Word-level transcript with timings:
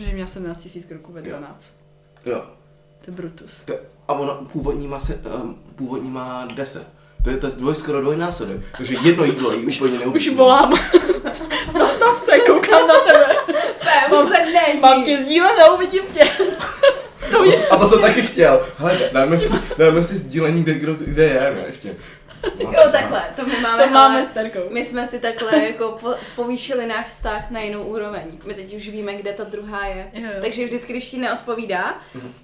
Protože 0.00 0.12
měla 0.12 0.26
17 0.26 0.68
000 0.74 0.86
kroků 0.88 1.12
ve 1.12 1.20
Jo. 1.20 1.26
12. 1.28 1.72
Jo. 2.26 2.42
To 3.04 3.10
je 3.10 3.16
Brutus. 3.16 3.62
To, 3.64 3.74
a 4.08 4.12
ona 4.12 4.34
původní 4.34 4.86
má, 4.88 5.00
se, 5.00 5.14
um, 5.14 5.62
původní 5.76 6.10
má 6.10 6.48
10. 6.54 6.86
To 7.24 7.30
je, 7.30 7.36
to 7.36 7.46
je 7.46 7.52
dvoj, 7.52 7.74
skoro 7.74 8.00
dvojnásobek. 8.00 8.60
Takže 8.76 8.96
jedno 9.02 9.24
jídlo 9.24 9.52
jí 9.52 9.58
úplně 9.58 9.68
Už 9.68 10.00
neubíjí. 10.00 10.34
volám. 10.34 10.72
Zastav 11.70 12.18
se, 12.18 12.38
koukám 12.38 12.88
na 12.88 12.94
tebe. 13.00 13.26
Pé, 13.80 14.14
už 14.14 14.20
se 14.20 14.44
nejí. 14.44 14.80
Mám 14.80 15.04
tě 15.04 15.18
sdílet 15.18 15.58
a 15.58 15.74
uvidím 15.74 16.02
tě. 16.12 16.24
To 17.32 17.44
je. 17.44 17.68
A 17.68 17.76
to 17.76 17.86
jsem 17.88 18.00
taky 18.00 18.22
chtěl. 18.22 18.66
Hele, 18.78 18.98
dáme 19.12 19.38
si, 19.38 19.48
dáme 19.78 20.04
si 20.04 20.16
sdílení, 20.16 20.62
kde, 20.62 20.74
kdo, 20.74 20.94
kde 20.94 21.24
je, 21.24 21.52
ne, 21.54 21.64
ještě. 21.66 21.96
Jo, 22.58 22.82
takhle, 22.92 23.32
to 23.36 23.46
my 23.46 23.60
máme. 23.60 23.84
To 23.84 23.90
máme 23.90 24.24
s 24.24 24.28
Terkou. 24.28 24.60
My 24.70 24.84
jsme 24.84 25.06
si 25.06 25.18
takhle 25.18 25.64
jako 25.64 25.98
po, 26.00 26.14
povýšili 26.36 26.86
náš 26.86 27.06
vztah 27.06 27.50
na 27.50 27.60
jinou 27.60 27.82
úroveň. 27.82 28.38
My 28.46 28.54
teď 28.54 28.76
už 28.76 28.88
víme, 28.88 29.14
kde 29.14 29.32
ta 29.32 29.44
druhá 29.44 29.86
je. 29.86 30.10
Jo. 30.12 30.28
Takže 30.40 30.64
vždycky, 30.64 30.92
když 30.92 31.10
ti 31.10 31.18
neodpovídá, 31.18 32.00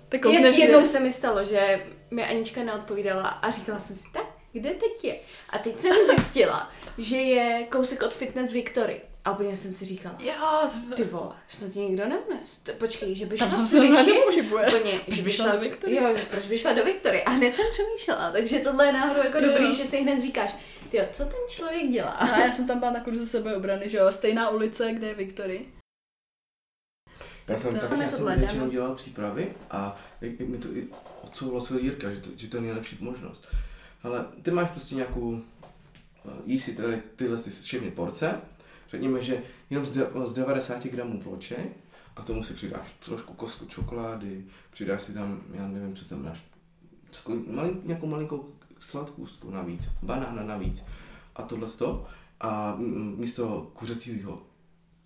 Tak 0.09 0.21
Jed, 0.21 0.23
koukneš, 0.23 0.57
jednou 0.57 0.85
se 0.85 1.01
mi 1.01 1.13
stalo, 1.13 1.45
že 1.45 1.81
mi 2.11 2.25
Anička 2.25 2.63
neodpovídala 2.63 3.23
a 3.23 3.51
říkala 3.51 3.81
jsem 3.81 3.97
si, 3.97 4.05
tak, 4.13 4.27
kde 4.53 4.71
teď 4.71 5.05
je? 5.05 5.17
A 5.51 5.59
teď 5.59 5.81
jsem 5.81 5.93
zjistila, 6.07 6.71
že 6.99 7.17
je 7.17 7.65
kousek 7.65 8.03
od 8.03 8.15
Fitness 8.15 8.53
Victory. 8.53 9.01
A 9.27 9.33
úplně 9.33 9.57
jsem 9.57 9.75
si 9.75 9.85
říkala, 9.85 10.17
Jo, 10.21 10.71
ty 10.97 11.05
vole, 11.05 11.35
snad 11.49 11.71
ti 11.73 11.79
nikdo 11.81 12.09
neunes. 12.09 12.61
Počkej, 12.79 13.15
že 13.15 13.27
by 13.27 13.37
tam 13.37 13.49
šla 13.51 13.67
jsem 13.67 13.95
v 13.97 14.01
se 14.05 14.13
pohybuje. 14.25 14.67
Úplně, 14.67 15.01
Proč 15.07 15.17
že 15.17 15.23
by 15.23 15.33
šla 15.33 15.53
do 15.55 15.61
Victory? 15.61 15.97
Jo, 15.97 16.15
proč 16.31 16.47
by 16.47 16.59
šla 16.59 16.73
do 16.73 16.85
Victory? 16.85 17.25
A 17.25 17.31
hned 17.31 17.55
jsem 17.55 17.65
přemýšlela, 17.73 18.31
takže 18.33 18.59
tohle 18.59 18.87
je 18.87 18.93
náhodou 18.93 19.21
jako 19.25 19.39
Jo. 19.39 19.45
dobrý, 19.49 19.75
že 19.75 19.85
si 19.85 20.03
hned 20.03 20.21
říkáš, 20.21 20.57
ty 20.91 21.01
co 21.13 21.25
ten 21.25 21.39
člověk 21.51 21.91
dělá? 21.91 22.19
No 22.27 22.35
a 22.35 22.39
já 22.41 22.53
jsem 22.53 22.67
tam 22.67 22.79
byla 22.79 22.91
na 22.91 23.01
kurzu 23.01 23.27
sebeobrany, 23.27 23.89
že 23.89 23.97
jo, 23.97 24.13
stejná 24.13 24.49
ulice, 24.51 24.93
kde 24.93 25.07
je 25.07 25.15
Victory. 25.15 25.67
Já 27.49 27.59
jsem, 27.59 27.75
To- 27.75 27.81
tak, 27.81 27.91
Máme 27.91 28.05
já 28.05 28.11
jsem 28.11 28.39
většinou 28.39 28.71
dělal 28.71 28.95
přípravy 28.95 29.55
a 29.71 29.97
jak- 30.21 30.41
mi 30.41 30.59
to 30.59 30.69
i 30.69 30.89
odsouhlasil 31.23 31.79
Jirka, 31.79 32.11
že 32.11 32.21
to, 32.21 32.31
že 32.37 32.49
to 32.49 32.57
je 32.57 32.61
nejlepší 32.61 32.97
možnost. 33.01 33.47
Ale 34.03 34.27
ty 34.43 34.51
máš 34.51 34.71
prostě 34.71 34.95
nějakou, 34.95 35.41
eh, 36.29 36.31
jíš 36.47 36.65
si 36.65 36.73
tyhle, 36.73 37.01
tyhle 37.17 37.39
si 37.39 37.51
všechny 37.51 37.91
porce, 37.91 38.41
řekněme, 38.91 39.23
že 39.23 39.43
jenom 39.71 39.87
z, 39.87 39.93
de, 39.93 40.07
z 40.27 40.33
90 40.33 40.87
gramů 40.87 41.21
vloček 41.21 41.77
a 42.17 42.23
tomu 42.23 42.43
si 42.43 42.55
přidáš 42.55 42.89
trošku 43.05 43.35
kosku 43.35 43.67
čokolády, 43.67 44.45
přidáš 44.71 45.03
si 45.03 45.13
tam, 45.13 45.43
já 45.53 45.69
nevím, 45.69 45.97
co 45.97 46.05
tam 46.05 46.23
dáš, 46.23 46.45
malin, 47.47 47.81
nějakou 47.85 48.07
malinkou 48.07 48.49
sladkůstku 48.79 49.51
navíc, 49.51 49.89
banána 50.03 50.43
navíc 50.43 50.85
a 51.37 51.43
tohle 51.43 51.69
to 51.69 52.07
a 52.41 52.77
místo 53.17 53.71
kuřecího 53.73 54.43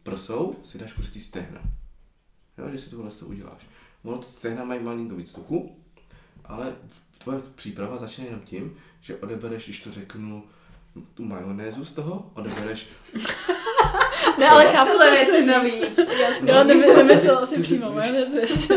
prsou 0.02 0.54
si 0.64 0.78
dáš 0.78 0.92
kuřecí 0.92 1.20
stehna. 1.20 1.60
Jo, 2.58 2.70
že 2.70 2.78
si 2.78 2.90
tohle 2.90 3.10
to 3.10 3.26
uděláš. 3.26 3.66
Ono 4.04 4.18
to 4.18 4.26
stehna 4.26 4.64
mají 4.64 4.82
malinko 4.82 5.16
víc 5.16 5.32
tuku, 5.32 5.76
ale 6.44 6.76
tvoje 7.18 7.40
příprava 7.54 7.98
začne 7.98 8.24
jenom 8.24 8.40
tím, 8.40 8.76
že 9.00 9.16
odebereš, 9.16 9.64
když 9.64 9.82
to 9.82 9.92
řeknu, 9.92 10.44
tu 11.14 11.24
majonézu 11.24 11.84
z 11.84 11.92
toho, 11.92 12.30
odebereš 12.34 12.86
Ne, 14.38 14.48
ale 14.48 14.64
chápu, 14.66 14.90
co 14.92 15.10
věci 15.10 15.46
navíc. 15.50 15.74
říct. 15.74 16.42
Jo, 16.46 16.64
nevy, 16.64 16.96
nemyslela 16.96 17.46
si 17.46 17.54
Ty- 17.54 17.62
přímo, 17.62 17.90
majonézu. 17.92 18.36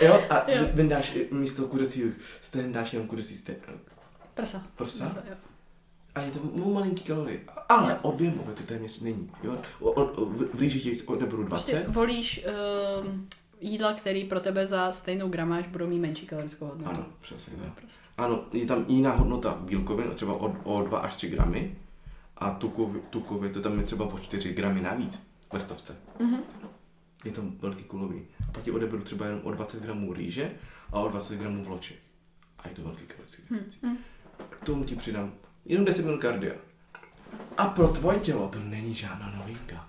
Jo, 0.00 0.22
a 0.30 0.50
Jo. 0.50 0.64
vyndáš 0.72 1.12
místo 1.30 1.66
kuřecího 1.66 2.10
stehna 2.40 2.72
dáš 2.72 2.92
jenom 2.92 3.08
kuřecí 3.08 3.36
stehna. 3.36 3.72
Prsa. 4.34 4.62
Prsa? 4.76 5.04
Jo. 5.28 5.34
A 6.14 6.20
je 6.20 6.30
to 6.30 6.38
m- 6.42 6.72
malinký 6.74 7.04
kalorie. 7.04 7.40
Ale 7.68 7.98
objemově 8.02 8.54
to 8.54 8.62
téměř 8.62 9.00
není. 9.00 9.30
Jo? 9.42 9.56
O, 9.80 9.90
o, 9.90 10.04
o, 10.04 10.24
v 10.24 10.48
v 10.54 10.60
rýži 10.60 10.80
ti 10.80 11.02
odeberu 11.06 11.42
20. 11.44 11.72
Prostě 11.72 11.84
volíš 11.92 12.44
um, 13.04 13.26
jídla, 13.60 13.92
které 13.94 14.24
pro 14.28 14.40
tebe 14.40 14.66
za 14.66 14.92
stejnou 14.92 15.28
gramáž 15.28 15.66
budou 15.66 15.86
mít 15.86 15.98
menší 15.98 16.26
kalorickou 16.26 16.66
hodnotu. 16.66 16.90
Ano, 16.90 17.06
přesně 17.20 17.56
tak. 17.56 17.72
Prostě. 17.74 18.00
Ano, 18.18 18.44
je 18.52 18.66
tam 18.66 18.84
jiná 18.88 19.12
hodnota 19.12 19.54
bílkovin, 19.60 20.10
třeba 20.14 20.32
o, 20.32 20.56
o 20.64 20.82
2 20.82 20.98
až 20.98 21.16
3 21.16 21.28
gramy. 21.28 21.76
A 22.36 22.50
tukově, 22.50 23.00
tukově 23.10 23.50
to 23.50 23.60
tam 23.62 23.78
je 23.78 23.84
třeba 23.84 24.04
o 24.04 24.18
4 24.18 24.52
gramy 24.54 24.80
navíc 24.80 25.18
ve 25.52 25.60
stovce. 25.60 25.96
Mhm. 26.18 26.40
Je 27.24 27.32
to 27.32 27.42
velký 27.60 27.84
kulový. 27.84 28.22
A 28.48 28.52
pak 28.52 28.62
ti 28.62 28.70
odeberu 28.70 29.02
třeba 29.02 29.26
jenom 29.26 29.40
o 29.44 29.50
20 29.50 29.82
gramů 29.82 30.12
rýže 30.12 30.50
a 30.92 31.00
o 31.00 31.08
20 31.08 31.38
gramů 31.38 31.64
vloček. 31.64 31.96
A 32.58 32.68
je 32.68 32.74
to 32.74 32.82
velký 32.82 33.02
kalorický 33.06 33.42
deficit. 33.50 33.82
hm. 33.82 33.96
K 34.50 34.64
tomu 34.64 34.84
ti 34.84 34.96
přidám 34.96 35.32
jenom 35.64 35.84
10 35.84 36.04
minut 36.04 36.20
kardia. 36.20 36.54
A 37.56 37.66
pro 37.66 37.88
tvoje 37.88 38.18
tělo 38.18 38.48
to 38.48 38.58
není 38.58 38.94
žádná 38.94 39.34
novinka. 39.38 39.88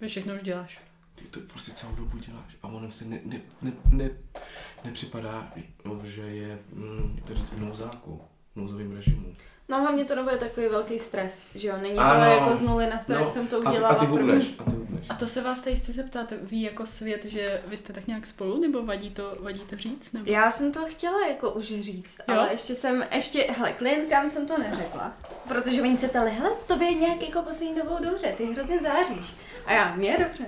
Vy 0.00 0.08
všechno 0.08 0.34
už 0.34 0.42
děláš. 0.42 0.80
Ty 1.26 1.40
to 1.40 1.52
prostě 1.52 1.72
celou 1.72 1.94
dobu 1.94 2.18
děláš 2.18 2.56
a 2.62 2.68
ono 2.68 2.90
se 2.90 3.04
ne, 3.04 3.20
ne, 3.24 3.40
ne, 3.62 3.72
ne, 3.90 4.10
nepřipadá, 4.84 5.52
že 6.04 6.20
je, 6.20 6.58
mm, 6.72 7.12
jak 7.16 7.24
to 7.24 7.34
říct, 7.34 7.52
v 7.52 7.60
nouzáku, 7.60 8.20
v 8.52 8.56
nouzovém 8.56 8.92
režimu. 8.92 9.34
No 9.68 9.80
hlavně 9.80 10.04
to 10.04 10.14
nebude 10.14 10.36
takový 10.36 10.66
velký 10.68 10.98
stres, 10.98 11.42
že 11.54 11.68
jo? 11.68 11.74
Není 11.82 11.94
to 11.94 12.00
Ano. 12.00 12.24
jako 12.24 12.56
z 12.56 12.60
nuly 12.60 12.86
na 12.86 12.98
sto, 12.98 13.12
jak 13.12 13.28
jsem 13.28 13.46
to 13.46 13.56
a 13.56 13.60
ty, 13.60 13.66
udělala 13.66 13.94
a 13.94 13.98
ty 13.98 14.06
první. 14.06 14.18
hubneš, 14.32 14.54
a 14.58 14.64
ty 14.64 14.70
hubneš. 14.76 15.06
A 15.08 15.14
to 15.14 15.26
se 15.26 15.42
vás 15.42 15.60
tady 15.60 15.76
chci 15.76 15.92
zeptat, 15.92 16.32
ví 16.42 16.62
jako 16.62 16.86
svět, 16.86 17.24
že 17.24 17.62
vy 17.66 17.76
jste 17.76 17.92
tak 17.92 18.06
nějak 18.06 18.26
spolu, 18.26 18.60
nebo 18.60 18.82
vadí 18.82 19.10
to, 19.10 19.36
vadí 19.40 19.60
to 19.60 19.76
říct? 19.76 20.12
Nebo? 20.12 20.30
Já 20.32 20.50
jsem 20.50 20.72
to 20.72 20.80
chtěla 20.86 21.26
jako 21.26 21.50
už 21.50 21.64
říct, 21.64 22.16
Jo? 22.28 22.34
ale 22.38 22.48
ještě 22.50 22.74
jsem, 22.74 23.04
ještě, 23.14 23.46
hele, 23.58 23.72
klientkám 23.72 24.30
jsem 24.30 24.46
to 24.46 24.58
neřekla, 24.58 25.12
protože 25.48 25.82
oni 25.82 25.96
se 25.96 26.08
ptali, 26.08 26.30
hele, 26.30 26.50
tobě 26.66 26.94
nějak 26.94 27.22
jako 27.22 27.42
poslední 27.42 27.74
dobou 27.74 27.96
dobře, 28.04 28.34
ty 28.36 28.44
hrozně 28.46 28.80
záříš. 28.80 29.34
A 29.66 29.72
já, 29.72 29.94
mě 29.96 30.08
je 30.10 30.18
dobře. 30.18 30.46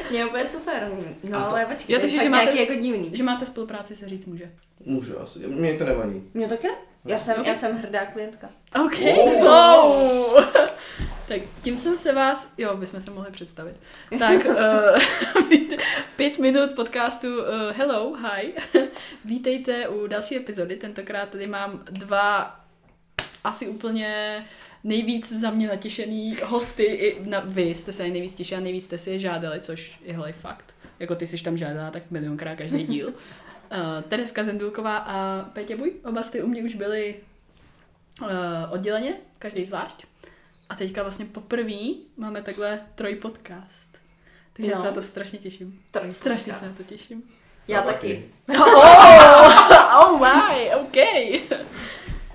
mě 0.10 0.18
je 0.18 0.26
úplně 0.26 0.46
super. 0.46 0.90
No 1.24 1.38
A 1.38 1.42
to- 1.44 1.50
ale 1.50 1.66
počkej, 1.66 1.94
Jo, 1.94 2.00
to 2.00 2.06
je 2.06 2.12
takže, 2.12 2.24
že 2.24 2.28
máte- 2.30 2.44
nějaký 2.44 2.60
jako 2.60 2.82
divný. 2.82 3.10
Že 3.16 3.22
máte 3.22 3.46
spolupráci, 3.46 3.96
se 3.96 4.08
říct 4.08 4.26
může. 4.26 4.52
Můžu 4.84 5.20
asi, 5.20 5.38
mě 5.38 5.74
to 5.74 5.84
nevadí. 5.84 6.22
Mě 6.34 6.48
taky 6.48 6.68
ne. 6.68 6.74
Já 7.04 7.18
jsem, 7.18 7.40
Ok. 7.40 7.46
já 7.46 7.54
jsem 7.54 7.76
hrdá 7.78 8.06
klientka. 8.06 8.50
OK. 8.84 8.98
Wow. 8.98 9.42
Wow. 9.42 10.44
tak 11.28 11.40
tím 11.62 11.78
jsem 11.78 11.98
se 11.98 12.12
vás, 12.12 12.52
jo, 12.58 12.76
bychom 12.76 13.00
se 13.00 13.10
mohli 13.10 13.30
představit. 13.30 13.76
Tak 14.18 14.44
uh, 14.44 15.00
pět 16.16 16.38
minut 16.38 16.70
podcastu 16.76 17.28
uh, 17.38 17.46
Hello, 17.76 18.16
hi. 18.16 18.52
Vítejte 19.24 19.88
u 19.88 20.06
další 20.06 20.36
epizody. 20.36 20.76
Tentokrát 20.76 21.28
tady 21.28 21.46
mám 21.46 21.84
dva 21.90 22.60
asi 23.44 23.68
úplně 23.68 24.44
nejvíc 24.84 25.32
za 25.32 25.50
mě 25.50 25.68
natěšený 25.68 26.36
hosty. 26.44 26.82
I 26.84 27.28
na, 27.28 27.40
vy 27.40 27.62
jste 27.62 27.92
se 27.92 28.08
nejvíc 28.08 28.34
těšili 28.34 28.60
a 28.60 28.64
nejvíc 28.64 28.84
jste 28.84 28.98
si 28.98 29.10
je 29.10 29.18
žádali, 29.18 29.60
což 29.60 29.98
je 30.04 30.14
hele 30.14 30.32
fakt. 30.32 30.74
Jako 30.98 31.14
ty 31.14 31.26
jsi 31.26 31.42
tam 31.42 31.56
žádala 31.56 31.90
tak 31.90 32.10
milionkrát 32.10 32.58
každý 32.58 32.84
díl. 32.84 33.14
Uh, 33.70 34.02
Tereska 34.02 34.44
Zendulková 34.44 34.96
a 34.96 35.44
Petě 35.52 35.76
Buj, 35.76 35.92
oba 36.04 36.22
jste 36.22 36.42
u 36.42 36.46
mě 36.46 36.62
už 36.62 36.74
byli 36.74 37.14
uh, 38.22 38.28
odděleně, 38.70 39.14
každý 39.38 39.64
zvlášť. 39.64 40.06
A 40.68 40.74
teďka 40.74 41.02
vlastně 41.02 41.24
poprvé 41.24 41.80
máme 42.16 42.42
takhle 42.42 42.80
troj 42.94 43.14
podcast. 43.14 43.98
Takže 44.52 44.70
no. 44.70 44.76
já 44.76 44.82
se 44.82 44.86
na 44.86 44.92
to 44.92 45.02
strašně 45.02 45.38
těším. 45.38 45.82
Troj 45.90 46.10
Strašně 46.10 46.52
podcast. 46.52 46.60
se 46.60 46.68
na 46.68 46.74
to 46.74 46.82
těším. 46.82 47.22
Já 47.68 47.76
Já 47.76 47.82
taky. 47.82 48.24
Oh, 48.48 50.12
oh 50.12 50.20
my, 50.20 50.70
OK. 50.74 50.96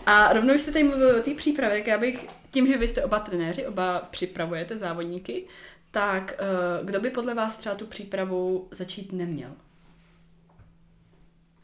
A 0.06 0.34
rovnou 0.34 0.53
jste 0.53 0.72
tady 0.72 0.84
mluvili 0.84 1.19
o 1.19 1.23
té 1.23 1.34
přípravě, 1.34 1.90
já 1.90 1.97
bych, 1.97 2.28
tím, 2.52 2.67
že 2.67 2.78
vy 2.78 2.88
jste 2.88 3.03
oba 3.03 3.19
trenéři, 3.19 3.67
oba 3.67 4.00
připravujete 4.00 4.78
závodníky, 4.78 5.47
tak 5.91 6.34
uh, 6.41 6.88
kdo 6.88 7.00
by 7.00 7.09
podle 7.09 7.34
vás 7.34 7.57
třeba 7.57 7.75
tu 7.75 7.85
přípravu 7.85 8.67
začít 8.72 9.12
neměl? 9.12 9.52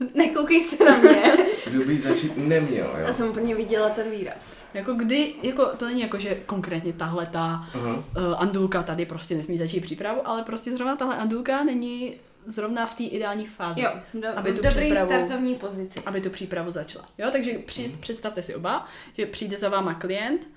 Nekoukej 0.15 0.63
se 0.63 0.85
na 0.85 0.97
mě. 0.97 1.33
Kdo 1.71 1.85
by 1.85 1.97
začít 1.97 2.37
neměl, 2.37 2.85
jo? 2.85 3.05
Já 3.07 3.13
jsem 3.13 3.29
úplně 3.29 3.55
viděla 3.55 3.89
ten 3.89 4.11
výraz. 4.11 4.67
Jako 4.73 4.93
kdy, 4.93 5.33
jako 5.43 5.65
to 5.65 5.85
není 5.85 6.01
jako, 6.01 6.19
že 6.19 6.35
konkrétně 6.35 6.93
tahle 6.93 7.25
ta 7.25 7.39
Aha. 7.73 7.95
uh, 7.95 8.03
andulka 8.37 8.83
tady 8.83 9.05
prostě 9.05 9.35
nesmí 9.35 9.57
začít 9.57 9.79
přípravu, 9.81 10.27
ale 10.27 10.43
prostě 10.43 10.71
zrovna 10.73 10.95
tahle 10.95 11.17
andulka 11.17 11.63
není 11.63 12.15
zrovna 12.45 12.85
v 12.85 12.97
té 12.97 13.03
ideální 13.03 13.47
fázi. 13.47 13.81
Jo, 13.81 13.89
do, 14.13 14.27
Aby 14.35 14.53
tu 14.53 14.61
dobrý 14.61 14.85
přípravu- 14.91 15.05
startovní 15.05 15.55
pozici. 15.55 15.99
aby 16.05 16.21
tu 16.21 16.29
přípravu 16.29 16.71
začala. 16.71 17.05
Jo, 17.17 17.29
takže 17.31 17.51
při, 17.53 17.95
představte 17.99 18.43
si 18.43 18.55
oba, 18.55 18.85
že 19.17 19.25
přijde 19.25 19.57
za 19.57 19.69
váma 19.69 19.93
klient, 19.93 20.49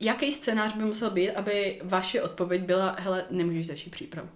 jaký 0.00 0.32
scénář 0.32 0.74
by 0.74 0.84
musel 0.84 1.10
být, 1.10 1.30
aby 1.30 1.80
vaše 1.84 2.22
odpověď 2.22 2.62
byla, 2.62 2.96
hele, 2.98 3.24
nemůžeš 3.30 3.66
začít 3.66 3.90
přípravu. 3.90 4.28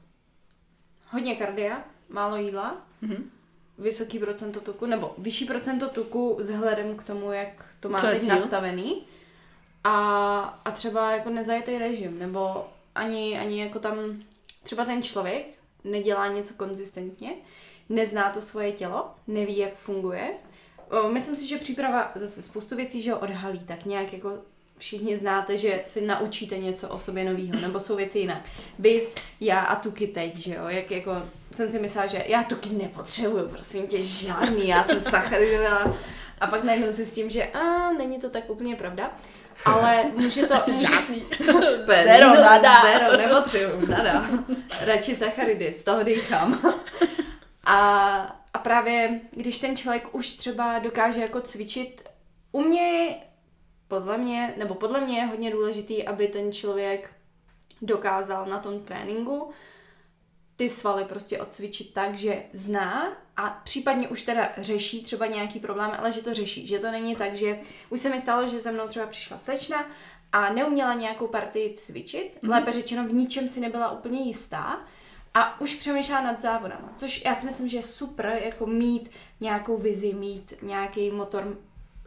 Hodně 1.11 1.35
kardia, 1.37 1.85
málo 2.09 2.37
jídla, 2.37 2.87
Mhm. 3.03 3.31
Vysoký 3.79 4.19
procento 4.19 4.61
tuku, 4.61 4.87
nebo 4.87 5.15
vyšší 5.19 5.45
procento 5.45 5.89
tuku 5.89 6.37
vzhledem 6.39 6.97
k 6.97 7.05
tomu, 7.05 7.33
jak 7.33 7.65
to 7.81 7.89
má 7.89 8.01
teď 8.01 8.21
cíl? 8.21 8.29
nastavený. 8.29 9.07
A, 9.85 10.41
a 10.65 10.71
třeba 10.71 11.13
jako 11.13 11.31
nezajetý 11.31 11.79
režim, 11.79 12.19
nebo 12.19 12.67
ani, 12.95 13.39
ani 13.39 13.61
jako 13.61 13.79
tam, 13.79 14.23
třeba 14.63 14.85
ten 14.85 15.03
člověk 15.03 15.47
nedělá 15.85 16.29
něco 16.29 16.55
konzistentně, 16.55 17.35
nezná 17.89 18.31
to 18.31 18.41
svoje 18.41 18.73
tělo, 18.73 19.11
neví, 19.27 19.59
jak 19.59 19.75
funguje. 19.75 20.35
Myslím 21.13 21.37
si, 21.37 21.47
že 21.47 21.57
příprava 21.57 22.13
zase 22.15 22.43
spoustu 22.43 22.77
věcí, 22.77 23.03
že 23.03 23.13
ho 23.13 23.19
odhalí, 23.19 23.59
tak 23.59 23.85
nějak 23.85 24.13
jako 24.13 24.39
všichni 24.83 25.17
znáte, 25.17 25.57
že 25.57 25.81
si 25.87 26.01
naučíte 26.01 26.59
něco 26.59 26.89
o 26.89 26.99
sobě 26.99 27.25
nového, 27.25 27.61
nebo 27.61 27.81
jsou 27.81 27.97
věci 27.97 28.19
jinak. 28.19 28.41
Vys, 28.79 29.15
já 29.41 29.61
a 29.61 29.77
Tuky 29.77 30.07
teď, 30.07 30.37
že 30.37 30.55
jo, 30.55 30.63
jak 30.69 30.91
jako 30.91 31.23
jsem 31.53 31.71
si 31.71 31.79
myslela, 31.79 32.07
že 32.07 32.25
já 32.27 32.43
Tuky 32.43 32.69
nepotřebuju, 32.69 33.49
prosím 33.49 33.87
tě, 33.87 34.03
žádný, 34.03 34.69
já 34.69 34.85
jsem 34.85 35.01
sacharidová. 35.01 35.97
A 36.41 36.47
pak 36.47 36.65
najednou 36.65 36.93
zjistím, 36.93 37.31
že 37.31 37.45
a 37.45 37.93
není 37.93 38.19
to 38.19 38.31
tak 38.31 38.51
úplně 38.51 38.77
pravda. 38.77 39.11
Ale 39.65 40.05
může 40.17 40.47
to... 40.47 40.55
Může, 40.67 40.87
Žádný. 40.87 41.27
zero, 41.87 42.35
nada. 42.35 42.83
Zero, 42.83 43.17
nepotřebuju, 43.17 43.87
nada. 43.87 44.31
Radši 44.85 45.17
sacharidy, 45.17 45.73
z 45.73 45.85
toho 45.85 46.03
dýchám. 46.03 46.75
A, 47.65 47.77
a 48.55 48.59
právě, 48.59 49.21
když 49.31 49.59
ten 49.59 49.77
člověk 49.77 50.15
už 50.15 50.33
třeba 50.33 50.79
dokáže 50.79 51.21
jako 51.21 51.41
cvičit, 51.41 52.09
u 52.53 52.61
mě, 52.63 53.17
podle 53.93 54.19
mě, 54.19 54.55
nebo 54.57 54.75
podle 54.75 55.01
mě 55.01 55.19
je 55.19 55.27
hodně 55.27 55.51
důležitý, 55.51 56.05
aby 56.05 56.29
ten 56.29 56.53
člověk 56.53 57.11
dokázal 57.83 58.47
na 58.47 58.59
tom 58.59 58.81
tréninku 58.81 59.51
ty 60.57 60.71
svaly 60.71 61.05
prostě 61.05 61.39
odcvičit 61.39 61.95
tak, 61.95 62.15
že 62.15 62.43
zná 62.53 63.17
a 63.37 63.61
případně 63.65 64.09
už 64.09 64.23
teda 64.23 64.53
řeší 64.57 65.05
třeba 65.05 65.27
nějaký 65.27 65.61
problém, 65.61 65.91
ale 65.99 66.13
že 66.13 66.23
to 66.23 66.35
řeší. 66.35 66.67
Že 66.67 66.79
to 66.79 66.91
není 66.91 67.17
tak, 67.17 67.35
že 67.35 67.61
už 67.91 68.01
se 68.01 68.11
mi 68.11 68.21
stalo, 68.21 68.49
že 68.49 68.61
za 68.61 68.71
mnou 68.71 68.89
třeba 68.89 69.07
přišla 69.07 69.39
slečna 69.39 69.87
a 70.33 70.53
neuměla 70.53 70.95
nějakou 70.95 71.27
partii 71.27 71.75
cvičit, 71.75 72.39
mm-hmm. 72.43 72.51
lépe 72.51 72.73
řečeno 72.73 73.09
v 73.09 73.13
ničem 73.13 73.49
si 73.49 73.61
nebyla 73.61 73.91
úplně 73.91 74.21
jistá 74.21 74.81
a 75.35 75.61
už 75.61 75.75
přemýšlela 75.75 76.23
nad 76.23 76.41
závodama, 76.41 76.93
což 76.97 77.25
já 77.25 77.35
si 77.35 77.47
myslím, 77.47 77.69
že 77.69 77.77
je 77.77 77.83
super 77.83 78.41
jako 78.45 78.67
mít 78.67 79.11
nějakou 79.41 79.77
vizi, 79.77 80.15
mít 80.15 80.55
nějaký 80.63 81.11
motor, 81.11 81.57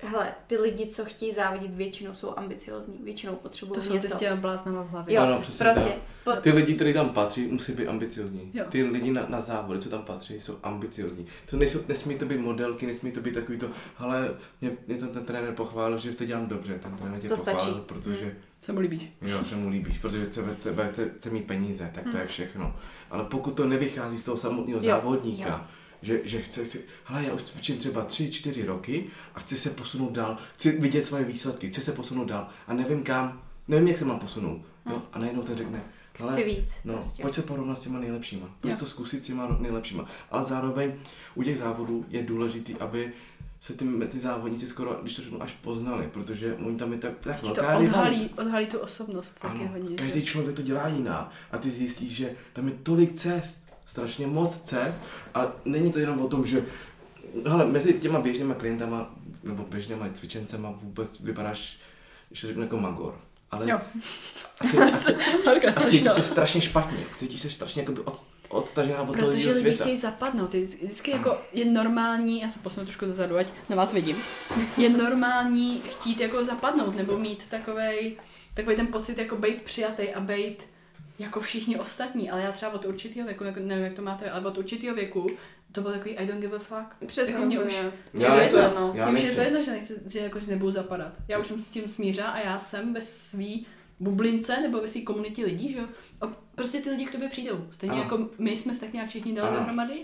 hele, 0.01 0.31
ty 0.47 0.57
lidi, 0.57 0.85
co 0.87 1.05
chtějí 1.05 1.33
závodit, 1.33 1.71
většinou 1.75 2.13
jsou 2.13 2.33
ambiciozní, 2.37 2.97
většinou 3.03 3.35
potřebují 3.35 3.75
To 3.75 3.81
jsou 3.87 3.99
ty 3.99 4.07
s 4.07 4.15
těma 4.15 4.35
bláznama 4.35 4.83
v 4.83 4.89
hlavě. 4.89 5.15
Jo, 5.15 5.21
Ano, 5.21 5.39
přesně 5.41 5.65
prostě. 5.65 5.91
Po, 6.23 6.31
Ty 6.31 6.51
lidi, 6.51 6.73
kteří 6.75 6.93
tam 6.93 7.09
patří, 7.09 7.47
musí 7.47 7.71
být 7.73 7.87
ambiciozní. 7.87 8.51
Jo. 8.53 8.65
Ty 8.69 8.83
lidi 8.83 9.11
na, 9.11 9.25
na 9.29 9.41
závody, 9.41 9.79
co 9.79 9.89
tam 9.89 10.01
patří, 10.01 10.33
jsou 10.41 10.57
ambiciozní. 10.63 11.25
To 11.49 11.57
nejsou, 11.57 11.79
nesmí 11.87 12.15
to 12.15 12.25
být 12.25 12.37
modelky, 12.39 12.85
nesmí 12.87 13.11
to 13.11 13.21
být 13.21 13.33
takový 13.33 13.57
to, 13.57 13.67
ale 13.97 14.31
mě, 14.61 14.71
mě 14.87 14.97
tam 14.97 15.09
ten 15.09 15.25
trenér 15.25 15.53
pochválil, 15.53 15.99
že 15.99 16.13
to 16.13 16.25
dělám 16.25 16.47
dobře, 16.47 16.79
ten 16.79 16.91
trenér 16.95 17.21
tě 17.21 17.27
To 17.29 17.35
pochválil, 17.35 17.59
stačí. 17.59 17.79
protože 17.87 18.35
Se 18.61 18.73
mu 18.73 18.79
líbíš. 18.79 19.01
jo, 19.21 19.43
se 19.43 19.55
mu 19.55 19.69
líbíš, 19.69 19.97
protože 19.97 20.25
chce, 20.25 20.53
chce, 20.53 20.75
chce, 20.91 21.09
chce 21.17 21.29
mít 21.29 21.47
peníze, 21.47 21.91
tak 21.93 22.03
Hmm. 22.03 22.11
to 22.11 22.17
je 22.17 22.25
všechno. 22.27 22.75
Ale 23.11 23.23
pokud 23.23 23.51
to 23.51 23.65
nevychází 23.67 24.17
z 24.17 24.23
toho 24.23 24.37
samotného 24.37 24.79
Jo, 24.83 24.85
závodníka, 24.87 25.49
jo. 25.49 25.59
Že, 26.05 26.21
že 26.23 26.41
chce 26.41 26.65
si, 26.65 26.83
hele, 27.05 27.23
já 27.25 27.33
už 27.33 27.41
cvičím 27.41 27.77
třeba 27.77 28.05
3-4 28.05 28.65
roky 28.65 29.05
a 29.35 29.39
chci 29.39 29.57
se 29.57 29.69
posunout 29.69 30.11
dál, 30.11 30.37
chci 30.53 30.71
vidět 30.71 31.05
svoje 31.05 31.23
výsledky, 31.23 31.67
chci 31.67 31.81
se 31.81 31.91
posunout 31.91 32.25
dál 32.25 32.47
a 32.67 32.73
nevím 32.73 33.03
kam, 33.03 33.41
nevím, 33.67 33.87
jak 33.87 33.97
se 33.97 34.05
mám 34.05 34.19
posunout. 34.19 34.61
Jo? 34.89 35.01
A 35.13 35.19
najednou 35.19 35.43
to 35.43 35.55
řekne, 35.55 35.83
hele, 36.19 36.33
chci 36.33 36.43
víc. 36.43 36.71
No, 36.85 36.93
prostě. 36.93 37.21
pojď 37.21 37.33
se 37.35 37.41
porovnat 37.41 37.79
s 37.79 37.81
těma 37.83 37.99
nejlepšíma. 37.99 38.47
Pojď 38.61 38.71
Jo. 38.71 38.77
to 38.79 38.85
zkusit 38.85 39.23
s 39.23 39.25
těma 39.25 39.57
nejlepšíma. 39.59 40.05
Ale 40.31 40.43
zároveň 40.43 40.93
u 41.35 41.43
těch 41.43 41.57
závodů 41.57 42.05
je 42.09 42.23
důležitý, 42.23 42.75
aby 42.75 43.11
se 43.61 43.73
ty, 43.73 43.85
ty 44.07 44.19
závodníci 44.19 44.67
skoro, 44.67 44.99
když 45.01 45.15
to 45.15 45.21
řeknu, 45.21 45.41
až 45.43 45.53
poznali, 45.61 46.09
protože 46.13 46.55
oni 46.55 46.77
tam 46.77 46.91
je 46.91 46.97
tak, 46.97 47.11
tak 47.19 47.39
to 47.41 47.47
velká 47.47 47.77
odhalí, 47.77 48.29
odhalí 48.37 48.65
tu 48.65 48.77
osobnost 48.79 49.39
taky 49.41 49.59
Ano, 49.59 49.69
hodně. 49.73 49.95
každý 49.95 50.19
že? 50.19 50.25
člověk 50.25 50.55
to 50.55 50.61
dělá 50.61 50.87
jinak 50.87 51.31
a 51.51 51.57
ty 51.57 51.71
zjistíš, 51.71 52.11
že 52.15 52.35
tam 52.53 52.67
je 52.67 52.73
tolik 52.83 53.13
cest, 53.13 53.64
strašně 53.85 54.27
moc 54.27 54.59
cest 54.59 55.03
a 55.33 55.51
není 55.65 55.91
to 55.91 55.99
jenom 55.99 56.21
o 56.21 56.27
tom, 56.27 56.45
že 56.45 56.65
hele, 57.47 57.65
mezi 57.65 57.93
těma 57.93 58.19
běžnýma 58.21 58.53
klientama 58.53 59.15
nebo 59.43 59.63
běžnýma 59.63 60.09
cvičencema 60.13 60.73
vůbec 60.81 61.19
vypadáš, 61.19 61.77
to 62.41 62.47
řeknu 62.47 62.61
jako 62.63 62.77
magor. 62.77 63.19
Ale 63.51 63.69
Jo. 63.69 63.81
a 65.75 65.81
cítíš 65.81 66.11
se, 66.11 66.23
strašně 66.23 66.61
špatně, 66.61 66.97
cítíš 67.17 67.41
se 67.41 67.49
strašně 67.49 67.81
jakoby 67.81 68.01
od, 68.01 68.25
odtažená 68.49 69.01
od 69.01 69.17
toho 69.17 69.31
Protože 69.31 69.49
lidi 69.49 69.59
světa. 69.59 69.83
chtějí 69.83 69.97
zapadnout. 69.97 70.49
Ty 70.49 70.65
vždycky 70.65 71.11
jako 71.11 71.37
je 71.53 71.65
normální, 71.65 72.41
já 72.41 72.49
se 72.49 72.59
posunu 72.59 72.85
trošku 72.85 73.05
dozadu, 73.05 73.37
ať 73.37 73.47
na 73.69 73.75
vás 73.75 73.93
vidím, 73.93 74.17
je 74.77 74.89
normální 74.89 75.81
chtít 75.85 76.19
jako 76.19 76.43
zapadnout 76.43 76.95
nebo 76.95 77.17
mít 77.17 77.47
takovej, 77.49 78.17
takový 78.53 78.75
ten 78.75 78.87
pocit 78.87 79.17
jako 79.17 79.35
být 79.35 79.61
přijatý 79.61 80.09
a 80.09 80.19
být 80.19 80.63
jako 81.19 81.39
všichni 81.39 81.79
ostatní, 81.79 82.29
ale 82.31 82.41
já 82.41 82.51
třeba 82.51 82.71
od 82.71 82.85
určitého 82.85 83.25
věku, 83.27 83.43
jako 83.43 83.59
nevím, 83.59 83.83
jak 83.85 83.93
to 83.93 84.01
máte, 84.01 84.31
ale 84.31 84.45
od 84.45 84.57
určitého 84.57 84.95
věku 84.95 85.27
to 85.71 85.81
bylo 85.81 85.93
takový 85.93 86.17
I 86.17 86.27
don't 86.27 86.41
give 86.41 86.55
a 86.55 86.59
fuck. 86.59 87.07
Přesně 87.07 87.33
jako 87.33 87.45
mě 87.45 87.59
už, 87.59 87.65
úplně. 87.73 87.91
mě 88.13 88.25
Já 88.25 88.33
to 88.35 88.39
jedno, 88.41 88.73
no. 88.79 88.91
Já 88.95 89.09
mě 89.09 89.21
už 89.21 89.27
je 89.29 89.35
to 89.35 89.41
jedno, 89.41 89.63
že, 89.63 89.71
nechci, 89.71 89.93
že, 90.07 90.19
jako, 90.19 90.39
že 90.39 90.47
nebudu 90.51 90.71
zapadat. 90.71 91.13
Já 91.27 91.39
už 91.39 91.47
jsem 91.47 91.61
s 91.61 91.69
tím 91.69 91.89
smířila 91.89 92.27
a 92.27 92.39
já 92.39 92.59
jsem 92.59 92.93
ve 92.93 93.01
svý 93.01 93.65
bublince 93.99 94.61
nebo 94.61 94.81
ve 94.81 94.87
své 94.87 95.01
komunitě 95.01 95.45
lidí, 95.45 95.71
že 95.73 95.77
jo. 95.79 95.85
A 96.21 96.27
prostě 96.55 96.81
ty 96.81 96.89
lidi 96.89 97.05
k 97.05 97.11
tobě 97.11 97.29
přijdou. 97.29 97.67
Stejně 97.71 97.93
Ano. 97.93 98.03
jako 98.03 98.29
my 98.37 98.57
jsme 98.57 98.73
se 98.73 98.79
tak 98.79 98.93
nějak 98.93 99.09
všichni 99.09 99.33
dali 99.35 99.49
Ano. 99.49 99.57
dohromady, 99.59 100.01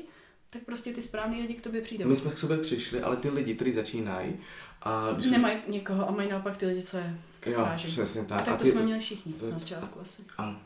tak 0.50 0.62
prostě 0.62 0.94
ty 0.94 1.02
správní 1.02 1.42
lidi 1.42 1.54
k 1.54 1.62
tobě 1.62 1.82
přijdou. 1.82 2.08
My 2.10 2.16
jsme 2.18 2.32
k 2.32 2.38
sobě 2.38 2.58
přišli, 2.58 3.02
ale 3.02 3.18
ty 3.18 3.30
lidi, 3.30 3.56
kteří 3.56 3.74
začínají 3.74 4.34
a 4.82 5.12
když 5.16 5.32
Nemají 5.32 5.58
někoho 5.68 6.10
a 6.10 6.12
mají 6.12 6.30
naopak 6.30 6.58
ty 6.58 6.66
lidi, 6.66 6.82
co 6.84 6.98
je 6.98 7.16
Jo, 7.46 7.54
sráží. 7.54 7.88
přesně 7.88 8.22
A 8.22 8.26
tak. 8.26 8.46
tak 8.46 8.58
to 8.58 8.64
ty, 8.64 8.72
jsme 8.72 8.82
měli 8.84 9.00
všichni 9.00 9.34
to- 9.34 9.50
na 9.52 9.60
začátku 9.60 10.00
asi. 10.02 10.22
Ano. 10.38 10.60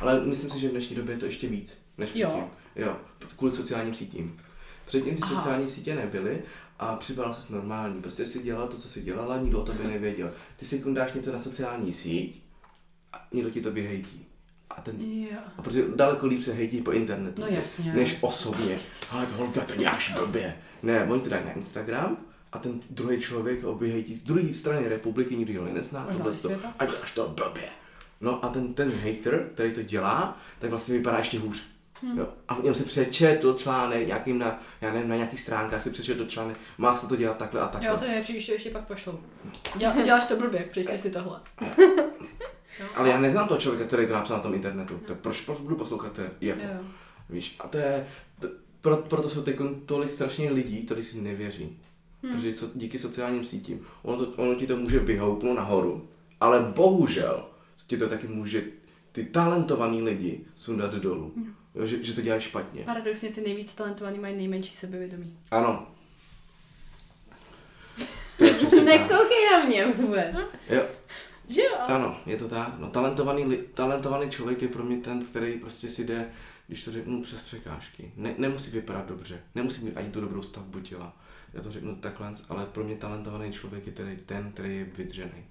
Ale 0.00 0.20
myslím 0.20 0.50
si, 0.50 0.60
že 0.60 0.68
v 0.68 0.70
dnešní 0.70 0.96
době 0.96 1.14
je 1.14 1.18
to 1.18 1.26
ještě 1.26 1.48
víc, 1.48 1.78
než 1.98 2.10
Jo. 2.14 2.28
předtím. 2.28 2.48
Jo, 2.76 2.96
kvůli 3.36 3.52
sociálním 3.52 3.94
sítím. 3.94 4.36
Předtím 4.84 5.14
ty 5.16 5.22
Aha. 5.22 5.34
sociální 5.36 5.68
sítě 5.68 5.94
nebyly 5.94 6.42
a 6.78 6.96
připadal 6.96 7.34
se 7.34 7.52
normální. 7.52 8.02
Prostě 8.02 8.26
si 8.26 8.42
dělal 8.42 8.68
to, 8.68 8.76
co 8.76 8.88
si 8.88 9.02
dělala, 9.02 9.36
nikdo 9.38 9.60
o 9.60 9.64
tobě 9.64 9.88
nevěděl. 9.88 10.32
Ty 10.56 10.66
si 10.66 10.82
dáš 10.92 11.12
něco 11.12 11.32
na 11.32 11.38
sociální 11.38 11.92
síť 11.92 12.42
a 13.12 13.28
někdo 13.32 13.50
ti 13.50 13.60
to 13.60 13.72
vyhejtí. 13.72 14.26
A 14.70 14.80
ten 14.80 14.94
Jo. 15.00 15.38
a 15.58 15.62
protože 15.62 15.84
daleko 15.96 16.26
líp 16.26 16.42
se 16.44 16.52
hejtí 16.52 16.80
po 16.80 16.92
internetu, 16.92 17.40
No 17.42 17.46
jasně. 17.48 17.92
než 17.92 18.16
osobně. 18.20 18.78
Ale 19.10 19.26
to 19.26 19.34
holka, 19.34 19.60
to 19.60 19.76
děláš 19.76 20.12
blbě. 20.14 20.56
Ne, 20.82 21.04
oni 21.04 21.20
to 21.20 21.30
dají 21.30 21.44
na 21.44 21.52
Instagram 21.52 22.16
a 22.52 22.58
ten 22.58 22.80
druhý 22.90 23.20
člověk 23.20 23.62
ho 23.62 23.74
vyhejtí 23.74 24.16
z 24.16 24.22
druhé 24.22 24.54
strany 24.54 24.88
republiky, 24.88 25.36
nikdy 25.36 25.56
ho 25.56 25.64
nezná, 25.64 26.06
tohle 26.12 26.32
to, 26.32 26.38
světa. 26.38 26.74
a 26.78 26.86
děláš 26.86 27.12
to 27.12 27.28
blbě. 27.28 27.68
No 28.20 28.44
a 28.44 28.48
ten, 28.48 28.74
ten 28.74 28.90
hater, 28.90 29.48
který 29.54 29.72
to 29.72 29.82
dělá, 29.82 30.38
tak 30.58 30.70
vlastně 30.70 30.94
vypadá 30.94 31.18
ještě 31.18 31.38
hůř. 31.38 31.62
Hmm. 32.02 32.18
Jo. 32.18 32.28
A 32.48 32.58
něm 32.62 32.74
si 32.74 32.84
přečetl 32.84 33.54
článek 33.54 34.06
nějakým 34.06 34.38
na, 34.38 34.62
já 34.80 34.92
nevím, 34.92 35.08
na 35.08 35.16
nějakých 35.16 35.40
stránkách 35.40 35.82
si 35.82 35.90
přečetl 35.90 36.26
článek, 36.26 36.58
má 36.78 36.96
se 36.96 37.06
to 37.06 37.16
dělat 37.16 37.36
takhle 37.36 37.60
a 37.60 37.68
takhle. 37.68 37.90
Jo, 37.90 37.96
to 37.98 38.04
je 38.04 38.10
nejlepší, 38.10 38.32
když 38.32 38.46
to 38.46 38.52
ještě 38.52 38.70
pak 38.70 38.86
pošlou. 38.86 39.20
Dělá, 39.76 40.02
děláš 40.04 40.26
to 40.26 40.36
blbě, 40.36 40.68
přečti 40.70 40.98
si 40.98 41.10
tohle. 41.10 41.40
Jo. 41.60 41.86
Ale 42.94 43.08
já 43.08 43.20
neznám 43.20 43.48
toho 43.48 43.60
člověka, 43.60 43.86
který 43.86 44.06
to 44.06 44.12
napsal 44.12 44.36
na 44.36 44.42
tom 44.42 44.54
internetu. 44.54 45.00
To 45.06 45.14
proč, 45.14 45.40
proč 45.40 45.58
budu 45.58 45.76
poslouchat 45.76 46.12
to 46.12 46.20
je 46.20 46.30
jeho? 46.40 46.60
Jo. 46.60 46.80
Víš, 47.30 47.56
a 47.60 47.68
to 47.68 47.76
je, 47.76 48.06
to, 48.40 48.48
pro, 48.80 48.96
proto 48.96 49.30
jsou 49.30 49.42
teď 49.42 49.56
tolik 49.86 50.10
strašně 50.10 50.50
lidí, 50.50 50.82
kteří 50.82 51.04
si 51.04 51.20
nevěří. 51.20 51.78
Hmm. 52.22 52.36
Protože 52.36 52.52
so, 52.52 52.72
díky 52.74 52.98
sociálním 52.98 53.44
sítím, 53.44 53.86
ono, 54.02 54.26
to, 54.26 54.32
ono 54.42 54.54
ti 54.54 54.66
to 54.66 54.76
může 54.76 54.98
vyhoupnout 54.98 55.56
nahoru, 55.56 56.08
ale 56.40 56.60
bohužel 56.60 57.44
ti 57.86 57.96
to 57.98 58.08
taky 58.08 58.28
může 58.28 58.62
ty 59.12 59.24
talentovaný 59.24 60.02
lidi 60.02 60.40
sundat 60.56 60.94
dolů. 60.94 61.32
Hmm. 61.36 61.54
Jo, 61.74 61.86
že, 61.86 62.04
že 62.04 62.12
to 62.12 62.20
děláš 62.20 62.42
špatně. 62.42 62.82
Paradoxně 62.84 63.28
ty 63.30 63.40
nejvíc 63.40 63.74
talentovaní 63.74 64.18
mají 64.18 64.36
nejmenší 64.36 64.74
sebevědomí. 64.74 65.38
Ano. 65.50 65.86
Nekoukej 68.84 69.50
na 69.52 69.64
mě 69.64 69.86
vůbec. 69.86 70.36
Jo, 70.70 70.82
Že 71.48 71.62
jo? 71.62 71.76
ano, 71.78 72.20
je 72.26 72.36
to 72.36 72.48
tak. 72.48 72.78
No, 72.78 72.88
talentovaný, 72.90 73.56
talentovaný 73.74 74.30
člověk 74.30 74.62
je 74.62 74.68
pro 74.68 74.82
mě 74.84 74.98
ten, 74.98 75.24
který 75.24 75.52
prostě 75.58 75.88
si 75.88 76.04
jde, 76.04 76.30
když 76.66 76.84
to 76.84 76.92
řeknu, 76.92 77.22
přes 77.22 77.42
překážky. 77.42 78.12
Ne, 78.16 78.34
nemusí 78.38 78.70
vypadat 78.70 79.06
dobře, 79.06 79.40
nemusí 79.54 79.84
mít 79.84 79.96
ani 79.96 80.10
tu 80.10 80.20
dobrou 80.20 80.42
stavbu 80.42 80.80
těla. 80.80 81.16
Já 81.54 81.62
to 81.62 81.72
řeknu 81.72 81.96
takhle, 81.96 82.32
ale 82.48 82.66
pro 82.66 82.84
mě 82.84 82.96
talentovaný 82.96 83.52
člověk 83.52 83.86
je 83.86 83.92
tedy 83.92 84.16
ten, 84.26 84.52
který 84.52 84.76
je 84.76 84.84
vydřený. 84.84 85.44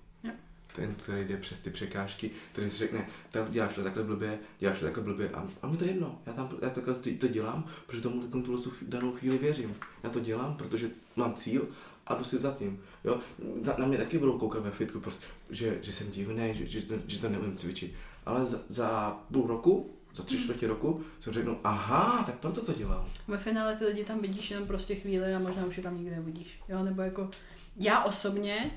Ten, 0.76 0.96
který 0.96 1.28
jde 1.28 1.38
přes 1.38 1.62
ty 1.62 1.70
překážky, 1.70 2.32
který 2.52 2.70
si 2.70 2.78
řekne, 2.78 3.08
tak 3.32 3.52
děláš 3.52 3.76
to 3.76 3.84
takhle 3.84 4.04
blbě, 4.04 4.40
děláš 4.60 4.80
to 4.80 4.86
takhle 4.86 5.04
blbě 5.04 5.30
a, 5.30 5.48
a 5.62 5.68
mi 5.68 5.78
to 5.78 5.86
jedno, 5.86 6.22
já, 6.26 6.34
tam, 6.34 6.50
já 6.62 6.70
takhle 6.70 6.94
to, 6.94 7.10
to 7.20 7.28
dělám, 7.28 7.66
protože 7.88 8.02
tomu 8.02 8.22
takovou 8.22 8.58
tu 8.58 8.74
danou 8.82 9.12
chvíli 9.12 9.38
věřím. 9.38 9.76
Já 10.04 10.10
to 10.10 10.20
dělám, 10.20 10.56
protože 10.56 10.90
mám 11.16 11.34
cíl 11.34 11.68
a 12.08 12.16
jdu 12.16 12.24
si 12.24 12.38
za 12.38 12.52
tím. 12.52 12.82
Jo? 13.04 13.20
Na, 13.66 13.76
na 13.78 13.86
mě 13.86 13.98
taky 13.98 14.18
budou 14.18 14.40
koukat 14.40 14.64
ve 14.64 14.72
fitku, 14.72 15.00
prostě, 15.00 15.26
že, 15.50 15.80
že 15.82 15.94
jsem 15.94 16.12
divný, 16.12 16.54
že, 16.56 16.68
že, 16.68 16.82
to, 16.82 16.94
že 17.08 17.20
to 17.20 17.30
neumím 17.30 17.58
cvičit. 17.58 17.94
Ale 18.26 18.46
za, 18.46 18.60
za 18.70 19.18
půl 19.32 19.48
roku, 19.48 19.94
za 20.14 20.24
tři 20.24 20.38
čtvrtě 20.38 20.68
roku, 20.68 21.02
jsem 21.20 21.34
řeknu, 21.34 21.60
aha, 21.64 22.24
tak 22.26 22.36
proto 22.36 22.66
to 22.66 22.74
dělám. 22.74 23.06
Ve 23.28 23.38
finále 23.38 23.76
ty 23.76 23.86
lidi 23.86 24.06
tam 24.06 24.20
vidíš 24.20 24.52
jenom 24.52 24.68
prostě 24.68 24.96
chvíli 24.96 25.36
a 25.36 25.40
možná 25.40 25.66
už 25.66 25.78
je 25.78 25.84
tam 25.84 25.96
nikdy 25.96 26.12
neuvidíš. 26.12 26.60
Jo, 26.70 26.84
nebo 26.84 27.02
jako 27.02 27.30
já 27.76 28.04
osobně, 28.04 28.72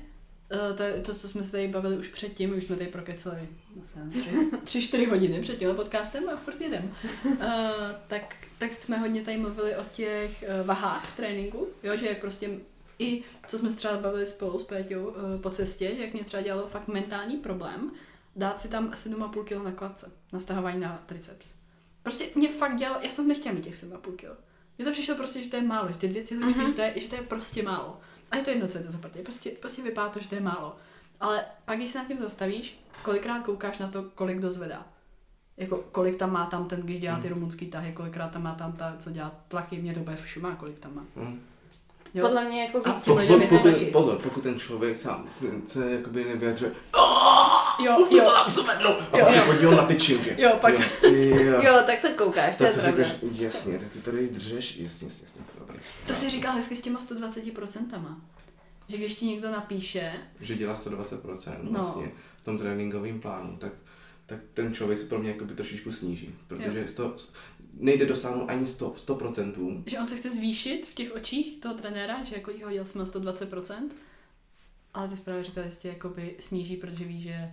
to, 0.77 0.83
je 0.83 1.01
to, 1.01 1.13
co 1.15 1.29
jsme 1.29 1.43
se 1.43 1.51
tady 1.51 1.67
bavili 1.67 1.97
už 1.97 2.07
předtím, 2.07 2.57
už 2.57 2.63
jsme 2.63 2.75
tady 2.75 2.89
prokecali 2.89 3.49
zase 3.81 3.99
tři, 4.63 4.81
čtyři 4.81 5.05
hodiny 5.05 5.41
před 5.41 5.57
tímhle 5.57 5.75
podcastem 5.75 6.29
a 6.29 6.35
furt 6.35 6.61
jedem. 6.61 6.95
Uh, 7.25 7.37
tak, 8.07 8.35
tak 8.57 8.73
jsme 8.73 8.97
hodně 8.97 9.21
tady 9.21 9.37
mluvili 9.37 9.75
o 9.75 9.83
těch 9.93 10.43
uh, 10.61 10.67
vahách 10.67 11.05
v 11.05 11.15
tréninku, 11.17 11.67
jo, 11.83 11.95
že 11.97 12.07
jak 12.07 12.19
prostě 12.21 12.49
i, 12.99 13.23
co 13.47 13.57
jsme 13.59 13.71
se 13.71 13.77
třeba 13.77 13.97
bavili 13.97 14.25
spolu 14.25 14.59
s 14.59 14.63
Péťou 14.63 15.13
eh, 15.15 15.37
po 15.37 15.49
cestě, 15.49 15.95
že 15.95 16.01
jak 16.01 16.13
mě 16.13 16.23
třeba 16.23 16.43
dělalo 16.43 16.67
fakt 16.67 16.87
mentální 16.87 17.37
problém, 17.37 17.91
dát 18.35 18.61
si 18.61 18.67
tam 18.67 18.89
7,5 18.91 19.43
kg 19.43 19.63
na 19.63 19.71
kladce, 19.71 20.11
na 20.33 20.39
stahování 20.39 20.79
na 20.79 21.03
triceps. 21.05 21.53
Prostě 22.03 22.25
mě 22.35 22.49
fakt 22.49 22.75
dělalo, 22.75 22.99
já 23.01 23.09
jsem 23.11 23.27
nechtěla 23.27 23.55
mít 23.55 23.63
těch 23.63 23.83
7,5 23.83 24.15
kg. 24.15 24.39
Mně 24.77 24.85
to 24.85 24.91
přišlo 24.91 25.15
prostě, 25.15 25.43
že 25.43 25.49
to 25.49 25.55
je 25.55 25.61
málo, 25.61 25.87
že 25.91 25.97
ty 25.97 26.07
dvě 26.07 26.23
cihličky, 26.23 26.59
Mhm. 26.59 26.67
že, 26.67 26.73
to 26.73 26.81
je, 26.81 26.93
že 26.95 27.07
to 27.09 27.15
je 27.15 27.21
prostě 27.21 27.63
málo. 27.63 27.99
A 28.31 28.37
je 28.37 28.43
to 28.43 28.49
jedno, 28.49 28.67
co 28.67 28.77
je 28.77 28.83
to 28.83 28.91
za 28.91 28.97
partii. 28.97 29.23
Prostě, 29.23 29.49
prostě 29.49 29.81
vypadá 29.81 30.09
to, 30.09 30.19
že 30.19 30.29
to 30.29 30.35
je 30.35 30.41
málo. 30.41 30.75
Ale 31.19 31.45
pak, 31.65 31.77
když 31.77 31.89
se 31.89 31.97
nad 31.97 32.07
tím 32.07 32.19
zastavíš, 32.19 32.79
kolikrát 33.03 33.43
koukáš 33.43 33.77
na 33.77 33.87
to, 33.87 34.03
kolik 34.03 34.37
kdo 34.37 34.51
zvedá. 34.51 34.85
Jako 35.57 35.77
kolik 35.91 36.15
tam 36.15 36.31
má 36.31 36.45
tam 36.45 36.67
ten, 36.67 36.81
když 36.81 36.99
dělá 36.99 37.19
ty 37.19 37.29
rumunský 37.29 37.65
tahy, 37.65 37.93
kolikrát 37.93 38.27
tam 38.27 38.43
má 38.43 38.53
tam 38.53 38.73
ta, 38.73 38.95
co 38.99 39.11
dělá 39.11 39.31
tlaky, 39.47 39.81
mě 39.81 39.93
to 39.93 39.99
bude 39.99 40.15
všumá, 40.15 40.55
kolik 40.55 40.79
tam 40.79 40.95
má. 40.95 41.05
Hm. 41.15 41.41
Jo? 42.13 42.25
Podle 42.25 42.45
mě 42.45 42.63
jako 42.63 42.79
víc. 42.79 43.07
lidem 43.07 43.41
je 43.41 43.47
to 43.47 43.57
pokud, 43.57 43.71
taky. 43.71 43.85
pozor, 43.85 44.19
pokud 44.23 44.43
ten 44.43 44.59
člověk 44.59 44.97
sám 44.97 45.29
se, 45.31 45.45
se 45.67 45.91
jakoby 45.91 46.23
nevyjadřuje, 46.23 46.71
Jo, 47.85 47.95
už 48.03 48.09
mi 48.09 48.17
jo, 48.17 48.23
to 48.25 48.31
tam 48.31 48.51
zvednou, 48.51 48.89
a 48.89 49.17
Jo, 49.17 49.25
pak 49.25 49.29
se 49.33 49.37
jo. 49.37 49.43
podíval 49.45 49.75
na 49.75 49.85
tyčinky. 49.85 50.35
Jo, 50.41 50.57
pak- 50.61 50.73
Jo, 51.03 51.09
jo. 51.37 51.61
Jo, 51.63 51.79
tak 51.85 52.01
to 52.01 52.07
koukáš, 52.23 52.57
to 52.57 52.63
je 52.63 52.71
Tak 52.71 52.81
si 52.81 52.87
pravda. 52.87 53.03
řekneš, 53.07 53.39
jasně, 53.41 53.79
tak 53.79 53.89
ty 53.89 53.99
tady 54.01 54.27
držeš, 54.27 54.77
jasně, 54.77 55.07
jasně, 55.07 55.23
jasně, 55.23 55.41
dobrý. 55.59 55.77
to 56.07 56.15
si 56.15 56.29
říkal 56.29 56.53
hezky 56.55 56.75
s 56.75 56.81
těma 56.81 56.99
120%. 56.99 58.15
Že 58.89 58.97
když 58.97 59.15
ti 59.15 59.25
někdo 59.25 59.51
napíše, 59.51 60.13
Že 60.41 60.55
dělá 60.55 60.75
120% 60.75 61.57
No. 61.63 61.71
vlastně 61.71 62.11
v 62.41 62.43
tom 62.45 62.57
tréninkovém 62.57 63.19
plánu, 63.21 63.57
tak, 63.57 63.71
tak 64.25 64.39
ten 64.53 64.73
člověk 64.73 64.99
se 64.99 65.05
pro 65.05 65.19
mě 65.19 65.29
jakoby 65.29 65.53
trošičku 65.53 65.91
sníží, 65.91 66.35
protože 66.47 66.87
100, 66.87 67.15
nejde 67.73 68.05
dosáhnout 68.05 68.49
ani 68.49 68.67
100, 68.67 68.89
100%, 68.97 69.83
že 69.85 69.99
on 69.99 70.07
se 70.07 70.15
chce 70.15 70.29
zvýšit 70.29 70.85
v 70.85 70.93
těch 70.93 71.15
očích 71.15 71.59
toho 71.59 71.75
trenéra, 71.75 72.23
že 72.23 72.35
jako 72.35 72.51
jí 72.51 72.63
hodil 72.63 72.85
jsme 72.85 73.03
120%, 73.03 73.89
ale 74.93 75.07
ty 75.09 75.17
zprávy 75.17 75.43
říkal, 75.43 75.63
že 75.63 75.69
tě 75.75 75.87
jakoby 75.87 76.35
sníží, 76.39 76.77
protože 76.77 77.03
ví, 77.03 77.21
že 77.21 77.51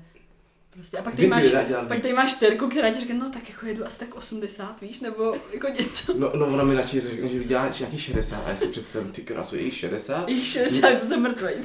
prostě... 0.75 0.99
A 0.99 1.03
pak 1.03 1.15
tady 1.15 1.27
máš, 1.29 1.45
pak 1.89 2.01
tady 2.01 2.15
máš 2.15 2.33
terku, 2.33 2.69
která 2.69 2.91
ti 2.91 3.01
řekne, 3.01 3.15
no 3.15 3.31
tak 3.31 3.49
jako 3.51 3.67
jedu 3.67 3.87
asi 3.87 3.99
tak 3.99 4.15
80, 4.15 4.81
víš, 4.81 5.01
nebo 5.01 5.35
jako 5.55 5.69
něco. 5.69 6.15
No, 6.19 6.33
no 6.37 6.47
ona 6.47 6.65
mi 6.65 6.75
radši 6.75 7.01
řekne, 7.01 7.29
že 7.29 7.45
dělá 7.45 7.69
nějaký 7.79 7.99
60 7.99 8.43
a 8.47 8.51
já 8.51 8.57
si 8.57 8.69
představím, 8.69 9.13
ty 9.13 9.23
krásu, 9.23 9.57
je 9.57 9.63
jich 9.63 9.75
60? 9.75 10.29
I 10.29 10.41
60, 10.41 10.99
to 11.01 11.07
jsem 11.07 11.23
mrtvej. 11.23 11.55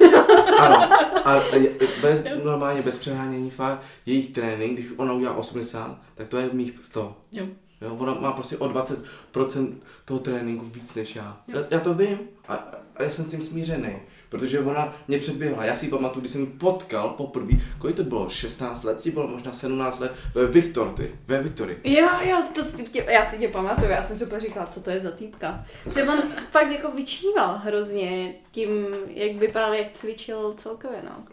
Ano, 0.58 0.92
a 1.24 1.54
je- 1.56 1.70
bez, 2.02 2.20
normálně 2.44 2.82
bez 2.82 2.98
přehánění 2.98 3.50
fakt, 3.50 3.82
jejich 4.06 4.30
trénink, 4.32 4.72
když 4.72 4.86
ona 4.96 5.12
udělá 5.12 5.34
80, 5.34 5.98
tak 6.14 6.28
to 6.28 6.38
je 6.38 6.48
mých 6.52 6.72
100. 6.82 7.16
Jo. 7.32 7.46
Jo, 7.80 7.96
ona 7.98 8.14
má 8.14 8.32
prostě 8.32 8.56
o 8.56 8.68
20% 8.68 9.72
toho 10.04 10.20
tréninku 10.20 10.64
víc 10.64 10.94
než 10.94 11.16
já. 11.16 11.40
Jo. 11.48 11.58
Já, 11.58 11.66
já 11.70 11.80
to 11.80 11.94
vím 11.94 12.18
a, 12.48 12.54
a 12.96 13.02
já 13.02 13.10
jsem 13.10 13.24
s 13.24 13.30
tím 13.30 13.42
smířený, 13.42 13.96
protože 14.30 14.60
ona 14.60 14.96
mě 15.08 15.18
předběhla. 15.18 15.64
Já 15.64 15.76
si 15.76 15.86
ji 15.86 15.90
pamatuju, 15.90 16.20
když 16.20 16.32
jsem 16.32 16.40
ji 16.40 16.46
potkal 16.46 17.08
poprvé, 17.08 17.52
kolik 17.78 17.96
to 17.96 18.02
bylo, 18.02 18.30
16 18.30 18.84
let, 18.84 19.02
ti 19.02 19.10
bylo 19.10 19.28
možná 19.28 19.52
17 19.52 20.00
let, 20.00 20.12
ve 20.34 20.46
Victorty, 20.46 21.10
ve 21.26 21.42
Victory. 21.42 21.78
Jo, 21.84 22.08
jo, 22.22 22.42
to 22.54 22.62
si 22.62 22.84
tě, 22.84 23.06
já 23.08 23.24
si 23.26 23.38
tě 23.38 23.48
pamatuju, 23.48 23.90
já 23.90 24.02
jsem 24.02 24.16
si 24.16 24.24
úplně 24.24 24.40
říkala, 24.40 24.66
co 24.66 24.80
to 24.80 24.90
je 24.90 25.00
za 25.00 25.10
týpka. 25.10 25.64
Že 25.94 26.02
on 26.02 26.22
fakt 26.50 26.70
jako 26.70 26.90
vyčníval 26.90 27.58
hrozně 27.64 28.34
tím, 28.50 28.70
jak 29.06 29.36
vypadal, 29.36 29.74
jak 29.74 29.92
cvičil 29.92 30.54
celkově, 30.54 31.02
no. 31.04 31.24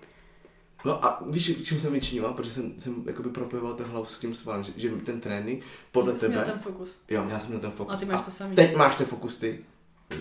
No 0.86 1.06
a 1.06 1.24
víš, 1.32 1.64
čím 1.64 1.80
jsem 1.80 1.94
vyčníval, 1.94 2.34
protože 2.34 2.52
jsem, 2.52 2.74
jsem 2.80 3.04
jakoby 3.06 3.30
propojoval 3.30 3.74
ten 3.74 3.86
hlavu 3.86 4.06
s 4.06 4.20
tím 4.20 4.36
svalem, 4.36 4.64
že, 4.64 4.72
že 4.76 4.90
ten 4.90 5.22
trénink 5.22 5.64
podle 5.92 6.14
Jsi 6.14 6.20
tebe, 6.20 6.34
měl 6.34 6.46
ten 6.46 6.60
fokus. 6.60 6.96
jo, 7.10 7.26
já 7.30 7.40
jsem 7.40 7.50
měl 7.50 7.60
ten 7.62 7.72
fokus. 7.72 7.94
A 7.94 7.98
ty 7.98 8.06
máš 8.06 8.22
to 8.26 8.32
samý. 8.32 8.56
teď 8.56 8.76
máš 8.76 8.96
ten 8.96 9.06
fokus 9.06 9.38
ty, 9.38 9.66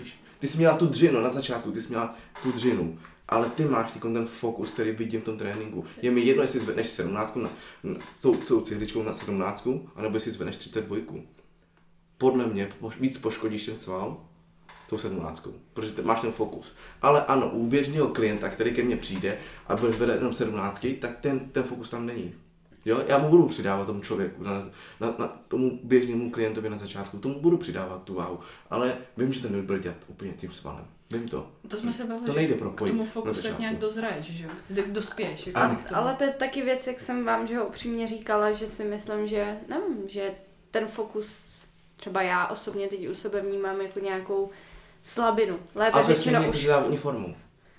víš. 0.03 0.19
Ty 0.39 0.47
jsi 0.47 0.57
měla 0.57 0.77
tu 0.77 0.85
dřinu 0.85 1.21
na 1.21 1.29
začátku, 1.29 1.71
ty 1.71 1.81
jsi 1.81 1.87
měla 1.89 2.15
tu 2.43 2.51
dřinu, 2.51 2.99
ale 3.27 3.49
ty 3.49 3.65
máš 3.65 3.91
ten 4.01 4.25
fokus, 4.25 4.71
který 4.71 4.91
vidím 4.91 5.21
v 5.21 5.23
tom 5.23 5.37
tréninku. 5.37 5.85
Je 6.01 6.11
mi 6.11 6.21
jedno, 6.21 6.43
jestli 6.43 6.59
zvedneš 6.59 6.87
17 6.87 7.35
na, 7.35 7.49
na 7.83 7.99
tou, 8.21 8.35
tou 8.35 8.61
cihličkou 8.61 9.03
na 9.03 9.13
17, 9.13 9.67
anebo 9.95 10.15
jestli 10.15 10.31
zvedneš 10.31 10.57
32. 10.57 10.97
Podle 12.17 12.45
mě 12.45 12.69
víc 12.99 13.17
poškodíš 13.17 13.65
ten 13.65 13.77
sval 13.77 14.17
tou 14.89 14.97
17, 14.97 15.47
protože 15.73 15.91
ty 15.91 16.01
máš 16.01 16.21
ten 16.21 16.31
fokus. 16.31 16.75
Ale 17.01 17.25
ano, 17.25 17.49
u 17.49 17.67
běžného 17.67 18.07
klienta, 18.07 18.49
který 18.49 18.73
ke 18.73 18.83
mně 18.83 18.97
přijde 18.97 19.37
a 19.67 19.75
bude 19.75 19.93
zvedat 19.93 20.15
jenom 20.15 20.33
17, 20.33 20.87
tak 20.99 21.17
ten, 21.19 21.39
ten 21.39 21.63
fokus 21.63 21.89
tam 21.89 22.05
není. 22.05 22.33
Jo, 22.87 23.03
já 23.07 23.17
mu 23.17 23.29
budu 23.29 23.47
přidávat 23.47 23.85
tomu 23.85 24.01
člověku, 24.01 24.43
na, 24.43 24.51
na, 24.99 25.15
na 25.19 25.27
tomu 25.47 25.79
běžnému 25.83 26.31
klientovi 26.31 26.69
na 26.69 26.77
začátku, 26.77 27.17
tomu 27.17 27.39
budu 27.41 27.57
přidávat 27.57 28.03
tu 28.03 28.13
váhu, 28.13 28.39
ale 28.69 28.97
vím, 29.17 29.33
že 29.33 29.41
to 29.41 29.49
nebude 29.49 29.79
dělat 29.79 29.97
úplně 30.07 30.31
tím 30.33 30.51
svalem. 30.51 30.85
Vím 31.11 31.27
to. 31.27 31.47
To 31.67 31.77
jsme 31.77 31.93
se 31.93 32.03
bavili, 32.03 32.25
To 32.25 32.31
že 32.31 32.37
nejde 32.37 32.53
k 32.53 32.59
propojit 32.59 32.93
tomu 32.93 33.03
na 33.03 33.09
fokusu 33.09 33.33
tak 33.33 33.41
začátku. 33.43 33.61
nějak 33.61 33.77
dozraješ, 33.77 34.25
že 34.25 34.43
jo? 34.43 34.49
Dospěješ. 34.87 35.47
Jako 35.47 35.59
Ano. 35.59 35.75
k 35.85 35.89
tomu. 35.89 36.01
Ale 36.01 36.13
to 36.13 36.23
je 36.23 36.29
taky 36.29 36.61
věc, 36.61 36.87
jak 36.87 36.99
jsem 36.99 37.25
vám, 37.25 37.47
že 37.47 37.57
ho 37.57 37.65
upřímně 37.65 38.07
říkala, 38.07 38.51
že 38.51 38.67
si 38.67 38.83
myslím, 38.83 39.27
že, 39.27 39.57
nevím, 39.69 40.07
že 40.09 40.31
ten 40.71 40.87
fokus, 40.87 41.57
třeba 41.95 42.21
já 42.21 42.47
osobně 42.47 42.87
teď 42.87 43.09
u 43.09 43.13
sebe 43.13 43.41
vnímám 43.41 43.81
jako 43.81 43.99
nějakou 43.99 44.49
slabinu. 45.03 45.59
Lépe 45.75 45.91
Ale 45.93 46.03
to 46.03 46.11
je 46.11 46.17
řečeno 46.17 46.49
už 46.49 46.67
už... 46.67 46.67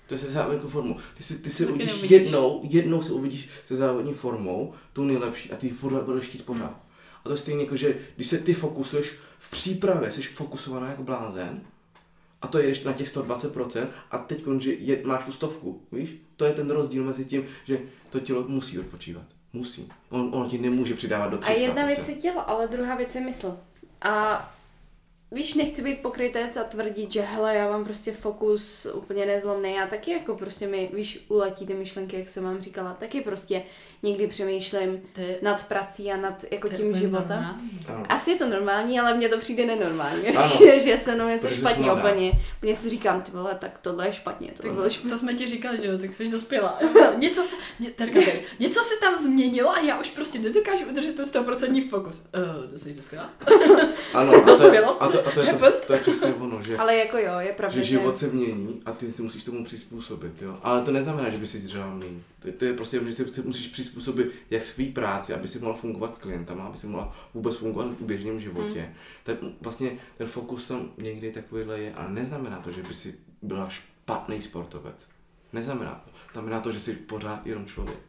To 0.09 0.15
je 0.15 0.19
se 0.19 0.31
závodní 0.31 0.69
formou. 0.69 0.95
Ty 1.17 1.23
si, 1.23 1.37
ty 1.37 1.49
si 1.49 1.63
Taky 1.65 1.73
uvidíš 1.73 1.91
neuvidíš. 1.91 2.11
jednou, 2.11 2.61
jednou 2.63 3.01
se 3.01 3.11
uvidíš 3.13 3.49
se 3.67 3.75
závodní 3.75 4.13
formou, 4.13 4.73
tu 4.93 5.03
nejlepší, 5.03 5.51
a 5.51 5.55
ty 5.55 5.69
furt 5.69 6.03
budeš 6.03 6.25
chtít 6.25 6.45
pořád. 6.45 6.79
A 7.19 7.23
to 7.23 7.31
je 7.31 7.37
stejně 7.37 7.63
jako, 7.63 7.75
že 7.75 7.97
když 8.15 8.27
se 8.27 8.37
ty 8.37 8.53
fokusuješ 8.53 9.13
v 9.39 9.51
přípravě, 9.51 10.11
jsi 10.11 10.21
fokusovaná 10.21 10.87
jako 10.87 11.03
blázen, 11.03 11.61
a 12.41 12.47
to 12.47 12.59
jedeš 12.59 12.83
na 12.83 12.93
těch 12.93 13.15
120% 13.15 13.87
a 14.11 14.17
teď 14.17 14.43
že 14.59 14.73
je, 14.73 15.01
máš 15.05 15.23
tu 15.23 15.31
stovku, 15.31 15.81
víš? 15.91 16.09
To 16.35 16.45
je 16.45 16.53
ten 16.53 16.71
rozdíl 16.71 17.03
mezi 17.03 17.25
tím, 17.25 17.45
že 17.65 17.79
to 18.09 18.19
tělo 18.19 18.45
musí 18.47 18.79
odpočívat. 18.79 19.23
Musí. 19.53 19.89
On, 20.09 20.29
on 20.33 20.49
ti 20.49 20.57
nemůže 20.57 20.95
přidávat 20.95 21.27
do 21.27 21.37
300%. 21.37 21.51
A 21.51 21.51
jedna 21.51 21.85
věc 21.85 22.09
je 22.09 22.15
tělo, 22.15 22.49
ale 22.49 22.67
druhá 22.67 22.95
věc 22.95 23.15
je 23.15 23.21
mysl. 23.21 23.57
A 24.01 24.55
víš, 25.31 25.53
nechci 25.53 25.81
být 25.81 26.01
pokrytec 26.01 26.57
a 26.57 26.63
tvrdit, 26.63 27.11
že 27.11 27.21
hele, 27.21 27.55
já 27.55 27.69
mám 27.69 27.83
prostě 27.85 28.11
fokus 28.11 28.87
úplně 28.93 29.25
nezlomný. 29.25 29.73
Já 29.73 29.87
taky 29.87 30.11
jako 30.11 30.35
prostě 30.35 30.67
mi, 30.67 30.89
víš, 30.93 31.25
uletí 31.27 31.65
ty 31.65 31.73
myšlenky, 31.73 32.19
jak 32.19 32.29
jsem 32.29 32.43
vám 32.43 32.61
říkala, 32.61 32.93
taky 32.93 33.21
prostě 33.21 33.63
někdy 34.03 34.27
přemýšlím 34.27 35.01
je, 35.17 35.39
nad 35.41 35.67
prací 35.67 36.11
a 36.11 36.17
nad 36.17 36.45
jako 36.51 36.67
je 36.67 36.77
tím 36.77 36.93
životem. 36.93 37.45
Asi 38.09 38.31
je 38.31 38.37
to 38.37 38.47
normální, 38.47 38.99
ale 38.99 39.13
mně 39.13 39.29
to 39.29 39.37
přijde 39.37 39.65
nenormální. 39.65 40.27
Ano. 40.27 40.51
že 40.83 40.97
se 40.97 41.15
mnou 41.15 41.27
něco 41.27 41.49
špatně 41.49 41.93
úplně. 41.93 42.31
Úplně 42.57 42.75
si 42.75 42.89
říkám, 42.89 43.21
ty 43.21 43.31
vole, 43.31 43.55
tak 43.59 43.77
tohle 43.77 44.07
je 44.07 44.13
špatně. 44.13 44.51
To 44.57 44.63
Tak 44.63 44.71
bylo 44.71 44.83
to, 44.83 44.89
špatně. 44.89 45.09
to, 45.09 45.17
jsme 45.17 45.33
ti 45.33 45.47
říkali, 45.47 45.81
že 45.81 45.87
jo, 45.87 45.97
tak 45.97 46.13
jsi 46.13 46.29
dospěla. 46.29 46.79
něco 47.17 47.43
se, 47.43 47.55
ně, 47.79 47.89
terka, 47.91 48.19
tady, 48.19 48.43
něco 48.59 48.83
se 48.83 48.93
tam 49.01 49.15
změnilo 49.15 49.71
a 49.71 49.79
já 49.79 49.99
už 49.99 50.09
prostě 50.09 50.39
nedokážu 50.39 50.85
udržet 50.85 51.15
ten 51.15 51.25
100% 51.25 51.89
fokus. 51.89 52.21
Uh, 52.37 52.71
to 52.71 52.77
jsi 52.77 52.93
dospěla? 52.93 53.29
Ano, 54.13 54.33
a 54.35 54.41
to, 54.41 55.03
a 55.03 55.11
to, 55.11 55.18
a 55.27 55.31
to, 55.31 55.41
je 55.41 55.53
to, 55.53 55.71
to 55.87 55.93
je 55.93 55.99
přesně 55.99 56.33
ono, 56.33 56.61
že 56.61 56.77
Ale 56.77 56.95
jako 56.95 57.17
jo, 57.17 57.39
je 57.39 57.51
pravda, 57.51 57.75
že 57.75 57.83
že... 57.83 57.89
život 57.89 58.17
se 58.17 58.27
mění 58.27 58.81
a 58.85 58.91
ty 58.91 59.11
si 59.11 59.21
musíš 59.21 59.43
tomu 59.43 59.63
přizpůsobit, 59.63 60.41
jo. 60.41 60.59
Ale 60.63 60.81
to 60.81 60.91
neznamená, 60.91 61.29
že 61.29 61.37
by 61.37 61.47
si 61.47 61.59
držela 61.59 61.93
méně. 61.93 62.19
To, 62.39 62.51
to 62.51 62.65
je 62.65 62.73
prostě, 62.73 62.99
že 63.05 63.13
si 63.13 63.41
musíš 63.41 63.67
přizpůsobit 63.67 64.31
jak 64.49 64.65
svý 64.65 64.91
práci, 64.91 65.33
aby 65.33 65.47
si 65.47 65.59
mohla 65.59 65.75
fungovat 65.75 66.15
s 66.15 66.19
klientama, 66.19 66.65
aby 66.65 66.77
si 66.77 66.87
mohla 66.87 67.15
vůbec 67.33 67.55
fungovat 67.55 67.87
v 67.87 68.03
běžném 68.03 68.39
životě. 68.39 68.81
Hmm. 68.81 68.93
Tak 69.23 69.37
vlastně 69.61 69.91
ten 70.17 70.27
fokus 70.27 70.67
tam 70.67 70.91
někdy 70.97 71.31
takovýhle 71.31 71.79
je, 71.79 71.93
ale 71.93 72.11
neznamená 72.11 72.57
to, 72.59 72.71
že 72.71 72.83
by 72.83 72.93
si 72.93 73.15
byla 73.41 73.69
špatný 73.69 74.41
sportovec. 74.41 75.07
Neznamená 75.53 76.03
to. 76.05 76.11
Znamená 76.33 76.61
to, 76.61 76.71
že 76.71 76.79
jsi 76.79 76.93
pořád 76.93 77.47
jenom 77.47 77.65
člověk. 77.65 78.08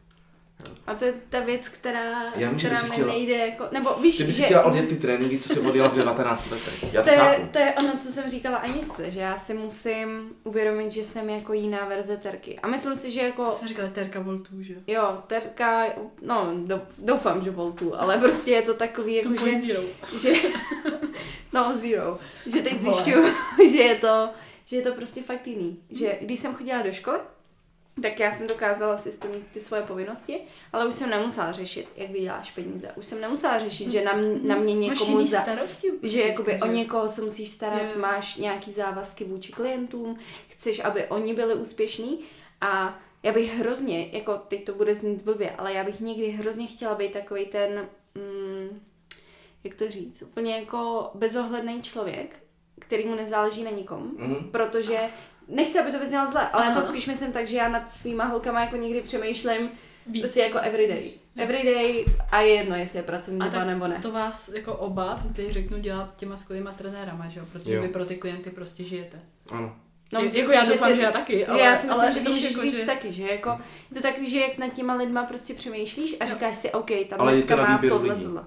A 0.87 0.95
to 0.95 1.05
je 1.05 1.15
ta 1.29 1.41
věc, 1.41 1.69
která, 1.69 2.25
Já 2.37 2.49
vím, 2.49 2.59
která 2.59 2.83
mi 2.83 2.91
chtěla- 2.91 3.13
nejde 3.13 3.37
jako... 3.37 3.65
Nebo 3.73 3.91
víš, 4.03 4.17
Ty 4.17 4.25
bys 4.25 4.37
že... 4.37 4.43
chtěla 4.45 4.63
odjet 4.65 4.89
ty 4.89 4.97
tréninky, 4.97 5.39
co 5.39 5.49
jsi 5.55 5.61
odjela 5.61 5.89
v 5.89 5.95
19 5.95 6.51
letech. 6.51 6.93
Já 6.93 7.03
to, 7.03 7.11
to, 7.11 7.15
je, 7.17 7.49
to 7.53 7.59
je 7.59 7.75
ono, 7.81 7.93
co 7.99 8.09
jsem 8.13 8.31
říkala 8.31 8.57
Aničce, 8.57 9.11
že 9.11 9.21
já 9.21 9.37
si 9.37 9.55
musím 9.55 10.31
uvědomit, 10.45 10.93
že 10.93 11.05
jsem 11.05 11.31
jako 11.31 11.53
jiná 11.53 11.85
verze 11.85 12.17
Terky. 12.17 12.59
A 12.59 12.69
myslím 12.69 12.97
si, 12.97 13.11
že 13.11 13.21
jako... 13.21 13.45
To 13.45 13.51
jsme 13.51 13.69
říkali 13.69 13.89
terka 13.91 14.21
voltů, 14.21 14.63
že 14.63 14.75
jo? 14.87 15.19
Terka, 15.27 15.85
no 16.23 16.51
dou- 16.65 16.81
doufám, 16.99 17.45
že 17.45 17.51
voltu, 17.51 18.01
ale 18.01 18.19
prostě 18.19 18.51
je 18.51 18.63
to 18.63 18.75
takový, 18.75 19.15
jako 19.15 19.35
že, 19.35 19.47
2.0. 19.53 19.81
že, 20.21 20.33
no 21.53 21.73
zero, 21.79 22.19
že 22.47 22.63
teď 22.63 22.81
zjišťuju, 22.81 23.25
že 23.71 23.79
je 23.83 23.95
to, 23.95 24.29
že 24.65 24.77
je 24.77 24.83
to 24.83 24.93
prostě 24.93 25.23
fakt 25.23 25.47
jiný. 25.47 25.79
Že 25.91 26.19
když 26.21 26.41
jsem 26.41 26.55
chodila 26.55 26.83
do 26.83 26.93
školy, 26.93 27.19
tak 28.03 28.21
já 28.21 28.33
jsem 28.33 28.47
dokázala 28.47 28.97
si 28.97 29.13
splnit 29.13 29.45
ty 29.53 29.61
svoje 29.61 29.83
povinnosti, 29.83 30.41
ale 30.73 30.87
už 30.87 30.95
jsem 30.95 31.11
nemusela 31.11 31.53
řešit, 31.53 31.89
jak 31.97 32.11
vyděláš 32.11 32.51
peníze. 32.51 32.93
Už 32.97 33.07
jsem 33.07 33.21
nemusela 33.21 33.59
řešit, 33.59 33.91
že 33.91 34.05
na, 34.05 34.13
m- 34.13 34.41
na 34.49 34.57
mě 34.57 34.75
někomu 34.75 35.25
za, 35.27 35.41
starosti? 35.43 35.89
že 36.03 36.21
jakoby 36.21 36.61
o 36.63 36.67
někoho 36.67 37.09
se 37.09 37.23
musíš 37.23 37.49
starat, 37.49 37.83
Jo, 37.83 37.89
jo. 37.95 38.01
máš 38.01 38.37
nějaký 38.37 38.73
závazky 38.73 39.25
vůči 39.25 39.53
klientům, 39.53 40.19
chceš, 40.49 40.81
aby 40.85 41.05
oni 41.05 41.35
byli 41.35 41.55
úspěšní 41.55 42.19
a 42.61 42.99
já 43.23 43.33
bych 43.33 43.55
hrozně, 43.55 44.09
jako 44.13 44.35
teď 44.49 44.65
to 44.65 44.75
bude 44.75 44.95
znít 44.95 45.23
blbě, 45.23 45.51
ale 45.51 45.73
já 45.73 45.85
bych 45.85 46.01
někdy 46.01 46.31
hrozně 46.31 46.67
chtěla 46.67 46.95
být 46.95 47.13
takový 47.13 47.47
ten, 47.47 47.89
mm, 48.15 48.81
jak 49.65 49.75
to 49.75 49.91
říct, 49.91 50.23
úplně 50.23 50.57
jako 50.57 51.11
bezohledný 51.15 51.83
člověk, 51.83 52.43
který 52.79 53.07
mu 53.07 53.15
nezáleží 53.15 53.65
na 53.65 53.71
nikom, 53.71 54.11
Mhm. 54.17 54.49
protože 54.51 55.01
nechci, 55.51 55.79
aby 55.79 55.91
to 55.93 55.99
vyznělo 55.99 56.27
zle, 56.27 56.49
ale 56.49 56.65
já 56.65 56.71
Aha. 56.71 56.81
to 56.81 56.87
spíš 56.89 57.07
myslím 57.07 57.33
tak, 57.33 57.47
že 57.47 57.57
já 57.57 57.69
nad 57.69 57.93
svýma 57.93 58.25
holkama 58.25 58.61
jako 58.61 58.77
někdy 58.77 59.01
přemýšlím 59.01 59.71
Víc. 60.07 60.23
prostě 60.23 60.41
jako 60.41 60.59
everyday. 60.59 61.11
Everyday 61.37 62.05
a 62.31 62.41
je 62.41 62.55
jedno, 62.55 62.77
jestli 62.77 62.99
je 62.99 63.03
pracovní 63.03 63.41
A 63.41 63.45
doba 63.45 63.65
nebo 63.65 63.87
ne. 63.89 63.99
To 64.03 64.13
vás 64.13 64.49
jako 64.49 64.75
oba, 64.75 65.21
teď 65.37 65.51
řeknu, 65.53 65.79
dělat 65.79 66.17
těma 66.17 66.37
skvělýma 66.37 66.73
trenérama, 66.73 67.29
že 67.29 67.41
jo? 67.41 67.47
Protože 67.53 67.75
Jo. 67.75 67.83
vy 67.83 67.89
pro 67.89 68.05
ty 68.05 68.17
klienty 68.17 68.51
prostě 68.51 68.85
žijete. 68.85 69.19
Ano. 69.51 69.77
No, 70.13 70.21
myslím 70.23 70.41
jako 70.41 70.53
já 70.53 70.65
doufám, 70.65 70.91
ty- 70.91 70.97
že 70.97 71.03
já 71.03 71.13
taky, 71.13 71.47
ale, 71.47 71.61
já 71.61 71.77
si 71.77 71.87
myslím, 71.87 72.03
ale 72.05 72.13
že 72.13 72.21
to 72.21 72.31
můžeš 72.31 72.51
jako, 72.51 72.63
říct 72.63 72.77
že... 72.77 72.87
taky, 72.87 73.13
že 73.13 73.23
jako, 73.23 73.51
je 73.91 73.95
to 73.95 74.01
takový, 74.03 74.31
že 74.31 74.41
jak 74.41 74.59
nad 74.59 74.69
těma 74.73 74.95
lidma 74.95 75.23
prostě 75.23 75.55
přemýšlíš 75.55 76.17
a 76.21 76.27
říkáš 76.27 76.57
si, 76.57 76.71
OK, 76.71 76.91
tam 77.09 77.21
Ale 77.21 77.33
dneska 77.33 77.57
má 77.57 77.81
tohle, 77.89 78.15
lidí. 78.15 78.25
tohle. 78.25 78.45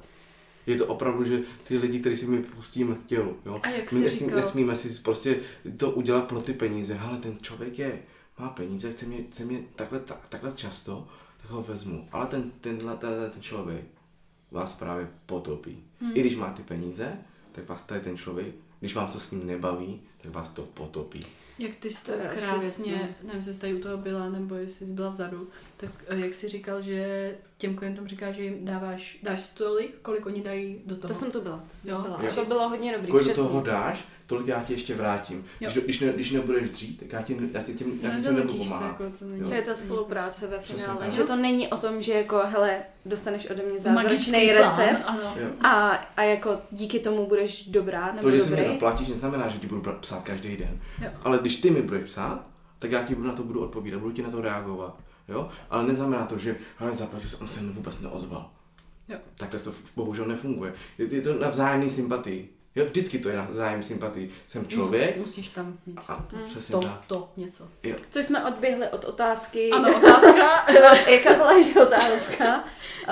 Je 0.66 0.78
to 0.78 0.88
opravdu, 0.88 1.24
že 1.24 1.42
ty 1.68 1.78
lidi, 1.78 2.00
kteří 2.00 2.18
si 2.18 2.26
my 2.26 2.44
pustíme 2.44 2.96
k 2.96 3.06
tělu, 3.06 3.38
jo. 3.46 3.60
A 3.64 3.70
jak 3.70 3.92
My 3.92 3.98
jsi 3.98 4.04
nesmí, 4.04 4.20
říkal, 4.20 4.36
nesmíme 4.36 4.76
si 4.76 5.02
prostě 5.02 5.40
to 5.78 5.92
udělat 5.92 6.28
pro 6.28 6.42
ty 6.42 6.54
peníze. 6.54 7.00
Ale 7.00 7.18
ten 7.18 7.38
člověk 7.42 7.80
je, 7.80 8.00
má 8.40 8.50
peníze, 8.50 8.92
chce 8.92 9.06
mě, 9.06 9.24
chce 9.24 9.46
mě 9.46 9.60
takhle, 9.76 10.00
tak, 10.00 10.30
takhle 10.30 10.52
často, 10.52 11.08
tak 11.42 11.52
ho 11.52 11.64
vezmu. 11.64 12.08
Ale 12.12 12.28
ten, 12.28 12.52
tenhle, 12.62 12.98
tenhle 12.98 13.30
ten 13.30 13.42
člověk 13.42 13.84
vás 14.52 14.74
právě 14.74 15.08
potopí. 15.26 15.84
Hmm. 16.02 16.12
I 16.16 16.20
když 16.20 16.36
má 16.36 16.54
ty 16.54 16.64
peníze, 16.64 17.18
tak 17.52 17.70
vás 17.70 17.82
tady 17.82 18.02
ten 18.02 18.18
člověk, 18.18 18.56
když 18.80 18.96
vám 18.96 19.12
to 19.12 19.20
s 19.20 19.32
ním 19.32 19.48
nebaví, 19.48 20.02
tak 20.22 20.32
vás 20.32 20.50
to 20.50 20.62
potopí. 20.62 21.20
jak 21.60 21.76
ty 21.76 21.92
jsi 21.92 22.06
To 22.06 22.14
krásně, 22.36 23.16
nevím, 23.24 23.38
jestli 23.38 23.54
jsi 23.54 23.62
tady 23.62 23.74
u 23.74 23.80
toho 23.80 23.98
byla, 23.98 24.30
nebo 24.30 24.56
jestli 24.56 24.86
jsi 24.86 24.94
byla 24.94 25.10
vzadu, 25.10 25.48
tak 25.84 25.92
eh, 26.08 26.20
jak 26.20 26.34
jsi 26.34 26.50
říkal, 26.50 26.82
že 26.82 27.32
těm 27.58 27.76
klientům 27.76 28.08
říkáš, 28.08 28.36
že 28.36 28.44
jim 28.44 28.66
dáváš, 28.66 29.18
dáš 29.24 29.48
tolik, 29.48 29.96
kolik 30.02 30.26
oni 30.26 30.42
dají 30.42 30.82
do 30.86 30.96
toho. 30.96 31.08
To 31.08 31.14
jsem 31.14 31.32
tu 31.32 31.42
byla, 31.42 31.58
to 31.68 31.76
jsem 31.76 31.90
Jo. 31.90 32.00
byla. 32.02 32.20
Jo. 32.24 32.30
A 32.32 32.36
to 32.36 32.46
bylo 32.46 32.70
hodně 32.70 32.94
dobrý, 32.96 33.12
Kolik 33.12 33.26
přesně. 33.28 33.44
do 33.44 33.50
toho 33.50 33.62
dáš, 33.62 34.04
tolik 34.28 34.48
já 34.48 34.64
ti 34.64 34.74
ještě 34.74 34.96
vrátím. 34.96 35.46
Jo. 35.62 35.70
Když, 35.72 35.84
když, 35.84 36.00
ne, 36.00 36.14
když 36.14 36.32
nebudeš 36.32 36.70
dřít, 36.70 37.00
tak 37.00 37.14
já 37.14 37.22
ti, 37.22 37.38
já 37.54 37.62
ti 37.64 37.74
tím, 37.74 38.00
já 38.04 38.10
ti 38.10 38.16
tím 38.16 38.24
nebudu 38.24 38.36
Nedonutíš 38.36 38.58
to, 38.58 38.64
pomáhat. 38.64 38.88
jako, 39.00 39.18
to, 39.20 39.26
není. 39.26 39.42
To 39.44 39.54
je 39.54 39.62
ta 39.62 39.76
spolupráce 39.76 40.48
ve 40.48 40.60
finále, 40.60 41.12
že 41.12 41.24
to 41.24 41.36
není 41.36 41.68
o 41.68 41.78
tom, 41.78 42.02
že 42.02 42.14
jako, 42.14 42.38
hele, 42.46 42.78
dostaneš 43.06 43.50
ode 43.50 43.64
mě 43.64 43.80
zázračný 43.80 44.04
magický 44.32 44.32
plán, 44.58 44.80
recept 44.80 45.04
Ano. 45.08 45.36
A, 45.62 45.90
a 46.18 46.24
jako 46.24 46.58
díky 46.72 47.00
tomu 47.00 47.26
budeš 47.28 47.68
dobrá 47.70 48.08
nebo 48.08 48.22
To, 48.22 48.32
že 48.32 48.42
si 48.42 48.50
dobrý. 48.50 48.66
mi 48.66 48.70
zaplatíš, 48.74 49.08
neznamená, 49.08 49.48
že 49.50 49.58
ti 49.60 49.68
budu 49.68 49.82
psát 50.00 50.24
každý 50.24 50.58
den. 50.58 50.80
Jo. 51.02 51.10
Ale 51.24 51.38
když 51.38 51.56
ty 51.56 51.70
mi 51.72 51.82
budeš 51.82 52.04
psát, 52.04 52.46
tak 52.80 52.92
já 52.92 53.04
ti 53.04 53.16
budu 53.16 53.28
na 53.28 53.34
to 53.34 53.44
budu 53.44 53.62
odpovídat, 53.62 54.00
budu 54.00 54.12
ti 54.12 54.22
na 54.22 54.30
to 54.32 54.42
reagovat. 54.42 54.98
Jo? 55.28 55.50
Ale 55.70 55.84
neznamená 55.88 56.26
to, 56.26 56.38
že 56.38 56.56
hele, 56.78 56.96
zaplatil 56.96 57.30
jsem, 57.30 57.40
on 57.42 57.48
se 57.48 57.62
mi 57.62 57.72
vůbec 57.72 58.00
neozval. 58.00 58.52
Jo. 59.10 59.18
Takhle 59.38 59.60
to 59.60 59.74
bohužel 59.96 60.26
nefunguje. 60.26 60.74
Je, 60.98 61.16
je 61.16 61.22
to 61.22 61.40
na 61.40 61.50
vzájemný 61.50 61.90
sympatii. 61.90 62.50
Jo, 62.76 62.86
vždycky 62.86 63.20
to 63.20 63.30
je 63.30 63.36
na 63.38 63.46
vzájemný 63.46 63.84
sympatii. 63.84 64.30
Jsem 64.48 64.68
člověk 64.68 65.18
Musíš 65.18 65.50
tam 65.50 65.78
mít 65.86 66.00
a 66.08 66.16
to, 66.30 66.36
přesně 66.46 66.72
to, 66.72 66.82
tak. 66.82 67.06
to, 67.08 67.30
něco. 67.38 67.68
Jo. 67.84 67.96
Což 68.12 68.26
jsme 68.26 68.46
odběhli 68.46 68.88
od 68.88 69.06
otázky. 69.06 69.70
Ano, 69.72 69.98
otázka. 69.98 70.72
Jaká 71.12 71.34
byla 71.34 71.62
že 71.62 71.82
otázka? 71.82 72.64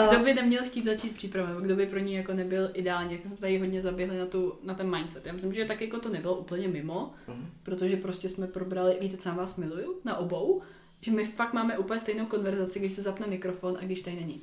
Kdo 0.10 0.18
Uh, 0.18 0.24
by 0.24 0.34
neměl 0.34 0.64
chtít 0.64 0.86
začít 0.86 1.16
přípravu, 1.16 1.62
kdo 1.62 1.76
by 1.76 1.86
pro 1.86 2.00
ní 2.00 2.14
jako 2.14 2.34
nebyl 2.34 2.70
ideální, 2.74 3.12
jak 3.14 3.26
jsme 3.26 3.38
tady 3.38 3.60
hodně 3.60 3.82
zaběhli 3.82 4.18
na, 4.18 4.26
tu, 4.26 4.54
na 4.64 4.74
ten 4.74 4.96
mindset. 4.96 5.26
Já 5.26 5.34
myslím, 5.34 5.54
že 5.54 5.66
tak 5.66 5.82
jako 5.82 6.00
to 6.00 6.10
nebylo 6.10 6.36
úplně 6.36 6.68
mimo, 6.68 7.14
Mhm. 7.28 7.50
protože 7.64 7.98
prostě 7.98 8.30
jsme 8.30 8.48
probrali, 8.48 8.98
víte, 9.02 9.18
co 9.18 9.30
já 9.30 9.36
vás 9.36 9.58
miluju, 9.58 9.96
na 10.06 10.18
obou, 10.18 10.62
že 11.02 11.12
my 11.12 11.26
fakt 11.26 11.54
máme 11.54 11.78
úplně 11.78 12.00
stejnou 12.00 12.26
konverzaci, 12.26 12.80
když 12.80 12.94
se 12.94 13.02
zapne 13.02 13.28
mikrofon 13.28 13.78
a 13.82 13.86
když 13.86 14.02
tady 14.02 14.16
není. 14.16 14.42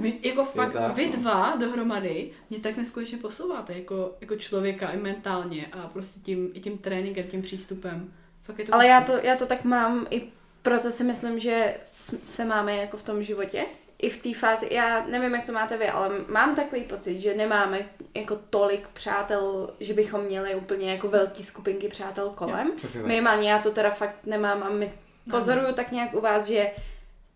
My, 0.00 0.18
jako 0.22 0.44
fakt, 0.44 0.72
tak, 0.72 0.96
vy 0.96 1.06
no. 1.06 1.12
dva 1.12 1.56
dohromady 1.56 2.30
mě 2.50 2.58
tak 2.58 2.76
neskutečně 2.76 3.18
posouváte 3.18 3.72
jako, 3.72 4.16
jako 4.20 4.36
člověka 4.36 4.90
i 4.90 4.96
mentálně 4.96 5.66
a 5.66 5.88
prostě 5.88 6.20
tím, 6.20 6.50
i 6.54 6.60
tím 6.60 6.78
tréninkem, 6.78 7.26
tím 7.26 7.42
přístupem. 7.42 8.12
Fakt 8.42 8.58
je 8.58 8.64
to 8.64 8.74
ale 8.74 8.86
já 8.86 9.00
to, 9.00 9.12
já 9.22 9.36
to 9.36 9.46
tak 9.46 9.64
mám 9.64 10.06
i 10.10 10.22
proto 10.62 10.90
si 10.90 11.04
myslím, 11.04 11.38
že 11.38 11.76
se 12.22 12.44
máme 12.44 12.76
jako 12.76 12.96
v 12.96 13.02
tom 13.02 13.22
životě. 13.22 13.66
I 13.98 14.10
v 14.10 14.22
té 14.22 14.34
fázi, 14.34 14.68
já 14.70 15.06
nevím, 15.06 15.34
jak 15.34 15.46
to 15.46 15.52
máte 15.52 15.76
vy, 15.76 15.88
ale 15.88 16.10
mám 16.28 16.54
takový 16.54 16.82
pocit, 16.82 17.20
že 17.20 17.34
nemáme 17.34 17.88
jako 18.14 18.36
tolik 18.50 18.88
přátel, 18.88 19.74
že 19.80 19.94
bychom 19.94 20.20
měli 20.20 20.54
úplně 20.54 20.90
jako 20.90 21.08
velký 21.08 21.42
skupinky 21.42 21.88
přátel 21.88 22.30
kolem. 22.30 22.72
Tak. 22.82 22.94
Minimálně 23.04 23.50
já 23.50 23.58
to 23.58 23.70
teda 23.70 23.90
fakt 23.90 24.16
nemám 24.26 24.62
a 24.62 24.70
my 24.70 24.88
No, 25.26 25.36
pozoruju 25.38 25.74
tak 25.74 25.92
nějak 25.92 26.14
u 26.14 26.20
vás, 26.20 26.46
že 26.46 26.70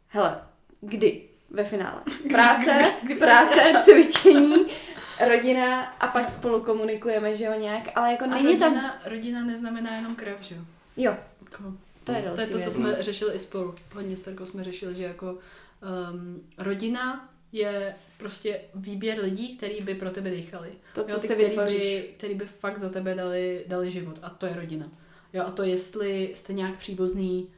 hele, 0.09 0.40
kdy 0.81 1.22
ve 1.51 1.64
finále? 1.64 2.03
Práce, 2.29 2.92
práce, 3.18 3.61
cvičení, 3.85 4.55
rodina 5.29 5.83
a 5.85 6.07
pak 6.07 6.31
spolu 6.31 6.61
komunikujeme, 6.62 7.35
že 7.35 7.44
jo, 7.44 7.53
nějak, 7.61 7.88
ale 7.94 8.12
jako 8.12 8.24
A 8.24 8.27
není 8.27 8.46
rodina, 8.46 8.70
tam... 8.70 8.92
rodina 9.12 9.44
neznamená 9.44 9.96
jenom 9.96 10.14
krev, 10.16 10.37
že 10.40 10.55
jo? 10.55 10.61
Jo, 10.96 11.16
Jako, 11.44 11.62
to 12.05 12.12
je 12.12 12.22
to 12.22 12.29
je 12.31 12.37
další 12.37 12.53
to, 12.53 12.59
co 12.59 12.64
věc. 12.64 12.74
jsme 12.74 13.03
řešili 13.03 13.35
i 13.35 13.38
spolu. 13.38 13.74
Hodně 13.94 14.16
s 14.16 14.22
Terkou 14.22 14.46
jsme 14.46 14.64
řešili, 14.64 14.94
že 14.94 15.05
jako 15.05 15.33
um, 15.33 16.42
rodina 16.59 17.29
je 17.53 17.94
prostě 18.18 18.61
výběr 18.74 19.18
lidí, 19.20 19.57
který 19.57 19.79
by 19.85 19.94
pro 19.94 20.11
tebe 20.11 20.31
dýchali. 20.31 20.70
To, 20.94 21.05
co 21.05 21.12
jo, 21.12 21.20
ty, 21.20 21.27
si 21.27 21.35
který 21.35 21.48
vytvoříš. 21.48 21.79
by, 22.01 22.09
který 22.16 22.35
by 22.35 22.46
fakt 22.46 22.79
za 22.79 22.88
tebe 22.88 23.14
dali, 23.14 23.64
dali 23.66 23.90
život. 23.90 24.18
A 24.22 24.31
to 24.31 24.46
je 24.46 24.55
rodina. 24.57 24.87
Jo, 25.33 25.44
a 25.46 25.51
to 25.51 25.62
jestli 25.62 26.31
jste 26.35 26.53
nějak 26.53 26.77
příbuzný, 26.77 27.48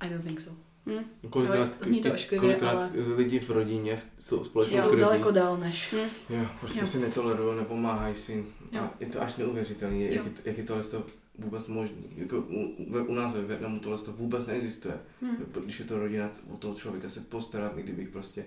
I 0.00 0.08
don't 0.08 0.24
think 0.24 0.40
so. 0.40 0.56
Hm? 0.86 1.04
Kolikrát, 1.30 1.84
zní 1.84 2.00
to 2.00 2.12
ošklivě, 2.14 2.40
kolikrát 2.40 2.76
ale- 2.76 2.90
lidi 3.16 3.38
v 3.40 3.50
rodině 3.50 3.98
jsou 4.18 4.44
společně 4.44 4.82
Jsou 4.82 4.96
daleko 4.96 5.30
dál 5.30 5.56
než. 5.56 5.92
Hm? 5.96 6.08
Jo, 6.34 6.46
prostě 6.60 6.80
Jo. 6.80 6.86
si 6.86 6.98
netolerují, 6.98 7.56
nepomáhají 7.58 8.14
si. 8.14 8.44
Jo. 8.72 8.80
A 8.80 8.94
je 9.00 9.06
to 9.06 9.22
až 9.22 9.36
neuvěřitelné, 9.36 9.98
jak, 9.98 10.26
je, 10.26 10.32
jak 10.44 10.58
je 10.58 10.64
tohle 10.64 10.84
to 10.84 11.06
vůbec 11.38 11.66
možné. 11.66 11.96
Jako 12.16 12.38
u, 12.38 12.60
u, 12.78 13.04
u 13.04 13.14
nás 13.14 13.34
ve 13.34 13.42
Větnamu 13.42 13.78
tohle 13.78 13.98
to 13.98 14.12
vůbec 14.12 14.46
neexistuje. 14.46 14.94
Hm. 15.22 15.36
Když 15.64 15.78
je 15.78 15.84
to 15.84 15.98
rodina, 15.98 16.30
o 16.54 16.56
toho 16.56 16.74
člověka 16.74 17.08
se 17.08 17.20
postarat, 17.20 17.78
i 17.78 17.82
kdybych 17.82 18.08
prostě 18.08 18.44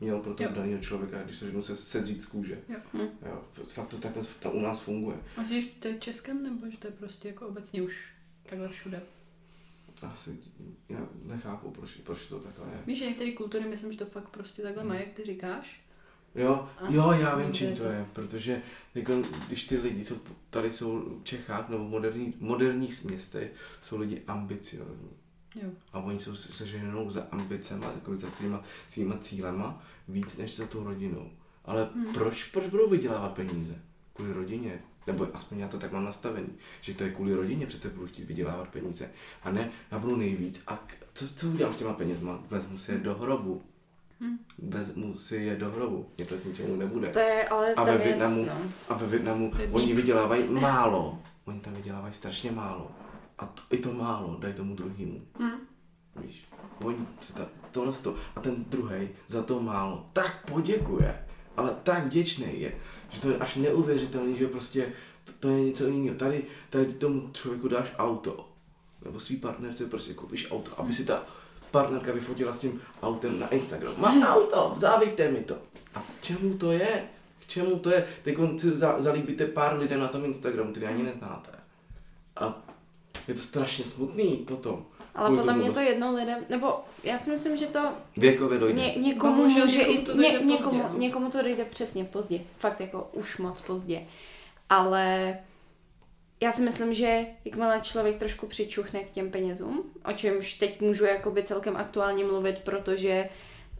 měl 0.00 0.20
pro 0.20 0.34
toho 0.34 0.50
daného 0.50 0.82
člověka, 0.82 1.22
když 1.22 1.36
se 1.36 1.44
řeknu 1.44 1.62
se 1.62 1.76
sedřít 1.76 2.22
z 2.22 2.26
kůže. 2.26 2.58
Jo. 2.68 2.76
Hm. 2.94 3.08
Jo, 3.26 3.42
fakt 3.66 3.88
to 3.88 3.96
takhle 3.96 4.22
tam 4.40 4.52
u 4.54 4.60
nás 4.60 4.80
funguje. 4.80 5.16
Že 5.48 5.60
to 5.78 5.88
je 5.88 5.94
v 5.94 6.00
českém, 6.00 6.42
nebo 6.42 6.70
že 6.70 6.78
to 6.78 6.86
je 6.86 6.92
prostě 6.92 7.28
jako 7.28 7.46
obecně 7.46 7.82
už 7.82 8.08
takhle 8.50 8.68
všude? 8.68 9.02
Asi, 10.12 10.38
já 10.88 10.98
nechápu, 11.24 11.70
proč, 11.70 11.90
proč 11.90 12.26
to 12.26 12.38
takhle 12.38 12.66
je. 12.66 12.82
Víš, 12.86 12.98
že 12.98 13.06
některé 13.06 13.32
kultury, 13.32 13.64
myslím, 13.68 13.92
že 13.92 13.98
to 13.98 14.04
fakt 14.04 14.28
prostě 14.28 14.62
takhle 14.62 14.84
mají, 14.84 15.00
jak 15.00 15.12
ty 15.12 15.24
říkáš. 15.24 15.80
Jo, 16.34 16.68
A 16.78 16.90
jo, 16.90 17.12
já 17.20 17.36
vím, 17.36 17.52
čím 17.52 17.70
to 17.76 17.82
to- 17.82 17.88
je, 17.88 18.06
protože 18.12 18.62
jako, 18.94 19.12
když 19.46 19.64
ty 19.66 19.78
lidi, 19.78 20.04
co 20.04 20.14
tady 20.50 20.72
jsou 20.72 21.18
v 21.20 21.24
Čechách 21.24 21.68
nebo 21.68 21.84
v 21.84 21.88
moderní, 21.90 22.34
moderních 22.40 23.04
městech, 23.04 23.52
jsou 23.82 23.98
lidi 23.98 24.22
ambiciozní. 24.26 25.10
Jo. 25.62 25.70
A 25.92 25.98
oni 26.00 26.20
jsou 26.20 26.36
seženou 26.36 27.10
za 27.10 27.26
ambicema, 27.30 27.86
jako 27.94 28.16
za 28.16 28.30
svýma, 28.30 28.62
svýma 28.88 29.18
cílema, 29.18 29.82
víc 30.08 30.36
než 30.36 30.56
za 30.56 30.66
tou 30.66 30.84
rodinou. 30.84 31.30
Ale 31.64 31.88
Hmm. 31.94 32.14
proč, 32.14 32.44
proč 32.44 32.66
budou 32.66 32.90
vydělávat 32.90 33.32
peníze? 33.34 33.74
Kvůli 34.14 34.32
rodině. 34.32 34.80
Nebo 35.06 35.28
aspoň 35.34 35.58
já 35.58 35.68
to 35.68 35.78
tak 35.78 35.92
mám 35.92 36.04
nastavený, 36.04 36.48
že 36.80 36.94
to 36.94 37.04
je 37.04 37.10
kvůli 37.10 37.34
rodině 37.34 37.66
přece 37.66 37.88
budu 37.88 38.06
chtít 38.06 38.24
vydělávat 38.24 38.68
peníze. 38.68 39.10
A 39.42 39.50
ne, 39.50 39.70
já 39.90 39.98
budu 39.98 40.16
nejvíc. 40.16 40.62
A 40.66 40.84
co, 41.14 41.28
co 41.34 41.48
udělám 41.48 41.74
s 41.74 41.78
těma 41.78 41.92
penězma? 41.92 42.42
Vezmu 42.50 42.78
si 42.78 42.92
je 42.92 42.98
do 42.98 43.14
hrobu. 43.14 43.62
Hmm. 44.20 44.38
Vezmu 44.58 45.18
si 45.18 45.36
je 45.36 45.56
do 45.56 45.70
hrobu. 45.70 46.06
Mě 46.16 46.26
to 46.26 46.34
k 46.38 46.44
ničemu 46.44 46.76
nebude. 46.76 47.08
To 47.08 47.18
je 47.18 47.48
ale 47.48 47.74
A 47.74 47.84
ve 47.84 47.92
věc, 47.92 48.04
Vietnamu, 48.04 48.44
no. 48.46 48.52
a 48.88 48.94
ve 48.94 49.06
Větnamu 49.06 49.52
oni 49.72 49.86
deep. 49.86 49.96
vydělávají 49.96 50.48
málo. 50.48 51.18
Oni 51.44 51.60
tam 51.60 51.74
vydělávají 51.74 52.14
strašně 52.14 52.50
málo. 52.50 52.90
A 53.38 53.46
to, 53.46 53.62
i 53.70 53.78
to 53.78 53.92
málo 53.92 54.36
dají 54.40 54.54
tomu 54.54 54.74
druhému. 54.74 55.22
Hm. 55.38 55.50
Víš, 56.16 56.48
oni 56.84 56.96
si 57.20 57.32
ta, 57.32 57.46
tohle 57.70 57.92
to, 57.92 58.16
a 58.36 58.40
ten 58.40 58.64
druhý 58.68 59.08
za 59.26 59.42
to 59.42 59.62
málo 59.62 60.10
tak 60.12 60.50
poděkuje, 60.50 61.26
ale 61.56 61.76
tak 61.82 62.06
vděčný 62.06 62.60
je, 62.60 62.72
že 63.10 63.20
to 63.20 63.30
je 63.30 63.36
až 63.36 63.56
neuvěřitelný, 63.56 64.36
že 64.36 64.46
prostě 64.46 64.92
to, 65.24 65.32
to 65.40 65.48
je 65.48 65.60
něco 65.60 65.86
jiného. 65.86 66.16
Tady, 66.16 66.44
tady 66.70 66.92
tomu 66.92 67.30
člověku 67.32 67.68
dáš 67.68 67.92
auto, 67.98 68.48
nebo 69.04 69.20
svý 69.20 69.36
partnerce 69.36 69.86
prostě 69.86 70.14
koupíš 70.14 70.50
auto, 70.50 70.80
aby 70.80 70.94
si 70.94 71.04
ta 71.04 71.22
partnerka 71.70 72.12
vyfotila 72.12 72.52
s 72.52 72.60
tím 72.60 72.80
autem 73.02 73.38
na 73.38 73.48
Instagram. 73.48 73.94
Mám 73.98 74.22
auto, 74.22 74.74
závíte 74.76 75.30
mi 75.30 75.40
to. 75.40 75.56
A 75.94 76.00
k 76.00 76.22
čemu 76.22 76.58
to 76.58 76.72
je? 76.72 77.02
K 77.40 77.46
čemu 77.46 77.78
to 77.78 77.90
je? 77.90 78.06
Teď 78.22 78.36
si 78.58 78.76
za, 78.76 79.02
zalíbíte 79.02 79.46
pár 79.46 79.78
lidem 79.78 80.00
na 80.00 80.08
tom 80.08 80.24
Instagramu, 80.24 80.70
který 80.70 80.86
ani 80.86 81.02
neznáte. 81.02 81.50
A 82.36 82.62
je 83.28 83.34
to 83.34 83.40
strašně 83.40 83.84
smutný 83.84 84.36
potom. 84.36 84.86
Ale 85.14 85.36
podle 85.36 85.54
mě 85.56 85.70
to 85.70 85.80
jednou 85.80 86.14
lidem, 86.14 86.38
nebo 86.48 86.80
já 87.04 87.18
si 87.18 87.30
myslím, 87.30 87.56
že 87.56 87.66
to 87.66 87.92
Věkově 88.16 88.58
dojde. 88.58 88.80
ně, 88.80 88.94
někomu 88.94 89.36
Bohužel 89.36 89.66
může 89.66 89.78
někomu 89.78 89.98
i, 89.98 90.02
to 90.02 90.14
dojde 90.14 90.30
ně, 90.30 90.38
pozdě, 90.38 90.52
někomu, 90.52 90.82
no. 90.92 90.98
někomu 90.98 91.30
to 91.30 91.42
dojde 91.42 91.64
přesně 91.64 92.04
pozdě. 92.04 92.40
Fakt 92.58 92.80
jako 92.80 93.08
už 93.12 93.38
moc 93.38 93.60
pozdě. 93.60 94.02
Ale 94.70 95.36
já 96.40 96.52
si 96.52 96.62
myslím, 96.62 96.94
že 96.94 97.26
jakmile 97.44 97.80
člověk 97.82 98.18
trošku 98.18 98.46
přičuchne 98.46 99.04
k 99.04 99.10
těm 99.10 99.30
penězům, 99.30 99.92
o 100.04 100.12
čemž 100.12 100.54
teď 100.54 100.80
můžu 100.80 101.04
jakoby 101.04 101.42
celkem 101.42 101.76
aktuálně 101.76 102.24
mluvit, 102.24 102.58
protože 102.58 103.28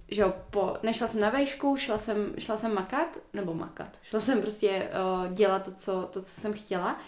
že 0.08 0.22
jo, 0.22 0.32
po, 0.50 0.76
nešla 0.82 1.06
jsem 1.06 1.20
na 1.20 1.30
vejšku, 1.30 1.76
šla 1.76 1.98
jsem, 1.98 2.34
šla 2.38 2.56
jsem 2.56 2.74
makat, 2.74 3.18
nebo 3.32 3.54
makat, 3.54 3.98
šla 4.02 4.20
jsem 4.20 4.40
prostě 4.40 4.88
uh, 5.26 5.32
dělat 5.32 5.64
to 5.64 5.72
co, 5.72 6.08
to, 6.12 6.22
co 6.22 6.40
jsem 6.40 6.52
chtěla. 6.52 7.00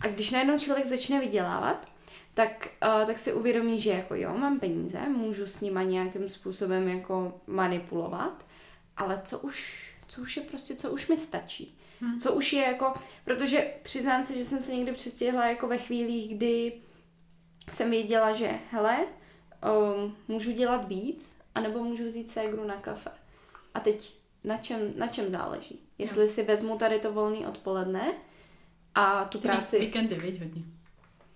A 0.00 0.08
když 0.08 0.30
najednou 0.30 0.58
člověk 0.58 0.86
začne 0.86 1.20
vydělávat, 1.20 1.86
tak, 2.38 2.68
uh, 2.84 3.06
tak 3.06 3.18
si 3.18 3.32
uvědomí, 3.32 3.80
že 3.80 3.90
jako 3.90 4.14
jo, 4.14 4.34
mám 4.38 4.60
peníze, 4.60 4.98
můžu 5.08 5.46
s 5.46 5.60
nima 5.60 5.82
nějakým 5.82 6.28
způsobem 6.28 6.88
jako 6.88 7.40
manipulovat, 7.46 8.46
ale 8.96 9.20
co 9.24 9.38
už, 9.38 9.88
co 10.08 10.20
už 10.20 10.36
je 10.36 10.42
prostě, 10.42 10.74
co 10.74 10.90
už 10.90 11.08
mi 11.08 11.18
stačí. 11.18 11.78
Hmm. 12.00 12.18
Co 12.18 12.32
už 12.32 12.52
je 12.52 12.62
jako, 12.62 12.94
protože 13.24 13.70
přiznám 13.82 14.24
se, 14.24 14.34
že 14.34 14.44
jsem 14.44 14.60
se 14.60 14.74
někdy 14.74 14.92
přestěhla 14.92 15.46
jako 15.46 15.68
ve 15.68 15.78
chvílích, 15.78 16.36
kdy 16.36 16.72
jsem 17.70 17.90
věděla, 17.90 18.32
že 18.32 18.58
hele, 18.70 19.06
um, 19.96 20.16
můžu 20.28 20.52
dělat 20.52 20.88
víc, 20.88 21.36
anebo 21.54 21.84
můžu 21.84 22.06
vzít 22.06 22.30
ségru 22.30 22.64
na 22.64 22.76
kafe. 22.76 23.10
A 23.74 23.80
teď 23.80 24.14
na 24.44 24.56
čem, 24.56 24.92
na 24.96 25.06
čem 25.06 25.30
záleží? 25.30 25.80
Jestli 25.98 26.22
jo. 26.22 26.28
si 26.28 26.42
vezmu 26.42 26.78
tady 26.78 26.98
to 26.98 27.12
volný 27.12 27.46
odpoledne 27.46 28.12
a 28.94 29.24
tu 29.24 29.38
Ty 29.38 29.48
práci... 29.48 29.78
Víkendy, 29.78 30.14
viď, 30.14 30.40
hodně. 30.40 30.77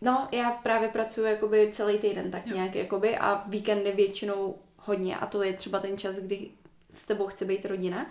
No, 0.05 0.29
já 0.33 0.51
právě 0.51 0.89
pracuji 0.89 1.27
jakoby 1.27 1.69
celý 1.73 1.99
týden 1.99 2.31
tak 2.31 2.47
Jo. 2.47 2.55
nějak 2.57 2.75
jakoby 2.75 3.19
a 3.19 3.43
víkendy 3.47 3.93
většinou 3.93 4.55
hodně 4.77 5.17
a 5.17 5.27
to 5.27 5.43
je 5.43 5.53
třeba 5.53 5.79
ten 5.79 5.99
čas, 5.99 6.17
kdy 6.17 6.49
s 6.93 7.07
tebou 7.07 7.27
chce 7.27 7.45
být 7.45 7.65
rodina. 7.65 8.07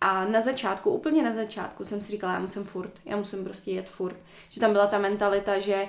A 0.00 0.24
na 0.24 0.40
začátku, 0.40 0.90
úplně 0.90 1.22
na 1.22 1.34
začátku 1.34 1.84
jsem 1.84 2.00
si 2.00 2.12
říkala, 2.12 2.32
já 2.32 2.38
musím 2.38 2.64
furt, 2.64 2.92
já 3.04 3.16
musím 3.16 3.44
prostě 3.44 3.70
jet 3.70 3.90
furt. 3.90 4.16
Že 4.48 4.60
tam 4.60 4.72
byla 4.72 4.86
ta 4.86 4.98
mentalita, 4.98 5.58
že 5.58 5.88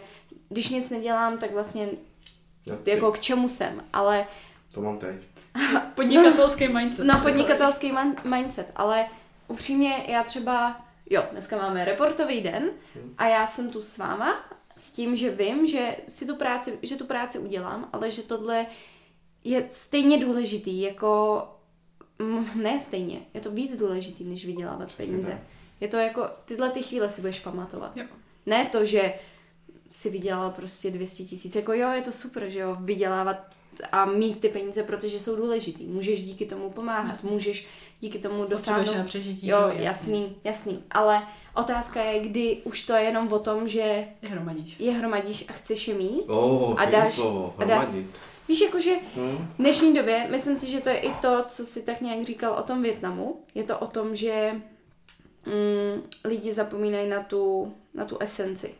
když 0.50 0.70
nic 0.70 0.90
nedělám, 0.90 1.38
tak 1.38 1.52
vlastně 1.52 1.90
Já 2.68 2.76
ty, 2.76 2.92
jako 2.92 3.12
k 3.12 3.20
čemu 3.20 3.50
jsem, 3.50 3.84
ale 3.94 4.28
To 4.74 4.82
mám 4.82 4.98
teď. 4.98 5.16
Podnikatelský 5.96 6.68
mindset. 6.68 7.06
No, 7.06 7.20
podnikatelský 7.22 7.92
man- 7.92 8.16
mindset, 8.24 8.72
ale 8.76 9.08
upřímně 9.48 10.04
já 10.08 10.24
třeba, 10.24 10.82
jo, 11.10 11.24
dneska 11.32 11.58
máme 11.58 11.86
reportový 11.86 12.42
den 12.42 12.70
a 13.18 13.28
já 13.28 13.48
jsem 13.48 13.70
tu 13.70 13.82
s 13.82 13.98
váma 13.98 14.46
s 14.78 14.92
tím, 14.92 15.16
že 15.16 15.30
vím, 15.32 15.68
že 15.68 15.98
si 16.08 16.26
tu 16.26 16.36
práci, 16.36 16.80
že 16.82 16.96
tu 16.96 17.06
práci 17.06 17.40
udělám, 17.40 17.90
ale 17.94 18.12
že 18.12 18.22
tohle 18.22 18.66
je 19.44 19.68
stejně 19.70 20.18
důležitý, 20.18 20.82
jako, 20.82 21.44
mm, 22.20 22.46
ne 22.64 22.80
stejně, 22.80 23.20
je 23.34 23.42
to 23.42 23.52
víc 23.52 23.78
důležitý, 23.78 24.24
než 24.24 24.46
vydělávat 24.46 24.88
Přesně 24.88 25.06
peníze. 25.12 25.32
tak. 25.32 25.40
Je 25.82 25.88
to 25.88 25.98
jako, 25.98 26.30
tyhle 26.46 26.70
ty 26.70 26.84
chvíle 26.84 27.10
si 27.10 27.22
budeš 27.22 27.40
pamatovat. 27.40 27.98
Jo. 27.98 28.06
Ne 28.46 28.66
to, 28.66 28.86
že 28.86 29.14
si 29.88 30.10
vydělal 30.10 30.50
prostě 30.52 30.92
200 30.92 31.24
tisíc. 31.24 31.56
Jako 31.56 31.74
jo, 31.74 31.92
je 31.92 32.02
to 32.02 32.12
super, 32.12 32.50
že 32.50 32.60
jo, 32.60 32.78
vydělávat 32.80 33.38
a 33.92 34.06
mít 34.06 34.40
ty 34.40 34.50
peníze, 34.50 34.84
protože 34.84 35.20
jsou 35.20 35.36
důležitý. 35.36 35.84
Můžeš 35.86 36.24
díky 36.24 36.46
tomu 36.46 36.70
pomáhat, 36.70 37.24
můžeš 37.24 37.68
díky 38.00 38.20
tomu 38.20 38.46
dosáhnout... 38.46 38.96
na 38.98 39.04
přežití. 39.04 39.48
Jo, 39.48 39.58
jasný. 39.60 39.82
jasný, 39.84 40.36
jasný. 40.44 40.84
Ale 40.92 41.22
otázka 41.56 42.02
je, 42.04 42.20
kdy 42.20 42.58
už 42.64 42.86
to 42.86 42.94
je 42.94 43.02
jenom 43.04 43.34
o 43.34 43.40
tom, 43.40 43.68
že 43.68 43.80
Je 44.22 44.30
hromadíš. 44.30 44.76
je 44.80 44.92
hromadíš 44.92 45.46
a 45.50 45.54
chceš 45.54 45.88
je 45.88 45.94
mít. 45.94 46.24
Oh, 46.28 46.82
A 46.82 46.86
dáš- 46.86 47.14
slovo, 47.14 47.56
a 47.58 47.64
dá- 47.66 47.80
hromadit. 47.80 48.08
Víš, 48.48 48.62
jakože 48.62 48.96
Hm? 49.16 49.38
v 49.54 49.58
dnešní 49.60 49.94
době, 49.94 50.28
myslím 50.32 50.58
si, 50.58 50.68
že 50.72 50.80
to 50.82 50.90
je 50.90 50.98
i 51.00 51.12
to, 51.14 51.44
co 51.48 51.66
si 51.66 51.82
tak 51.82 52.02
nějak 52.02 52.24
říkal 52.26 52.54
o 52.60 52.64
tom 52.64 52.82
Větnamu. 52.82 53.42
Je 53.56 53.64
to 53.64 53.80
o 53.80 53.88
tom, 53.88 54.16
že 54.16 54.52
mm, 55.46 56.04
lidi 56.24 56.54
zapomínají 56.54 57.10
na 57.10 57.24
tu, 57.24 57.74
na 57.94 58.06
tu 58.06 58.18
esenci, 58.20 58.74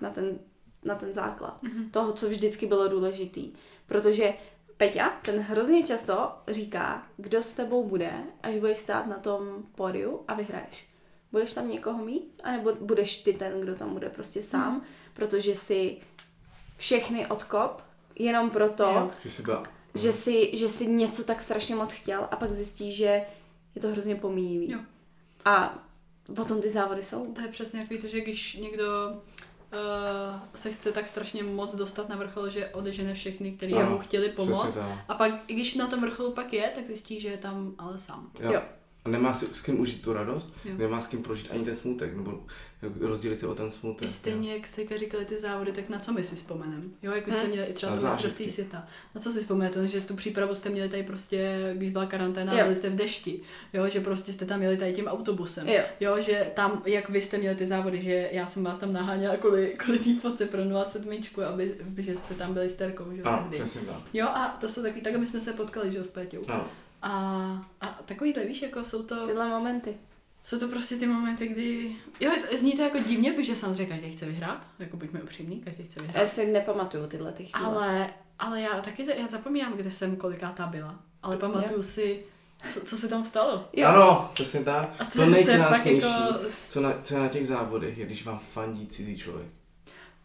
na 0.00 0.10
ten, 0.10 0.38
na 0.84 0.94
ten 0.94 1.12
základ 1.12 1.62
Mhm. 1.62 1.90
toho, 1.90 2.12
co 2.12 2.28
vždycky 2.28 2.66
bylo 2.66 2.88
důležitý. 2.88 3.52
Protože 3.86 4.34
Peťa, 4.76 5.08
ten 5.24 5.38
hrozně 5.40 5.82
často 5.86 6.32
říká, 6.48 7.06
kdo 7.16 7.42
s 7.42 7.54
tebou 7.54 7.88
bude, 7.88 8.12
až 8.42 8.54
budeš 8.54 8.78
stát 8.78 9.06
na 9.06 9.18
tom 9.18 9.62
pódiu 9.74 10.20
a 10.28 10.34
vyhraješ. 10.34 10.88
Budeš 11.32 11.52
tam 11.52 11.68
někoho 11.68 12.04
mít, 12.04 12.40
anebo 12.44 12.72
budeš 12.80 13.22
ty 13.22 13.32
ten, 13.32 13.60
kdo 13.60 13.74
tam 13.74 13.92
bude 13.92 14.08
prostě 14.10 14.42
sám, 14.42 14.72
Mhm. 14.72 14.82
protože 15.14 15.54
si 15.54 15.96
všechny 16.76 17.26
odkop 17.26 17.82
jenom 18.18 18.50
proto, 18.50 18.82
Jo. 18.84 19.10
Že 19.24 19.30
jsi 19.30 19.42
byla... 19.42 19.64
že 19.94 20.12
si, 20.12 20.56
že 20.56 20.68
si 20.68 20.86
něco 20.86 21.24
tak 21.24 21.42
strašně 21.42 21.74
moc 21.74 21.92
chtěl 21.92 22.28
a 22.30 22.36
pak 22.36 22.52
zjistíš, 22.52 22.94
že 22.96 23.22
je 23.74 23.80
to 23.82 23.88
hrozně 23.88 24.14
pomíjivý. 24.16 24.70
Jo. 24.72 24.78
A 25.44 25.84
o 26.40 26.44
tom 26.44 26.60
ty 26.60 26.70
závody 26.70 27.02
jsou. 27.02 27.32
To 27.34 27.40
je 27.40 27.48
přesně 27.48 27.80
jak 27.90 28.00
to, 28.02 28.06
že 28.08 28.20
když 28.20 28.54
někdo 28.54 28.84
uh, 29.72 30.40
se 30.54 30.72
chce 30.72 30.92
tak 30.92 31.06
strašně 31.06 31.42
moc 31.42 31.74
dostat 31.74 32.08
na 32.08 32.16
vrchol, 32.16 32.48
že 32.48 32.68
odežene 32.68 33.14
všechny, 33.14 33.52
kteří 33.52 33.74
mu 33.74 33.98
chtěli 33.98 34.28
pomoct. 34.28 34.78
A 35.08 35.14
pak, 35.14 35.32
i 35.46 35.54
když 35.54 35.74
na 35.74 35.86
tom 35.86 36.00
vrcholu 36.00 36.32
pak 36.32 36.52
je, 36.52 36.72
tak 36.74 36.86
zjistí, 36.86 37.20
že 37.20 37.28
je 37.28 37.36
tam 37.36 37.74
ale 37.78 37.98
sám. 37.98 38.30
Jo. 38.40 38.52
Jo. 38.52 38.62
A 39.04 39.08
nemá 39.08 39.34
si, 39.34 39.46
s 39.52 39.60
kým 39.60 39.80
užít 39.80 40.02
tu 40.02 40.12
radost, 40.12 40.54
Jo. 40.64 40.72
nemá 40.78 41.00
s 41.02 41.06
kým 41.06 41.22
prožít 41.22 41.48
ani 41.50 41.64
ten 41.64 41.76
smutek, 41.76 42.16
nebo 42.16 42.44
rozdělit 43.00 43.40
si 43.40 43.46
o 43.46 43.54
ten 43.54 43.70
smutek. 43.70 44.08
I 44.08 44.10
stejně, 44.12 44.52
jak 44.54 44.66
jste 44.66 44.98
říkali 44.98 45.24
ty 45.24 45.38
závody, 45.38 45.72
tak 45.72 45.88
na 45.88 45.98
co 45.98 46.12
my 46.12 46.24
si 46.24 46.36
vzpomeneme? 46.36 46.82
Jo, 47.02 47.12
jako 47.12 47.32
jste 47.32 47.44
Hm. 47.46 47.48
měli 47.50 47.66
i 47.66 47.72
třeba 47.72 47.92
Na 47.94 48.00
to 48.00 48.06
mistrovství 48.06 48.48
světa. 48.48 48.86
Na 49.14 49.20
co 49.20 49.32
si 49.32 49.40
vzpomenete? 49.40 49.88
že 49.88 50.00
tu 50.00 50.14
přípravu 50.14 50.54
jste 50.54 50.68
měli 50.68 50.88
tady 50.88 51.02
prostě, 51.02 51.58
když 51.76 51.90
byla 51.90 52.06
karanténa, 52.06 52.52
Jo. 52.58 52.62
byli 52.64 52.76
jste 52.76 52.90
v 52.90 52.94
dešti. 52.94 53.40
Jo, 53.72 53.88
že 53.88 54.00
prostě 54.00 54.32
jste 54.32 54.44
tam 54.44 54.62
jeli 54.62 54.76
tady 54.76 54.92
tím 54.92 55.06
autobusem. 55.06 55.68
Jo. 55.68 55.82
jo, 56.00 56.20
že 56.20 56.50
tam, 56.54 56.82
jak 56.86 57.08
vy 57.08 57.20
jste 57.20 57.38
měli 57.38 57.56
ty 57.56 57.66
závody, 57.66 58.02
že 58.02 58.28
já 58.32 58.46
jsem 58.46 58.64
vás 58.64 58.78
tam 58.78 58.92
naháněla 58.92 59.36
kvůli, 59.36 59.74
kvůli 59.78 59.98
té 59.98 60.14
fotce 60.20 60.46
pro 60.46 60.60
07, 60.84 61.20
aby, 61.48 61.74
že 61.98 62.16
jste 62.16 62.34
tam 62.34 62.54
byli 62.54 62.68
s 62.68 62.74
Terkou, 62.74 63.04
že 63.12 63.20
jo, 63.20 63.44
přesně 63.50 63.80
tak. 63.80 63.96
Jo, 64.14 64.26
a 64.26 64.56
to 64.60 64.68
jsou 64.68 64.82
taky, 64.82 65.00
tak, 65.00 65.14
aby 65.14 65.26
jsme 65.26 65.40
se 65.40 65.52
potkali, 65.52 65.92
že 65.92 65.98
jo, 65.98 66.04
s 66.04 66.08
Péťou. 66.08 66.40
Ano. 66.48 66.68
A, 67.02 67.10
a 67.80 67.86
takovýhle, 68.06 68.44
víš, 68.44 68.62
jako 68.62 68.84
jsou 68.84 69.02
to, 69.02 69.26
Tyhle 69.26 69.48
momenty. 69.48 69.94
jsou 70.42 70.58
to 70.58 70.68
prostě 70.68 70.96
ty 70.96 71.06
momenty, 71.06 71.48
kdy, 71.48 71.96
jo, 72.20 72.30
to- 72.50 72.56
zní 72.56 72.72
to 72.72 72.82
jako 72.82 72.98
divně, 72.98 73.32
protože 73.32 73.56
samozřejmě 73.56 73.86
každý 73.86 74.12
chce 74.12 74.26
vyhrát, 74.26 74.68
jako 74.78 74.96
buďme 74.96 75.22
upřímní, 75.22 75.60
každý 75.60 75.84
chce 75.84 76.00
vyhrát. 76.00 76.20
Já 76.22 76.28
si 76.28 76.46
nepamatuju 76.52 77.06
tyhle 77.06 77.32
ty 77.32 77.44
chvíle. 77.46 77.66
Ale, 77.68 78.10
ale 78.38 78.60
já 78.60 78.80
taky, 78.80 79.06
já 79.20 79.26
zapomínám, 79.26 79.72
kde 79.72 79.90
jsem 79.90 80.16
kolikátá 80.16 80.66
byla, 80.66 80.98
ale 81.22 81.36
pamatuju 81.36 81.82
si, 81.82 82.20
co, 82.70 82.80
co 82.80 82.96
se 82.96 83.08
tam 83.08 83.24
stalo. 83.24 83.68
Jo. 83.72 83.88
Ano, 83.88 84.30
přesně 84.34 84.60
tak. 84.64 84.88
A 84.98 85.04
To, 85.04 85.10
to 85.18 85.26
nejkrásnější, 85.26 86.06
jako- 86.06 86.34
co, 86.68 86.80
na, 86.80 86.92
co 87.02 87.14
je 87.14 87.20
na 87.20 87.28
těch 87.28 87.46
závodech, 87.46 87.98
je, 87.98 88.06
když 88.06 88.24
vám 88.24 88.40
fandí 88.52 88.86
cizí 88.86 89.18
člověk. 89.18 89.48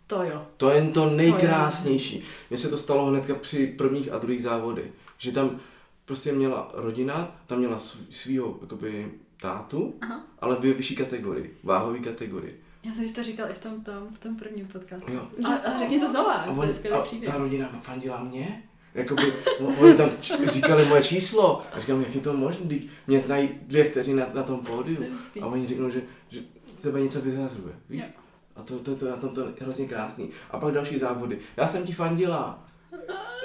To 0.07 0.23
jo. 0.23 0.47
To 0.57 0.69
je 0.69 0.87
to 0.89 1.09
nejkrásnější. 1.09 2.23
Mně 2.49 2.59
se 2.59 2.69
to 2.69 2.77
stalo 2.77 3.05
hnedka 3.05 3.35
při 3.35 3.67
prvních 3.67 4.11
a 4.11 4.17
druhých 4.17 4.43
závodech, 4.43 4.91
že 5.17 5.31
tam 5.31 5.59
prostě 6.07 6.31
měla 6.31 6.71
rodina, 6.73 7.35
tam 7.47 7.57
měla 7.59 7.79
svého 8.09 8.57
jakoby 8.61 9.11
tátu, 9.41 9.93
Aha. 10.01 10.23
ale 10.39 10.55
ve 10.55 10.73
vyšší 10.73 10.95
kategorii, 10.95 11.57
váhové 11.63 11.99
kategorii. 11.99 12.61
Já 12.83 12.93
jsem 12.93 13.07
si 13.07 13.13
to 13.13 13.23
říkal 13.23 13.49
i 13.51 13.53
v 13.53 13.59
tom, 13.59 13.81
tom, 13.83 14.07
v 14.13 14.19
tom 14.19 14.35
prvním 14.35 14.67
podcastu. 14.67 15.11
Jo. 15.11 15.27
Ale, 15.45 15.61
ale 15.61 15.79
řekni 15.79 15.99
to 15.99 16.09
znova, 16.09 16.33
A, 16.33 16.45
to 16.45 16.61
on, 16.61 16.67
je 16.67 16.73
skvělý 16.73 16.97
a 16.97 17.01
příběh. 17.01 17.31
ta 17.33 17.37
rodina 17.37 17.67
fandila 17.81 18.23
mě? 18.23 18.63
Jakoby, 18.93 19.33
no, 19.61 19.67
oni 19.79 19.95
tam 19.95 20.09
č- 20.19 20.51
říkali 20.51 20.85
moje 20.85 21.03
číslo. 21.03 21.63
A 21.73 21.79
říkám, 21.79 22.01
jak 22.01 22.15
je 22.15 22.21
to 22.21 22.33
možné, 22.33 22.79
mě 23.07 23.19
znají 23.19 23.49
dvě 23.61 23.83
vteřiny 23.83 24.19
na, 24.19 24.25
na 24.33 24.43
tom 24.43 24.59
pódiu. 24.59 25.03
To. 25.33 25.43
A 25.43 25.45
oni 25.45 25.67
řeknou, 25.67 25.89
že, 25.89 26.01
že 26.29 26.39
z 26.77 26.81
tebe 26.81 27.01
něco 27.01 27.21
vyzrazuje. 27.21 27.73
Víš? 27.89 28.01
Jo. 28.01 28.07
A 28.55 28.63
to, 28.63 28.79
to, 28.79 28.95
to, 28.95 29.09
na 29.09 29.15
tom 29.15 29.29
to 29.35 29.41
je 29.41 29.47
hrozně 29.61 29.87
krásný. 29.87 30.29
A 30.51 30.57
pak 30.59 30.73
další 30.73 30.99
závody. 30.99 31.39
Já 31.57 31.67
jsem 31.69 31.83
ti 31.83 31.93
fandila. 31.93 32.65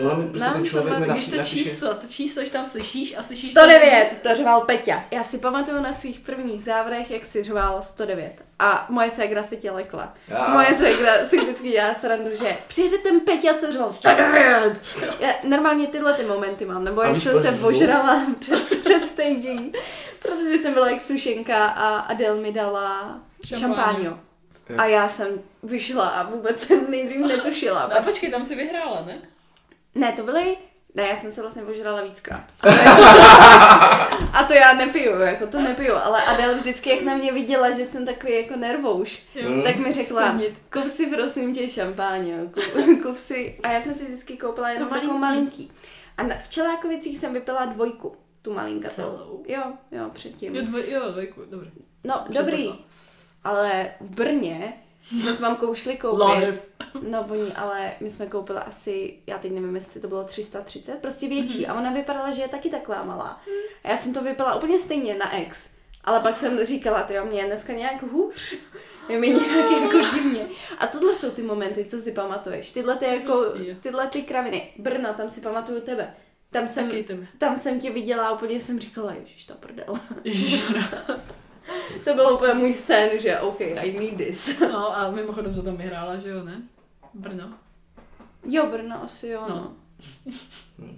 Ona 0.01 0.15
mi 0.15 0.25
prostě 0.25 0.45
Nám 0.45 0.53
ten 0.53 0.63
to 0.63 0.69
člověk 0.69 0.99
mi. 0.99 1.07
Když 1.07 1.29
to 1.29 1.37
napíše, 1.37 1.55
číslo, 1.57 1.95
to 1.95 2.07
číslo, 2.07 2.43
když 2.43 2.53
tam 2.53 2.67
slyšíš 2.67 3.15
a 3.19 3.23
slyšíš... 3.23 3.51
109, 3.51 4.19
to 4.23 4.35
řval 4.35 4.61
Peťa. 4.61 5.05
Já 5.11 5.25
si 5.25 5.39
pamatuju 5.39 5.81
na 5.83 5.93
svých 5.93 6.21
prvních 6.21 6.63
závodech, 6.63 7.11
jak 7.11 7.25
si 7.25 7.43
řval 7.43 7.83
109. 7.83 8.33
A 8.59 8.87
moje 8.89 9.11
ségra 9.11 9.43
si 9.43 9.57
tě 9.57 9.71
lekla. 9.71 10.15
Já. 10.29 10.49
Moje 10.49 10.75
ségra 10.75 11.13
si 11.25 11.41
vždycky 11.41 11.71
dělá 11.71 11.95
srandu, 11.95 12.35
že 12.35 12.57
přijede 12.69 12.99
ten 12.99 13.21
Peťa, 13.21 13.55
co 13.55 13.73
řval 13.73 13.93
109. 13.93 14.81
Já 15.21 15.29
normálně 15.45 15.87
tyhle 15.87 16.15
ty 16.15 16.25
momenty 16.25 16.65
mám, 16.65 16.85
nebo 16.85 17.03
jak 17.03 17.19
jsem 17.19 17.43
se 17.43 17.53
řvu? 17.53 17.69
ožrala 17.69 18.27
před, 18.39 18.81
před 18.81 19.05
stagí, 19.07 19.73
protože 20.23 20.59
jsem 20.59 20.75
byla 20.75 20.91
jak 20.91 21.01
sušenka 21.01 21.67
a 21.67 21.99
Adel 21.99 22.37
mi 22.37 22.53
dala 22.53 23.21
Šampáň. 23.47 23.77
šampáňo. 23.77 24.19
A 24.79 24.87
já 24.87 25.09
jsem 25.09 25.29
vyšla 25.63 26.09
a 26.09 26.31
vůbec 26.31 26.61
jsem 26.61 26.91
nejdřív 26.91 27.21
netušila. 27.21 27.87
No 27.91 27.97
a 27.99 28.03
počkej, 28.03 28.31
tam 28.31 28.45
si 28.45 28.55
vyhrála, 28.55 29.05
ne? 29.07 29.19
Ne, 29.95 30.13
to 30.13 30.23
byly... 30.23 30.57
Ne, 30.95 31.03
já 31.09 31.17
jsem 31.17 31.33
se 31.33 31.41
vlastně 31.43 31.63
požrala 31.63 32.03
víckrát. 32.03 32.45
A 32.61 32.67
to, 32.67 32.73
je... 32.73 32.85
a 34.33 34.45
to 34.47 34.53
já 34.53 34.73
nepiju, 34.75 35.21
jako 35.21 35.47
to 35.47 35.61
nepiju, 35.61 35.95
ale 35.95 36.23
Adel 36.25 36.55
vždycky, 36.57 36.91
jak 36.91 37.03
na 37.03 37.15
mě 37.15 37.33
viděla, 37.33 37.71
že 37.71 37.85
jsem 37.85 38.07
takový 38.07 38.33
jako 38.37 38.57
nervouš, 38.57 39.23
Jo. 39.35 39.51
Mm. 39.51 39.63
tak 39.63 39.77
mi 39.77 39.93
řekla, 39.93 40.39
kup 40.73 40.89
si 40.89 41.07
prosím 41.07 41.55
tě 41.55 41.69
šampáně, 41.69 42.39
kup, 42.55 42.65
kup 43.03 43.17
si... 43.17 43.59
A 43.63 43.73
já 43.73 43.81
jsem 43.81 43.95
si 43.95 44.05
vždycky 44.05 44.37
koupila 44.37 44.71
jenom 44.71 44.89
To 44.89 44.95
takovou 44.95 45.19
malinký. 45.19 45.45
malinký. 45.63 45.73
A 46.17 46.23
na, 46.23 46.35
v 46.39 46.49
Čelákovicích 46.51 47.19
jsem 47.19 47.33
vypila 47.35 47.65
dvojku, 47.65 48.17
tu 48.43 48.55
malinkatou. 48.55 48.95
Celou? 48.95 49.45
Jo, 49.49 49.63
jo, 49.93 50.11
předtím. 50.13 50.57
Jo, 50.57 50.63
dvoj, 50.63 50.85
jo, 50.89 51.11
dvojku, 51.13 51.41
dobrý. 51.51 51.71
No, 52.05 52.25
Přesně 52.31 52.51
dobrý, 52.53 52.75
ale 53.45 53.91
v 54.01 54.15
Brně 54.17 54.73
jsme 55.03 55.35
s 55.35 55.41
mamkou 55.41 55.75
šli 55.75 55.97
koupit. 55.97 56.69
No 57.11 57.27
oni, 57.31 57.53
ale 57.53 57.93
my 58.01 58.11
jsme 58.11 58.27
koupili 58.27 58.59
asi, 58.59 59.19
já 59.27 59.39
teď 59.39 59.53
nevím, 59.53 59.75
jestli 59.75 60.01
to 60.01 60.09
bylo 60.09 60.25
330, 60.25 60.99
prostě 60.99 61.29
větší. 61.29 61.63
Mhm. 61.63 61.71
A 61.71 61.81
ona 61.81 61.93
vypadala, 61.93 62.31
že 62.33 62.43
je 62.43 62.49
taky 62.49 62.71
taková 62.71 63.05
malá. 63.05 63.41
A 63.85 63.91
já 63.91 63.97
jsem 63.97 64.15
to 64.15 64.23
vypila 64.23 64.55
úplně 64.55 64.79
stejně 64.79 65.15
na 65.15 65.37
ex. 65.37 65.71
Ale 66.05 66.21
pak 66.21 66.37
jsem 66.37 66.65
říkala, 66.65 67.03
ty 67.03 67.15
mě 67.21 67.41
je 67.41 67.47
dneska 67.47 67.73
nějak 67.73 68.03
hůř. 68.03 68.55
Je 69.09 69.19
mi 69.19 69.29
nějak 69.29 69.71
jako 69.83 69.99
divně. 70.15 70.47
A 70.79 70.87
tohle 70.87 71.17
jsou 71.17 71.31
ty 71.31 71.43
momenty, 71.43 71.85
co 71.85 72.01
si 72.01 72.13
pamatuješ. 72.13 72.71
Tyhle 72.71 72.97
ty 72.97 73.05
jako, 73.05 73.33
jo. 73.33 73.75
tyhle 73.81 74.07
ty 74.07 74.23
kraviny. 74.23 74.73
Brno, 74.79 75.15
tam 75.15 75.31
si 75.31 75.41
pamatuju 75.41 75.81
tebe. 75.81 76.15
Tam 76.51 76.69
jsem, 76.69 76.91
tam 77.39 77.57
jsem 77.57 77.81
tě 77.81 77.91
viděla 77.91 78.29
a 78.29 78.33
úplně 78.33 78.61
jsem 78.61 78.81
říkala, 78.81 79.13
ježiš, 79.13 79.45
ta 79.45 79.55
prdel. 79.55 79.95
Ježišmarja. 80.25 80.89
To 82.05 82.15
byl 82.15 82.33
úplně 82.35 82.55
můj 82.55 82.73
sen, 82.73 83.19
že 83.19 83.41
OK, 83.41 83.61
I 83.61 83.99
need 83.99 84.17
this. 84.17 84.61
No 84.61 84.97
a 84.97 85.11
mimochodem 85.11 85.55
to 85.55 85.63
tam 85.63 85.77
vyhrála, 85.77 86.17
že 86.17 86.29
jo, 86.29 86.45
ne? 86.45 86.63
Brno. 87.15 87.55
Jo, 88.45 88.67
Brno 88.67 89.03
asi 89.05 89.29
jo, 89.29 89.45
no. 89.49 89.77
No. 90.79 90.89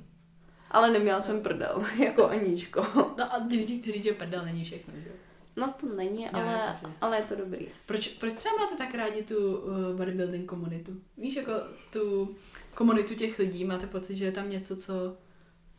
Ale 0.70 0.90
neměla 0.90 1.22
jsem 1.22 1.42
prdel, 1.42 1.84
jako 2.04 2.28
Aníčko. 2.28 2.86
No 2.94 3.34
a 3.34 3.40
ty 3.48 3.56
lidi, 3.56 3.78
kteří 3.78 4.02
tě 4.02 4.12
prdel, 4.12 4.44
není 4.44 4.64
všechno, 4.64 4.94
že 4.96 5.08
jo? 5.08 5.14
No 5.56 5.74
to 5.80 5.86
není, 5.86 6.28
ale, 6.28 6.52
jakože. 6.52 6.94
ale 7.00 7.16
je 7.16 7.22
to 7.22 7.34
dobrý. 7.34 7.66
Proč, 7.86 8.08
proč 8.08 8.32
třeba 8.32 8.56
máte 8.56 8.76
tak 8.76 8.94
rádi 8.94 9.22
tu 9.22 9.56
uh, 9.56 9.96
bodybuilding 9.96 10.50
komunitu? 10.50 10.92
Víš, 11.18 11.36
jako 11.36 11.52
tu 11.92 12.34
komunitu 12.74 13.14
těch 13.14 13.38
lidí, 13.38 13.64
máte 13.64 13.86
pocit, 13.86 14.16
že 14.16 14.24
je 14.24 14.32
tam 14.32 14.50
něco, 14.50 14.76
co, 14.76 15.16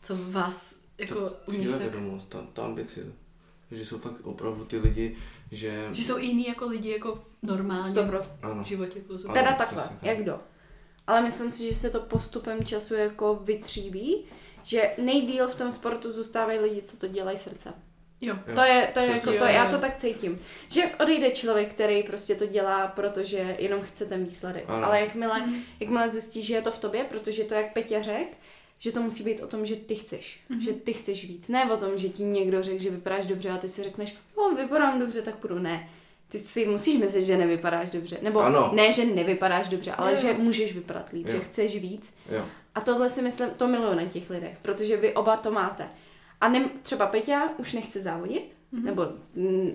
co 0.01 0.15
vás 0.17 0.79
jako 0.97 1.13
To 1.13 1.21
nich 1.21 1.35
tak... 1.37 1.55
cílevědomost, 1.55 2.29
ta, 2.29 2.41
ta 2.53 2.65
ambice. 2.65 3.01
Že 3.71 3.85
jsou 3.85 3.99
fakt 3.99 4.13
opravdu 4.23 4.65
ty 4.65 4.77
lidi, 4.77 5.17
že... 5.51 5.89
Že 5.91 6.03
jsou 6.03 6.17
jiný 6.17 6.47
jako 6.47 6.67
lidi 6.67 6.89
jako 6.91 7.23
normálně 7.43 7.93
Dobro. 7.93 8.19
v 8.23 8.29
Ano. 8.41 8.63
životě. 8.63 8.99
uvozovkách. 9.09 9.33
Teda 9.35 9.47
Ano, 9.49 9.57
takhle, 9.57 9.81
přesně 9.81 9.97
tak. 9.99 10.09
jak 10.09 10.17
kdo. 10.17 10.39
Ale 11.07 11.21
myslím 11.21 11.51
si, 11.51 11.67
že 11.67 11.75
se 11.75 11.89
to 11.89 11.99
postupem 11.99 12.63
času 12.63 12.93
jako 12.93 13.35
vytříbí, 13.35 14.25
že 14.63 14.91
nejdíl 14.97 15.47
v 15.47 15.55
tom 15.55 15.71
sportu 15.71 16.11
zůstávají 16.11 16.59
lidi, 16.59 16.81
co 16.81 16.97
to 16.97 17.07
dělají 17.07 17.37
srdcem. 17.37 17.73
Jo. 18.21 18.35
To 18.55 18.61
je, 18.61 18.89
to 18.93 18.99
je 18.99 19.09
přesně. 19.09 19.11
jako 19.11 19.25
to, 19.45 19.51
Jo, 19.51 19.55
já 19.55 19.69
to 19.69 19.77
tak 19.77 19.95
cítím. 19.97 20.39
Že 20.69 20.83
odejde 20.99 21.31
člověk, 21.31 21.73
který 21.73 22.03
prostě 22.03 22.35
to 22.35 22.45
dělá, 22.45 22.87
protože 22.87 23.55
jenom 23.59 23.81
chce 23.81 24.05
ten 24.05 24.25
výsledek. 24.25 24.63
Ano. 24.67 24.85
Ale 24.85 24.99
jakmile, 25.01 25.39
Mhm. 25.39 25.61
jakmile 25.79 26.09
zjistí, 26.09 26.43
že 26.43 26.53
je 26.53 26.61
to 26.61 26.71
v 26.71 26.77
tobě, 26.77 27.03
protože 27.03 27.43
to, 27.43 27.53
jak 27.53 27.73
Peťa 27.73 28.01
řekl, 28.01 28.35
že 28.85 28.91
to 28.91 29.01
musí 29.01 29.23
být 29.23 29.41
o 29.41 29.47
tom, 29.47 29.65
že 29.65 29.75
ty 29.75 29.95
chceš. 29.95 30.39
Mhm. 30.49 30.61
Že 30.61 30.73
ty 30.73 30.93
chceš 30.93 31.25
víc. 31.27 31.47
Ne 31.47 31.73
o 31.73 31.77
tom, 31.77 31.91
že 31.97 32.09
ti 32.09 32.23
někdo 32.23 32.63
řekl, 32.63 32.83
že 32.83 32.89
vypadáš 32.91 33.25
dobře 33.25 33.49
a 33.49 33.57
ty 33.57 33.69
si 33.69 33.83
řekneš, 33.83 34.15
jo, 34.37 34.55
vypadám 34.55 34.99
dobře, 34.99 35.21
tak 35.21 35.35
půjdu. 35.35 35.59
Ne. 35.59 35.89
Ty 36.27 36.39
si 36.39 36.65
musíš 36.67 36.97
myslet, 36.99 37.21
že 37.21 37.37
nevypadáš 37.37 37.89
dobře. 37.89 38.17
Nebo 38.21 38.39
Ano. 38.39 38.71
ne, 38.73 38.91
že 38.91 39.05
nevypadáš 39.05 39.69
dobře, 39.69 39.91
ale 39.91 40.11
Jo, 40.11 40.17
že 40.17 40.33
můžeš 40.33 40.73
vypadat 40.73 41.09
líp, 41.13 41.27
Jo. 41.27 41.31
že 41.31 41.39
chceš 41.39 41.75
víc. 41.81 42.13
Jo. 42.31 42.45
A 42.75 42.81
tohle 42.81 43.09
si 43.09 43.21
myslím, 43.21 43.49
to 43.49 43.67
miluju 43.67 43.93
na 43.93 44.05
těch 44.05 44.29
lidech, 44.29 44.57
protože 44.61 44.97
vy 44.97 45.13
oba 45.13 45.37
to 45.37 45.51
máte. 45.51 45.89
A 46.41 46.49
ne, 46.49 46.69
třeba 46.83 47.07
Peťa 47.07 47.49
už 47.57 47.73
nechce 47.73 48.01
závodit, 48.01 48.55
mm-hmm. 48.73 48.83
nebo 48.83 49.07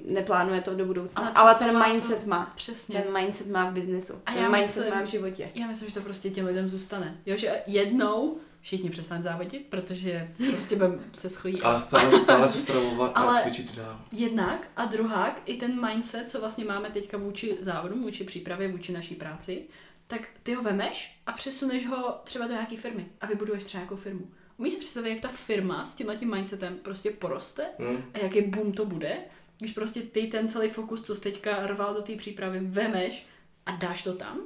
neplánuje 0.04 0.60
to 0.60 0.74
do 0.74 0.86
budoucna, 0.86 1.22
Ale 1.22 1.32
ale, 1.34 1.54
ten 1.54 1.70
to- 1.82 1.88
mindset 1.88 2.26
má. 2.26 2.52
Přesně. 2.56 3.00
Ten 3.02 3.12
mindset 3.12 3.46
má 3.50 3.70
v 3.70 3.72
biznesu. 3.72 4.12
A 4.26 4.32
ten 4.32 4.42
já 4.42 4.48
mindset 4.48 4.76
myslím- 4.76 4.94
má 4.94 5.02
v 5.02 5.06
životě. 5.06 5.50
Já 5.54 5.66
myslím, 5.66 5.88
že 5.88 5.94
to 5.94 6.00
prostě 6.00 6.30
těm 6.30 6.46
lidem 6.46 6.68
zůstane. 6.68 7.16
Jo, 7.26 7.36
že 7.36 7.62
jednou 7.66 8.36
všichni 8.60 8.90
přestaneme 8.90 9.22
závodit, 9.22 9.66
protože 9.70 10.34
prostě 10.52 10.76
budeme 10.76 10.98
se 11.12 11.30
schlí. 11.30 11.62
Ale 11.62 11.80
stále, 11.80 12.20
stále 12.22 12.48
se 12.48 12.58
stravovat 12.58 13.12
Ale- 13.14 13.40
a 13.40 13.42
cvičit 13.42 13.74
dál. 13.74 14.00
Jednak 14.12 14.68
a 14.76 14.84
druhák, 14.84 15.42
i 15.44 15.54
ten 15.56 15.86
mindset, 15.88 16.30
co 16.30 16.40
vlastně 16.40 16.64
máme 16.64 16.90
teďka 16.90 17.18
vůči 17.18 17.56
závodům, 17.60 18.02
vůči 18.02 18.24
přípravě, 18.24 18.68
vůči 18.68 18.92
naší 18.92 19.14
práci, 19.14 19.62
tak 20.06 20.20
ty 20.42 20.54
ho 20.54 20.62
vemeš 20.62 21.20
a 21.26 21.32
přesuneš 21.32 21.86
ho 21.86 22.20
třeba 22.24 22.46
do 22.46 22.52
nějaké 22.52 22.76
firmy 22.76 23.06
a 23.20 23.26
vybuduješ 23.26 23.64
třeba 23.64 23.80
nějakou 23.80 23.96
firmu. 23.96 24.30
Umíš 24.56 24.72
si 24.72 24.80
představit, 24.80 25.10
jak 25.10 25.20
ta 25.20 25.28
firma 25.28 25.86
s 25.86 25.94
tímhle 25.94 26.16
tím 26.16 26.30
mindsetem 26.34 26.78
prostě 26.82 27.10
poroste 27.10 27.66
Hm? 27.78 28.02
a 28.14 28.18
jaký 28.18 28.42
boom 28.42 28.72
to 28.72 28.86
bude, 28.86 29.18
když 29.58 29.72
prostě 29.72 30.00
ty 30.02 30.26
ten 30.26 30.48
celý 30.48 30.68
fokus, 30.68 31.02
co 31.02 31.14
jsi 31.14 31.20
teďka 31.20 31.66
rval 31.66 31.94
do 31.94 32.02
té 32.02 32.16
přípravy, 32.16 32.60
vemeš 32.62 33.26
a 33.66 33.76
dáš 33.76 34.02
to 34.04 34.12
tam? 34.14 34.38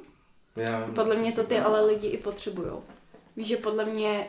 Já, 0.55 0.87
Podle 0.95 1.15
mě 1.15 1.31
to 1.31 1.43
ty 1.43 1.59
ale 1.59 1.85
lidi 1.85 2.07
i 2.07 2.17
potřebujou. 2.17 2.83
Víš, 3.35 3.47
že 3.47 3.57
podle 3.57 3.85
mě, 3.85 4.27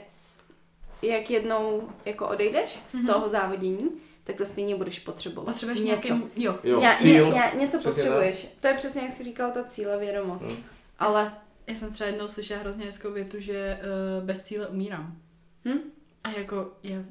jak 1.03 1.31
jednou 1.31 1.88
jako 2.05 2.29
odejdeš 2.29 2.79
z 2.88 2.95
Mhm. 2.95 3.07
toho 3.07 3.29
závodění, 3.29 3.90
tak 4.25 4.37
to 4.37 4.47
stejně 4.47 4.77
budeš 4.77 4.99
potřebovat. 4.99 5.53
Potřebuješ 5.53 5.81
něco. 5.81 6.09
nějaký, 6.09 6.25
jo, 6.37 6.59
Jo, 6.64 6.81
Ně, 6.81 6.95
cíl. 6.99 7.33
ně, 7.33 7.53
něco 7.59 7.79
Přesně 7.79 8.03
potřebuješ. 8.03 8.47
To 8.61 8.66
je 8.69 8.75
přesně, 8.75 9.01
jak 9.03 9.12
jsi 9.12 9.25
říkal, 9.25 9.51
ta 9.51 9.64
cíle 9.64 9.99
vědomost. 9.99 10.45
Hm. 10.45 10.57
Ale 10.99 11.33
Já 11.69 11.75
jsem 11.75 11.92
třeba 11.92 12.11
jednou 12.11 12.29
slyšela 12.29 12.61
hrozně 12.61 12.85
hezkou 12.85 13.12
větu, 13.12 13.40
že 13.40 13.81
uh, 14.21 14.27
bez 14.27 14.42
cíle 14.42 14.66
umírám. 14.69 15.19
Hm? 15.64 15.79
A 16.25 16.31
jako, 16.31 16.73
já, 16.83 16.97
já 16.97 17.05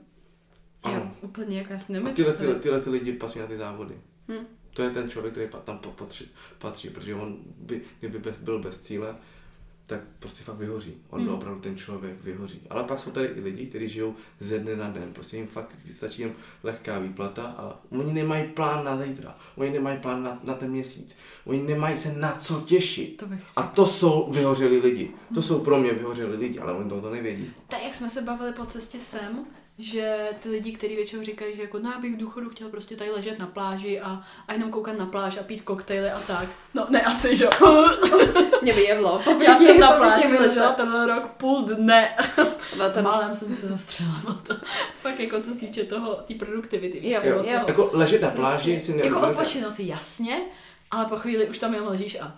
Ano. 0.83 1.15
úplně 1.21 1.57
jako 1.57 1.73
já 1.73 1.79
si 1.79 1.93
nemůžu 1.93 2.13
tyhle, 2.13 2.33
tyhle, 2.33 2.55
tyhle 2.55 2.81
ty 2.81 2.89
lidi 2.89 3.13
patří 3.13 3.39
na 3.39 3.47
ty 3.47 3.57
závody. 3.57 3.95
Hm. 4.27 4.45
To 4.73 4.81
je 4.83 4.89
ten 4.89 5.09
člověk, 5.09 5.33
který 5.33 5.47
tam 5.63 5.77
po- 5.79 5.91
patří, 5.91 6.31
patří 6.59 6.89
protože 6.89 7.15
on 7.15 7.37
by, 7.57 7.81
kdyby 7.99 8.19
bez, 8.19 8.37
byl 8.37 8.59
bez 8.59 8.79
cíle, 8.81 9.15
tak 9.85 9.99
prostě 10.19 10.43
fakt 10.43 10.55
vyhoří. 10.55 10.93
On 11.09 11.19
Hmm. 11.19 11.29
hmm. 11.29 11.37
opravdu 11.37 11.61
ten 11.61 11.77
člověk 11.77 12.23
vyhoří. 12.23 12.61
Ale 12.69 12.83
pak 12.83 12.99
jsou 12.99 13.11
tady 13.11 13.27
i 13.27 13.41
lidi, 13.41 13.65
kteří 13.65 13.89
žijou 13.89 14.15
ze 14.39 14.59
dne 14.59 14.75
na 14.75 14.89
den. 14.89 15.13
Prostě 15.13 15.37
jim 15.37 15.47
fakt 15.47 15.75
stačí 15.93 16.21
jen 16.21 16.33
lehká 16.63 16.99
výplata 16.99 17.43
a 17.43 17.79
oni 17.89 18.13
nemají 18.13 18.47
plán 18.47 18.85
na 18.85 18.97
zítra. 18.97 19.37
Oni 19.55 19.69
nemají 19.69 19.99
plán 19.99 20.23
na, 20.23 20.39
na 20.43 20.53
ten 20.53 20.71
měsíc. 20.71 21.17
Oni 21.45 21.59
nemají 21.59 21.97
se 21.97 22.13
na 22.13 22.35
co 22.35 22.61
těšit. 22.61 23.17
To 23.17 23.25
A 23.55 23.63
to 23.63 23.87
jsou 23.87 24.31
vyhořelí 24.31 24.77
lidi. 24.77 25.11
To 25.33 25.41
jsou 25.41 25.59
pro 25.59 25.79
mě 25.79 25.93
vyhořelí 25.93 26.35
lidi, 26.35 26.59
ale 26.59 26.73
oni 26.73 26.89
to 26.89 27.09
nevědí. 27.09 27.53
Tak 27.67 27.83
jak 27.83 27.95
jsme 27.95 28.09
se 28.09 28.21
bavili 28.21 28.53
po 28.53 28.65
cestě 28.65 28.99
sem, 28.99 29.45
že 29.77 30.29
ty 30.39 30.49
lidi, 30.49 30.71
kteří 30.71 30.95
většinou 30.95 31.23
říkají, 31.23 31.55
že 31.55 31.61
jako, 31.61 31.79
no 31.79 31.91
já 31.91 31.99
bych 31.99 32.13
v 32.15 32.17
důchodu 32.17 32.49
chtěl 32.49 32.69
prostě 32.69 32.95
tady 32.95 33.11
ležet 33.11 33.39
na 33.39 33.47
pláži 33.47 33.99
a, 34.01 34.21
a 34.47 34.53
jenom 34.53 34.71
koukat 34.71 34.97
na 34.97 35.05
pláž 35.05 35.37
a 35.37 35.43
pít 35.43 35.61
koktejly 35.61 36.11
a 36.11 36.19
tak. 36.19 36.49
No 36.73 36.85
ne, 36.89 37.01
asi, 37.01 37.35
že 37.35 37.43
jo. 37.45 37.49
mě 38.61 38.73
vyjevlo. 38.73 39.21
Já 39.47 39.57
jsem 39.57 39.79
na 39.79 39.91
pláži 39.91 40.27
ležela 40.37 40.71
tenhle 40.73 41.07
rok 41.07 41.27
půl 41.27 41.61
dne. 41.65 42.15
To 42.93 43.01
Málem 43.01 43.35
jsem 43.35 43.53
se 43.53 43.67
zastřela 43.67 44.21
na 44.27 44.33
to. 44.33 44.53
Fakt 45.01 45.19
jako 45.19 45.39
co 45.41 45.51
se 45.53 45.59
týče 45.59 45.83
toho, 45.83 46.15
té 46.15 46.33
produktivity. 46.33 46.99
víš, 46.99 47.13
Jo, 47.13 47.19
jako 47.23 47.27
jo. 47.27 47.43
toho- 47.43 47.65
Jako 47.67 47.89
ležet 47.93 48.21
na 48.21 48.29
pláži 48.29 48.73
Prostě, 48.73 48.85
si 48.93 48.97
Jako 48.97 49.03
neuvědomíte- 49.09 49.31
odpočinout 49.41 49.75
si 49.75 49.83
jasně, 49.87 50.41
ale 50.91 51.05
po 51.05 51.15
chvíli 51.15 51.47
už 51.49 51.57
tam 51.57 51.73
jenom 51.73 51.89
ležíš 51.89 52.17
a 52.21 52.35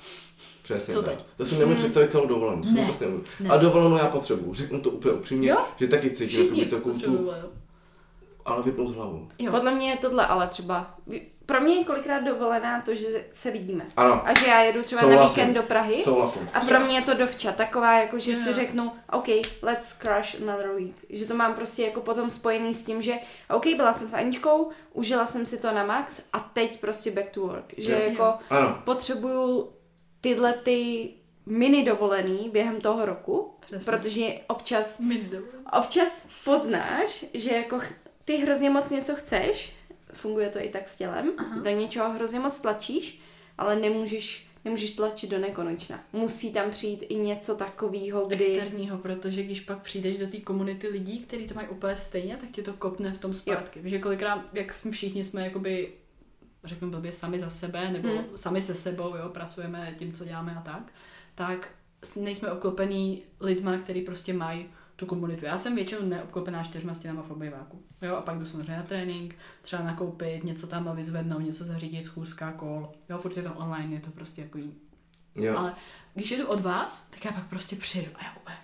Přesně 0.74 0.94
Co 0.94 1.04
tak. 1.04 1.16
teď? 1.16 1.26
To 1.38 1.46
si 1.46 1.56
nemůžu 1.60 1.78
představit 1.80 2.12
celou 2.12 2.28
dovolenou. 2.28 2.62
To 2.62 2.68
Ne, 2.70 2.74
nemůžu. 3.02 3.24
ne. 3.40 3.50
A 3.50 3.58
dovolenou 3.58 3.98
já 3.98 4.06
potřebuju. 4.08 4.54
Řeknu 4.54 4.80
to 4.82 4.90
úplně 4.90 5.14
upřímně, 5.14 5.50
Jo? 5.50 5.58
že 5.76 5.88
taky 5.88 6.10
cítím 6.12 6.28
všichni 6.28 6.60
jakoby 6.60 6.76
takovou 6.76 6.92
potřebují. 6.94 7.20
tu, 7.20 7.26
jo. 7.26 7.50
ale 8.46 8.64
vypnout 8.64 8.96
hlavu. 8.96 9.28
Jo. 9.40 9.52
Podle 9.52 9.72
mě 9.72 9.90
je 9.90 9.98
tohle 9.98 10.28
ale 10.28 10.48
třeba, 10.48 10.96
pro 11.46 11.62
mě 11.62 11.76
je 11.76 11.84
kolikrát 11.84 12.20
dovolená 12.20 12.82
to, 12.82 12.96
že 12.96 13.26
se 13.32 13.52
vidíme. 13.52 13.86
Ano, 13.98 14.22
A 14.28 14.40
že 14.40 14.48
já 14.48 14.62
jedu 14.62 14.84
třeba 14.84 15.02
na 15.02 15.08
Souhlasím. 15.08 15.30
víkend 15.44 15.54
do 15.54 15.64
Prahy 15.64 16.04
souhlasím. 16.04 16.50
a 16.54 16.60
pro 16.60 16.80
mě 16.80 16.96
je 16.96 17.02
to 17.02 17.14
dovča, 17.14 17.52
taková 17.52 18.00
jako, 18.00 18.20
že 18.20 18.32
Jo. 18.32 18.38
si 18.44 18.54
řeknu, 18.54 18.92
OK, 19.12 19.28
let's 19.62 19.94
crush 19.98 20.42
another 20.42 20.70
week. 20.76 20.96
Že 21.10 21.26
to 21.26 21.36
mám 21.36 21.54
prostě 21.54 21.84
jako 21.84 22.02
potom 22.02 22.30
spojený 22.30 22.74
s 22.74 22.84
tím, 22.84 23.02
že 23.02 23.14
OK, 23.50 23.66
byla 23.78 23.94
jsem 23.94 24.10
s 24.10 24.14
Aničkou, 24.14 24.70
užila 24.94 25.26
jsem 25.26 25.46
si 25.46 25.58
to 25.58 25.72
na 25.74 25.86
max 25.86 26.22
a 26.34 26.40
teď 26.40 26.80
prostě 26.80 27.12
back 27.12 27.30
to 27.30 27.42
work. 27.42 27.74
Že 27.78 27.92
Jo. 27.92 28.00
jako 28.10 28.34
Ano, 28.50 28.82
potřebuju 28.84 29.70
tyhle 30.22 30.54
ty 30.54 31.10
mini 31.46 31.86
dovolený 31.86 32.50
během 32.50 32.82
toho 32.82 33.06
roku, 33.06 33.54
Přesně. 33.60 33.86
protože 33.86 34.22
občas 34.48 35.02
občas 35.78 36.28
poznáš, 36.46 37.26
že 37.34 37.52
jako 37.52 37.80
ty 38.26 38.38
hrozně 38.38 38.70
moc 38.70 38.90
něco 38.90 39.16
chceš, 39.16 39.74
funguje 40.14 40.50
to 40.50 40.60
i 40.60 40.70
tak 40.70 40.88
s 40.88 40.98
tělem, 40.98 41.32
Aha. 41.38 41.60
do 41.60 41.70
něčeho 41.70 42.12
hrozně 42.12 42.40
moc 42.40 42.60
tlačíš, 42.60 43.22
ale 43.58 43.76
nemůžeš, 43.76 44.48
nemůžeš 44.66 44.92
tlačit 44.92 45.30
do 45.30 45.38
nekonečna. 45.40 46.04
Musí 46.14 46.54
tam 46.54 46.72
přijít 46.72 47.06
i 47.10 47.16
něco 47.16 47.56
takového, 47.56 48.26
kdy... 48.26 48.46
Externího, 48.46 48.98
protože 48.98 49.44
když 49.44 49.62
pak 49.62 49.82
přijdeš 49.82 50.18
do 50.18 50.28
té 50.28 50.38
komunity 50.38 50.88
lidí, 50.88 51.20
kteří 51.20 51.48
to 51.48 51.54
mají 51.54 51.68
úplně 51.68 51.98
stejně, 51.98 52.38
tak 52.38 52.50
tě 52.52 52.64
to 52.64 52.74
kopne 52.74 53.14
v 53.14 53.18
tom 53.18 53.34
zpátky. 53.34 53.80
Víš, 53.80 53.92
že 53.92 54.00
kolikrát, 54.00 54.46
jak 54.54 54.74
jsme 54.74 54.92
všichni 54.92 55.24
jsme 55.24 55.44
jakoby, 55.44 55.94
řeknu 56.64 56.92
blbě, 56.92 57.14
sami 57.14 57.40
za 57.40 57.50
sebe, 57.50 57.92
nebo 57.92 58.10
Hmm. 58.10 58.26
sami 58.36 58.62
se 58.62 58.76
sebou, 58.76 59.16
jo, 59.16 59.30
pracujeme 59.30 59.96
tím, 59.98 60.14
co 60.14 60.26
děláme 60.26 60.56
a 60.56 60.62
tak, 60.62 60.92
tak 61.36 61.70
nejsme 62.16 62.52
obklopený 62.52 63.24
lidma, 63.40 63.78
který 63.78 64.02
prostě 64.02 64.34
mají 64.34 64.66
tu 64.96 65.06
komunitu. 65.06 65.46
Já 65.46 65.58
jsem 65.58 65.76
většinou 65.76 66.02
neobklopená 66.02 66.64
čtyřma 66.64 66.94
stěnama 66.94 67.22
v 67.22 67.32
obyváku. 67.32 67.82
Jo, 68.02 68.16
a 68.16 68.22
pak 68.22 68.40
jdu 68.40 68.46
samozřejmě 68.46 68.78
na 68.78 68.84
trénink, 68.84 69.36
třeba 69.62 69.84
nakoupit, 69.84 70.44
něco 70.44 70.68
tam 70.68 70.96
vyzvednout, 70.96 71.40
něco 71.40 71.64
zařídit, 71.64 72.06
schůzka, 72.06 72.52
kol. 72.52 72.92
Jo, 73.10 73.18
furt 73.18 73.38
je 73.38 73.44
to 73.44 73.54
online, 73.54 73.96
je 73.96 74.00
to 74.00 74.12
prostě 74.12 74.42
jako 74.42 74.60
jo. 75.36 75.58
ale 75.58 75.76
když 76.14 76.32
jedu 76.32 76.48
od 76.48 76.62
vás, 76.62 77.08
tak 77.10 77.26
já 77.26 77.32
pak 77.32 77.48
prostě 77.50 77.76
přijedu 77.76 78.12
a 78.16 78.24
já 78.24 78.36
úplně... 78.36 78.56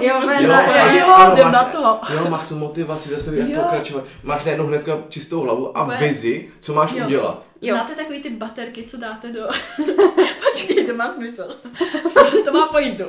Jo, 0.00 0.14
prostě, 0.22 0.44
jo, 0.44 0.50
jo, 0.52 0.98
jo, 1.00 1.32
jdem 1.32 1.44
máš- 1.44 1.52
na 1.52 1.64
to. 1.64 2.00
Jo, 2.14 2.30
máš 2.30 2.48
tu 2.48 2.56
motivaci 2.56 3.08
zase 3.08 3.36
jak 3.36 3.62
pokračovat. 3.62 4.04
Máš 4.22 4.44
najednou 4.44 4.66
hnedka 4.66 4.98
čistou 5.08 5.40
hlavu 5.40 5.78
a 5.78 5.96
vizi, 5.96 6.48
co 6.60 6.74
máš 6.74 6.92
Jo. 6.92 7.06
udělat. 7.06 7.46
Jo. 7.62 7.74
Znáte 7.74 7.94
takový 7.94 8.22
ty 8.22 8.30
baterky, 8.30 8.84
co 8.84 8.96
dáte 8.96 9.32
do... 9.32 9.48
Počkej, 10.50 10.86
to 10.86 10.94
má 10.94 11.10
smysl. 11.14 11.56
to 12.44 12.52
má 12.52 12.66
pointu. 12.66 13.04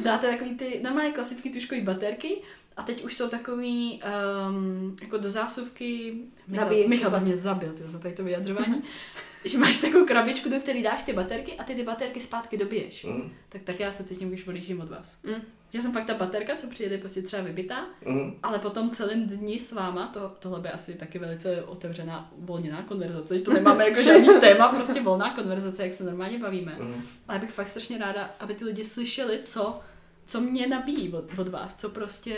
dáte 0.00 0.30
takový 0.30 0.54
ty 0.56 0.80
normálně 0.82 1.12
klasický 1.12 1.52
tuškový 1.52 1.80
baterky 1.80 2.42
a 2.76 2.82
teď 2.82 3.04
už 3.04 3.16
jsou 3.16 3.28
takový 3.28 4.02
um, 4.50 4.96
jako 5.02 5.18
do 5.18 5.30
zásuvky, 5.30 6.14
Michal, 6.48 6.68
Michal 6.88 7.20
mě 7.20 7.36
zabil 7.36 7.72
tyjo, 7.72 7.90
za 7.90 7.98
tady 7.98 8.14
to 8.14 8.24
vyjadřování, 8.24 8.82
že 9.50 9.58
máš 9.58 9.78
takovou 9.78 10.06
krabičku, 10.06 10.48
do 10.50 10.60
které 10.60 10.82
dáš 10.82 11.02
ty 11.02 11.12
baterky 11.12 11.52
a 11.58 11.64
ty 11.64 11.74
ty 11.74 11.82
baterky 11.82 12.20
zpátky 12.20 12.56
dobiješ. 12.58 13.04
Mhm. 13.04 13.32
Tak, 13.48 13.62
tak 13.62 13.80
já 13.80 13.90
se 13.92 14.04
cítím, 14.04 14.28
když 14.28 14.46
odjíždím 14.46 14.80
od 14.80 14.90
vás. 14.90 15.18
Mm. 15.24 15.42
Já 15.72 15.82
jsem 15.82 15.92
fakt 15.92 16.04
ta 16.06 16.14
baterka, 16.14 16.56
co 16.56 16.66
přijede 16.66 16.98
prostě 16.98 17.22
třeba 17.22 17.42
vybitá, 17.42 17.86
Mhm. 18.06 18.34
ale 18.42 18.58
potom 18.58 18.90
celým 18.90 19.26
dní 19.26 19.58
s 19.58 19.72
váma, 19.72 20.06
to, 20.06 20.32
tohle 20.38 20.60
by 20.60 20.68
asi 20.68 20.94
taky 20.94 21.18
velice 21.18 21.62
otevřená, 21.62 22.32
uvolněná 22.36 22.82
konverzace, 22.82 23.38
že 23.38 23.44
to 23.44 23.52
nemáme 23.52 23.88
jako 23.88 24.02
žádný 24.02 24.28
téma, 24.40 24.68
prostě 24.68 25.00
volná 25.02 25.34
konverzace, 25.34 25.82
jak 25.84 25.92
se 25.94 26.04
normálně 26.04 26.38
bavíme. 26.38 26.76
Mhm. 26.80 27.02
Ale 27.28 27.38
bych 27.38 27.50
fakt 27.50 27.68
strašně 27.68 27.98
ráda, 27.98 28.30
aby 28.40 28.54
ty 28.54 28.64
lidi 28.64 28.84
slyšeli, 28.84 29.40
co, 29.42 29.80
co 30.26 30.40
mě 30.40 30.66
nabíjí 30.66 31.12
od, 31.12 31.38
od 31.38 31.48
vás, 31.48 31.74
co 31.74 31.88
prostě, 31.90 32.36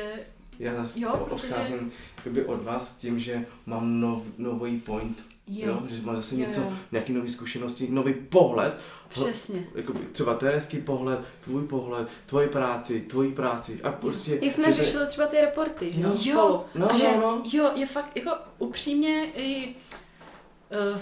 Já 0.59 0.75
zase 0.75 1.01
Jo, 1.01 1.27
protože- 1.29 1.47
odcházím 1.49 1.93
jakoby 2.17 2.45
od 2.45 2.63
vás 2.63 2.95
s 2.95 2.97
tím, 2.97 3.21
že 3.21 3.47
mám 3.67 4.01
nov, 4.01 4.23
nový 4.39 4.81
point, 4.81 5.25
Jo. 5.49 5.69
jo. 5.69 5.83
že 5.91 6.03
mám 6.03 6.17
zase 6.17 6.35
Jo, 6.35 6.41
něco, 6.41 6.61
jo. 6.61 6.73
nějaký 6.93 7.13
nový 7.13 7.31
zkušenosti, 7.31 7.89
nový 7.91 8.15
pohled, 8.15 8.75
přesně. 9.09 9.67
jakoby 9.75 10.01
třeba 10.13 10.35
Tereský 10.35 10.79
pohled, 10.79 11.21
tvůj 11.45 11.67
pohled, 11.67 12.09
tvoji 12.27 12.49
práci, 12.49 13.01
tvoji 13.01 13.33
práci 13.33 13.81
a 13.83 13.93
prostě... 13.93 14.39
Jak 14.43 14.53
jsme 14.53 14.67
že 14.67 14.73
řešili 14.73 15.07
třeba 15.07 15.27
ty 15.27 15.41
reporty, 15.41 15.93
že 15.93 16.01
jo, 16.01 16.09
Jo. 16.09 16.17
spolu. 16.17 16.65
No, 16.75 16.91
A 16.91 16.99
že, 16.99 17.07
no, 17.09 17.21
no. 17.21 17.43
Jo, 17.53 17.71
je 17.75 17.87
fakt 17.87 18.17
jako 18.17 18.31
upřímně 18.59 19.33
i 19.35 19.69
uh, 20.95 21.01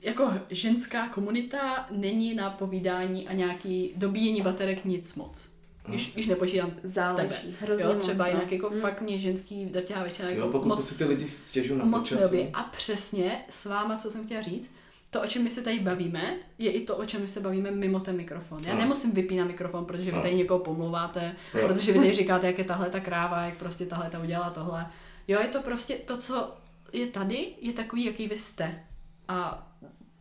jako 0.00 0.32
ženská 0.50 1.08
komunita 1.08 1.86
není 1.90 2.34
na 2.34 2.50
povídání 2.50 3.28
a 3.28 3.32
nějaký 3.32 3.92
dobíjení 3.96 4.40
baterek 4.42 4.84
nic 4.84 5.14
moc. 5.14 5.48
Když, 5.88 6.12
když 6.14 6.26
nepočítám 6.26 6.72
Záleží, 6.82 7.28
tebe. 7.42 7.56
hrozně 7.60 7.84
jo, 7.84 7.94
třeba 7.94 8.24
moc, 8.24 8.32
no. 8.32 8.38
jinak 8.38 8.52
jako 8.52 8.70
Mm. 8.70 8.80
fakt 8.80 9.00
mě 9.00 9.18
ženský 9.18 9.64
drtivá 9.66 10.02
většina 10.02 10.28
jako 10.28 10.40
Jo, 10.40 10.48
pokud 10.48 10.68
moc, 10.68 10.88
si 10.88 10.98
ty 10.98 11.04
lidi 11.04 11.28
stěžují 11.28 11.78
na 11.78 11.84
moc 11.84 12.00
počasí. 12.02 12.20
neobě. 12.20 12.50
A 12.54 12.62
přesně 12.62 13.44
s 13.50 13.64
váma, 13.66 13.96
co 13.96 14.10
jsem 14.10 14.24
chtěla 14.24 14.42
říct, 14.42 14.74
to, 15.10 15.22
o 15.22 15.26
čem 15.26 15.42
my 15.44 15.50
se 15.50 15.62
tady 15.62 15.80
bavíme, 15.80 16.34
je 16.58 16.70
i 16.72 16.80
to, 16.80 16.96
o 16.96 17.04
čem 17.04 17.20
my 17.20 17.26
se 17.26 17.40
bavíme 17.40 17.70
mimo 17.70 18.00
ten 18.00 18.16
mikrofon. 18.16 18.64
Já 18.64 18.72
No. 18.74 18.80
nemusím 18.80 19.12
vypínat 19.12 19.46
mikrofon, 19.46 19.84
protože 19.84 20.10
vy 20.10 20.16
No. 20.16 20.22
tady 20.22 20.34
někoho 20.34 20.60
pomlouváte, 20.60 21.36
Jo. 21.54 21.68
protože 21.68 21.92
vy 21.92 21.98
tady 21.98 22.14
říkáte, 22.14 22.46
jak 22.46 22.58
je 22.58 22.64
tahle 22.64 22.90
ta 22.90 23.00
kráva, 23.00 23.42
jak 23.42 23.56
prostě 23.56 23.86
tahle 23.86 24.10
ta 24.10 24.18
udělala 24.20 24.50
tohle. 24.50 24.86
Jo, 25.28 25.40
je 25.40 25.48
to 25.48 25.62
prostě 25.62 25.94
to, 25.94 26.16
co 26.16 26.54
je 26.92 27.06
tady, 27.06 27.46
je 27.60 27.72
takový, 27.72 28.04
jaký 28.04 28.26
vy 28.28 28.38
jste. 28.38 28.84
A 29.28 29.68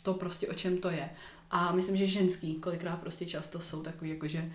to 0.03 0.13
prostě 0.13 0.47
o 0.47 0.53
čem 0.53 0.77
to 0.77 0.89
je. 0.89 1.09
A 1.51 1.71
myslím, 1.71 1.97
že 1.97 2.07
ženský 2.07 2.55
kolikrát 2.55 2.95
prostě 2.99 3.25
často 3.25 3.59
jsou 3.59 3.83
takový, 3.83 4.09
jako 4.09 4.27
že 4.27 4.51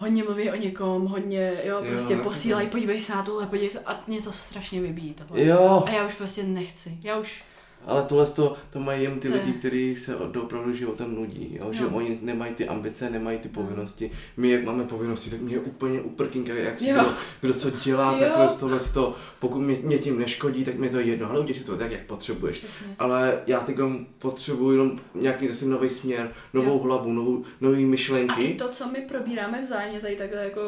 hodně 0.00 0.24
mluví 0.24 0.50
o 0.50 0.56
někom, 0.56 1.06
hodně, 1.06 1.52
jo, 1.64 1.76
Jo, 1.84 1.90
prostě 1.90 2.12
jako 2.12 2.24
posílají, 2.24 2.66
to. 2.66 2.70
podívej 2.70 3.00
se 3.00 3.14
na 3.14 3.22
tohle, 3.22 3.46
podívej 3.46 3.70
se, 3.70 3.80
a 3.80 4.00
mě 4.06 4.22
to 4.22 4.32
strašně 4.32 4.80
vybíjí 4.80 5.14
tohle. 5.14 5.44
Jo, 5.44 5.84
A 5.86 5.90
já 5.90 6.06
už 6.06 6.14
prostě 6.14 6.42
nechci. 6.42 6.98
Já 7.02 7.16
už... 7.18 7.42
ale 7.86 8.02
tohle 8.02 8.26
to, 8.26 8.56
to 8.70 8.80
mají 8.80 9.02
jen 9.02 9.18
ty 9.20 9.28
lidi, 9.28 9.52
kteří 9.52 9.96
se 9.96 10.16
od- 10.16 10.36
opravdu 10.36 10.72
životem 10.74 11.14
nudí, 11.14 11.56
jo? 11.60 11.72
že 11.72 11.82
Jo. 11.82 11.90
oni 11.92 12.18
nemají 12.22 12.54
ty 12.54 12.68
ambice, 12.68 13.10
nemají 13.10 13.38
ty 13.38 13.48
povinnosti. 13.48 14.10
My 14.36 14.50
jak 14.50 14.64
máme 14.64 14.84
povinnosti, 14.84 15.30
tak 15.30 15.40
mě 15.40 15.54
je 15.54 15.60
úplně 15.60 16.00
uprkinka, 16.00 16.54
jak 16.54 16.80
si 16.80 16.90
kdo, 16.92 17.04
kdo, 17.40 17.54
co 17.54 17.70
dělá, 17.70 18.12
Jo. 18.12 18.18
takhle 18.18 18.48
tohle 18.60 18.80
to, 18.94 19.14
pokud 19.38 19.58
mě, 19.58 19.78
mě, 19.82 19.98
tím 19.98 20.18
neškodí, 20.18 20.64
tak 20.64 20.74
mě 20.74 20.88
to 20.88 20.98
je 20.98 21.04
jedno, 21.06 21.30
ale 21.30 21.40
udělej 21.40 21.60
si 21.60 21.66
to 21.66 21.76
tak, 21.76 21.90
jak 21.92 22.00
potřebuješ. 22.06 22.58
Přesně. 22.58 22.86
Ale 22.98 23.42
já 23.46 23.60
teď 23.60 23.76
potřebuji 24.18 24.70
jenom 24.70 25.00
nějaký 25.14 25.48
zase 25.48 25.66
nový 25.66 25.90
směr, 25.90 26.32
novou 26.54 26.72
Jo. 26.72 26.78
hlavu, 26.78 27.12
novou, 27.12 27.44
nový 27.60 27.76
A 27.76 27.80
i 27.80 27.84
myšlenky. 27.84 28.54
to, 28.54 28.68
co 28.68 28.88
my 28.88 29.00
probíráme 29.00 29.60
vzájemně 29.62 30.00
tady 30.00 30.16
takhle 30.16 30.44
jako 30.44 30.60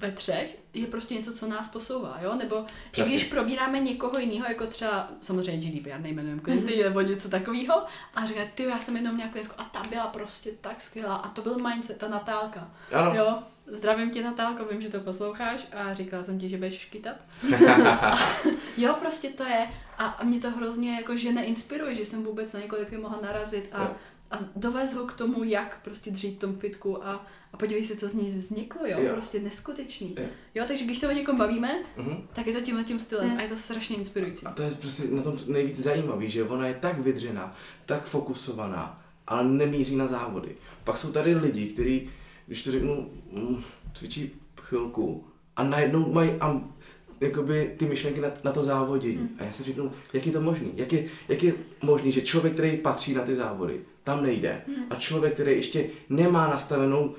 ve 0.00 0.12
třech, 0.12 0.58
je 0.74 0.86
prostě 0.86 1.14
něco, 1.14 1.32
co 1.32 1.46
nás 1.48 1.68
posouvá, 1.68 2.18
jo? 2.22 2.34
Nebo 2.34 2.56
i 2.56 2.90
Přesně. 2.90 3.16
když 3.16 3.28
probíráme 3.28 3.80
někoho 3.80 4.18
jiného, 4.18 4.46
jako 4.48 4.66
třeba 4.66 5.08
samozřejmě 5.20 5.70
GDPR, 5.70 6.00
nejmenujeme 6.00 6.40
klienty, 6.40 6.82
nebo 6.82 7.00
něco 7.00 7.28
takového, 7.28 7.82
a 8.14 8.26
říká, 8.26 8.40
ty, 8.54 8.62
já 8.62 8.78
jsem 8.78 8.96
jednou 8.96 9.12
měla 9.12 9.30
klientku 9.30 9.54
a 9.58 9.64
ta 9.64 9.82
byla 9.90 10.06
prostě 10.06 10.50
tak 10.60 10.80
skvělá 10.80 11.16
a 11.16 11.28
to 11.28 11.42
byl 11.42 11.58
mindset, 11.58 11.98
ta 11.98 12.08
Natálka. 12.08 12.70
Ano. 12.92 13.14
Jo, 13.14 13.38
zdravím 13.66 14.10
tě 14.10 14.22
Natálko, 14.24 14.64
vím, 14.64 14.80
že 14.80 14.88
to 14.88 15.00
posloucháš 15.00 15.66
a 15.72 15.94
říkala 15.94 16.24
jsem 16.24 16.38
ti, 16.38 16.48
že 16.48 16.56
budeš 16.56 16.78
škytat. 16.78 17.16
jo, 18.76 18.96
prostě 19.00 19.28
to 19.28 19.44
je 19.44 19.68
a, 19.98 20.06
a 20.06 20.24
mě 20.24 20.40
to 20.40 20.50
hrozně 20.50 20.94
jako 20.94 21.16
že 21.16 21.32
neinspiruje, 21.32 21.94
že 21.94 22.04
jsem 22.04 22.22
vůbec 22.24 22.52
na 22.52 22.60
někoho 22.60 22.82
takový 22.82 23.00
mohla 23.02 23.18
narazit 23.22 23.68
a, 23.72 23.82
Jo. 23.82 23.90
a 24.30 24.36
dovést 24.56 24.92
ho 24.94 25.04
k 25.06 25.12
tomu, 25.12 25.44
jak 25.44 25.80
prostě 25.84 26.10
dřít 26.10 26.36
v 26.36 26.40
tom 26.40 26.56
fitku 26.56 27.06
a, 27.06 27.26
a 27.52 27.56
podívej 27.56 27.84
se, 27.84 27.96
co 27.96 28.08
z 28.08 28.14
ní 28.14 28.30
vzniklo, 28.30 28.80
jo, 28.86 28.98
Jo. 29.00 29.12
prostě 29.12 29.38
neskutečný. 29.40 30.14
Jo. 30.20 30.26
Jo, 30.54 30.64
takže 30.68 30.84
když 30.84 30.98
se 30.98 31.08
o 31.08 31.12
někom 31.12 31.36
bavíme, 31.38 31.78
Mhm. 31.96 32.16
tak 32.32 32.46
je 32.46 32.52
to 32.52 32.60
tímhle 32.60 32.84
tím 32.84 32.98
stylem 32.98 33.28
Hmm. 33.28 33.38
a 33.38 33.42
je 33.42 33.48
to 33.48 33.56
strašně 33.56 33.96
inspirující. 33.96 34.46
A 34.46 34.50
to 34.50 34.62
je 34.62 34.70
prostě 34.70 35.02
na 35.10 35.22
tom 35.22 35.38
nejvíc 35.46 35.78
zajímavý, 35.82 36.30
že 36.30 36.44
ona 36.44 36.68
je 36.68 36.74
tak 36.74 36.98
vydřená, 36.98 37.50
tak 37.86 38.04
fokusovaná, 38.06 39.02
ale 39.26 39.44
nemíří 39.44 39.96
na 39.96 40.06
závody. 40.06 40.56
Pak 40.84 40.96
jsou 40.98 41.12
tady 41.12 41.34
lidi, 41.34 41.66
kteří, 41.66 42.10
když 42.46 42.64
to 42.64 42.70
řeknu, 42.70 43.10
mm, 43.32 43.62
cvičí 43.94 44.30
chvilku 44.60 45.24
a 45.56 45.64
najednou 45.64 46.12
mají 46.12 46.30
am, 46.40 46.74
jakoby 47.20 47.74
ty 47.78 47.84
myšlenky 47.86 48.20
na, 48.20 48.28
na 48.44 48.52
to 48.52 48.62
závodění. 48.64 49.16
Hmm. 49.16 49.36
A 49.38 49.44
já 49.44 49.52
si 49.52 49.62
řeknu, 49.64 49.92
jak 50.12 50.26
je 50.26 50.32
to 50.32 50.40
možný? 50.40 50.72
Jak 50.76 50.92
je, 50.92 51.04
jak 51.28 51.42
je 51.42 51.52
možný, 51.82 52.12
že 52.12 52.20
člověk, 52.22 52.54
který 52.54 52.76
patří 52.76 53.14
na 53.14 53.22
ty 53.22 53.34
závody, 53.36 53.80
tam 54.04 54.22
nejde. 54.22 54.62
Hmm. 54.66 54.86
A 54.90 54.94
člověk, 54.94 55.34
který 55.34 55.52
ještě 55.52 55.86
nemá 56.08 56.46
nastavenou 56.48 57.14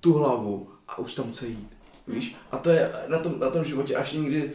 tu 0.00 0.12
hlavu 0.12 0.70
a 0.88 0.98
už 0.98 1.14
tam 1.14 1.32
chce 1.32 1.46
jít. 1.46 1.68
Hmm. 2.06 2.16
Víš? 2.16 2.36
A 2.50 2.58
to 2.58 2.70
je 2.70 2.92
na 3.06 3.18
tom, 3.18 3.40
na 3.40 3.50
tom 3.50 3.64
životě 3.64 3.96
až 3.96 4.12
někdy 4.12 4.52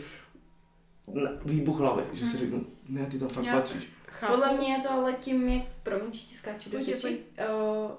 výbuch 1.46 1.80
hlavy, 1.80 2.04
že 2.14 2.28
si 2.28 2.38
řeknu, 2.38 2.66
ne, 2.90 3.06
ty 3.06 3.20
tam 3.20 3.30
fakt 3.30 3.46
Já- 3.46 3.54
patříš. 3.54 3.90
Chápu. 4.08 4.34
Podle 4.34 4.58
mě 4.58 4.74
je 4.74 4.82
to 4.82 4.92
ale 4.92 5.14
tím, 5.14 5.48
jak, 5.48 5.64
promiň, 5.84 6.14
že 6.14 6.20
ti 6.20 6.36
skáču 6.36 6.70
do 6.70 6.82
řeči, 6.82 7.20
uh, 7.40 7.92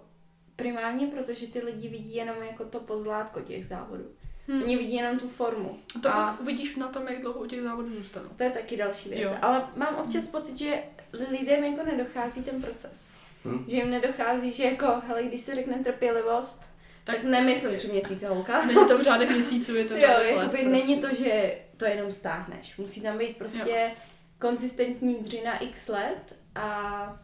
primárně 0.57 1.07
protože 1.07 1.47
ty 1.47 1.61
lidi 1.61 1.89
vidí 1.89 2.15
jenom 2.15 2.37
jako 2.43 2.65
to 2.65 2.81
pozlátko 2.81 3.41
těch 3.41 3.67
závodů. 3.67 4.05
Hmm. 4.49 4.63
Oni 4.63 4.77
vidí 4.77 4.95
jenom 4.95 5.19
tu 5.19 5.29
formu. 5.29 5.79
To 6.03 6.09
a 6.09 6.41
uvidíš 6.41 6.77
na 6.77 6.89
tom, 6.89 7.09
jak 7.09 7.21
dlouho 7.23 7.41
u 7.41 7.47
těch 7.47 7.63
závodů 7.63 7.95
zůstanu. 7.95 8.29
to 8.37 8.43
je 8.43 8.51
taky 8.51 8.77
další 8.77 9.09
věc. 9.09 9.23
Jo. 9.23 9.37
Ale 9.43 9.67
mám 9.77 9.97
občas 9.97 10.27
pocit, 10.27 10.59
že 10.59 10.83
lidem 11.31 11.65
jako 11.65 11.85
nedochází 11.85 12.43
ten 12.43 12.63
proces. 12.63 13.11
Hm? 13.45 13.65
Že 13.69 13.77
jim 13.77 13.91
nedochází, 13.91 14.53
že 14.53 14.65
jako, 14.65 14.87
hele, 15.07 15.23
když 15.23 15.41
se 15.41 15.55
řekne 15.55 15.79
trpělivost, 15.85 16.72
tak, 17.05 17.17
tak 17.17 17.25
nemyslím 17.25 17.77
tři 17.77 17.89
měsíce 17.89 18.29
holka. 18.29 18.67
Není 18.67 18.87
to 18.89 18.99
v 18.99 19.03
řádech 19.03 19.31
měsíců, 19.31 19.77
je 19.77 19.85
to 19.85 19.95
v 19.95 19.99
Jo, 19.99 20.11
jakoby 20.11 20.49
prostě. 20.49 20.69
není 20.69 21.01
to, 21.01 21.15
že 21.15 21.59
to 21.77 21.85
jenom 21.85 22.13
stáhneš. 22.13 22.77
Musí 22.77 23.01
tam 23.01 23.19
být 23.19 23.37
prostě 23.37 23.91
konzistentní 24.39 25.15
dřina 25.15 25.59
x 25.59 25.89
let 25.89 26.37
a 26.55 27.21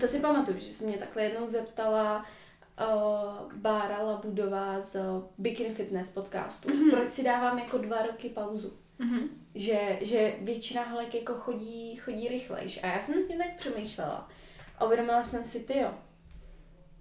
to 0.00 0.08
si 0.08 0.20
pamatuju, 0.20 0.58
že 0.58 0.72
se 0.72 0.86
mě 0.86 0.96
takhle 0.96 1.22
jednou 1.22 1.46
zeptala 1.46 2.26
uh, 2.80 3.52
Bára 3.52 4.02
Labudová 4.02 4.80
z 4.80 4.96
Bikini 5.38 5.74
Fitness 5.74 6.10
podcastu, 6.10 6.68
mm-hmm. 6.68 6.90
proč 6.90 7.12
si 7.12 7.22
dávám 7.22 7.58
jako 7.58 7.78
dva 7.78 8.02
roky 8.02 8.28
pauzu. 8.28 8.72
Mhm. 8.98 9.28
Že, 9.54 9.98
že 10.00 10.34
většina 10.40 10.82
holek 10.82 11.14
jako 11.14 11.34
chodí, 11.34 11.96
chodí 11.96 12.28
rychlejš. 12.28 12.80
A 12.82 12.86
já 12.86 13.00
jsem 13.00 13.20
nad 13.20 13.28
tím 13.28 13.38
tak 13.38 13.56
přemýšlela. 13.56 14.28
A 14.78 14.84
uvědomila 14.84 15.24
jsem 15.24 15.44
si, 15.44 15.60
ty 15.60 15.78
jo, 15.78 15.94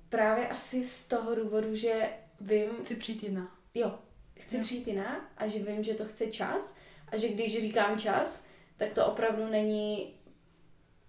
právě 0.09 0.47
asi 0.47 0.85
z 0.85 1.03
toho 1.07 1.35
důvodu, 1.35 1.75
že 1.75 2.09
vím, 2.41 2.69
Chci 2.83 2.95
přijít 2.95 3.23
jedna. 3.23 3.51
jo, 3.73 3.95
chci 4.39 4.55
Jo. 4.57 4.61
přijít 4.63 4.87
jiná 4.87 5.29
a 5.37 5.47
že 5.47 5.59
vím, 5.59 5.83
že 5.83 5.93
to 5.93 6.05
chce 6.05 6.27
čas 6.27 6.77
a 7.11 7.17
že 7.17 7.27
když 7.29 7.61
říkám 7.61 7.99
čas, 7.99 8.43
tak 8.77 8.93
to 8.93 9.05
opravdu 9.05 9.45
není, 9.47 10.13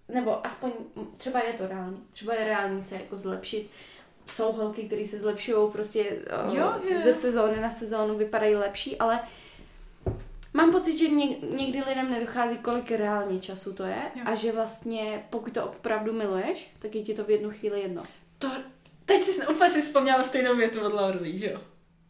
nebo 0.08 0.46
aspoň 0.46 0.72
třeba 1.16 1.40
je 1.44 1.52
to 1.52 1.66
reálný, 1.66 2.02
třeba 2.10 2.34
je 2.34 2.44
reálný 2.44 2.82
se 2.82 2.94
jako 2.94 3.16
zlepšit. 3.16 3.70
Jsou 4.26 4.52
holky, 4.52 4.82
které 4.82 5.06
se 5.06 5.18
zlepšují 5.18 5.72
prostě 5.72 6.18
Jo, 6.52 6.54
jo, 6.54 6.72
jo. 6.90 7.00
ze 7.04 7.14
sezóny 7.14 7.60
na 7.60 7.70
sezónu, 7.70 8.16
vypadají 8.18 8.54
lepší, 8.54 8.96
ale 8.98 9.20
mám 10.52 10.72
pocit, 10.72 10.96
že 10.98 11.08
něk, 11.08 11.42
někdy 11.42 11.82
lidem 11.88 12.10
nedochází, 12.10 12.58
kolik 12.58 12.90
reálně 12.90 13.38
času 13.40 13.72
to 13.72 13.82
je 13.82 14.02
Jo. 14.14 14.22
a 14.24 14.34
že 14.34 14.52
vlastně 14.52 15.26
pokud 15.30 15.52
to 15.54 15.64
opravdu 15.66 16.12
miluješ, 16.12 16.70
tak 16.78 16.94
je 16.94 17.02
ti 17.02 17.14
to 17.14 17.24
v 17.24 17.30
jednu 17.30 17.50
chvíli 17.50 17.80
jedno. 17.80 18.02
To, 18.38 18.50
teď 19.06 19.24
jsi 19.24 19.46
úplně 19.46 19.70
si 19.70 19.82
vzpomněla 19.82 20.22
stejnou 20.22 20.56
větu 20.56 20.80
od 20.80 20.92
Laurelí, 20.92 21.38
že 21.38 21.50
jo? 21.50 21.60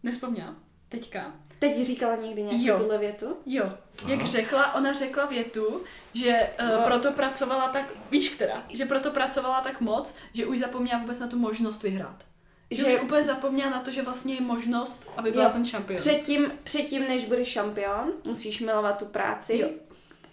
Nespomněla? 0.02 0.54
Teďka. 0.88 1.34
Teď 1.58 1.82
říkala 1.86 2.16
někdy 2.16 2.42
nějakou 2.42 2.64
Jo. 2.66 2.78
tuhle 2.78 2.98
větu? 2.98 3.36
Jo. 3.46 3.72
Jak 4.06 4.18
Aha. 4.20 4.28
řekla, 4.28 4.74
ona 4.74 4.92
řekla 4.92 5.26
větu, 5.26 5.80
že 6.14 6.50
uh, 6.62 6.68
No. 6.80 6.82
proto 6.86 7.12
pracovala 7.12 7.68
tak, 7.68 7.84
víš 8.10 8.28
která, 8.28 8.62
že 8.68 8.84
proto 8.86 9.10
pracovala 9.10 9.60
tak 9.60 9.80
moc, 9.80 10.14
že 10.32 10.46
už 10.46 10.58
zapomněla 10.58 10.98
vůbec 11.00 11.18
na 11.18 11.26
tu 11.26 11.38
možnost 11.38 11.82
vyhrát. 11.82 12.24
Že, 12.70 12.90
Že- 12.90 12.96
už 12.96 13.02
úplně 13.02 13.22
zapomněla 13.22 13.70
na 13.70 13.80
to, 13.80 13.90
že 13.90 14.02
vlastně 14.02 14.34
je 14.34 14.40
možnost, 14.40 15.10
aby 15.16 15.30
byla 15.30 15.44
Jo. 15.44 15.50
ten 15.52 15.64
šampion. 15.66 15.96
Předtím, 16.00 16.52
předtím, 16.62 17.02
než 17.02 17.24
budeš 17.24 17.48
šampion, 17.48 18.12
musíš 18.26 18.60
milovat 18.60 18.98
tu 18.98 19.04
práci 19.04 19.58
Jo. 19.58 19.68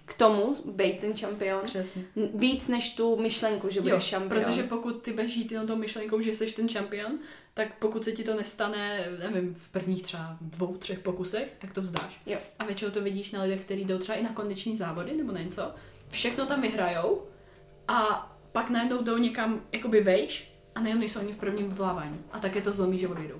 K 0.05 0.13
tomu 0.13 0.55
být 0.65 0.99
ten 0.99 1.15
šampion. 1.15 1.61
Přesně. 1.63 2.03
Víc 2.33 2.67
než 2.67 2.95
tu 2.95 3.21
myšlenku, 3.21 3.69
že 3.69 3.81
budeš 3.81 4.03
šampion. 4.03 4.43
protože 4.43 4.63
pokud 4.63 5.01
ty 5.01 5.11
budeš 5.11 5.33
žít 5.33 5.51
jenom 5.51 5.67
tou 5.67 5.75
myšlenkou, 5.75 6.21
že 6.21 6.35
jsi 6.35 6.51
ten 6.51 6.69
šampion, 6.69 7.19
tak 7.53 7.79
pokud 7.79 8.03
se 8.03 8.11
ti 8.11 8.23
to 8.23 8.35
nestane, 8.35 9.07
nevím, 9.19 9.53
v 9.53 9.69
prvních 9.69 10.03
třeba 10.03 10.37
dvou, 10.41 10.77
třech 10.77 10.99
pokusech, 10.99 11.55
tak 11.59 11.73
to 11.73 11.81
vzdáš. 11.81 12.21
Jo. 12.25 12.37
A 12.59 12.65
většinou 12.65 12.91
to 12.91 13.01
vidíš 13.01 13.31
na 13.31 13.43
lidech, 13.43 13.61
kteří 13.61 13.85
jdou 13.85 13.97
třeba 13.97 14.17
i 14.17 14.23
na 14.23 14.33
kondiční 14.33 14.77
závody 14.77 15.13
nebo 15.13 15.31
na 15.31 15.41
něco, 15.41 15.71
všechno 16.09 16.45
tam 16.45 16.61
vyhrajou 16.61 17.23
a 17.87 18.29
pak 18.51 18.69
najednou 18.69 19.03
jdou 19.03 19.17
někam 19.17 19.61
jakoby 19.71 20.01
vejš 20.01 20.53
a 20.75 20.79
najednou 20.79 20.99
nejsou 20.99 21.19
ani 21.19 21.33
v 21.33 21.37
prvním 21.37 21.69
vyvolávání. 21.69 22.19
A 22.31 22.39
tak 22.39 22.55
je 22.55 22.61
to 22.61 22.73
zlomí, 22.73 22.99
že 22.99 23.07
odejdou. 23.07 23.39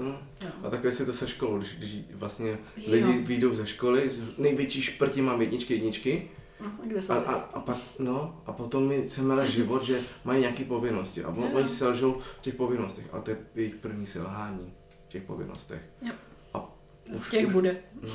Hm. 0.00 0.14
Jo. 0.42 0.48
A 0.64 0.70
takhle 0.70 0.92
si 0.92 1.06
to 1.06 1.12
se 1.12 1.28
školou, 1.28 1.58
když, 1.58 1.74
když 1.78 1.94
vlastně 2.14 2.58
Jo. 2.76 2.92
lidi 2.92 3.12
vyjdou 3.18 3.54
ze 3.54 3.66
školy, 3.66 4.10
největší 4.38 4.82
šprti 4.82 5.22
mám 5.22 5.40
jedničky, 5.40 5.74
jedničky, 5.74 6.28
Hm, 6.60 6.98
a 6.98 7.00
se 7.00 7.12
a, 7.14 7.32
a, 7.32 7.60
pak, 7.60 7.76
no, 7.98 8.42
a 8.46 8.52
potom 8.52 8.88
mi 8.88 9.08
se 9.08 9.22
mele 9.22 9.50
život, 9.50 9.82
že 9.82 10.00
mají 10.24 10.40
nějaké 10.40 10.64
povinnosti 10.64 11.24
a 11.24 11.28
on, 11.28 11.42
Jo. 11.42 11.48
oni 11.52 11.68
selžou 11.68 12.18
v 12.18 12.40
těch 12.40 12.54
povinnostech 12.54 13.06
a 13.12 13.20
to 13.20 13.30
je 13.30 13.36
jejich 13.54 13.74
první 13.74 14.06
selhání 14.06 14.72
v 15.06 15.08
těch 15.08 15.22
povinnostech. 15.22 15.82
Jo. 16.02 16.12
A 16.54 16.76
už, 17.16 17.30
Těch 17.30 17.46
už, 17.46 17.52
bude. 17.52 17.76
No. 18.02 18.12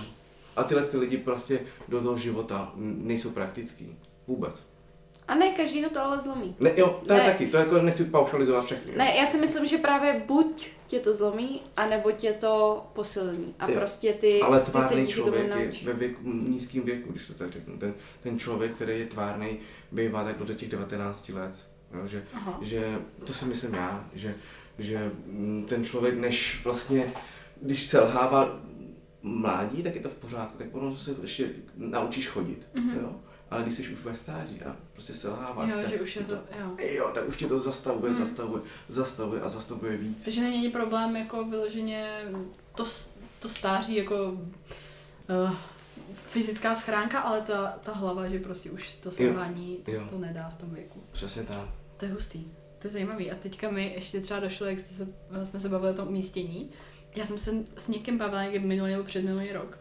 A 0.55 0.63
tyhle 0.63 0.85
ty 0.85 0.97
lidi 0.97 1.17
prostě 1.17 1.59
do 1.87 2.01
toho 2.01 2.17
života 2.17 2.71
nejsou 2.75 3.29
praktický. 3.29 3.95
Vůbec. 4.27 4.65
A 5.27 5.35
ne, 5.35 5.49
každý 5.49 5.85
to 5.85 6.01
ale 6.03 6.19
zlomí. 6.19 6.55
Ne, 6.59 6.71
jo, 6.77 7.01
to 7.07 7.13
je 7.13 7.19
Ne. 7.19 7.25
taky, 7.25 7.47
to 7.47 7.57
jako 7.57 7.81
nechci 7.81 8.03
paušalizovat 8.05 8.65
všechny. 8.65 8.91
Ne, 8.97 9.15
já 9.15 9.25
si 9.25 9.37
myslím, 9.37 9.65
že 9.67 9.77
právě 9.77 10.23
buď 10.27 10.69
tě 10.87 10.99
to 10.99 11.13
zlomí, 11.13 11.61
anebo 11.77 12.11
tě 12.11 12.33
to 12.33 12.85
posilní. 12.93 13.55
A 13.59 13.69
Jo. 13.71 13.77
prostě 13.77 14.13
ty, 14.13 14.41
Ale 14.41 14.59
ty 14.59 14.65
se 14.65 14.71
tvárný 14.71 15.01
díky 15.05 15.13
tomu 15.19 15.31
člověk 15.31 15.81
je 15.81 15.93
ve 15.93 15.93
věku, 15.93 16.21
nízkém 16.33 16.81
věku, 16.81 17.11
když 17.11 17.27
to 17.27 17.33
tak 17.33 17.51
řeknu. 17.51 17.77
Ten, 17.77 17.93
ten 18.23 18.39
člověk, 18.39 18.71
který 18.75 18.99
je 18.99 19.05
tvárný, 19.05 19.57
bývá 19.91 20.23
tak 20.23 20.37
do 20.37 20.53
těch 20.53 20.69
19 20.69 21.29
let. 21.29 21.67
Jo, 21.93 22.07
že, 22.07 22.23
Aha. 22.33 22.59
že 22.61 22.99
to 23.23 23.33
si 23.33 23.45
myslím 23.45 23.73
já, 23.73 24.05
že, 24.13 24.35
že 24.79 25.11
ten 25.67 25.85
člověk, 25.85 26.15
než 26.19 26.61
vlastně, 26.63 27.13
když 27.61 27.85
selhává 27.87 28.59
mládí, 29.21 29.83
tak 29.83 29.95
je 29.95 30.01
to 30.01 30.09
v 30.09 30.13
pořádku, 30.15 30.57
tak 30.57 30.67
ono 30.71 30.95
se 30.97 31.15
ještě 31.21 31.49
naučíš 31.77 32.27
chodit. 32.27 32.67
Mhm. 32.73 32.99
Jo? 33.01 33.09
Ale 33.51 33.63
když 33.63 33.73
jsi 33.75 33.81
už 33.93 34.03
ve 34.03 34.15
stáří 34.15 34.61
a 34.61 34.75
prostě 34.93 35.13
selháváš, 35.13 35.69
Jo, 35.69 35.75
tak 35.81 35.89
že 35.91 36.01
už 36.01 36.15
je 36.15 36.23
to, 36.23 36.35
jo. 36.35 36.77
Jo, 36.95 37.11
tak 37.13 37.27
už 37.27 37.37
tě 37.37 37.47
to 37.47 37.59
zastavuje, 37.59 38.11
Mhm. 38.11 38.21
zastavuje, 38.21 38.61
zastavuje 38.89 39.41
a 39.41 39.49
zastavuje 39.49 39.97
víc. 39.97 40.25
Takže 40.25 40.41
není 40.41 40.69
problém 40.69 41.15
jako 41.15 41.43
vyloženě 41.45 42.21
to, 42.75 42.85
to 43.39 43.49
stáří 43.49 43.95
jako 43.95 44.31
uh, 44.31 45.55
fyzická 46.13 46.75
schránka, 46.75 47.19
ale 47.19 47.41
ta, 47.41 47.79
ta 47.83 47.93
hlava, 47.93 48.27
že 48.27 48.39
prostě 48.39 48.71
už 48.71 48.93
to 48.93 49.11
selhání 49.11 49.79
jo. 49.87 50.01
to 50.09 50.17
nedá 50.17 50.49
v 50.49 50.53
tom 50.57 50.69
věku. 50.69 51.03
Přesně 51.11 51.43
tak. 51.43 51.69
To 51.97 52.05
je 52.05 52.13
hustý. 52.13 52.45
To 52.79 52.87
je 52.87 52.91
zajímavý. 52.91 53.31
A 53.31 53.35
teďka 53.35 53.69
mi 53.71 53.93
ještě 53.93 54.21
třeba 54.21 54.39
došlo, 54.39 54.65
jak 54.65 54.79
jste 54.79 54.93
se, 54.93 55.07
jsme 55.45 55.59
se 55.59 55.69
bavili 55.69 55.93
o 55.93 55.95
tom 55.95 56.07
umístění. 56.07 56.71
Já 57.15 57.25
jsem 57.25 57.37
se 57.37 57.51
s 57.77 57.87
někým 57.87 58.17
bavila 58.17 58.43
někdy 58.43 58.59
minulý 58.59 58.91
nebo 58.91 59.03
předminulý 59.03 59.51
rok. 59.51 59.77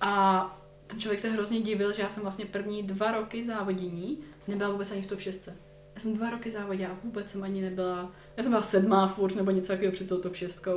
A 0.00 0.60
ten 0.88 1.00
člověk 1.00 1.20
se 1.20 1.30
hrozně 1.30 1.60
divil, 1.60 1.92
že 1.92 2.02
já 2.02 2.08
jsem 2.08 2.22
vlastně 2.22 2.46
první 2.46 2.82
dva 2.82 3.10
roky 3.10 3.42
závodění 3.42 4.18
nebyla 4.48 4.70
vůbec 4.70 4.92
ani 4.92 5.02
v 5.02 5.06
top 5.06 5.20
6. 5.20 5.48
Já 5.94 6.00
jsem 6.00 6.14
dva 6.14 6.30
roky 6.30 6.50
závodila 6.50 6.90
a 6.90 6.96
vůbec 7.02 7.30
jsem 7.30 7.42
ani 7.42 7.62
nebyla, 7.62 8.12
já 8.36 8.42
jsem 8.42 8.52
byla 8.52 8.62
sedmá 8.62 9.06
furt 9.06 9.34
nebo 9.34 9.50
něco 9.50 9.72
takového 9.72 9.92
před 9.92 10.08
tou 10.08 10.20
top 10.20 10.36
6. 10.36 10.68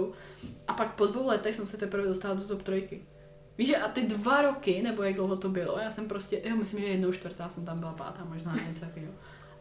A 0.68 0.74
pak 0.74 0.96
po 0.96 1.06
dvou 1.06 1.28
letech 1.28 1.56
jsem 1.56 1.68
se 1.68 1.78
teprve 1.78 2.08
dostala 2.08 2.34
do 2.34 2.48
top 2.48 2.64
trojky. 2.64 3.02
Víš, 3.58 3.68
že 3.68 3.78
a 3.78 3.88
ty 3.88 4.02
dva 4.02 4.42
roky, 4.42 4.82
nebo 4.82 5.04
jak 5.04 5.16
dlouho 5.16 5.36
to 5.36 5.50
bylo, 5.50 5.80
já 5.80 5.92
jsem 5.92 6.08
prostě, 6.08 6.42
jo, 6.44 6.56
myslím, 6.56 6.80
že 6.80 6.86
jednou 6.86 7.12
čtvrtá 7.12 7.50
jsem 7.50 7.66
tam 7.66 7.80
byla 7.80 7.94
pátá, 7.94 8.24
možná 8.24 8.56
něco 8.68 8.86
takového. 8.86 9.14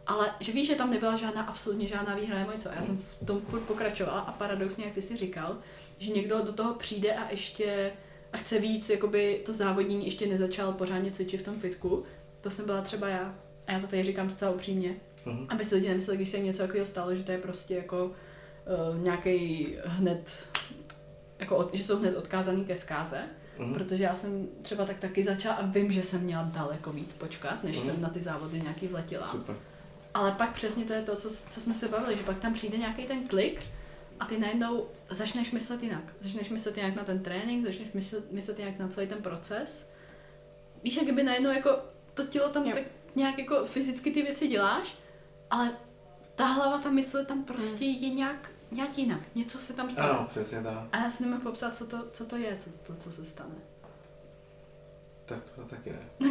Ale 0.06 0.30
že 0.40 0.52
víš, 0.52 0.68
že 0.68 0.74
tam 0.74 0.90
nebyla 0.90 1.16
žádná, 1.16 1.42
absolutně 1.42 1.88
žádná 1.88 2.14
výhra 2.14 2.38
nebo 2.38 2.52
něco. 2.52 2.68
Já 2.76 2.82
jsem 2.82 2.98
v 2.98 3.26
tom 3.26 3.40
furt 3.40 3.60
pokračovala 3.60 4.20
a 4.20 4.32
paradoxně, 4.32 4.84
jak 4.84 4.94
ty 4.94 5.02
si 5.02 5.16
říkal, 5.16 5.58
že 5.98 6.12
někdo 6.12 6.42
do 6.42 6.52
toho 6.52 6.74
přijde 6.74 7.14
a 7.14 7.30
ještě 7.30 7.92
a 8.32 8.36
chce 8.36 8.58
víc, 8.58 8.90
jakoby 8.90 9.42
to 9.46 9.52
závodnění 9.52 10.04
ještě 10.04 10.26
nezačal 10.26 10.72
pořádně 10.72 11.10
cvičit 11.10 11.40
v 11.40 11.44
tom 11.44 11.54
fitku. 11.54 12.04
To 12.40 12.50
jsem 12.50 12.66
byla 12.66 12.82
třeba 12.82 13.08
já. 13.08 13.34
A 13.66 13.72
já 13.72 13.80
to 13.80 13.86
tady 13.86 14.04
říkám 14.04 14.30
zcela 14.30 14.50
upřímně. 14.50 14.94
Mhm. 15.26 15.46
Aby 15.48 15.64
si 15.64 15.74
lidi 15.74 15.88
nemysleli, 15.88 16.16
když 16.16 16.28
se 16.28 16.36
jim 16.36 16.46
něco 16.46 16.62
takového 16.62 16.86
stalo, 16.86 17.14
že 17.14 17.22
to 17.22 17.32
je 17.32 17.38
prostě 17.38 17.74
jako 17.74 18.04
uh, 18.06 19.02
nějaký 19.02 19.66
hned, 19.84 20.48
jako 21.38 21.56
od, 21.56 21.74
že 21.74 21.84
jsou 21.84 21.98
hned 21.98 22.16
odkázaný 22.16 22.64
ke 22.64 22.76
zkáze. 22.76 23.20
Mhm. 23.58 23.74
Protože 23.74 24.04
já 24.04 24.14
jsem 24.14 24.48
třeba 24.62 24.84
tak 24.84 24.98
taky 24.98 25.22
začala 25.24 25.54
a 25.54 25.66
vím, 25.66 25.92
že 25.92 26.02
jsem 26.02 26.20
měla 26.20 26.42
daleko 26.42 26.92
víc 26.92 27.12
počkat, 27.12 27.64
než 27.64 27.76
Mhm. 27.76 27.86
jsem 27.86 28.00
na 28.00 28.08
ty 28.08 28.20
závody 28.20 28.60
nějaký 28.60 28.86
vletěla. 28.86 29.26
Super. 29.26 29.56
Ale 30.14 30.32
pak 30.32 30.52
přesně 30.54 30.84
to 30.84 30.92
je 30.92 31.02
to, 31.02 31.16
co, 31.16 31.30
co 31.50 31.60
jsme 31.60 31.74
se 31.74 31.88
bavili, 31.88 32.16
že 32.16 32.22
pak 32.22 32.38
tam 32.38 32.54
přijde 32.54 32.78
nějaký 32.78 33.04
ten 33.06 33.28
klik 33.28 33.62
a 34.20 34.24
ty 34.26 34.38
najednou 34.38 34.86
začneš 35.10 35.50
myslet 35.50 35.82
jinak. 35.82 36.14
Začneš 36.20 36.48
myslet 36.48 36.76
jinak 36.76 36.94
na 36.96 37.04
ten 37.04 37.22
trénink, 37.22 37.66
začneš 37.66 37.92
myslet, 37.94 38.32
myslet 38.32 38.58
jinak 38.58 38.78
na 38.78 38.88
celý 38.88 39.06
ten 39.06 39.22
proces. 39.22 39.90
Víš, 40.82 40.96
jak 40.96 41.04
kdyby 41.04 41.22
najednou 41.22 41.50
jako 41.50 41.70
to 42.14 42.24
tělo 42.26 42.48
tam 42.48 42.64
Jo. 42.66 42.72
tak 42.74 42.82
nějak 43.16 43.38
jako 43.38 43.64
fyzicky 43.64 44.10
ty 44.10 44.22
věci 44.22 44.48
děláš, 44.48 44.94
ale 45.50 45.72
ta 46.34 46.44
hlava, 46.46 46.78
ta 46.78 46.90
mysl 46.90 47.24
tam 47.24 47.44
prostě 47.44 47.84
Hmm. 47.84 47.94
je 47.94 48.10
nějak, 48.10 48.50
nějak 48.70 48.98
jinak. 48.98 49.20
Něco 49.34 49.58
se 49.58 49.72
tam 49.72 49.90
stane. 49.90 50.08
Ano, 50.08 50.26
přesně 50.30 50.62
tak. 50.62 50.74
A 50.92 50.98
já 51.02 51.10
si 51.10 51.22
nemůžu 51.22 51.42
popsat, 51.42 51.76
co 51.76 51.86
to, 51.86 52.10
co 52.12 52.24
to 52.26 52.36
je, 52.36 52.56
co, 52.60 52.70
to, 52.86 53.00
co 53.00 53.12
se 53.12 53.24
stane. 53.26 53.54
Tak 55.24 55.50
to 55.50 55.62
taky 55.62 55.90
ne. 55.90 56.30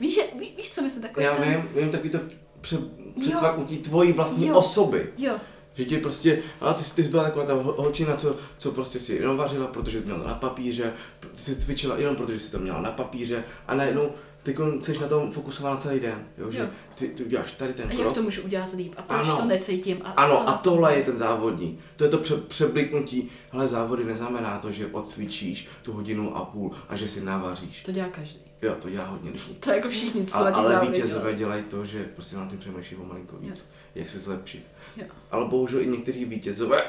Víš, 0.00 0.14
že, 0.14 0.22
ví, 0.38 0.54
víš 0.56 0.70
co 0.70 0.82
myslím 0.82 1.02
takový 1.02 1.26
Já 1.26 1.36
ten... 1.36 1.48
vím, 1.54 1.68
vím 1.82 1.90
takový 1.90 2.10
to 2.10 2.18
pře, 2.60 2.76
předsvaknutí 3.20 3.78
tvojí 3.78 4.12
vlastní 4.12 4.46
Jo. 4.46 4.58
osoby. 4.58 5.12
Jo, 5.18 5.40
Že 5.74 5.84
ti 5.84 5.98
prostě, 5.98 6.42
ale 6.60 6.74
ty, 6.74 6.84
ty 6.94 7.02
jsi 7.02 7.08
byla 7.08 7.24
taková 7.24 7.44
ta 7.46 7.54
ho- 7.54 7.74
holčina, 7.78 8.16
co, 8.16 8.36
co 8.58 8.70
prostě 8.72 9.00
si 9.00 9.12
jenom 9.14 9.36
vařila, 9.36 9.66
protože 9.66 10.00
to 10.00 10.04
měla 10.14 10.26
na 10.28 10.34
papíře, 10.34 10.92
ty 11.20 11.42
jsi 11.42 11.56
cvičila 11.56 11.96
jenom 11.96 12.16
protože 12.16 12.40
si 12.40 12.50
to 12.50 12.58
měla 12.58 12.80
na 12.80 12.90
papíře 12.90 13.44
a 13.68 13.74
najednou 13.74 14.10
ty 14.42 14.56
jsi 14.80 14.98
na 15.00 15.06
tom 15.08 15.30
fokusovala 15.32 15.76
celý 15.76 16.00
den, 16.00 16.24
jo, 16.38 16.50
že 16.50 16.58
Jo. 16.58 16.66
ty, 16.94 17.08
ty 17.08 17.24
uděláš 17.24 17.52
tady 17.52 17.72
ten 17.72 17.86
a 17.88 17.92
jak 17.92 18.00
krok, 18.00 18.14
to 18.14 18.22
můžu 18.22 18.42
udělat 18.42 18.68
líp? 18.76 18.94
A 18.96 19.02
proč 19.02 19.20
Ano. 19.20 19.36
to 19.36 19.44
necítím? 19.44 19.98
A 20.04 20.10
Ano, 20.10 20.48
a 20.48 20.52
tohle 20.52 20.96
je 20.96 21.02
ten 21.04 21.18
závodní. 21.18 21.78
To 21.96 22.04
je 22.04 22.10
to 22.10 22.18
pře- 22.18 22.36
přebliknutí. 22.36 23.30
Ale 23.52 23.68
závody 23.68 24.04
neznamená 24.04 24.58
to, 24.58 24.72
že 24.72 24.86
odcvičíš 24.86 25.66
tu 25.82 25.92
hodinu 25.92 26.36
a 26.36 26.44
půl 26.44 26.72
a 26.88 26.96
že 26.96 27.08
si 27.08 27.20
navaříš. 27.24 27.82
To 27.82 27.92
dělá 27.92 28.08
každý. 28.08 28.43
Jo, 28.64 28.74
to 28.82 28.90
dělá 28.90 29.04
hodně 29.04 29.30
lidí. 29.30 29.54
To 29.60 29.70
je 29.70 29.76
jako 29.76 29.88
všichni, 29.88 30.26
co 30.26 30.38
ty 30.38 30.38
ale 30.38 30.80
vítězové 30.86 31.34
dělají. 31.34 31.62
to, 31.62 31.86
že 31.86 32.04
prostě 32.04 32.36
na 32.36 32.46
tím 32.46 32.58
přemýšlí 32.58 32.96
o 32.96 33.04
malinko 33.04 33.36
víc. 33.36 33.64
Jak 33.94 34.08
se 34.08 34.18
zlepšit. 34.18 34.66
Jo. 34.96 35.06
Ale 35.30 35.44
bohužel 35.44 35.80
i 35.80 35.86
někteří 35.86 36.24
vítězové 36.24 36.82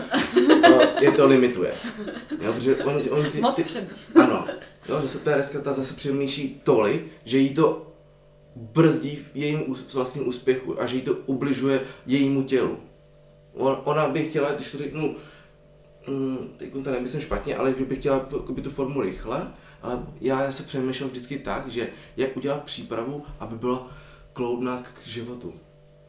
je 1.00 1.12
to 1.12 1.26
limituje. 1.26 1.74
Jo, 2.40 2.52
protože 2.52 2.76
oni, 2.84 3.10
oni 3.10 3.30
ty, 3.30 3.40
Moc 3.40 3.56
ty, 3.56 3.64
přemýšlím. 3.64 4.22
ano, 4.22 4.46
jo, 4.88 5.00
zase 5.02 5.18
Tereska 5.18 5.60
ta 5.60 5.72
zase 5.72 5.94
přemýšlí 5.94 6.60
tolik, 6.62 7.06
že 7.24 7.38
jí 7.38 7.54
to 7.54 7.92
brzdí 8.56 9.16
v 9.16 9.30
jejím 9.34 9.74
vlastním 9.94 10.28
úspěchu 10.28 10.82
a 10.82 10.86
že 10.86 10.96
jí 10.96 11.02
to 11.02 11.14
ubližuje 11.14 11.80
jejímu 12.06 12.42
tělu. 12.42 12.78
On, 13.54 13.80
ona 13.84 14.08
by 14.08 14.28
chtěla, 14.28 14.52
když 14.52 14.72
to 14.72 14.78
řeknu, 14.78 15.16
mm, 16.08 16.38
teď 16.56 16.72
to 16.84 16.90
nemyslím 16.90 17.20
špatně, 17.20 17.56
ale 17.56 17.74
že 17.78 17.84
by 17.84 17.96
chtěla 17.96 18.18
tu 18.62 18.70
formu 18.70 19.00
rychle, 19.00 19.52
ale 19.84 20.06
já 20.20 20.52
se 20.52 20.62
přemýšlel 20.62 21.08
vždycky 21.08 21.38
tak, 21.38 21.68
že 21.68 21.88
jak 22.16 22.36
udělat 22.36 22.62
přípravu, 22.64 23.24
aby 23.40 23.56
byla 23.56 23.90
kloudná 24.32 24.82
k 24.82 25.06
životu. 25.06 25.52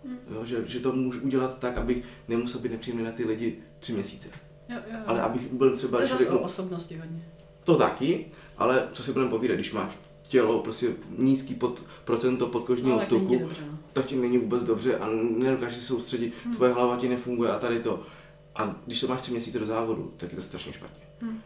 Hmm. 0.05 0.17
Jo, 0.35 0.45
že, 0.45 0.63
že 0.67 0.79
to 0.79 0.91
můžu 0.91 1.21
udělat 1.21 1.59
tak, 1.59 1.77
abych 1.77 2.03
nemusel 2.27 2.61
být 2.61 2.71
nepříjemný 2.71 3.03
na 3.03 3.11
ty 3.11 3.25
lidi 3.25 3.55
tři 3.79 3.93
měsíce. 3.93 4.29
Jo, 4.69 4.77
jo. 4.91 4.99
Ale 5.05 5.21
abych 5.21 5.53
byl 5.53 5.77
třeba, 5.77 5.97
to 5.97 6.01
je 6.01 6.07
zase 6.07 6.29
o 6.29 6.39
osobnosti 6.39 6.97
hodně. 6.97 7.25
to 7.63 7.75
taky, 7.77 8.25
ale 8.57 8.87
co 8.93 9.03
si 9.03 9.11
budeme 9.13 9.31
povídat, 9.31 9.55
když 9.55 9.73
máš 9.73 9.91
tělo, 10.27 10.59
prostě 10.59 10.87
nízký 11.17 11.55
pod, 11.55 11.83
procento 12.05 12.47
podkožního 12.47 12.97
tak 12.99 13.07
ti 13.07 13.15
tuku, 13.15 13.39
dobře, 13.39 13.61
no. 13.71 13.77
to 13.93 14.01
ti 14.03 14.15
není 14.15 14.37
vůbec 14.37 14.63
dobře 14.63 14.97
a 14.97 15.09
nedokážeš 15.37 15.77
se 15.77 15.83
soustředit, 15.83 16.33
Hmm. 16.45 16.53
tvoje 16.55 16.73
hlava 16.73 16.97
ti 16.97 17.09
nefunguje 17.09 17.51
a 17.51 17.59
tady 17.59 17.79
to. 17.79 18.03
A 18.55 18.75
když 18.85 19.01
to 19.01 19.07
máš 19.07 19.21
tři 19.21 19.31
měsíce 19.31 19.59
do 19.59 19.65
závodu, 19.65 20.13
tak 20.17 20.29
je 20.31 20.35
to 20.35 20.43
strašně 20.43 20.73
špatně. 20.73 21.03
Hmm. 21.21 21.41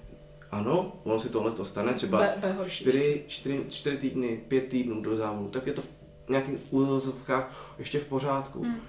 Ano, 0.51 0.99
ono 1.03 1.19
si 1.19 1.29
tohle 1.29 1.51
to 1.51 1.65
stane, 1.65 1.93
třeba 1.93 2.17
B, 2.19 2.33
B 2.41 2.53
horší. 2.53 2.83
čtyři, 2.83 3.23
čtyři, 3.27 3.65
čtyři 3.69 3.97
týdny, 3.97 4.41
pět 4.47 4.67
týdnů 4.67 5.01
do 5.01 5.15
závodu, 5.15 5.49
tak 5.49 5.67
je 5.67 5.73
to 5.73 5.81
v 5.81 6.29
nějakých 6.29 6.55
úvozovkách 6.69 7.75
ještě 7.79 7.99
v 7.99 8.05
pořádku. 8.05 8.63
Hmm. 8.63 8.79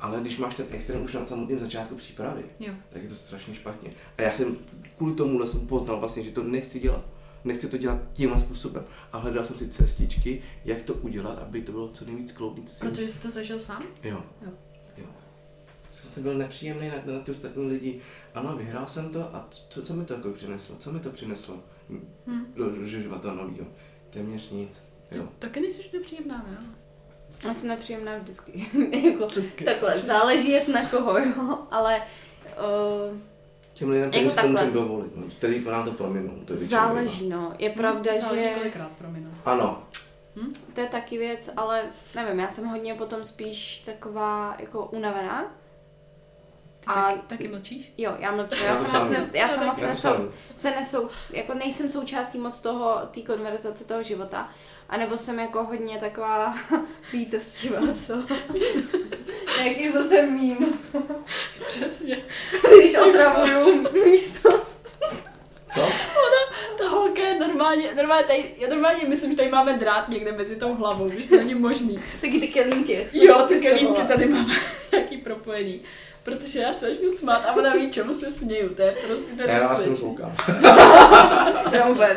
Ale 0.00 0.20
když 0.20 0.38
máš 0.38 0.54
ten 0.54 0.66
extrém 0.70 1.02
už 1.04 1.12
na 1.14 1.26
samotném 1.26 1.58
začátku 1.58 1.94
přípravy, 1.94 2.42
Jo. 2.60 2.72
tak 2.90 3.02
je 3.02 3.08
to 3.08 3.14
strašně 3.14 3.54
špatně. 3.54 3.90
A 4.18 4.22
já 4.22 4.32
jsem 4.32 4.56
kvůli 4.96 5.14
tomu 5.14 5.46
jsem 5.46 5.66
poznal 5.66 5.98
vlastně, 6.00 6.22
že 6.22 6.30
to 6.30 6.42
nechci 6.42 6.80
dělat. 6.80 7.04
Nechci 7.44 7.68
to 7.68 7.76
dělat 7.76 8.00
tímhle 8.12 8.40
způsobem. 8.40 8.84
A 9.12 9.18
hledal 9.18 9.44
jsem 9.44 9.56
si 9.58 9.68
cestičky, 9.68 10.42
jak 10.64 10.82
to 10.82 10.94
udělat, 10.94 11.38
aby 11.38 11.62
to 11.62 11.72
bylo 11.72 11.88
co 11.88 12.04
nejvíc 12.04 12.34
jsem- 12.66 12.90
Protože 12.90 13.08
jsi 13.08 13.22
to 13.22 13.30
zažil 13.30 13.60
sám? 13.60 13.82
Jo. 14.02 14.22
Jo. 14.46 14.52
jo. 14.96 15.04
Jsem, 15.90 16.22
byl 16.22 16.34
nepříjemný 16.34 16.88
na, 16.88 17.12
na 17.14 17.20
ty 17.20 17.30
ostatní 17.30 17.66
lidi. 17.66 18.00
Ano, 18.34 18.56
vyhrál 18.56 18.86
jsem 18.88 19.08
to 19.08 19.20
a 19.34 19.48
co, 19.68 19.82
co 19.82 19.94
mi 19.94 20.04
to 20.04 20.14
jako 20.14 20.28
přineslo? 20.30 20.76
Co 20.78 20.92
mi 20.92 21.00
to 21.00 21.10
přineslo 21.10 21.54
Hmm. 22.26 22.52
do, 22.56 22.86
života 22.86 23.34
nového? 23.34 23.66
Téměř 24.10 24.50
nic. 24.50 24.82
Jo. 25.10 25.28
Taky 25.38 25.60
nejsi 25.60 25.90
nepříjemná, 25.92 26.44
ne? 26.48 26.66
Já 27.44 27.54
jsem 27.54 27.68
nepříjemná 27.68 28.18
vždycky. 28.18 28.66
jako, 29.10 29.28
takhle, 29.64 29.98
záleží 29.98 30.50
jak 30.50 30.68
na 30.68 30.88
koho, 30.88 31.18
jo, 31.18 31.58
ale 31.70 32.02
uh, 33.10 33.18
Těm 33.72 33.88
lidem, 33.88 34.04
Jako 34.04 34.10
kteří 34.10 34.30
si 34.30 34.36
to 34.36 34.42
takhle. 34.42 34.52
můžeme 34.64 34.72
dovolit, 34.72 35.16
no, 35.16 35.22
který 35.38 35.64
nám 35.64 35.84
to 35.84 35.92
prominou. 35.92 36.32
To 36.44 36.52
je 36.52 36.56
záleží, 36.56 37.28
no. 37.28 37.54
Je 37.58 37.70
pravda, 37.70 38.12
Hm, 38.14 38.20
záleží 38.20 38.42
že 38.42 38.54
kolikrát, 38.54 38.90
promiň. 38.98 39.24
no. 39.24 39.30
Ano, 39.44 39.82
to 40.74 40.80
je 40.80 40.86
taky 40.86 41.18
věc, 41.18 41.50
ale 41.56 41.82
nevím, 42.14 42.38
já 42.40 42.48
jsem 42.50 42.64
hodně 42.66 42.94
potom 42.94 43.24
spíš 43.24 43.78
taková 43.78 44.56
jako 44.60 44.86
unavená. 44.86 45.54
Ty 46.80 46.86
A- 46.86 47.02
taky, 47.02 47.18
taky 47.26 47.48
mlčíš? 47.48 47.92
Jo, 47.98 48.16
já 48.18 48.32
mlčím, 48.32 48.58
Já 48.64 48.70
já, 48.70 48.76
jsem 48.76 48.92
moc, 48.92 49.08
nes, 49.08 49.30
já 49.34 49.48
jsem 49.48 49.60
Já 49.60 49.66
moc 49.66 49.80
taky. 49.80 49.90
Nesou, 49.90 50.30
se 50.54 50.70
nesou, 50.70 51.08
jako 51.30 51.54
nejsem 51.54 51.88
součástí 51.90 52.38
moc 52.38 52.60
toho, 52.60 53.00
té 53.10 53.20
konverzace 53.20 53.84
toho 53.84 54.02
života. 54.02 54.48
A 54.88 54.96
nebo 54.96 55.16
jsem 55.16 55.38
jako 55.38 55.64
hodně 55.64 55.98
taková 55.98 56.54
lítostivá, 57.12 57.80
co? 58.06 58.14
Jaký 59.64 59.90
zase 59.92 60.22
mým, 60.22 60.80
Přesně. 61.68 62.16
když 62.80 62.96
otravuju 62.96 63.86
místnost. 64.04 64.88
co? 65.68 65.80
Ta 66.78 66.88
holka 66.88 67.22
je 67.22 67.38
normálně, 67.38 67.94
normálně 67.94 68.24
tady, 68.26 68.54
já 68.58 68.68
normálně 68.68 69.08
myslím, 69.08 69.30
že 69.30 69.36
tady 69.36 69.48
máme 69.48 69.78
drát 69.78 70.08
někde 70.08 70.32
mezi 70.32 70.56
tou 70.56 70.74
hlavou, 70.74 71.08
že 71.08 71.28
to 71.28 71.36
není 71.36 71.54
možný. 71.54 72.00
Taky 72.20 72.40
ty 72.40 72.48
kelímky. 72.48 73.06
Jo, 73.12 73.44
ty 73.48 73.60
kelímky 73.60 74.02
tady 74.02 74.26
máme 74.26 74.54
nějaký 74.92 75.16
propojený. 75.16 75.80
Protože 76.22 76.60
já 76.60 76.74
se 76.74 76.88
začnu 76.88 77.10
smát 77.10 77.44
a 77.46 77.52
ona 77.56 77.74
ví, 77.74 77.90
čemu 77.90 78.14
se 78.14 78.30
směju, 78.30 78.74
to 78.74 78.82
je 78.82 78.92
prostě 79.06 79.32
to 79.36 79.42
je 79.42 79.48
Já 79.48 79.68
vás 79.68 80.00
koukám. 80.00 80.34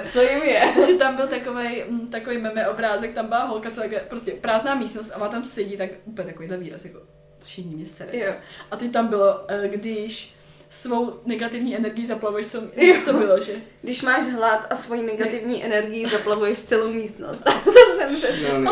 Co 0.12 0.22
jim 0.22 0.44
je? 0.44 0.74
že 0.88 0.94
tam 0.94 1.16
byl 1.16 1.28
takový 1.28 1.84
takový 2.12 2.38
meme 2.38 2.68
obrázek, 2.68 3.14
tam 3.14 3.28
byla 3.28 3.44
holka, 3.44 3.72
co 3.72 3.82
takhle, 3.82 4.00
prostě 4.00 4.32
prázdná 4.32 4.76
místnost 4.76 5.12
a 5.12 5.18
ona 5.18 5.28
tam 5.28 5.46
sedí, 5.46 5.78
tak 5.78 5.90
úplně 6.06 6.28
takovýhle 6.28 6.58
výraz, 6.58 6.86
jako 6.86 7.00
všichni 7.44 7.76
mě 7.76 7.86
sere. 7.86 8.18
Jo. 8.20 8.34
A 8.72 8.76
ty 8.76 8.90
tam 8.90 9.08
bylo, 9.08 9.46
eh, 9.48 9.68
když 9.68 10.36
svou 10.70 11.20
negativní 11.26 11.76
energii 11.76 12.06
zaplavuješ, 12.06 12.48
co 12.48 12.64
Jo. 12.76 12.96
to 13.06 13.14
bylo, 13.14 13.40
že? 13.40 13.54
Když 13.82 14.02
máš 14.02 14.24
hlad 14.28 14.68
a 14.70 14.76
svoji 14.76 15.02
negativní 15.02 15.66
energii 15.66 16.10
zaplavuješ 16.10 16.62
celou 16.62 16.92
místnost. 16.92 17.44
to 17.64 17.72
jsem 17.72 18.16
přesně. 18.16 18.48
Jo, 18.48 18.58
ne. 18.60 18.70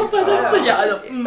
A 0.72 0.76
ano. 0.76 1.00
Mm. 1.10 1.26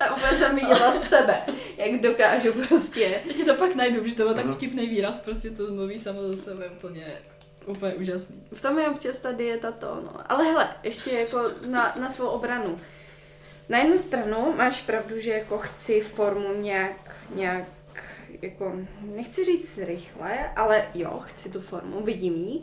A 0.00 0.16
úplně 0.16 0.38
jsem 0.38 0.54
viděla 0.54 0.92
sebe, 0.92 1.42
jak 1.76 2.00
dokážu 2.00 2.52
prostě. 2.68 3.22
Já 3.24 3.32
ti 3.32 3.44
to 3.44 3.54
pak 3.54 3.74
najdu, 3.74 4.06
že 4.06 4.14
to 4.14 4.22
byl 4.22 4.34
tak 4.34 4.46
vtipný 4.46 4.88
výraz, 4.88 5.18
prostě 5.20 5.50
to 5.50 5.70
mluví 5.70 5.98
samo 5.98 6.22
za 6.22 6.42
sebe 6.42 6.68
úplně, 6.68 7.18
úplně 7.66 7.94
úžasný. 7.94 8.42
V 8.52 8.62
tom 8.62 8.78
je 8.78 8.88
občas 8.88 9.18
ta 9.18 9.32
dieta 9.32 9.72
to, 9.72 9.86
no. 9.86 10.12
Ale 10.26 10.44
hele, 10.44 10.68
ještě 10.82 11.10
jako 11.10 11.50
na, 11.66 11.94
na 12.00 12.10
svou 12.10 12.26
obranu. 12.26 12.76
Na 13.68 13.78
jednu 13.78 13.98
stranu 13.98 14.54
máš 14.56 14.80
pravdu, 14.80 15.20
že 15.20 15.30
jako 15.30 15.58
chci 15.58 16.00
formu 16.00 16.54
nějak, 16.54 17.16
nějak, 17.34 17.64
jako, 18.42 18.72
nechci 19.02 19.44
říct 19.44 19.78
rychle, 19.78 20.50
ale 20.56 20.88
jo, 20.94 21.20
chci 21.24 21.50
tu 21.50 21.60
formu, 21.60 22.00
vidím 22.00 22.34
ji, 22.34 22.62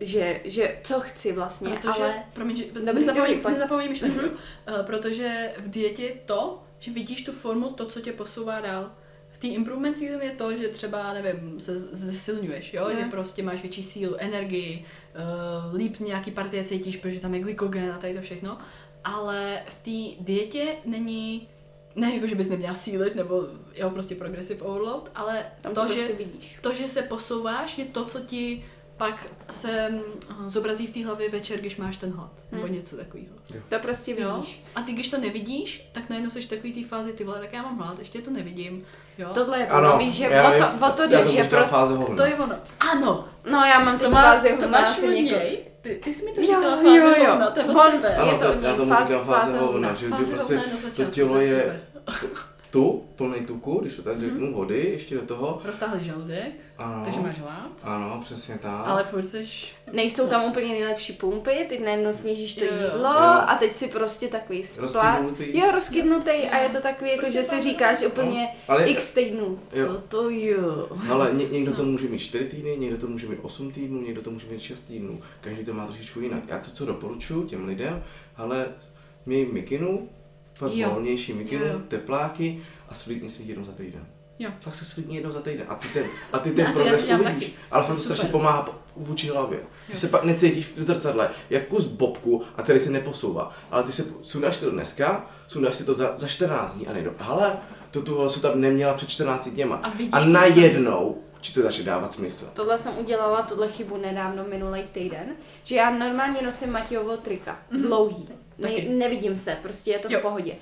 že, 0.00 0.40
že 0.44 0.78
co 0.82 1.00
chci 1.00 1.32
vlastně, 1.32 1.70
Protože, 1.70 2.02
ale... 2.02 2.22
promiň, 2.32 2.56
že 2.56 2.64
Dobrý, 2.64 2.84
nezapomeň, 2.94 3.40
pojď. 3.40 3.54
nezapomeň 3.54 3.88
myšlenku, 3.90 4.18
Mhm. 4.18 4.28
uh, 4.28 4.86
protože 4.86 5.52
v 5.58 5.70
dietě 5.70 6.02
je 6.02 6.12
to, 6.26 6.62
že 6.78 6.90
vidíš 6.92 7.24
tu 7.24 7.32
formu, 7.32 7.70
to, 7.70 7.86
co 7.86 8.00
tě 8.00 8.12
posouvá 8.12 8.60
dál. 8.60 8.90
V 9.30 9.38
té 9.38 9.46
improvement 9.46 9.98
season 9.98 10.22
je 10.22 10.30
to, 10.30 10.56
že 10.56 10.68
třeba, 10.68 11.12
nevím, 11.12 11.60
se 11.60 11.78
zesilňuješ, 11.78 12.74
jo? 12.74 12.86
Mhm. 12.88 12.98
že 12.98 13.04
prostě 13.04 13.42
máš 13.42 13.62
větší 13.62 13.82
sílu, 13.82 14.14
energii, 14.18 14.84
uh, 15.68 15.74
líp 15.76 16.00
nějaký 16.00 16.30
partie 16.30 16.64
cítíš, 16.64 16.96
protože 16.96 17.20
tam 17.20 17.34
je 17.34 17.40
glykogen 17.40 17.92
a 17.92 17.98
tady 17.98 18.14
to 18.14 18.20
všechno. 18.20 18.58
Ale 19.04 19.62
v 19.68 19.74
té 19.74 20.22
dietě 20.24 20.76
není, 20.84 21.48
ne 21.96 22.14
jako, 22.14 22.26
že 22.26 22.34
bys 22.34 22.48
neměla 22.48 22.74
sílit, 22.74 23.14
nebo 23.14 23.46
jo, 23.74 23.90
prostě 23.90 24.14
progressive 24.14 24.60
overload, 24.62 25.10
ale 25.14 25.46
Tam 25.60 25.74
to, 25.74 25.80
to, 25.82 25.88
že 25.88 25.94
prostě 25.94 26.12
vidíš. 26.24 26.58
to, 26.60 26.72
že 26.74 26.88
se 26.88 27.02
posouváš, 27.02 27.78
je 27.78 27.84
to, 27.84 28.04
co 28.04 28.20
ti 28.20 28.64
pak 28.96 29.26
se 29.50 29.88
mm, 29.90 30.00
zobrazí 30.46 30.86
v 30.86 30.90
té 30.90 31.04
hlavě 31.06 31.30
večer, 31.30 31.58
když 31.60 31.76
máš 31.76 31.96
ten 31.96 32.10
hlad, 32.12 32.30
nebo 32.52 32.64
Hmm. 32.66 32.74
něco 32.74 32.96
takového. 32.96 33.34
To 33.68 33.78
prostě 33.78 34.16
Jo? 34.18 34.34
vidíš. 34.36 34.64
A 34.74 34.82
ty, 34.82 34.92
když 34.92 35.08
to 35.08 35.18
nevidíš, 35.18 35.88
tak 35.92 36.10
najednou 36.10 36.30
jsi 36.30 36.40
v 36.42 36.48
takový 36.48 36.72
té 36.72 36.88
fázi, 36.88 37.12
ty 37.12 37.24
vole, 37.24 37.38
tak 37.40 37.52
já 37.52 37.62
mám 37.62 37.78
hlad, 37.78 37.98
ještě 37.98 38.22
to 38.22 38.30
nevidím. 38.30 38.84
Jo? 39.18 39.28
Tohle 39.34 39.58
je 39.58 39.66
ono, 39.66 39.98
víš, 39.98 40.14
že 40.14 40.24
já 40.24 40.50
o 40.50 40.58
to, 40.58 40.86
o 40.86 40.90
to 40.90 41.02
já 41.02 41.08
jde, 41.08 41.22
to 41.24 41.30
že 41.30 41.44
pro... 41.44 41.64
fáze 41.66 41.94
hovna. 41.96 42.16
to 42.16 42.22
je 42.22 42.34
ono. 42.34 42.54
Ano, 42.92 43.28
No 43.50 43.64
já 43.64 43.78
mám 43.80 43.98
to, 43.98 44.04
tu 44.04 44.10
má, 44.10 44.22
fázi 44.22 44.48
to 44.48 44.54
hovna 44.54 44.68
máš 44.80 44.88
asi 44.88 45.08
několik. 45.22 45.60
Ty, 45.80 46.00
ty 46.04 46.14
jsi 46.14 46.24
mi 46.24 46.32
to 46.32 46.40
Jo, 46.40 46.46
říkala 46.46 46.70
jo, 46.70 46.76
fáze 46.76 47.18
jo. 47.20 47.30
hovna, 47.30 47.50
to 47.50 47.58
je 47.60 47.64
od 47.66 47.76
On- 47.76 47.90
tebe. 47.92 48.16
Ano, 48.16 48.30
je 48.32 48.38
to 48.38 48.44
já 48.66 48.74
tomu 48.76 48.92
fáze- 48.92 49.06
říkám 49.06 49.26
fáze 49.26 49.58
hovna, 49.58 49.94
že, 49.94 50.08
prostě 50.08 50.54
to 50.56 50.76
začátku, 50.88 51.12
tělo 51.14 51.36
je. 51.40 51.82
Tu, 52.74 53.04
plný 53.16 53.46
tuku, 53.46 53.78
když 53.80 53.96
to 53.96 54.02
tak 54.02 54.20
řeknu, 54.20 54.54
vody, 54.54 54.90
ještě 54.92 55.14
do 55.14 55.22
toho. 55.22 55.60
Roztáhlý 55.64 56.04
žaludek, 56.04 56.52
Ano, 56.78 57.00
takže 57.04 57.20
máš 57.20 57.38
hlad, 57.38 57.70
ano, 57.82 58.20
přesně 58.24 58.58
tak. 58.58 58.82
ale 58.86 59.04
furt 59.04 59.30
seš... 59.30 59.74
Nejsou 59.92 60.26
tam 60.26 60.44
úplně 60.44 60.68
nejlepší 60.68 61.12
pumpy, 61.12 61.66
ty 61.68 61.78
najednou 61.78 62.12
snížíš 62.12 62.54
to 62.54 62.64
Jo, 62.64 62.70
jo. 62.70 62.82
jídlo 62.84 63.10
Jo. 63.10 63.42
a 63.46 63.56
teď 63.58 63.76
si 63.76 63.88
prostě 63.88 64.28
takový 64.28 64.64
splát. 64.64 65.18
Rozkydnutý. 65.20 65.58
Jo, 65.58 65.70
rozkydnutý 65.72 66.30
a 66.30 66.58
je 66.58 66.68
to 66.68 66.80
takový, 66.80 67.10
jako 67.10 67.22
Prostě 67.22 67.42
že 67.42 67.48
si 67.48 67.60
říkáš 67.60 68.02
úplně 68.06 68.48
Ale 68.68 68.86
x 68.86 69.14
týdnů. 69.14 69.58
Jo. 69.72 69.86
Co 69.86 70.00
to 70.00 70.30
jo? 70.30 70.88
Ale 71.10 71.30
ně, 71.32 71.44
někdo 71.48 71.74
to 71.74 71.84
může 71.84 72.08
mít 72.08 72.18
4 72.18 72.44
týdny, 72.44 72.76
někdo 72.78 72.98
to 72.98 73.06
může 73.06 73.26
mít 73.28 73.38
8 73.42 73.72
týdnů, 73.72 74.02
někdo 74.02 74.22
to 74.22 74.30
může 74.30 74.46
mít 74.50 74.60
6 74.60 74.80
týdnů. 74.80 75.20
Každý 75.40 75.64
to 75.64 75.74
má 75.74 75.86
trošičku 75.86 76.20
jinak. 76.20 76.42
Já 76.48 76.58
to, 76.58 76.70
co 76.70 76.86
doporučuji 76.86 77.42
těm 77.42 77.66
lidem, 77.66 78.02
ale 78.36 78.66
měj 79.26 79.46
mikinu, 79.52 80.08
fakt 80.54 80.72
Jo. 80.74 80.90
volnější 80.90 81.32
mikinu, 81.32 81.64
Jo, 81.64 81.72
jo. 81.72 81.78
tepláky 81.88 82.62
a 82.88 82.94
svítni 82.94 83.30
si 83.30 83.42
jednou 83.42 83.64
za 83.64 83.72
týden. 83.72 84.06
Jo. 84.38 84.50
Fakt 84.60 84.74
se 84.74 84.84
svítni 84.84 85.16
jednou 85.16 85.32
za 85.32 85.40
týden 85.40 85.66
a 85.68 85.74
ty 85.74 85.88
ten, 85.88 86.04
a 86.32 86.38
ty 86.38 86.50
ten 86.50 86.66
progres 86.74 87.02
uvidíš. 87.02 87.24
taky. 87.24 87.52
Ale 87.70 87.84
fakt 87.84 87.96
to 87.96 88.02
strašně 88.02 88.28
pomáhá 88.28 88.68
vůči 88.96 89.28
hlavě. 89.28 89.58
Ty 89.90 89.96
se 89.96 90.08
pak 90.08 90.24
necítíš 90.24 90.70
v 90.76 90.82
zrcadle, 90.82 91.30
jak 91.50 91.66
kus 91.68 91.84
bobku 91.84 92.42
a 92.56 92.62
celý 92.62 92.80
se 92.80 92.90
neposouvá. 92.90 93.52
Ale 93.70 93.82
ty 93.82 93.92
se 93.92 94.04
sundáš 94.22 94.58
to 94.58 94.70
dneska, 94.70 95.26
sundáš 95.48 95.74
si 95.74 95.84
to 95.84 95.94
za, 95.94 96.14
za 96.16 96.26
14 96.28 96.72
dní 96.74 96.86
a 96.86 96.92
nejdo. 96.92 97.12
Ale 97.18 97.52
to 97.90 98.02
tu 98.02 98.16
hlasu 98.18 98.40
tam 98.40 98.60
neměla 98.60 98.94
před 98.94 99.08
14 99.08 99.48
dněma. 99.48 99.76
A 99.76 99.92
A 100.12 100.24
najednou 100.24 101.18
ti 101.40 101.52
to 101.52 101.62
začne 101.62 101.84
dávat 101.84 102.12
smysl. 102.12 102.50
Tohle 102.54 102.78
jsem 102.78 102.98
udělala, 102.98 103.42
tuhle 103.42 103.68
chybu 103.68 103.96
nedávno 103.96 104.44
minulý 104.44 104.82
týden, 104.92 105.26
že 105.64 105.74
já 105.76 105.90
normálně 105.90 106.42
nosím 106.42 106.72
Matějovo 106.72 107.16
trika, 107.16 107.58
dlouhý. 107.70 108.28
Ne, 108.58 108.68
Taky. 108.68 108.88
nevidím 108.88 109.36
se, 109.36 109.58
prostě 109.62 109.90
je 109.90 109.98
to 109.98 110.08
Jo. 110.12 110.18
v 110.18 110.22
pohodě. 110.22 110.56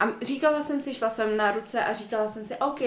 A 0.00 0.06
říkala 0.22 0.62
jsem 0.62 0.80
si, 0.80 0.94
šla 0.94 1.10
jsem 1.10 1.36
na 1.36 1.50
ruce 1.52 1.84
a 1.84 1.92
říkala 1.92 2.28
jsem 2.28 2.44
si, 2.44 2.56
OK, 2.56 2.80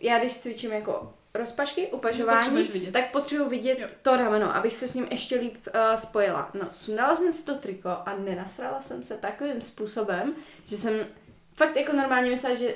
já 0.00 0.18
když 0.18 0.38
cvičím 0.38 0.72
jako 0.72 1.14
rozpašky, 1.34 1.86
upažování, 1.86 2.62
vidět. 2.62 2.92
tak 2.92 3.10
potřebuji 3.10 3.48
vidět 3.48 3.78
Jo. 3.78 3.88
to 4.02 4.16
rameno, 4.16 4.56
abych 4.56 4.74
se 4.76 4.88
s 4.88 4.94
ním 4.94 5.06
ještě 5.10 5.36
líp 5.36 5.54
uh, 5.66 5.96
spojila. 5.96 6.50
No, 6.54 6.68
sundala 6.70 7.16
jsem 7.16 7.32
si 7.32 7.44
to 7.44 7.54
triko 7.54 7.88
a 7.88 8.16
nenasrala 8.24 8.82
jsem 8.82 9.02
se 9.02 9.16
takovým 9.16 9.60
způsobem, 9.60 10.34
že 10.64 10.76
jsem 10.76 11.06
fakt 11.54 11.76
jako 11.76 11.92
normálně 11.92 12.30
myslela, 12.30 12.54
že 12.56 12.74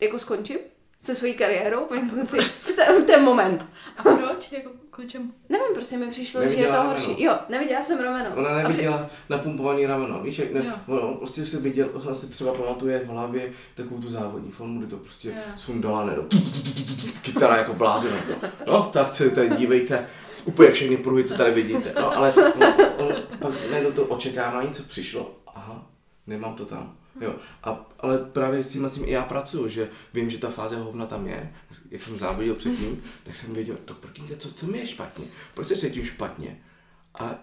jako 0.00 0.18
skončím 0.18 0.58
se 1.00 1.14
svojí 1.14 1.34
kariérou, 1.34 1.84
protože 1.84 2.06
jsem 2.10 2.26
si 2.26 2.40
v 2.40 2.76
ten, 2.76 3.02
v 3.02 3.06
ten 3.06 3.22
moment. 3.22 3.64
A 3.98 4.02
proč? 4.02 4.52
Jako 4.52 4.70
kvůli 4.90 5.08
čemu? 5.08 5.30
Nevím, 5.48 5.66
prostě 5.74 5.96
mi 5.96 6.06
přišlo, 6.06 6.40
že 6.40 6.46
je 6.46 6.50
Neviděla 6.50 6.76
to 6.76 6.82
rameno. 6.82 7.06
horší. 7.06 7.22
Jo, 7.22 7.34
neviděla 7.48 7.82
jsem 7.82 8.00
rameno. 8.00 8.30
Ona 8.36 8.48
A 8.48 8.54
při- 8.58 8.62
neviděla 8.68 9.06
napumpovaný 9.28 9.86
rameno, 9.86 10.20
víš, 10.22 10.38
jak 10.38 10.52
ne, 10.52 10.64
Jo. 10.66 10.72
ona 10.94 11.00
on 11.02 11.16
prostě 11.16 11.46
si 11.46 11.56
viděl, 11.56 11.88
ona 11.92 12.14
si 12.14 12.26
třeba 12.30 12.54
pamatuje 12.54 12.98
v 12.98 13.06
hlavě 13.08 13.50
takovou 13.74 14.00
tu 14.00 14.08
závodní 14.08 14.50
formu, 14.50 14.78
kdy 14.80 14.86
to 14.90 14.96
prostě 14.96 15.28
Jo. 15.28 15.34
sundala, 15.56 16.04
nedo, 16.06 16.24
kytara 17.22 17.56
jako 17.56 17.74
blázen. 17.74 18.12
No, 18.66 18.82
tak 18.92 19.14
se 19.14 19.30
tady 19.30 19.48
dívejte, 19.48 20.06
úplně 20.44 20.70
všechny 20.70 20.96
pruhy, 20.96 21.24
co 21.24 21.34
tady 21.36 21.50
vidíte. 21.50 21.92
No, 22.00 22.16
ale 22.16 22.32
on, 22.34 22.62
on, 22.98 23.14
pak 23.38 23.52
najednou 23.70 23.92
to 23.92 24.04
očekávání, 24.04 24.70
co 24.72 24.82
přišlo, 24.82 25.30
nemám 26.26 26.54
to 26.54 26.66
tam. 26.66 26.96
Jo, 27.20 27.34
a, 27.62 27.90
ale 27.98 28.18
právě 28.18 28.64
s 28.64 28.72
tím, 28.72 28.84
s 28.84 28.94
tím 28.94 29.04
i 29.04 29.10
já 29.10 29.22
pracuju, 29.22 29.68
že 29.68 29.88
vím, 30.14 30.30
že 30.30 30.38
ta 30.38 30.50
fáze 30.50 30.76
hovna 30.76 31.06
tam 31.06 31.26
je, 31.26 31.52
jak 31.90 32.02
jsem 32.02 32.18
závodil 32.18 32.54
předtím, 32.54 33.02
tak 33.22 33.34
jsem 33.34 33.54
věděl, 33.54 33.76
to 33.84 33.94
prkněte, 33.94 34.36
co, 34.36 34.52
co 34.52 34.66
mi 34.66 34.78
je 34.78 34.86
špatně, 34.86 35.24
proč 35.54 35.66
se 35.66 35.76
cítím 35.76 36.04
špatně. 36.04 36.60
A 37.14 37.34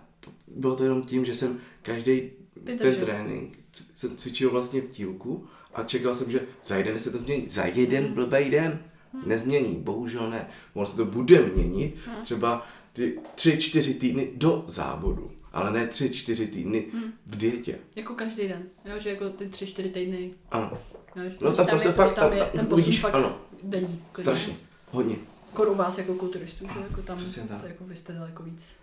bylo 0.48 0.76
to 0.76 0.84
jenom 0.84 1.04
tím, 1.04 1.26
že 1.26 1.36
jsem 1.36 1.60
každý 1.82 2.32
ten 2.66 2.96
trénink 2.96 3.60
jsem 3.96 4.18
cvičil 4.18 4.52
vlastně 4.52 4.82
v 4.82 4.90
tílku 4.90 5.48
a 5.74 5.84
čekal 5.84 6.16
jsem, 6.16 6.32
že 6.32 6.42
za 6.64 6.76
jeden 6.76 7.00
se 7.00 7.12
to 7.12 7.18
změní. 7.18 7.50
Za 7.50 7.66
jeden 7.66 8.14
blbý 8.14 8.50
den. 8.50 8.80
Nezmění, 9.26 9.76
bohužel 9.76 10.30
ne. 10.30 10.48
Ono 10.74 10.86
se 10.86 10.98
to 10.98 11.06
bude 11.06 11.46
měnit 11.56 11.96
třeba 12.22 12.68
ty 12.94 13.20
tři, 13.36 13.58
čtyři 13.58 13.94
týdny 13.94 14.32
do 14.36 14.64
závodu, 14.68 15.32
ale 15.54 15.72
ne 15.72 15.88
tři, 15.88 16.10
čtyři 16.10 16.48
týdny 16.48 16.86
v 17.26 17.36
dietě. 17.38 17.78
Jako 17.96 18.14
každý 18.16 18.48
den, 18.48 18.64
jo, 18.86 19.00
že 19.00 19.10
jako 19.10 19.30
ty 19.30 19.50
tři, 19.50 19.68
čtyři 19.68 19.90
týdny, 19.90 20.34
Ano, 20.52 20.72
jo, 21.16 21.30
že 21.30 21.38
No, 21.42 21.48
tam 21.48 21.56
tam, 21.56 21.68
prostě 21.68 21.88
je, 21.90 21.94
fakt- 21.94 22.14
tam 22.16 22.34
je 22.34 22.40
tam 22.40 22.50
ten 22.52 22.66
posun 22.68 22.84
vidíš, 22.84 23.00
fakt 23.00 23.16
ano. 23.16 23.42
denní. 23.64 24.04
strašně, 24.20 24.56
hodně. 24.92 25.16
Kor 25.54 25.68
u 25.70 25.76
vás 25.76 25.98
jako 25.98 26.14
kulturistů, 26.14 26.68
že 26.74 26.80
jako 26.80 27.02
tam, 27.02 27.18
Přesně 27.18 27.44
tak. 27.44 27.62
to 27.62 27.68
jako 27.68 27.84
vy 27.84 27.96
jste 27.96 28.14
daleko 28.14 28.44
víc. 28.44 28.76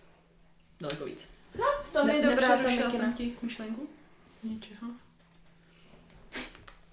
Daleko 0.81 1.05
víc. 1.05 1.29
V 1.83 1.93
tom 1.93 2.09
je 2.09 2.23
dobrá 2.23 2.57
ta 2.57 2.91
jsem 2.91 3.13
ti 3.13 3.33
myšlenku? 3.43 3.89
Něčeho. 4.43 4.91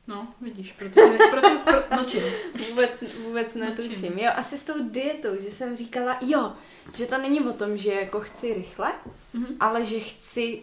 No, 0.08 0.28
vidíš, 0.41 0.72
protože, 0.72 1.18
proto, 1.32 1.49
pro, 1.66 1.97
mlčím. 1.99 2.22
Vůbec, 2.70 2.91
vůbec 3.24 3.56
netuším. 3.56 4.20
Jo, 4.20 4.32
asi 4.36 4.58
s 4.58 4.64
tou 4.66 4.74
dietou, 4.89 5.30
že 5.39 5.51
jsem 5.51 5.76
říkala, 5.76 6.18
jo, 6.22 6.54
že 6.95 7.06
to 7.06 7.18
není 7.18 7.39
o 7.41 7.54
tom, 7.54 7.78
že 7.78 7.93
jako 7.93 8.20
chci 8.20 8.54
rychle, 8.54 8.91
Mhm. 9.34 9.56
ale 9.60 9.86
že 9.86 9.99
chci 9.99 10.60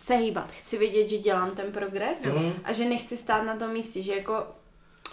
se 0.00 0.14
hýbat, 0.16 0.50
chci 0.52 0.78
vědět, 0.78 1.08
že 1.08 1.18
dělám 1.18 1.50
ten 1.50 1.72
progres 1.72 2.24
Mhm. 2.24 2.52
a 2.64 2.72
že 2.72 2.84
nechci 2.84 3.16
stát 3.16 3.42
na 3.42 3.56
tom 3.56 3.70
místě, 3.72 4.02
že 4.02 4.14
jako 4.14 4.46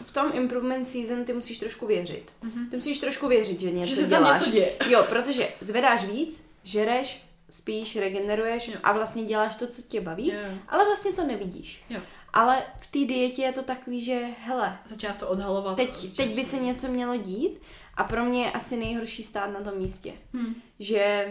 v 0.05 0.11
tom 0.11 0.31
improvement 0.33 0.89
season 0.89 1.25
ty 1.25 1.33
musíš 1.33 1.59
trošku 1.59 1.87
věřit. 1.87 2.31
Ty 2.71 2.75
musíš 2.75 2.99
trošku 2.99 3.27
věřit, 3.27 3.59
že 3.59 3.71
něco 3.71 3.95
Že 3.95 4.03
děláš. 4.07 4.39
něco 4.39 4.51
děje. 4.51 4.75
Jo, 4.87 5.05
protože 5.09 5.49
zvedáš 5.61 6.03
víc, 6.05 6.43
žereš, 6.63 7.23
spíš, 7.49 7.95
regeneruješ 7.95 8.67
Jo. 8.67 8.73
a 8.83 8.91
vlastně 8.91 9.23
děláš 9.23 9.55
to, 9.55 9.67
co 9.67 9.81
tě 9.81 10.01
baví, 10.01 10.27
jo. 10.31 10.39
ale 10.67 10.85
vlastně 10.85 11.13
to 11.13 11.25
nevidíš. 11.25 11.83
Jo. 11.89 12.01
Ale 12.33 12.63
v 12.81 12.87
té 12.87 12.99
dietě 12.99 13.41
je 13.41 13.51
to 13.51 13.63
takový, 13.63 14.01
že 14.01 14.27
hele, 14.45 14.77
Začínáš 14.85 15.17
to 15.17 15.27
odhalovat. 15.27 15.77
teď, 15.77 16.15
teď 16.15 16.35
by 16.35 16.45
se 16.45 16.59
něco 16.59 16.87
mělo 16.87 17.17
dít 17.17 17.61
a 17.95 18.03
pro 18.03 18.23
mě 18.23 18.43
je 18.43 18.51
asi 18.51 18.77
nejhorší 18.77 19.23
stát 19.23 19.47
na 19.47 19.61
tom 19.61 19.77
místě. 19.77 20.13
Hm. 20.33 20.53
Že 20.79 21.27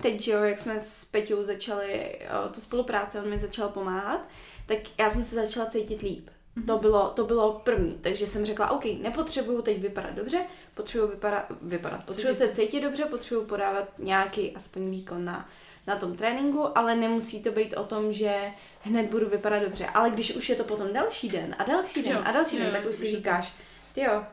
teď, 0.00 0.20
že 0.20 0.30
jo, 0.32 0.40
jak 0.40 0.58
jsme 0.58 0.80
s 0.80 1.04
Peťou 1.04 1.44
začali 1.44 2.18
o, 2.46 2.48
tu 2.48 2.60
spolupráci, 2.60 3.18
on 3.18 3.28
mi 3.28 3.38
začal 3.38 3.68
pomáhat, 3.68 4.20
tak 4.66 4.78
já 4.98 5.10
jsem 5.10 5.24
se 5.24 5.34
začala 5.34 5.66
cítit 5.66 6.02
líp. 6.02 6.28
To 6.66 6.78
bylo, 6.78 7.10
to 7.10 7.24
bylo 7.24 7.60
první, 7.64 7.98
takže 8.00 8.26
jsem 8.26 8.44
řekla, 8.44 8.70
OK, 8.70 8.84
nepotřebuju 9.00 9.62
teď 9.62 9.78
vypadat 9.78 10.14
dobře, 10.14 10.46
potřebuju 10.74 11.10
vypadat, 11.10 11.46
vypadat. 11.62 12.04
potřebuju 12.04 12.34
se 12.34 12.48
cítit 12.54 12.80
dobře, 12.80 13.04
potřebuju 13.04 13.46
podávat 13.46 13.88
nějaký 13.98 14.56
aspoň 14.56 14.90
výkon 14.90 15.24
na, 15.24 15.48
na 15.86 15.96
tom 15.96 16.16
tréninku, 16.16 16.78
ale 16.78 16.96
nemusí 16.96 17.42
to 17.42 17.52
být 17.52 17.74
o 17.74 17.84
tom, 17.84 18.12
že 18.12 18.36
hned 18.82 19.10
budu 19.10 19.28
vypadat 19.28 19.58
dobře. 19.62 19.86
Ale 19.86 20.10
když 20.10 20.36
už 20.36 20.48
je 20.48 20.56
to 20.56 20.64
potom 20.64 20.92
další 20.92 21.28
den 21.28 21.56
a 21.58 21.64
další 21.64 22.02
den 22.02 22.12
Jo, 22.12 22.20
a 22.24 22.32
další 22.32 22.56
jo, 22.56 22.62
den, 22.62 22.72
tak 22.72 22.86
už 22.88 22.94
si 22.94 23.06
už 23.06 23.12
říkáš, 23.12 23.52
ty 23.94 24.00
jo, 24.00 24.24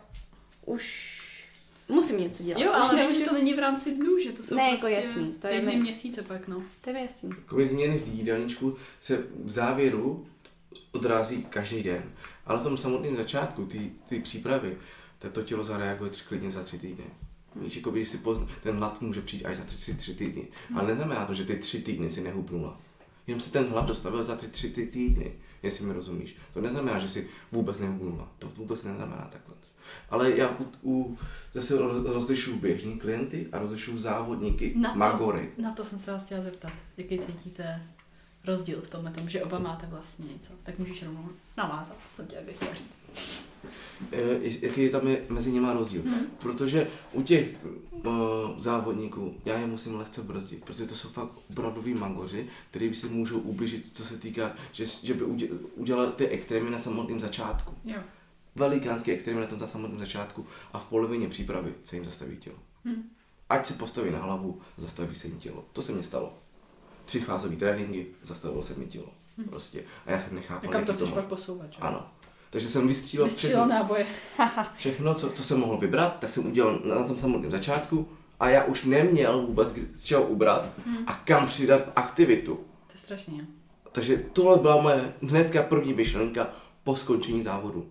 už 0.66 1.20
musím 1.90 2.20
něco 2.20 2.44
dělat. 2.44 2.62
Jo, 2.62 2.70
už 2.72 2.76
ale 2.78 2.96
nemůžu- 2.96 3.10
víš, 3.10 3.20
že 3.24 3.30
to 3.30 3.34
není 3.34 3.54
v 3.54 3.60
rámci 3.60 3.96
dnů, 3.96 4.20
že 4.24 4.32
to 4.32 4.44
jsou 4.44 4.56
Ne, 4.56 4.64
jako 4.64 4.78
prostě 4.78 4.96
jasný, 4.96 5.32
to 5.42 5.48
je 5.48 5.62
mi- 5.62 5.76
měsíce 5.76 6.22
pak, 6.24 6.48
no. 6.48 6.64
To 6.82 6.90
je 6.90 7.00
jasný. 7.02 7.30
Jakoby 7.38 7.68
změny 7.68 8.00
v 8.00 8.08
jídelníčku 8.08 8.76
se 9.02 9.18
v 9.44 9.52
závěru 9.52 10.28
odrazí 10.92 11.44
každý 11.44 11.84
den. 11.84 12.04
Ale 12.46 12.60
v 12.60 12.64
tom 12.64 12.78
samotném 12.78 13.16
začátku, 13.18 13.66
ty, 13.66 13.92
ty 14.10 14.20
přípravy, 14.20 14.78
tak 15.20 15.32
to 15.32 15.42
tělo 15.44 15.64
zareaguje 15.64 16.12
klidně 16.28 16.52
za 16.52 16.64
tři 16.64 16.80
týdny. 16.80 17.06
Víš, 17.60 17.76
jako 17.76 17.92
když 17.92 18.10
si 18.10 18.18
pozna, 18.18 18.48
ten 18.64 18.76
hlad 18.78 19.02
může 19.02 19.22
přijít 19.22 19.46
až 19.46 19.58
za 19.58 19.64
tři, 19.64 19.78
tři, 19.78 19.94
tři 19.94 20.14
týdny. 20.16 20.48
Ale 20.76 20.88
neznamená 20.88 21.26
to, 21.26 21.34
že 21.34 21.46
ty 21.46 21.56
tři 21.56 21.82
týdny 21.82 22.12
si 22.12 22.22
nehubnula. 22.22 22.80
Jenom 23.28 23.42
si 23.42 23.52
ten 23.52 23.66
hlad 23.70 23.86
dostavil 23.86 24.24
za 24.24 24.36
ty 24.36 24.48
tři 24.48 24.70
ty 24.70 24.86
týdny, 24.88 25.32
jestli 25.64 25.86
mi 25.86 25.94
rozumíš. 25.94 26.36
To 26.54 26.62
neznamená, 26.62 27.00
že 27.00 27.10
si 27.10 27.28
vůbec 27.52 27.80
nehubnula. 27.80 28.28
To 28.40 28.48
vůbec 28.48 28.84
neznamená 28.84 29.30
takhle. 29.32 29.56
Ale 30.10 30.32
já 30.32 30.50
u, 30.60 30.66
u, 30.84 31.18
zase 31.54 31.76
roz- 31.78 32.14
rozlišuju 32.14 32.58
běžní 32.60 33.00
klienty 33.00 33.48
a 33.52 33.60
rozlišuju 33.60 33.98
závodníky, 33.98 34.74
Na 34.78 34.92
to, 34.94 34.98
magory. 35.00 35.50
na 35.58 35.72
to 35.72 35.86
jsem 35.86 36.00
se 36.00 36.12
vás 36.12 36.26
chtěla 36.26 36.42
zeptat. 36.42 36.72
Jaký 36.98 37.20
cítíte 37.20 37.84
rozdíl 38.46 38.82
v 38.82 38.90
tomhle 38.90 39.12
tom, 39.12 39.30
že 39.30 39.44
oba 39.44 39.60
máte 39.60 39.88
vlastně 39.88 40.26
něco? 40.34 40.54
Tak 40.64 40.80
můžeš 40.80 41.04
rovnou 41.04 41.30
navázat, 41.58 41.98
jsem 42.16 42.26
tě 42.28 42.42
bych 42.46 42.56
chtěla 42.56 42.74
říct. 42.74 42.98
Eh, 44.12 44.40
jaký 44.42 44.90
tam 44.90 45.08
je 45.08 45.22
mezi 45.30 45.52
nimi 45.52 45.68
rozdíl. 45.74 46.02
Mhm. 46.06 46.26
Protože 46.40 46.88
u 47.14 47.22
těch 47.22 47.48
uh, 47.92 48.04
závodníků 48.58 49.36
já 49.46 49.60
je 49.60 49.66
musím 49.68 49.96
lehce 49.96 50.22
brzdit, 50.22 50.64
protože 50.64 50.86
to 50.86 50.96
jsou 50.96 51.10
fakt 51.10 51.32
opravdoví 51.50 51.94
magoři, 51.94 52.48
kteří 52.72 52.96
si 52.96 53.10
můžou 53.10 53.40
ublížit, 53.40 53.96
co 53.96 54.06
se 54.06 54.18
týká, 54.18 54.54
že, 54.72 54.86
že 54.86 55.14
by 55.14 55.26
udě- 55.26 55.50
udělali 55.76 56.12
ty 56.12 56.28
extrémy 56.28 56.70
na 56.70 56.80
samotném 56.80 57.20
začátku. 57.20 57.74
Jo. 57.86 58.00
Velikánské 58.56 59.12
extrémy 59.12 59.40
na 59.40 59.48
tom 59.48 59.60
samotném 59.68 60.00
začátku 60.00 60.46
a 60.74 60.80
v 60.80 60.86
polovině 60.86 61.28
přípravy 61.30 61.74
se 61.84 61.96
jim 61.96 62.06
zastaví 62.06 62.38
tělo. 62.38 62.58
Hm. 62.86 63.10
Ať 63.50 63.66
se 63.66 63.74
postaví 63.74 64.12
na 64.12 64.20
hlavu, 64.20 64.62
zastaví 64.78 65.16
se 65.16 65.28
jim 65.28 65.40
tělo. 65.40 65.66
To 65.74 65.82
se 65.82 65.92
mně 65.92 66.04
stalo. 66.04 66.34
Tři 67.06 67.20
fázové 67.20 67.56
tréninky, 67.56 68.08
zastavilo 68.24 68.64
se 68.64 68.76
mi 68.76 68.86
tělo. 68.86 69.14
Prostě. 69.50 69.84
A 70.06 70.12
já 70.12 70.22
jsem 70.22 70.36
nechápal, 70.36 70.70
A 70.70 70.74
kam 70.74 70.86
to 70.86 70.94
chceš 70.94 71.10
pak 71.10 71.26
posouvat, 71.26 71.74
že? 71.74 71.80
Ano. 71.82 72.12
Takže 72.50 72.70
jsem 72.70 72.88
vystřílel 72.88 73.28
Vystřílel 73.28 73.56
všechny- 73.66 73.74
náboje. 73.74 74.06
Všechno, 74.78 75.14
co, 75.14 75.30
co 75.30 75.44
jsem 75.44 75.60
mohl 75.60 75.78
vybrat, 75.78 76.20
tak 76.20 76.30
jsem 76.30 76.46
udělal 76.48 76.80
na 76.86 77.04
tom 77.04 77.18
samotném 77.18 77.52
začátku 77.52 78.08
a 78.40 78.50
já 78.50 78.64
už 78.64 78.84
neměl 78.84 79.42
vůbec 79.42 79.74
z 79.94 80.04
čeho 80.04 80.24
ubrat 80.24 80.66
a 81.08 81.14
kam 81.14 81.48
přidat 81.48 81.82
aktivitu. 81.96 82.56
To 82.56 82.94
je 82.94 83.00
strašně. 83.00 83.48
Takže 83.92 84.24
tohle 84.34 84.58
byla 84.58 84.82
moje 84.82 85.14
hnedka 85.22 85.64
první 85.64 85.94
myšlenka 85.94 86.50
po 86.84 86.96
skončení 86.96 87.44
závodu. 87.44 87.90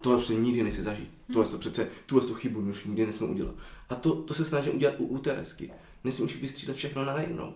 Tohle 0.00 0.20
se 0.20 0.34
nikdy 0.34 0.62
nechci 0.62 0.82
zažít. 0.82 1.10
Tohle 1.32 1.48
to 1.50 1.58
přece, 1.58 1.88
tuhle 2.06 2.26
tu 2.26 2.34
chybu 2.34 2.60
už 2.60 2.84
nikdy 2.84 3.06
nesmím 3.06 3.30
udělat. 3.30 3.54
A 3.88 3.94
to, 3.94 4.14
to 4.14 4.34
se 4.34 4.44
snažím 4.44 4.74
udělat 4.76 4.94
u, 4.98 5.04
u 5.04 5.18
Teresky. 5.18 5.70
Nesmíš 6.04 6.36
vystřídat 6.36 6.76
všechno 6.76 7.04
na 7.04 7.14
najednou. 7.14 7.54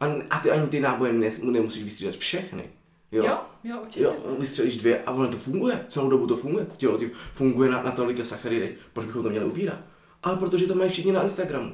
A, 0.00 0.06
a 0.30 0.40
ty 0.40 0.50
ani 0.50 0.66
ty 0.66 0.80
náboje 0.80 1.12
nes, 1.12 1.40
nemusíš 1.42 1.82
vystřídat 1.84 2.14
všechny. 2.16 2.64
Jo? 3.12 3.24
Jo, 3.26 3.38
jo, 3.64 3.78
určitě. 3.82 4.02
Jo, 4.04 4.14
vystřelíš 4.38 4.76
dvě 4.76 5.02
a 5.04 5.12
ono 5.12 5.28
to 5.28 5.36
funguje, 5.36 5.84
celou 5.88 6.10
dobu 6.10 6.26
to 6.26 6.36
funguje. 6.36 6.66
Tělo 6.76 6.98
ti 6.98 7.10
funguje 7.34 7.70
na, 7.70 7.82
na 7.82 7.92
tolika 7.92 8.24
sacharidech, 8.24 8.70
proč 8.92 9.06
bychom 9.06 9.22
to 9.22 9.30
měli 9.30 9.44
ubírat? 9.44 9.78
Ale 10.22 10.36
protože 10.36 10.66
to 10.66 10.74
mají 10.74 10.90
všichni 10.90 11.12
na 11.12 11.22
Instagramu. 11.22 11.72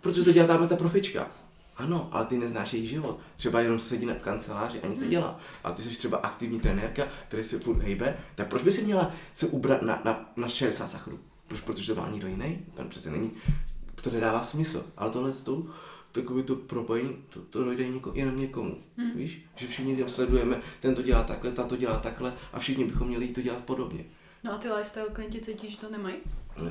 Protože 0.00 0.22
to 0.24 0.32
dělá 0.32 0.46
tamhle 0.46 0.68
ta 0.68 0.76
profička. 0.76 1.30
Ano, 1.76 2.08
ale 2.12 2.26
ty 2.26 2.38
neznáš 2.38 2.72
její 2.72 2.86
život. 2.86 3.18
Třeba 3.36 3.60
jenom 3.60 3.78
sedí 3.78 4.06
na- 4.06 4.14
v 4.14 4.22
kanceláři 4.22 4.80
a 4.80 4.86
nic 4.86 5.00
nedělá. 5.00 5.38
A 5.64 5.72
ty 5.72 5.82
jsi 5.82 5.88
třeba 5.88 6.18
aktivní 6.18 6.60
trenérka, 6.60 7.02
který 7.28 7.44
se 7.44 7.58
furt 7.58 7.78
hejbe, 7.82 8.16
tak 8.34 8.48
proč 8.48 8.62
by 8.62 8.72
si 8.72 8.82
měla 8.82 9.10
se 9.34 9.46
ubrat 9.46 9.82
na, 9.82 10.00
na, 10.04 10.32
na 10.36 10.48
60 10.48 10.88
sacharů? 10.90 11.18
Proč? 11.48 11.60
Protože 11.60 11.94
to 11.94 12.00
má 12.00 12.08
někdo 12.08 12.28
jiný? 12.28 12.58
To 12.74 12.84
přece 12.84 13.10
není. 13.10 13.30
To 14.02 14.10
nedává 14.10 14.42
smysl. 14.42 14.84
Ale 14.96 15.10
tohle 15.10 15.32
to, 15.32 15.62
takové 16.12 16.42
to 16.42 16.56
propojení, 16.56 17.24
to, 17.30 17.40
to 17.40 17.64
dojde 17.64 17.88
něko, 17.88 18.12
jenom 18.14 18.36
někomu. 18.36 18.82
Hmm. 18.96 19.16
Víš? 19.16 19.44
Že 19.56 19.66
všichni 19.66 19.96
tam 19.96 20.08
sledujeme, 20.08 20.60
ten 20.80 20.94
to 20.94 21.02
dělá 21.02 21.22
takhle, 21.22 21.52
ta 21.52 21.62
to 21.62 21.76
dělá 21.76 22.00
takhle 22.00 22.34
a 22.52 22.58
všichni 22.58 22.84
bychom 22.84 23.08
měli 23.08 23.28
to 23.28 23.42
dělat 23.42 23.64
podobně. 23.64 24.04
No 24.44 24.52
a 24.52 24.58
ty 24.58 24.70
lifestyle 24.70 25.06
klienti 25.12 25.40
cítí, 25.40 25.70
že 25.70 25.76
to 25.76 25.90
nemají? 25.90 26.16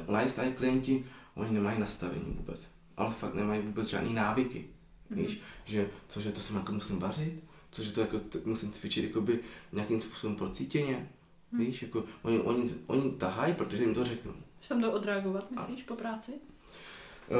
Lifestyle 0.08 0.52
klienti, 0.52 1.06
oni 1.36 1.52
nemají 1.52 1.80
nastavení 1.80 2.34
vůbec. 2.38 2.72
Ale 2.98 3.12
fakt 3.14 3.34
nemají 3.34 3.62
vůbec 3.62 3.88
žádný 3.88 4.14
návyky. 4.14 4.66
Mhm. 5.10 5.22
Víš, 5.26 5.42
že 5.66 5.89
cože 6.08 6.32
to 6.32 6.39
se 6.39 6.54
jako 6.54 6.72
musím 6.72 7.00
vařit, 7.00 7.44
cože 7.72 7.92
to 7.92 8.02
jako 8.02 8.20
musím 8.46 8.72
cvičit 8.72 9.04
jakoby 9.04 9.39
nějakým 9.72 10.02
způsobem 10.02 10.36
procítěně. 10.36 11.10
Mhm. 11.52 11.66
Víš, 11.66 11.82
jako 11.82 12.04
oni, 12.22 12.39
oni, 12.39 12.74
oni 12.88 13.12
tahají, 13.12 13.54
protože 13.54 13.84
jim 13.84 13.94
to 13.94 14.06
řeknu. 14.06 14.34
Že 14.62 14.70
tam 14.70 14.82
jdou 14.82 14.92
odreagovat, 14.92 15.52
myslíš, 15.52 15.84
po 15.84 15.96
práci? 15.96 16.32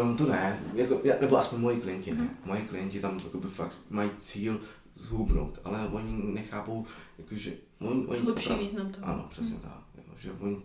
Um, 0.02 0.18
to 0.18 0.26
ne, 0.28 0.60
jako, 0.74 1.02
já- 1.04 1.16
nebo 1.22 1.38
aspoň 1.38 1.60
moji 1.60 1.78
klienti 1.82 2.12
ne. 2.12 2.18
Mhm. 2.24 2.30
Moji 2.46 2.62
klienti 2.62 3.00
tam 3.00 3.20
jakoby 3.24 3.48
fakt 3.48 3.78
mají 3.90 4.10
cíl 4.20 4.62
zhubnout, 4.96 5.60
ale 5.64 5.88
oni 5.88 6.34
nechápou, 6.34 6.86
jakože... 7.18 7.54
Oni, 7.80 8.06
oni 8.06 8.20
Hlubší 8.22 8.46
opravdu- 8.46 8.64
význam 8.66 8.92
toho. 8.92 9.08
Ano, 9.08 9.28
přesně 9.30 9.56
tak. 9.62 9.82
Jo, 9.98 10.14
že 10.18 10.32
oni, 10.40 10.58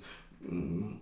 mm, 0.51 0.99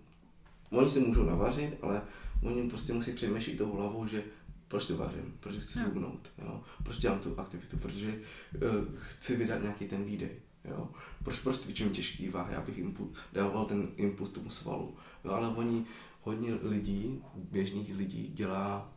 oni 0.69 0.89
si 0.89 0.99
můžou 0.99 1.23
navařit, 1.23 1.77
ale 1.81 2.01
oni 2.43 2.69
prostě 2.69 2.93
musí 2.93 3.11
přemýšlet 3.13 3.57
tou 3.57 3.71
hlavou, 3.71 4.07
že 4.07 4.23
proč 4.67 4.87
to 4.87 4.97
vařím, 4.97 5.33
proč 5.39 5.55
chci 5.55 5.79
zhubnout, 5.79 6.29
jo? 6.45 6.63
proč 6.83 6.97
dělám 6.97 7.19
tu 7.19 7.39
aktivitu, 7.39 7.77
protože 7.77 8.19
uh, 8.55 8.85
chci 8.97 9.35
vydat 9.35 9.61
nějaký 9.61 9.85
ten 9.87 10.03
výdej. 10.03 10.29
Jo? 10.65 10.87
Proč 11.23 11.39
proč 11.39 11.57
cvičím 11.57 11.89
těžký 11.89 12.29
váhy, 12.29 12.55
abych 12.55 12.77
impu, 12.77 13.13
dával 13.33 13.65
ten 13.65 13.87
impuls 13.97 14.29
tomu 14.31 14.49
svalu. 14.49 14.95
Jo? 15.25 15.31
Ale 15.31 15.47
oni, 15.47 15.85
hodně 16.25 16.53
lidí, 16.61 17.23
běžných 17.35 17.95
lidí, 17.97 18.31
dělá 18.33 18.89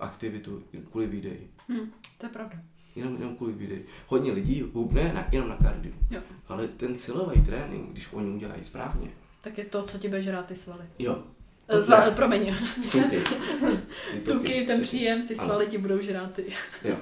aktivitu 0.00 0.62
kvůli 0.90 1.06
výdeji. 1.06 1.50
Hm, 1.68 1.90
to 2.18 2.26
je 2.26 2.30
pravda. 2.30 2.56
Jenom, 2.96 3.16
jenom 3.16 3.36
kvůli 3.36 3.52
výdeji. 3.52 3.86
Hodně 4.06 4.32
lidí 4.32 4.70
hubne 4.72 5.12
na, 5.12 5.26
jenom 5.32 5.48
na 5.48 5.56
kardiu. 5.56 5.94
Jo. 6.10 6.20
Ale 6.48 6.68
ten 6.68 6.96
silový 6.96 7.42
trénink, 7.42 7.90
když 7.90 8.08
oni 8.12 8.30
udělají 8.30 8.64
správně, 8.64 9.10
Tak 9.40 9.58
je 9.58 9.64
to, 9.64 9.82
co 9.86 9.98
ti 9.98 10.08
bude 10.08 10.22
žrát 10.22 10.46
ty 10.46 10.56
svaly. 10.56 10.84
jo. 10.98 11.22
Eh, 11.70 11.82
Zva, 11.82 12.10
promiň, 12.10 12.54
Tuky. 12.92 13.20
Ty 14.12 14.20
tuky, 14.32 14.64
ten 14.66 14.80
příjem, 14.80 15.26
ty 15.26 15.34
Ano. 15.36 15.46
svaly 15.48 15.66
ti 15.66 15.78
budou 15.78 16.00
žrát 16.02 16.32
ty. 16.32 16.44
Jo. 16.84 16.96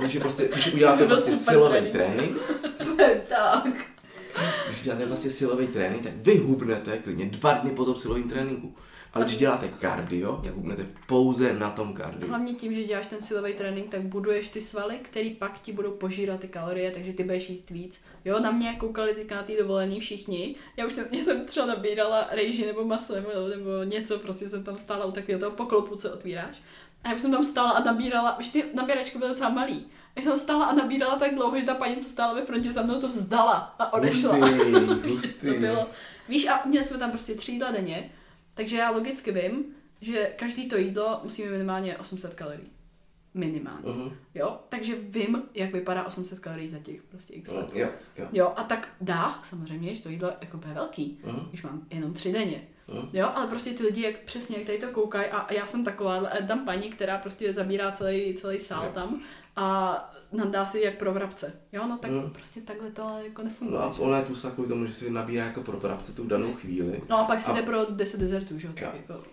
Když, 0.00 0.18
prostě, 0.18 0.48
když 0.52 0.72
uděláte 0.74 1.06
vlastně 1.06 1.36
super 1.36 1.54
silový 1.54 1.90
trénink. 1.90 2.38
trénink, 2.96 3.24
tak. 3.28 3.66
když 4.68 4.82
děláte 4.82 5.06
vlastně 5.06 5.30
silový 5.30 5.66
trénink, 5.66 6.02
tak 6.02 6.12
vy 6.16 6.36
hubnete 6.38 6.98
klidně 6.98 7.26
dva 7.26 7.52
dny 7.52 7.70
po 7.70 7.84
tom 7.84 7.94
silovém 7.96 8.28
tréninku. 8.28 8.74
Ale 9.14 9.24
když 9.24 9.36
děláte 9.36 9.68
kardio, 9.68 10.40
tak 10.44 10.54
hubnete 10.54 10.86
pouze 11.06 11.52
na 11.52 11.70
tom 11.70 11.94
kardiu. 11.94 12.28
Hlavně 12.28 12.54
tím, 12.54 12.74
že 12.74 12.84
děláš 12.84 13.06
ten 13.06 13.22
silový 13.22 13.54
trénink, 13.54 13.90
tak 13.90 14.02
buduješ 14.02 14.48
ty 14.48 14.60
svaly, 14.60 14.98
který 15.02 15.30
pak 15.30 15.60
ti 15.60 15.72
budou 15.72 15.90
požírat 15.90 16.40
ty 16.40 16.48
kalorie, 16.48 16.90
takže 16.90 17.12
ty 17.12 17.24
budeš 17.24 17.50
jíst 17.50 17.70
víc. 17.70 18.04
Jo, 18.24 18.40
na 18.40 18.50
mě 18.50 18.76
koukali 18.78 19.14
teďka 19.14 19.34
na 19.34 19.42
ty 19.42 19.56
dovolený 19.56 20.00
všichni. 20.00 20.54
Já 20.76 20.86
už 20.86 20.92
jsem, 20.92 21.06
já 21.10 21.20
jsem 21.20 21.46
třeba 21.46 21.66
nabírala 21.66 22.28
rejži 22.30 22.66
nebo 22.66 22.84
maso 22.84 23.14
nebo, 23.14 23.28
nebo 23.48 23.82
něco, 23.84 24.18
prostě 24.18 24.48
jsem 24.48 24.64
tam 24.64 24.78
stála 24.78 25.04
u 25.04 25.12
takového 25.12 25.40
toho 25.40 25.50
poklopu, 25.52 25.96
co 25.96 26.12
otvíráš. 26.12 26.62
A 27.04 27.08
já 27.08 27.14
už 27.14 27.20
jsem 27.20 27.32
tam 27.32 27.44
stála 27.44 27.70
a 27.70 27.84
nabírala, 27.84 28.38
už 28.38 28.48
ty 28.48 28.64
nabíračky 28.74 29.18
byly 29.18 29.30
docela 29.30 29.50
malý. 29.50 29.86
Já 30.16 30.22
jsem 30.22 30.36
stála 30.36 30.64
a 30.64 30.74
nabírala 30.74 31.16
tak 31.16 31.34
dlouho, 31.34 31.60
že 31.60 31.66
ta 31.66 31.74
paní, 31.74 31.96
co 31.96 32.08
stála 32.10 32.34
ve 32.34 32.44
frontě 32.44 32.72
za 32.72 32.82
mnou, 32.82 33.00
to 33.00 33.08
vzdala 33.08 33.74
a 33.78 33.92
odešla. 33.92 34.34
Hustý, 34.34 34.72
hustý. 35.10 35.46
to 35.46 35.60
bylo. 35.60 35.86
Víš, 36.28 36.46
a 36.46 36.62
měli 36.64 36.84
jsme 36.84 36.98
tam 36.98 37.10
prostě 37.10 37.34
tři 37.34 37.52
jídla 37.52 37.70
denně, 37.70 38.10
takže 38.54 38.76
já 38.76 38.90
logicky 38.90 39.32
vím, 39.32 39.64
že 40.00 40.32
každý 40.36 40.68
to 40.68 40.76
jídlo 40.76 41.20
musí 41.24 41.42
mít 41.42 41.50
minimálně 41.50 41.98
800 41.98 42.34
kalorií. 42.34 42.68
Minimálně. 43.34 43.82
Uh-huh. 43.82 44.12
Jo, 44.34 44.58
takže 44.68 44.94
vím, 45.08 45.42
jak 45.54 45.72
vypadá 45.72 46.04
800 46.04 46.38
kalorií 46.38 46.68
za 46.68 46.78
těch 46.78 47.02
prostě 47.02 47.34
x 47.34 47.50
let. 47.52 47.66
Jo, 47.74 47.88
jo. 48.16 48.26
Jo, 48.32 48.52
a 48.56 48.62
tak 48.64 48.88
dá, 49.00 49.40
samozřejmě, 49.42 49.94
že 49.94 50.02
to 50.02 50.08
jídlo 50.08 50.32
jako 50.40 50.56
bude 50.56 50.74
velký, 50.74 51.20
Uh-huh. 51.24 51.48
když 51.48 51.62
mám 51.62 51.86
jenom 51.90 52.12
tři 52.12 52.32
denně. 52.32 52.62
Uh-huh. 52.88 53.08
Jo, 53.12 53.30
ale 53.34 53.46
prostě 53.46 53.70
ty 53.70 53.82
lidi, 53.82 54.02
jak 54.02 54.18
přesně, 54.18 54.56
jak 54.56 54.66
tady 54.66 54.78
to 54.78 54.88
koukají 54.88 55.26
a 55.30 55.52
já 55.52 55.66
jsem 55.66 55.84
taková, 55.84 56.20
tam 56.48 56.64
paní, 56.64 56.90
která 56.90 57.18
prostě 57.18 57.52
zabírá 57.52 57.90
celý, 57.92 58.34
celý 58.34 58.58
sál 58.58 58.84
Jo. 58.84 58.90
tam 58.94 59.20
a 59.56 59.96
nadá 60.32 60.66
si 60.66 60.80
jak 60.80 60.98
pro 60.98 61.12
vrabce. 61.12 61.52
Jo, 61.72 61.86
no 61.88 61.98
tak 61.98 62.10
Mm. 62.10 62.30
prostě 62.30 62.60
takhle 62.60 62.90
to 62.90 63.08
ale 63.08 63.24
jako 63.24 63.42
nefunguje. 63.42 63.78
No 63.78 63.84
a 63.84 63.98
ona 63.98 64.16
je 64.18 64.24
tlustá 64.24 64.50
kvůli 64.50 64.68
tomu, 64.68 64.86
že 64.86 64.92
si 64.92 65.10
nabírá 65.10 65.44
jako 65.44 65.62
pro 65.62 65.76
vrabce 65.80 66.12
tu 66.12 66.26
danou 66.26 66.52
chvíli. 66.54 67.00
No 67.08 67.18
a 67.18 67.24
pak 67.24 67.40
si 67.40 67.50
A- 67.50 67.54
jde 67.54 67.62
pro 67.62 67.84
10 67.90 68.20
dezertů, 68.20 68.58
že 68.58 68.66
jo, 68.66 68.72
tak 68.72 68.82
Jo. 68.82 68.90
jako, 68.96 69.24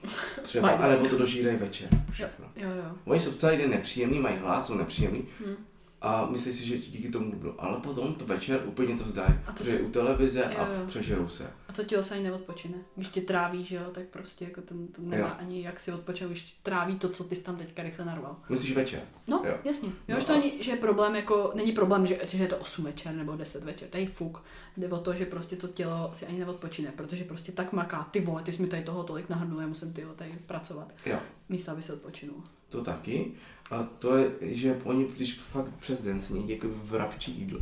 Třeba, 0.42 0.70
anebo 0.70 1.08
to 1.08 1.18
dožírají 1.18 1.58
večer. 1.58 1.88
jo, 1.92 2.00
Všechno. 2.12 2.46
jo, 2.56 2.70
jo. 2.76 2.96
Oni 3.06 3.20
jsou 3.20 3.32
celý 3.32 3.58
den 3.58 3.70
nepříjemný, 3.70 4.20
mají 4.20 4.38
hlad, 4.38 4.66
jsou 4.66 4.74
nepříjemný 4.74 5.26
Hm. 5.40 5.56
A 6.02 6.26
myslí 6.26 6.54
si, 6.54 6.66
že 6.66 6.78
díky 6.78 7.10
tomu 7.10 7.32
budou. 7.36 7.54
Ale 7.58 7.80
potom 7.80 8.14
to 8.16 8.26
večer 8.26 8.62
úplně 8.66 8.96
to 8.98 9.04
vzdají, 9.04 9.34
A 9.46 9.52
to- 9.52 9.58
protože 9.58 9.72
je 9.72 9.82
u 9.82 9.90
televize 9.92 10.44
a 10.46 10.52
Jo, 10.52 10.74
jo. 10.82 10.88
přežerou 10.88 11.28
se. 11.30 11.52
A 11.68 11.74
to 11.74 11.84
tělo 11.84 12.04
se 12.04 12.16
ani 12.16 12.24
neodpočine. 12.24 12.78
Když 12.96 13.08
tě 13.08 13.22
tráví, 13.22 13.66
že 13.66 13.76
jo, 13.76 13.84
tak 13.92 14.04
prostě 14.06 14.46
jako 14.46 14.62
ten, 14.62 14.88
to 14.88 15.02
nemá 15.02 15.28
Jo. 15.28 15.34
ani 15.40 15.64
jak 15.64 15.80
si 15.80 15.94
odpočinout, 15.94 16.30
když 16.32 16.56
tráví 16.64 17.00
to, 17.00 17.10
co 17.10 17.24
ty 17.24 17.36
jsi 17.36 17.44
tam 17.44 17.56
teďka 17.58 17.84
rychle 17.84 18.06
narval. 18.06 18.36
Myslíš 18.50 18.76
večer? 18.76 19.02
No, 19.28 19.42
Jo. 19.46 19.58
jasně. 19.64 19.90
Jo, 19.90 19.94
No 20.08 20.20
že 20.20 20.26
to 20.26 20.34
a- 20.34 20.38
není, 20.38 20.64
že 20.64 20.72
je 20.72 20.78
problém 20.78 21.16
jako, 21.16 21.52
není 21.56 21.72
problém, 21.72 22.08
že, 22.08 22.20
že 22.28 22.38
je 22.38 22.48
to 22.48 22.58
8 22.58 22.84
večer 22.86 23.14
nebo 23.16 23.36
10 23.36 23.64
večer, 23.64 23.88
tady 23.90 24.06
fuk. 24.06 24.44
Jde 24.78 24.90
o 24.90 24.98
to, 24.98 25.14
že 25.14 25.26
prostě 25.26 25.56
to 25.56 25.68
tělo 25.68 26.10
si 26.14 26.26
ani 26.26 26.40
neodpočine, 26.40 26.92
protože 26.96 27.24
prostě 27.24 27.52
tak 27.52 27.74
maká, 27.74 28.04
ty 28.12 28.20
vole, 28.20 28.44
ty 28.44 28.54
jsi 28.54 28.62
mi 28.62 28.68
tady 28.68 28.84
toho 28.84 29.04
tolik 29.04 29.30
nahrnul, 29.30 29.62
já 29.62 29.68
musím 29.68 29.94
ty 29.94 30.06
tady 30.16 30.38
pracovat, 30.46 30.92
Jo. 31.06 31.20
místo 31.50 31.72
aby 31.72 31.82
se 31.82 31.94
odpočinul. 31.94 32.44
To 32.70 32.84
taky. 32.84 33.32
A 33.72 33.84
to 33.84 34.18
je, 34.18 34.32
že 34.42 34.82
oni, 34.84 35.06
když 35.16 35.34
fakt 35.34 35.70
přes 35.80 36.02
den 36.02 36.20
sní 36.20 36.50
jako 36.50 36.68
vrabčí 36.84 37.32
jídlo, 37.40 37.60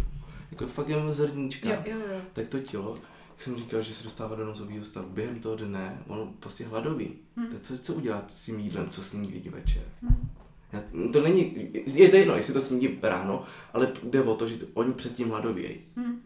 jako 0.52 0.68
fakt 0.68 0.90
jenom 0.90 1.14
zrníčka, 1.14 1.70
Jo, 1.70 1.82
jo, 1.86 1.98
jo. 2.14 2.22
tak 2.34 2.48
to 2.48 2.60
tělo, 2.60 2.96
jak 3.30 3.42
jsem 3.42 3.58
říkal, 3.58 3.82
že 3.82 3.94
se 3.94 4.04
dostává 4.04 4.36
do 4.36 4.46
nouzového 4.46 4.86
stavu, 4.86 5.10
během 5.10 5.40
toho 5.40 5.56
dne, 5.56 6.02
ono 6.08 6.34
prostě 6.40 6.66
hladový. 6.66 7.10
Hm. 7.38 7.48
Tak 7.52 7.62
co, 7.62 7.78
co 7.78 7.94
udělá 7.94 8.24
s 8.28 8.46
tím 8.46 8.60
jídlem, 8.60 8.90
co 8.90 9.04
sní 9.04 9.28
lidi 9.34 9.50
večer? 9.50 9.84
Hm. 10.02 10.30
Já, 10.74 10.84
to 11.14 11.24
není, 11.24 11.70
je 11.86 12.10
to 12.10 12.16
jedno, 12.16 12.36
jestli 12.36 12.54
to 12.54 12.62
sní 12.62 13.00
ráno, 13.02 13.44
ale 13.74 13.92
jde 14.04 14.22
o 14.24 14.36
to, 14.36 14.48
že 14.48 14.58
oni 14.74 14.94
předtím 14.94 15.30
hladovějí. 15.30 15.78
Hm. 15.96 16.22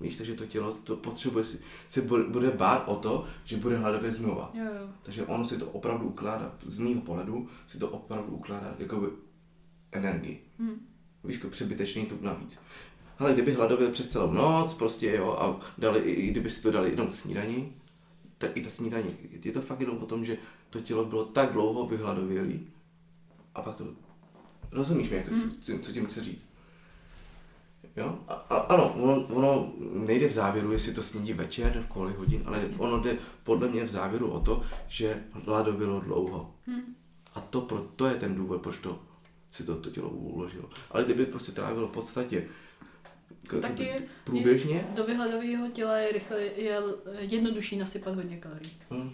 Víš, 0.00 0.16
takže 0.16 0.34
to 0.34 0.46
tělo 0.46 0.72
to 0.84 0.96
potřebuje 0.96 1.44
si, 1.44 1.58
se 1.88 2.00
bude, 2.02 2.24
bude 2.24 2.50
bát 2.50 2.88
o 2.88 2.96
to, 2.96 3.24
že 3.44 3.56
bude 3.56 3.76
hladovět 3.76 4.14
znova. 4.14 4.50
Jo, 4.54 4.64
jo. 4.64 4.88
Takže 5.02 5.26
ono 5.26 5.44
si 5.44 5.58
to 5.58 5.66
opravdu 5.66 6.06
ukládá, 6.08 6.54
z 6.64 6.78
mého 6.78 7.00
pohledu 7.00 7.48
si 7.66 7.78
to 7.78 7.88
opravdu 7.88 8.32
ukládá 8.32 8.74
jako 8.78 9.10
energii. 9.92 10.44
Hm. 10.58 10.86
Víš, 11.24 11.36
jako 11.36 11.48
přebytečný 11.48 12.06
tuk 12.06 12.22
navíc. 12.22 12.58
Ale 13.18 13.32
kdyby 13.32 13.52
hladověl 13.52 13.90
přes 13.90 14.08
celou 14.08 14.32
noc, 14.32 14.74
prostě 14.74 15.16
jo, 15.16 15.32
a 15.40 15.60
dali, 15.78 16.00
i 16.00 16.30
kdyby 16.30 16.50
si 16.50 16.62
to 16.62 16.70
dali 16.70 16.90
jenom 16.90 17.06
k 17.06 17.14
snídani, 17.14 17.72
tak 18.38 18.56
i 18.56 18.62
ta 18.62 18.70
snídaně. 18.70 19.10
Je 19.44 19.52
to 19.52 19.60
fakt 19.60 19.80
jenom 19.80 19.98
o 19.98 20.06
tom, 20.06 20.24
že 20.24 20.36
to 20.70 20.80
tělo 20.80 21.04
bylo 21.04 21.24
tak 21.24 21.52
dlouho 21.52 21.86
vyhladovělý 21.86 22.66
a 23.54 23.62
pak 23.62 23.74
to... 23.74 23.84
Rozumíš 24.72 25.10
mi, 25.10 25.16
jak 25.16 25.28
to, 25.28 25.34
Mm. 25.34 25.50
co, 25.60 25.78
co 25.78 25.92
tím 25.92 26.06
chci 26.06 26.20
říct? 26.22 26.50
Jo? 27.96 28.18
A, 28.28 28.32
a, 28.34 28.56
ano, 28.58 28.92
ono, 28.94 29.26
ono 29.26 29.72
nejde 29.92 30.28
v 30.28 30.32
závěru, 30.32 30.72
jestli 30.72 30.94
to 30.94 31.02
snídí 31.02 31.32
večer 31.32 31.80
v 31.82 31.86
kolik 31.86 32.16
hodin, 32.16 32.42
ale 32.46 32.56
Jasně. 32.56 32.74
ono 32.78 33.00
jde 33.00 33.16
podle 33.42 33.68
mě 33.68 33.84
v 33.84 33.88
závěru 33.90 34.30
o 34.30 34.40
to, 34.40 34.62
že 34.88 35.22
hladovělo 35.32 36.00
dlouho. 36.00 36.54
Hm. 36.66 36.94
A 37.34 37.40
to, 37.40 37.60
pro, 37.60 37.78
to 37.96 38.06
je 38.06 38.14
ten 38.14 38.34
důvod, 38.34 38.62
proč 38.62 38.78
to 38.78 38.98
si 39.52 39.64
to, 39.64 39.76
to 39.76 39.90
tělo 39.90 40.08
uložilo. 40.10 40.68
Ale 40.90 41.04
kdyby 41.04 41.26
prostě 41.26 41.52
trávilo 41.52 41.88
v 41.88 41.90
podstatě 41.92 42.44
k, 43.46 43.60
Tak 43.60 43.80
je- 43.80 44.02
průběžně, 44.24 44.86
Do 44.94 45.04
vyhledového 45.04 45.70
těla 45.70 45.96
je 45.98 46.12
rychle, 46.12 46.40
je 46.42 46.80
jednodušší 47.18 47.76
nasypat 47.76 48.14
hodně 48.14 48.36
kalorií. 48.36 48.70
hm, 48.90 49.10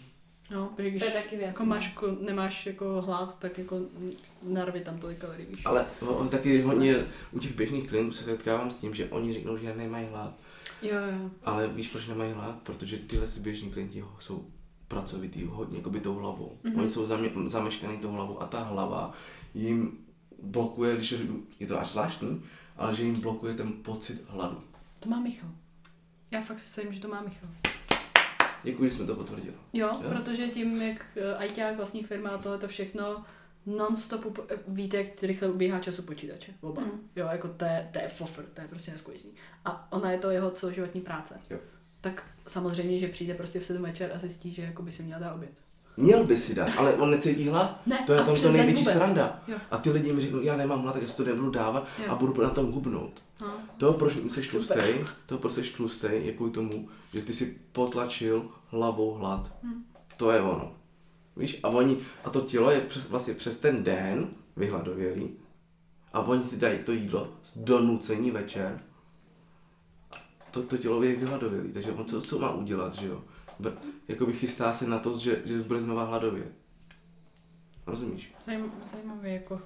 No, 0.51 0.67
protože 0.77 0.91
když 0.91 1.03
To 1.03 1.09
je 1.09 1.15
taky 1.15 1.37
věc. 1.37 1.47
jako 1.49 1.65
máš, 1.65 1.89
jako, 1.89 2.17
nemáš 2.21 2.67
jako 2.67 3.03
hlad, 3.03 3.39
tak 3.39 3.59
jako 3.59 3.81
narvi 4.43 4.81
tam 4.81 4.99
tolik 4.99 5.19
kalorií, 5.19 5.47
víš. 5.47 5.63
ale 5.65 5.87
on 6.01 6.29
taky 6.29 6.61
hodně, 6.63 6.97
u 7.33 7.39
těch 7.39 7.55
běžných 7.57 7.89
klientů 7.89 8.13
se 8.13 8.25
setkávám 8.25 8.71
s 8.71 8.79
tím, 8.79 8.95
že 8.95 9.09
oni 9.09 9.33
řeknou, 9.33 9.59
že 9.59 9.75
nemají 9.77 10.07
hlad. 10.11 10.35
Jo, 10.83 10.97
jo. 10.97 11.31
Ale 11.45 11.69
víš, 11.69 11.89
proč 11.89 12.07
nemají 12.07 12.33
hlad? 12.33 12.57
Protože 12.63 12.97
tyhle 12.99 13.29
si 13.29 13.41
běžní 13.41 13.71
klienti 13.71 14.05
jsou 14.21 14.47
pracovitý 14.89 15.45
hodně, 15.45 15.77
jako 15.79 15.91
by 15.91 16.01
tou 16.01 16.15
hlavou. 16.15 16.59
Mhm. 16.63 16.75
Mm-hmm. 16.75 16.81
Oni 16.81 16.91
jsou 16.91 17.07
zamě, 17.07 17.31
zameškaný 17.47 17.99
tou 17.99 18.13
hlavou 18.13 18.43
a 18.43 18.47
ta 18.47 18.63
hlava 18.63 19.13
jim 19.55 19.99
blokuje, 20.43 20.97
když 20.97 21.15
je 21.61 21.67
to 21.67 21.81
až 21.81 21.89
zvláštní, 21.89 22.43
ale 22.77 22.95
že 22.95 23.03
jim 23.03 23.21
blokuje 23.21 23.55
ten 23.55 23.73
pocit 23.73 24.23
hladu. 24.29 24.61
To 25.01 25.09
má 25.09 25.21
Michal. 25.21 25.51
Já 26.31 26.41
fakt 26.41 26.59
si 26.59 26.81
myslím, 26.81 26.95
že 26.95 27.01
to 27.01 27.09
má 27.09 27.23
Michal. 27.25 27.51
Děkuji, 28.65 28.91
že 28.91 28.97
jsme 28.97 29.07
to 29.07 29.15
potvrdili. 29.15 29.55
Jo, 29.73 29.91
Jo. 30.03 30.09
protože 30.11 30.49
tím, 30.49 30.83
jak 30.83 31.07
eh, 31.17 31.35
ajťák, 31.35 31.77
vlastní 31.77 32.03
firma 32.05 32.31
a 32.31 32.39
tohle 32.39 32.59
to 32.59 32.69
všechno 32.69 33.25
non-stop 33.67 34.25
upo- 34.25 34.45
eh, 34.51 34.57
víte, 34.69 34.97
jak 34.97 35.23
rychle 35.23 35.49
ubíhá 35.49 35.81
času 35.81 36.03
počítače. 36.03 36.53
Oba. 36.61 36.83
Mm. 36.83 37.09
Jo, 37.17 37.27
jako 37.33 37.49
to 37.49 37.65
je, 37.65 37.89
to 37.93 37.99
je 37.99 38.09
fofr, 38.09 38.43
to 38.55 38.61
je 38.61 38.69
prostě 38.69 38.91
neskutečný. 38.91 39.31
A 39.65 39.93
ona 39.93 40.11
je 40.11 40.19
to 40.19 40.31
jeho 40.31 40.51
celoživotní 40.51 41.01
práce. 41.01 41.41
Jo. 41.51 41.59
Tak 42.01 42.25
samozřejmě, 42.47 42.99
že 42.99 43.09
přijde 43.09 43.35
prostě 43.35 43.61
v 43.61 43.65
7 43.65 43.83
večer 43.83 44.11
a 44.15 44.19
zjistí, 44.19 44.53
že 44.53 44.63
jako 44.63 44.83
by 44.83 44.91
si 44.93 45.03
měl 45.03 45.21
dát 45.21 45.35
oběd. 45.35 45.53
Měl 45.97 46.25
by 46.27 46.37
si 46.37 46.55
dát, 46.55 46.71
ale 46.79 46.95
on 46.95 47.11
necítí 47.11 47.49
hlad. 47.49 47.83
Ne, 47.87 47.99
To 48.07 48.13
je 48.13 48.19
tam 48.25 48.35
to 48.37 48.53
největší 48.53 48.79
vůbec. 48.83 48.95
sranda. 48.95 49.37
Jo. 49.49 49.57
A 49.71 49.79
ty 49.79 49.91
lidi 49.91 50.13
mi 50.13 50.23
řeknou, 50.23 50.41
já 50.41 50.57
nemám 50.57 50.83
hlad, 50.83 50.93
tak 50.93 51.03
já 51.03 51.09
si 51.09 51.17
to 51.17 51.25
nebudu 51.25 51.51
dávat 51.51 51.89
Jo. 51.99 52.13
a 52.13 52.15
budu 52.15 52.43
na 52.43 52.51
tom 52.51 52.73
hubnout. 52.73 53.23
No. 53.41 53.47
To, 53.77 53.93
proč 53.93 54.13
jsi 54.29 54.43
tlustej, 54.43 55.05
to, 55.27 55.39
proč 55.39 55.53
jsi 55.53 55.63
tlustej, 55.63 56.27
je 56.27 56.33
kvůli 56.33 56.51
tomu, 56.51 56.89
že 57.13 57.23
ty 57.23 57.33
si 57.33 57.59
potlačil 57.73 58.45
hlavou 58.67 59.15
hlad. 59.15 59.53
Hm. 59.63 59.85
To 60.17 60.31
je 60.31 60.41
ono. 60.41 60.73
Víš, 61.37 61.61
a 61.63 61.69
oni, 61.69 61.97
a 62.25 62.31
to 62.31 62.41
tělo 62.41 62.71
je 62.71 62.81
přes, 62.81 63.09
vlastně 63.09 63.35
přes 63.35 63.59
ten 63.59 63.85
den 63.85 64.29
vyhladovělý 64.57 65.31
a 66.13 66.21
oni 66.21 66.45
si 66.45 66.57
dají 66.57 66.79
to 66.79 66.93
jídlo 66.93 67.29
z 67.43 67.59
donucení 67.59 68.31
večer. 68.31 68.81
To, 70.51 70.63
to 70.63 70.77
tělo 70.79 71.03
je 71.03 71.17
vyhladovělý, 71.17 71.73
takže 71.73 71.93
on 71.93 72.05
co, 72.05 72.23
co 72.23 72.39
má 72.39 72.51
udělat, 72.53 72.95
že 72.95 73.07
jo? 73.07 73.21
Br- 73.61 73.73
jakoby 74.09 74.33
chystá 74.33 74.73
se 74.73 74.87
na 74.87 74.99
to, 74.99 75.19
že, 75.19 75.43
že 75.45 75.55
bude 75.59 75.81
znova 75.81 76.05
hladově. 76.05 76.45
Rozumíš? 77.87 78.33
Zajím, 78.47 78.73
zajímavý 78.93 79.33
jako, 79.35 79.61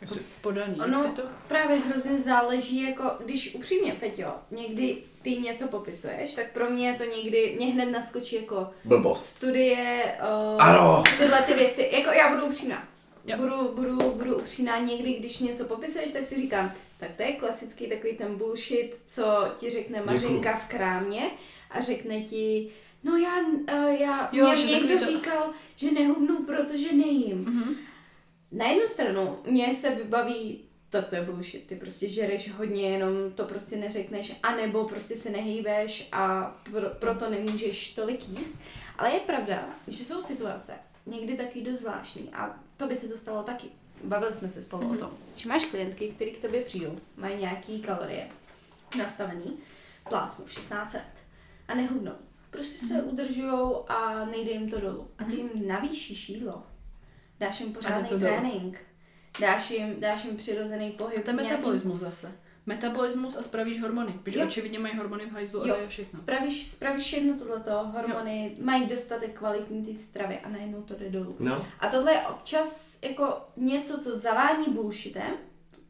jako 0.00 0.14
Jsi- 0.14 0.22
podaný. 0.40 0.80
Ono 0.80 1.12
to, 1.12 1.22
právě 1.48 1.76
hrozně 1.76 2.18
záleží, 2.18 2.82
jako 2.82 3.10
když 3.24 3.54
upřímně, 3.54 3.92
Peťo, 4.00 4.32
někdy 4.50 4.96
ty 5.22 5.30
něco 5.36 5.68
popisuješ, 5.68 6.34
tak 6.34 6.52
pro 6.52 6.70
mě 6.70 6.88
je 6.88 6.94
to 6.94 7.04
někdy, 7.04 7.52
mě 7.56 7.66
hned 7.66 7.86
naskočí 7.86 8.36
jako 8.36 8.70
Blbost. 8.84 9.26
studie, 9.26 10.02
uh, 10.54 10.62
Ano! 10.62 11.02
tyhle 11.18 11.42
ty 11.42 11.54
věci, 11.54 11.90
jako 11.92 12.10
já 12.10 12.34
budu 12.34 12.46
upřímná. 12.46 12.88
Jo. 13.26 13.36
Budu, 13.38 13.72
budu, 13.74 14.10
budu 14.10 14.36
upřímná 14.38 14.78
někdy, 14.78 15.12
když 15.14 15.38
něco 15.38 15.64
popisuješ, 15.64 16.12
tak 16.12 16.24
si 16.24 16.36
říkám, 16.36 16.72
tak 16.98 17.10
to 17.16 17.22
je 17.22 17.32
klasický 17.32 17.86
takový 17.88 18.12
ten 18.16 18.36
bullshit, 18.36 19.02
co 19.06 19.48
ti 19.58 19.70
řekne 19.70 19.98
Děkuju. 19.98 20.14
Mařenka 20.22 20.56
v 20.56 20.68
krámě 20.68 21.30
a 21.70 21.80
řekne 21.80 22.20
ti, 22.20 22.70
no 23.04 23.16
já, 23.16 23.40
uh, 23.40 23.90
já 24.00 24.28
Jo, 24.32 24.46
mě 24.46 24.56
že 24.56 24.66
někdo 24.66 24.98
to- 24.98 25.04
říkal, 25.06 25.50
že 25.76 25.90
nehubnu, 25.92 26.42
protože 26.44 26.92
nejím. 26.92 27.38
mhm. 27.38 27.74
Na 28.52 28.66
jednu 28.66 28.88
stranu 28.88 29.38
mě 29.46 29.74
se 29.74 29.94
vybaví, 29.94 30.60
to, 30.90 31.02
to 31.02 31.14
je 31.16 31.22
bullshit, 31.22 31.66
ty 31.66 31.76
prostě 31.76 32.08
žereš 32.08 32.52
hodně, 32.52 32.90
jenom 32.90 33.14
to 33.34 33.44
prostě 33.44 33.76
neřekneš, 33.76 34.32
anebo 34.42 34.84
prostě 34.84 35.16
se 35.16 35.30
nehýbeš 35.30 36.08
a 36.12 36.42
pro, 36.70 36.90
proto 36.90 37.30
nemůžeš 37.30 37.94
tolik 37.94 38.28
jíst. 38.28 38.58
Ale 38.98 39.10
je 39.12 39.20
pravda, 39.20 39.68
že 39.88 40.04
jsou 40.04 40.22
situace, 40.22 40.72
někdy 41.06 41.36
taky 41.36 41.60
dost 41.62 41.78
zvláštní 41.80 42.30
a 42.32 42.60
to 42.76 42.86
by 42.86 42.96
se 42.96 43.08
to 43.08 43.16
stalo 43.16 43.42
taky. 43.42 43.66
Bavili 44.04 44.34
jsme 44.34 44.48
se 44.48 44.62
spolu 44.62 44.82
mm-hmm. 44.82 44.94
o 44.94 44.98
tom, 44.98 45.10
že 45.34 45.48
máš 45.48 45.64
klientky, 45.64 46.08
které 46.08 46.30
k 46.30 46.40
tobě 46.42 46.60
přijdou, 46.62 46.96
mají 47.16 47.36
nějaký 47.36 47.80
kalorie 47.80 48.28
nastavený, 48.98 49.58
plásnou 50.08 50.44
1600 50.44 51.02
a 51.68 51.74
nehubnou. 51.74 52.12
Prostě 52.54 52.86
se 52.86 53.02
udržujou 53.02 53.84
a 53.90 54.24
nejde 54.24 54.50
jim 54.50 54.70
to 54.70 54.80
dolů. 54.80 55.08
A 55.18 55.24
ty 55.24 55.36
jim 55.36 55.50
navýšíš 55.66 56.28
jídlo, 56.28 56.62
dáš 57.40 57.60
jim 57.60 57.72
pořádný 57.72 58.08
trénink, 58.18 58.80
dáš 59.40 59.70
jim, 59.70 60.00
dáš 60.00 60.24
jim 60.24 60.36
přirozený 60.36 60.90
pohyb. 60.90 61.24
Ten 61.24 61.36
nějaký- 61.36 61.50
metabolismus 61.52 62.00
zase. 62.00 62.32
metabolismus 62.66 63.36
a 63.36 63.42
spravíš 63.42 63.80
hormony. 63.82 64.12
Protože 64.22 64.38
Jo. 64.40 64.46
očividně 64.46 64.78
mají 64.78 64.96
hormony 64.96 65.26
v 65.26 65.32
hajzlu 65.32 65.62
a 65.62 65.66
Jo. 65.68 65.74
to 65.74 65.80
je 65.80 65.88
všechno. 65.88 66.18
Spravíš, 66.20 66.66
spravíš 66.66 67.12
jedno 67.12 67.38
tohleto, 67.38 67.84
hormony, 67.84 68.56
mají 68.60 68.86
dostatek 68.86 69.38
kvalitní 69.38 69.84
ty 69.84 69.94
stravy 69.94 70.38
a 70.38 70.48
najednou 70.48 70.82
to 70.82 70.94
jde 70.94 71.10
dolů. 71.10 71.36
No, 71.38 71.66
A 71.80 71.88
tohle 71.88 72.12
je 72.12 72.20
občas 72.20 72.98
jako 73.02 73.36
něco, 73.56 73.98
co 74.00 74.16
zavání 74.16 74.66
bullshitem, 74.68 75.32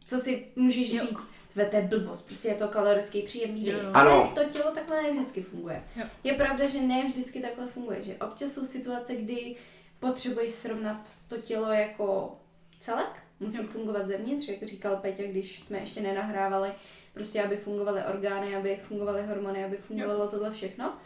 co 0.05 0.19
si 0.19 0.47
můžeš 0.57 0.93
Jo. 0.93 1.01
říct, 1.07 1.29
to 1.71 1.77
je 1.77 1.83
blbost, 1.83 2.23
prostě 2.27 2.49
je 2.49 2.55
to 2.55 2.69
kalorický 2.69 3.23
příjemný 3.23 3.67
Jo, 3.67 3.73
den. 3.77 3.85
jo. 3.87 3.91
Ale 3.95 4.11
Ano. 4.11 4.33
to 4.35 4.45
tělo 4.45 4.71
takhle 4.75 5.03
ne 5.03 5.11
vždycky 5.11 5.43
funguje. 5.43 5.85
Jo. 5.97 6.05
Je 6.25 6.33
pravda, 6.35 6.67
že 6.69 6.81
ne 6.81 7.05
vždycky 7.07 7.41
takhle 7.41 7.67
funguje, 7.67 8.05
že 8.05 8.15
občas 8.15 8.53
jsou 8.53 8.65
situace, 8.65 9.17
kdy 9.17 9.57
potřebuješ 10.01 10.53
srovnat 10.53 11.13
to 11.29 11.37
tělo 11.37 11.73
jako 11.73 12.37
celek, 12.79 13.23
musí 13.41 13.59
Jo. 13.59 13.65
fungovat 13.65 14.07
zevnitř, 14.07 14.49
jak 14.49 14.63
říkal 14.63 14.97
Peťa, 14.97 15.23
když 15.23 15.61
jsme 15.63 15.79
ještě 15.79 16.01
nenahrávali, 16.01 16.73
prostě 17.15 17.43
aby 17.43 17.57
fungovaly 17.57 18.01
orgány, 18.13 18.57
aby 18.57 18.79
fungovaly 18.83 19.23
hormony, 19.27 19.65
aby 19.65 19.77
fungovalo 19.77 20.29
tohle 20.29 20.51
všechno. 20.51 20.97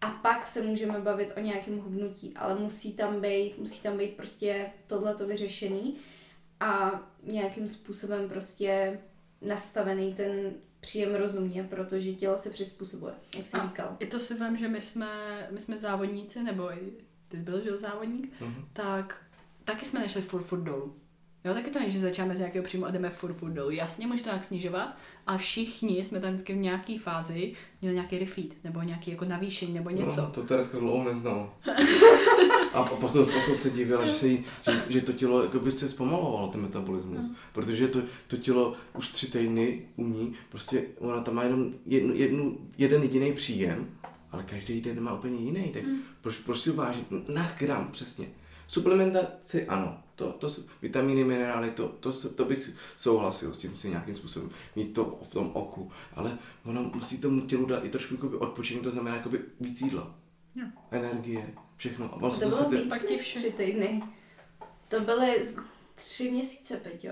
A 0.00 0.10
pak 0.10 0.46
se 0.46 0.62
můžeme 0.62 0.98
bavit 1.00 1.32
o 1.36 1.40
nějakém 1.40 1.78
hubnutí, 1.80 2.32
ale 2.36 2.54
musí 2.54 2.92
tam 2.92 3.20
být, 3.20 3.58
musí 3.58 3.80
tam 3.82 3.96
být 3.98 4.16
prostě 4.16 4.66
tohleto 4.86 5.26
vyřešený 5.26 5.96
a 6.60 7.00
nějakým 7.22 7.68
způsobem 7.68 8.28
prostě 8.28 8.98
nastavený 9.46 10.14
ten 10.14 10.32
příjem 10.80 11.14
rozumně, 11.14 11.64
protože 11.70 12.12
tělo 12.12 12.38
se 12.38 12.50
přizpůsobuje, 12.50 13.12
jak 13.36 13.46
jsi 13.46 13.56
A- 13.56 13.60
říkal. 13.60 13.96
I 14.00 14.06
to 14.06 14.20
si 14.20 14.34
vím, 14.34 14.56
že 14.56 14.68
my 14.68 14.80
jsme, 14.80 15.06
my 15.50 15.60
jsme 15.60 15.78
závodníci, 15.78 16.42
nebo 16.42 16.72
i 16.72 16.78
ty 17.28 17.36
jsi 17.36 17.42
byl, 17.42 17.64
že 17.64 17.76
závodník, 17.78 18.40
Mhm. 18.40 18.64
tak 18.72 19.22
taky 19.64 19.84
jsme 19.86 20.00
nešli 20.00 20.22
furt, 20.22 20.42
furt 20.42 20.60
dolů. 20.62 20.94
Jo, 21.44 21.54
taky 21.54 21.70
to 21.70 21.78
není, 21.78 21.92
že 21.92 21.98
začínáme 22.00 22.34
z 22.34 22.38
nějakého 22.38 22.64
příjmu 22.64 22.86
a 22.86 22.90
jdeme 22.90 23.10
furt, 23.10 23.32
furt 23.32 23.50
dolů. 23.52 23.70
Jasně, 23.70 24.06
může 24.06 24.22
to 24.22 24.28
nějak 24.28 24.44
snižovat, 24.44 24.96
a 25.26 25.38
všichni 25.38 26.04
jsme 26.04 26.20
tam 26.20 26.30
vždycky 26.30 26.52
v 26.52 26.56
nějaké 26.56 26.98
fázi 26.98 27.52
měli 27.80 27.94
nějaký 27.96 28.18
refeed, 28.18 28.64
nebo 28.64 28.82
nějaký 28.82 29.10
jako 29.10 29.24
navýšení, 29.24 29.72
nebo 29.74 29.90
něco. 29.90 30.16
No, 30.20 30.30
to 30.30 30.42
Tereska 30.42 30.78
dlouho 30.78 31.04
neznala. 31.12 31.54
A 32.74 32.84
potom, 32.84 33.26
potom 33.26 33.58
se 33.58 33.70
divila, 33.70 34.06
že, 34.06 34.12
se 34.14 34.28
jí, 34.28 34.44
že, 34.70 34.82
že 34.88 35.00
to 35.00 35.12
tělo 35.12 35.42
jako 35.42 35.58
by 35.60 35.72
se 35.72 35.88
zpomalovalo, 35.88 36.48
ten 36.48 36.60
metabolismus. 36.60 37.26
Hmm. 37.26 37.36
Protože 37.52 37.88
to, 37.88 37.98
to 38.26 38.36
tělo 38.36 38.74
už 38.96 39.08
tři 39.08 39.26
týdny 39.30 39.82
u 39.96 40.04
ní, 40.08 40.34
prostě 40.48 40.84
ona 40.98 41.20
tam 41.20 41.34
má 41.34 41.42
jenom 41.42 41.72
jednu, 41.86 42.14
jednu, 42.14 42.58
jeden 42.78 43.02
jediný 43.02 43.32
příjem, 43.32 43.86
ale 44.30 44.42
každý 44.42 44.80
den 44.80 45.00
má 45.00 45.14
úplně 45.14 45.36
jiný. 45.40 45.68
Tak 45.72 45.82
Hmm. 45.84 46.00
proč, 46.20 46.36
proč 46.38 46.60
si 46.60 46.70
vážit? 46.70 47.06
Na 47.28 47.52
gram 47.58 47.88
přesně. 47.92 48.28
Suplementaci 48.68 49.66
ano, 49.66 49.98
to, 50.14 50.32
to, 50.32 50.48
vitamíny, 50.82 51.24
minerály, 51.24 51.70
to, 51.70 51.88
to, 51.88 52.12
to 52.12 52.44
bych 52.44 52.70
souhlasil 52.96 53.54
s 53.54 53.58
tím 53.58 53.76
si 53.76 53.88
nějakým 53.88 54.14
způsobem 54.14 54.50
mít 54.76 54.94
to 54.94 55.18
v 55.22 55.32
tom 55.32 55.50
oku, 55.52 55.90
ale 56.16 56.38
ona 56.64 56.80
musí 56.94 57.18
tomu 57.18 57.40
tělu 57.40 57.66
dát 57.66 57.84
i 57.84 57.88
trošku 57.88 58.14
jakoby 58.14 58.36
odpočinek, 58.36 58.82
to 58.82 58.90
znamená 58.90 59.16
jakoby 59.16 59.38
víc 59.60 59.80
jídla, 59.80 60.14
Jo. 60.54 60.66
energie, 60.90 61.54
všechno. 61.82 62.14
A 62.14 62.18
vlastně 62.18 62.46
To 62.46 62.50
bylo 62.56 62.64
ty, 62.70 62.76
víc 62.76 62.88
pak 62.88 63.04
ti 63.06 63.16
než 63.16 63.34
tři 63.34 63.50
týdny. 63.52 64.02
To 64.88 65.00
byly 65.00 65.44
tři 65.94 66.30
měsíce, 66.30 66.76
Peťo. 66.76 67.08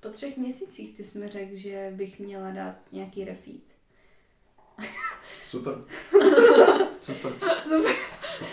Po 0.00 0.08
třech 0.08 0.36
měsících 0.36 0.96
ty 0.96 1.04
jsi 1.04 1.18
mi 1.18 1.28
řekl, 1.28 1.50
že 1.54 1.92
bych 1.96 2.18
měla 2.18 2.50
dát 2.50 2.74
nějaký 2.92 3.24
refeed. 3.24 3.60
super. 5.46 5.74
super. 7.00 7.32
Super. 7.60 7.92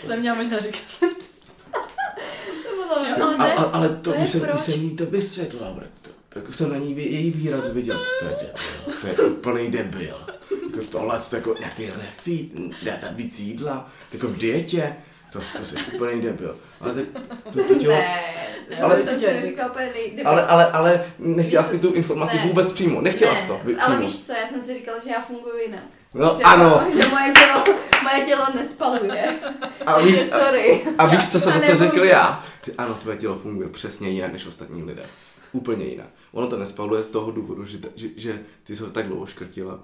To 0.02 0.08
neměla 0.08 0.36
možná 0.36 0.58
říkat. 0.60 0.80
To 1.00 2.76
bylo, 2.76 3.06
Jo, 3.18 3.24
ale 3.24 3.38
ne, 3.38 3.54
a, 3.54 3.62
ale 3.62 3.88
to, 3.88 3.94
to 4.02 4.10
je 4.12 4.18
když 4.18 4.30
jsem, 4.30 4.40
proč. 4.40 4.52
když 4.52 4.64
jsem 4.64 4.82
jí 4.82 4.96
to 4.96 5.06
vysvětlil, 5.06 5.74
bre, 5.74 5.88
to, 6.02 6.10
tak 6.28 6.54
jsem 6.54 6.70
na 6.70 6.76
ní 6.76 6.94
vě- 6.94 7.10
její 7.10 7.30
výraz 7.30 7.66
viděl, 7.72 8.04
to 8.20 8.24
je 8.24 8.30
debil, 8.30 8.94
to 9.00 9.06
je 9.22 9.28
úplný 9.30 9.70
debil. 9.70 10.26
Jako 10.72 10.86
tohle 10.90 11.20
to 11.30 11.36
jako 11.36 11.54
nějaký 11.60 11.86
refeed, 11.86 12.52
dát 12.82 13.00
dát 13.00 13.16
víc 13.16 13.38
jídla, 13.40 13.90
jako 14.12 14.26
v 14.28 14.36
dietě, 14.38 14.96
to, 15.32 15.38
to 15.58 15.64
jsi 15.64 15.76
úplný 15.94 16.20
debil. 16.20 16.56
Ale 16.80 16.94
tak, 16.94 17.04
to, 17.52 17.64
to 17.64 17.74
tělo, 17.74 17.94
ne, 17.94 18.80
Ale- 18.82 18.96
to 19.02 19.18
jsem 19.20 19.40
říkal 19.40 19.70
úplně 19.70 19.90
ale, 20.24 20.46
ale, 20.46 20.66
ale 20.72 21.04
nechtěla 21.18 21.64
jsi 21.64 21.78
tu 21.78 21.92
informaci 21.92 22.36
ne. 22.36 22.42
vůbec 22.46 22.72
přímo, 22.72 23.00
nechtěla 23.00 23.32
ne, 23.34 23.40
jsi 23.40 23.46
to 23.46 23.60
vy- 23.64 23.76
ale 23.76 23.84
přímo. 23.94 23.98
víš 24.08 24.26
co, 24.26 24.32
já 24.32 24.46
jsem 24.46 24.62
si 24.62 24.74
říkala, 24.74 24.98
že 24.98 25.10
já 25.10 25.20
funguji 25.20 25.62
jinak. 25.66 25.82
No 26.14 26.34
že, 26.38 26.42
ano, 26.42 26.84
Že 26.90 27.08
moje 27.08 27.32
tělo, 27.32 27.64
moje 28.02 28.20
tělo 28.26 28.46
nespaluje. 28.54 29.38
a 29.86 29.98
víš, 29.98 30.32
a, 30.32 30.38
sorry. 30.44 30.82
a 30.98 31.06
víš, 31.06 31.28
co 31.28 31.40
jsem 31.40 31.52
A 31.52 31.58
zase 31.58 31.76
řekl 31.76 32.04
já? 32.04 32.44
Že 32.66 32.72
ano, 32.78 32.94
tvoje 32.94 33.16
tělo 33.16 33.36
funguje 33.38 33.68
přesně 33.68 34.08
jinak 34.08 34.32
než 34.32 34.46
ostatní 34.46 34.82
lidé. 34.82 35.06
Úplně 35.52 35.84
jinak. 35.84 36.06
Ono 36.32 36.46
to 36.46 36.56
nespaluje 36.58 37.04
z 37.04 37.08
toho 37.08 37.30
důvodu, 37.30 37.64
že, 37.64 37.78
že, 37.96 38.08
že 38.16 38.40
ty 38.64 38.76
jsi 38.76 38.82
ho 38.82 38.90
tak 38.90 39.06
dlouho 39.06 39.26
škrtila 39.26 39.78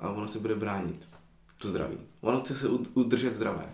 a 0.00 0.08
ono 0.10 0.28
se 0.28 0.38
bude 0.38 0.54
bránit. 0.54 1.08
To 1.58 1.68
zdraví. 1.68 1.98
Ono 2.20 2.40
chce 2.40 2.54
se 2.54 2.68
ud- 2.68 2.88
udržet 2.94 3.34
zdravé. 3.34 3.64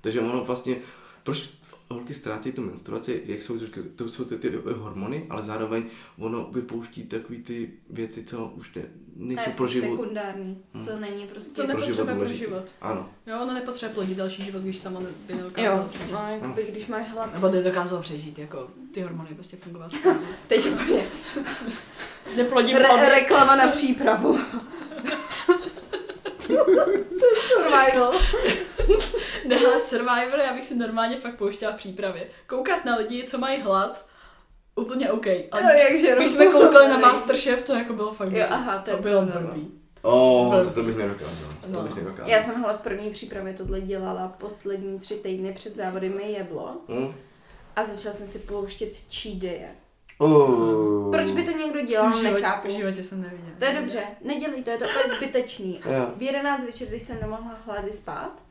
Takže 0.00 0.20
ono 0.20 0.44
vlastně, 0.44 0.76
proč 1.22 1.48
holky 1.90 2.14
ztrácí 2.14 2.52
tu 2.52 2.62
menstruaci, 2.62 3.22
jak 3.26 3.42
jsou, 3.42 3.58
to 3.96 4.08
jsou 4.08 4.24
ty, 4.24 4.38
ty 4.38 4.52
hormony, 4.76 5.26
ale 5.30 5.42
zároveň 5.42 5.84
ono 6.18 6.48
vypouští 6.52 7.02
takové 7.04 7.38
ty 7.38 7.70
věci, 7.90 8.24
co 8.24 8.52
už 8.56 8.74
ne, 8.74 8.82
nejsou 9.16 9.50
pro 9.50 9.68
život. 9.68 9.90
sekundární, 9.90 10.62
co 10.84 10.96
není 10.96 11.26
prostě... 11.26 11.62
To 11.62 11.68
pro 11.68 11.80
nepotřebuje 11.80 12.16
pro 12.16 12.28
život. 12.28 12.64
Ano. 12.80 13.10
Jo, 13.26 13.38
ona 13.42 13.54
nepotřebuje 13.54 13.94
plodit 13.94 14.16
další 14.16 14.44
život, 14.44 14.62
když 14.62 14.78
sama 14.78 15.00
by 15.26 15.34
nedokázala 15.34 15.82
Jo, 15.82 15.88
přežít. 15.88 16.12
no, 16.12 16.28
jakoby, 16.30 16.66
když 16.70 16.86
máš 16.86 17.10
hlad. 17.10 17.34
Nebo 17.34 17.48
nedokázala 17.48 18.02
přežít, 18.02 18.38
jako 18.38 18.68
ty 18.94 19.00
hormony 19.00 19.28
prostě 19.34 19.56
fungovat. 19.56 19.92
Teď 20.46 20.66
úplně. 20.66 21.06
Neplodím 22.36 22.76
Re- 22.76 22.84
plody. 22.88 23.08
reklama 23.08 23.56
na 23.56 23.68
přípravu. 23.68 24.38
to 26.46 26.52
je 26.52 26.60
survival. 27.48 28.12
Ne, 29.72 29.78
Survivor, 29.80 30.38
já 30.40 30.54
bych 30.54 30.64
si 30.64 30.74
normálně 30.74 31.20
fakt 31.20 31.36
pouštěla 31.36 31.72
v 31.72 31.76
přípravě. 31.76 32.26
Koukat 32.46 32.84
na 32.84 32.96
lidi, 32.96 33.24
co 33.24 33.38
mají 33.38 33.60
hlad, 33.60 34.06
úplně 34.76 35.12
OK. 35.12 35.26
Ale 35.26 35.62
Jo, 35.62 35.68
jakže 35.90 36.16
když 36.16 36.30
jsme 36.30 36.46
koukali 36.46 36.88
na. 36.88 36.98
Masterchef, 36.98 37.62
to 37.62 37.72
jako 37.74 37.92
bylo 37.92 38.12
fakt 38.14 38.32
Jo, 38.32 38.46
aha, 38.48 38.78
to 38.78 38.90
je 38.90 38.96
bylo 38.96 39.24
no. 39.24 39.40
blbý. 39.40 39.70
O, 40.02 40.46
Byl- 40.50 40.64
to, 40.64 40.70
to 40.70 40.82
bych 40.82 40.96
nedokázal. 40.96 41.50
To 41.60 41.68
No. 41.68 41.82
bych 41.82 41.94
nedokázal. 41.94 42.28
Já 42.28 42.42
jsem 42.42 42.62
hle 42.62 42.72
v 42.74 42.80
první 42.80 43.10
přípravě 43.10 43.52
tohle 43.54 43.80
dělala 43.80 44.28
poslední 44.38 44.98
tři 44.98 45.14
týdny 45.14 45.52
před 45.52 45.76
závody 45.76 46.08
mi 46.08 46.32
jeblo 46.32 46.76
Hm? 46.88 47.14
a 47.76 47.84
začala 47.84 48.14
jsem 48.14 48.26
si 48.26 48.38
pouštět 48.38 48.92
cheat. 49.14 49.68
Oh. 50.18 51.10
Proč 51.12 51.30
by 51.30 51.42
to 51.42 51.50
někdo 51.50 51.78
Jsem 51.78 51.86
dělal, 51.86 52.10
v 52.10 52.16
životě, 52.16 52.34
nechápu. 52.34 52.68
v 52.68 52.70
životě 52.70 53.04
jsem 53.04 53.22
neviděla. 53.22 53.50
To 53.58 53.64
je 53.64 53.72
dobře, 53.80 54.00
nedělej 54.24 54.62
to, 54.62 54.70
je 54.70 54.78
to 54.78 54.84
úplně 54.84 55.16
zbytečný. 55.16 55.80
V 56.16 56.22
11 56.22 56.64
večer, 56.64 56.88
když 56.88 57.02
jsem 57.02 57.16
nemohla 57.20 57.54
hlády 57.66 57.92
spát, 57.92 58.42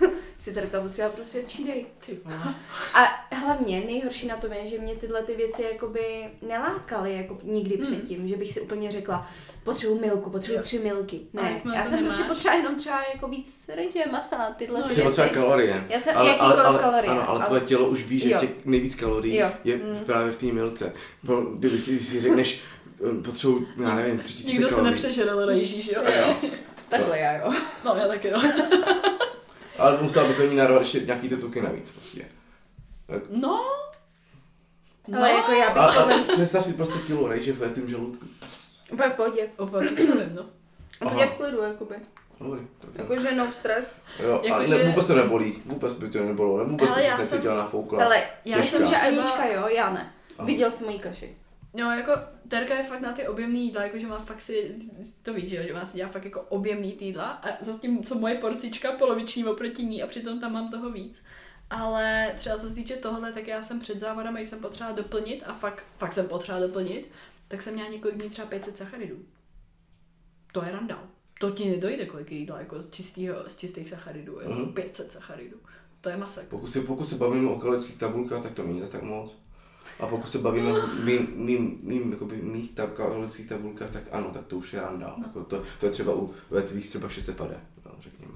si 0.38 0.54
Terka 0.54 0.80
musela 0.80 1.08
prostě 1.08 1.42
day. 1.66 1.86
Ty 2.06 2.18
vole. 2.24 2.54
A 2.94 3.34
hlavně 3.36 3.80
nejhorší 3.80 4.26
na 4.26 4.36
tom 4.36 4.52
je, 4.52 4.66
že 4.66 4.78
mě 4.78 4.94
tyhle 4.94 5.22
ty 5.22 5.34
věci 5.36 5.62
jakoby 5.62 6.00
nelákaly 6.42 7.14
jako 7.16 7.38
nikdy 7.42 7.74
Hmm. 7.76 7.84
předtím, 7.84 8.28
že 8.28 8.36
bych 8.36 8.52
si 8.52 8.60
úplně 8.60 8.90
řekla, 8.90 9.28
potřebuji 9.64 10.00
milku, 10.00 10.30
potřebuji 10.30 10.62
tři 10.62 10.78
milky. 10.78 11.20
Ne, 11.32 11.50
jakmile 11.54 11.76
já 11.76 11.84
jsem 11.84 11.98
prostě 11.98 12.22
nemáš? 12.22 12.28
potřeba 12.32 12.54
jenom 12.54 12.74
třeba 12.76 13.02
jako 13.14 13.28
víc 13.28 13.70
rejže, 13.74 14.04
masa, 14.12 14.50
tyhle 14.56 14.80
No, 14.80 14.88
ty 14.88 14.94
věci. 14.94 15.20
kalorie. 15.34 15.84
Já 15.88 16.00
jsem 16.00 16.16
jakýkoliv 16.16 16.80
kalorie, 16.80 17.10
Ano, 17.10 17.28
ale 17.28 17.38
ale- 17.38 17.46
tvoje 17.46 17.60
tělo 17.60 17.88
už 17.88 18.02
ví, 18.04 18.20
že 18.20 18.34
těch 18.34 18.50
nejvíc 18.64 18.94
kalorií 18.94 19.36
Jo. 19.36 19.50
je 19.64 19.76
Mm. 19.76 19.98
právě 20.06 20.32
v 20.32 20.36
té 20.36 20.46
milce. 20.46 20.92
Bo, 21.22 21.40
kdyby 21.40 21.78
si, 21.80 21.98
si 22.00 22.20
řekneš, 22.20 22.60
potřebuji, 23.24 23.66
já 23.82 23.94
nevím, 23.94 24.18
tři 24.18 24.32
tisíce 24.32 24.52
Nikdo 24.52 24.68
se 24.68 24.74
kalorií. 24.74 24.90
nepřežeril 24.94 25.46
rejží, 25.46 25.82
že 25.82 25.92
jo? 25.96 26.02
Jo. 26.04 26.50
Takhle 26.88 27.18
já 27.18 27.32
jo. 27.36 27.52
No, 27.84 27.94
já 27.96 28.08
taky 28.08 28.28
jo. 28.28 28.40
Ale 29.80 29.98
musela 30.02 30.26
bys 30.28 30.36
do 30.36 30.46
ní 30.50 30.56
narvat 30.56 30.80
ještě 30.82 31.00
nějaký 31.00 31.28
ty 31.28 31.36
tuky 31.36 31.62
navíc 31.62 31.90
prostě. 31.90 32.24
No. 33.30 33.64
Ale 35.16 35.30
jako 35.32 35.52
já 35.52 35.68
bych 35.70 35.82
A, 35.82 35.92
to 35.92 36.14
a 36.14 36.18
představ 36.34 36.64
si 36.66 36.72
prostě 36.72 36.98
kilo 37.06 37.28
rejže 37.28 37.52
v 37.52 37.74
tím 37.74 37.88
žaludku. 37.88 38.26
úplně 38.92 39.08
v 39.10 39.14
pohodě. 39.14 39.48
Úplně 39.58 39.90
to 39.90 40.14
nevím, 40.14 40.34
no. 40.34 40.44
Úplně 41.06 41.26
v 41.26 41.34
klidu, 41.34 41.62
jakoby. 41.62 41.94
Dobrý. 42.40 42.60
tak. 42.80 42.90
Jakože 42.98 43.34
no 43.34 43.52
stres. 43.52 44.02
Jo, 44.22 44.40
Jako, 44.44 44.56
a 44.60 44.66
že- 44.66 44.74
ne, 44.74 44.84
vůbec 44.84 45.06
to 45.06 45.14
nebolí, 45.14 45.62
vůbec 45.66 45.92
by 45.92 46.08
to 46.10 46.18
nebolilo, 46.24 46.58
ne, 46.58 46.64
vůbec 46.70 46.90
Ale 46.90 46.96
by 46.98 47.02
se 47.02 47.10
jsem- 47.10 47.20
necítila 47.20 47.54
nafoukla. 47.56 48.04
Ale 48.04 48.22
Já 48.44 48.56
Těžká. 48.56 48.76
jsem, 48.76 48.86
že 48.86 48.96
Anička 48.96 49.46
jo, 49.46 49.68
já 49.68 49.90
ne. 49.92 50.12
Aha. 50.38 50.46
Viděl 50.46 50.70
jsem 50.70 50.86
mojí 50.86 50.98
kaši. 50.98 51.36
No, 51.74 51.92
jako 51.92 52.12
Terka 52.48 52.74
je 52.74 52.82
fakt 52.82 53.00
na 53.00 53.12
ty 53.12 53.28
objemný 53.28 53.64
jídla, 53.66 53.82
jakože 53.82 54.06
má 54.06 54.18
fakt 54.18 54.40
si, 54.40 54.74
to 55.22 55.34
víš, 55.34 55.50
že 55.50 55.72
má 55.72 55.84
si 55.86 55.96
dělá 55.96 56.08
fakt 56.08 56.24
jako 56.24 56.40
objemný 56.40 56.96
jídla 57.00 57.30
a 57.30 57.64
zase 57.64 57.78
tím, 57.80 58.04
co 58.04 58.14
moje 58.14 58.34
porcička 58.34 58.92
poloviční 58.92 59.44
oproti 59.44 59.84
ní 59.84 60.02
a 60.02 60.06
přitom 60.06 60.40
tam 60.40 60.52
mám 60.52 60.70
toho 60.70 60.90
víc. 60.90 61.22
Ale 61.70 62.32
třeba 62.36 62.58
co 62.58 62.68
se 62.68 62.74
týče 62.74 62.96
tohle, 62.96 63.32
tak 63.32 63.46
já 63.46 63.62
jsem 63.62 63.80
před 63.80 64.00
závodem, 64.00 64.34
když 64.34 64.48
jsem 64.48 64.60
potřeba 64.60 64.92
doplnit 64.92 65.42
a 65.46 65.54
fakt, 65.54 65.84
fakt 65.98 66.12
jsem 66.12 66.28
potřeba 66.28 66.60
doplnit, 66.60 67.10
tak 67.48 67.62
jsem 67.62 67.74
měla 67.74 67.88
několik 67.88 68.16
dní 68.16 68.28
třeba 68.28 68.48
500 68.48 68.76
sacharidů. 68.76 69.16
To 70.52 70.64
je 70.64 70.72
randál. 70.72 71.02
To 71.40 71.50
ti 71.50 71.70
nedojde 71.70 72.06
kolik 72.06 72.32
jídla 72.32 72.58
jako 72.58 72.76
čistýho, 72.90 73.36
z 73.48 73.56
čistých 73.56 73.88
sacharidů, 73.88 74.40
jako 74.40 74.52
Mhm. 74.52 74.72
500 74.72 75.12
sacharidů. 75.12 75.56
To 76.00 76.08
je 76.08 76.16
masek. 76.16 76.48
Pokud 76.48 76.66
se, 76.72 76.80
pokud 76.80 77.08
se 77.08 77.14
bavíme 77.14 77.50
o 77.50 77.58
kalorických 77.58 77.98
tabulkách, 77.98 78.42
tak 78.42 78.52
to 78.54 78.62
není 78.62 78.82
tak 78.88 79.02
moc. 79.02 79.38
A 80.00 80.06
pokud 80.06 80.30
se 80.30 80.38
bavíme 80.38 80.72
o 80.72 80.86
mým, 81.04 81.32
mým, 81.34 81.78
mým 81.82 82.12
jakoby, 82.12 82.36
mých 82.36 82.70
tab, 82.70 82.92
kalorických 82.92 83.48
tabulkách, 83.48 83.90
tak 83.90 84.02
ano, 84.10 84.30
tak 84.34 84.46
to 84.46 84.56
už 84.56 84.72
je 84.72 84.80
randa. 84.80 85.14
No. 85.18 85.24
Jako 85.26 85.44
to, 85.44 85.62
to, 85.80 85.86
je 85.86 85.92
třeba 85.92 86.14
u 86.14 86.34
ve 86.50 86.62
tvých 86.62 86.88
třeba 86.88 87.08
600 87.08 87.40
no, 87.40 87.92
řekněme. 88.00 88.32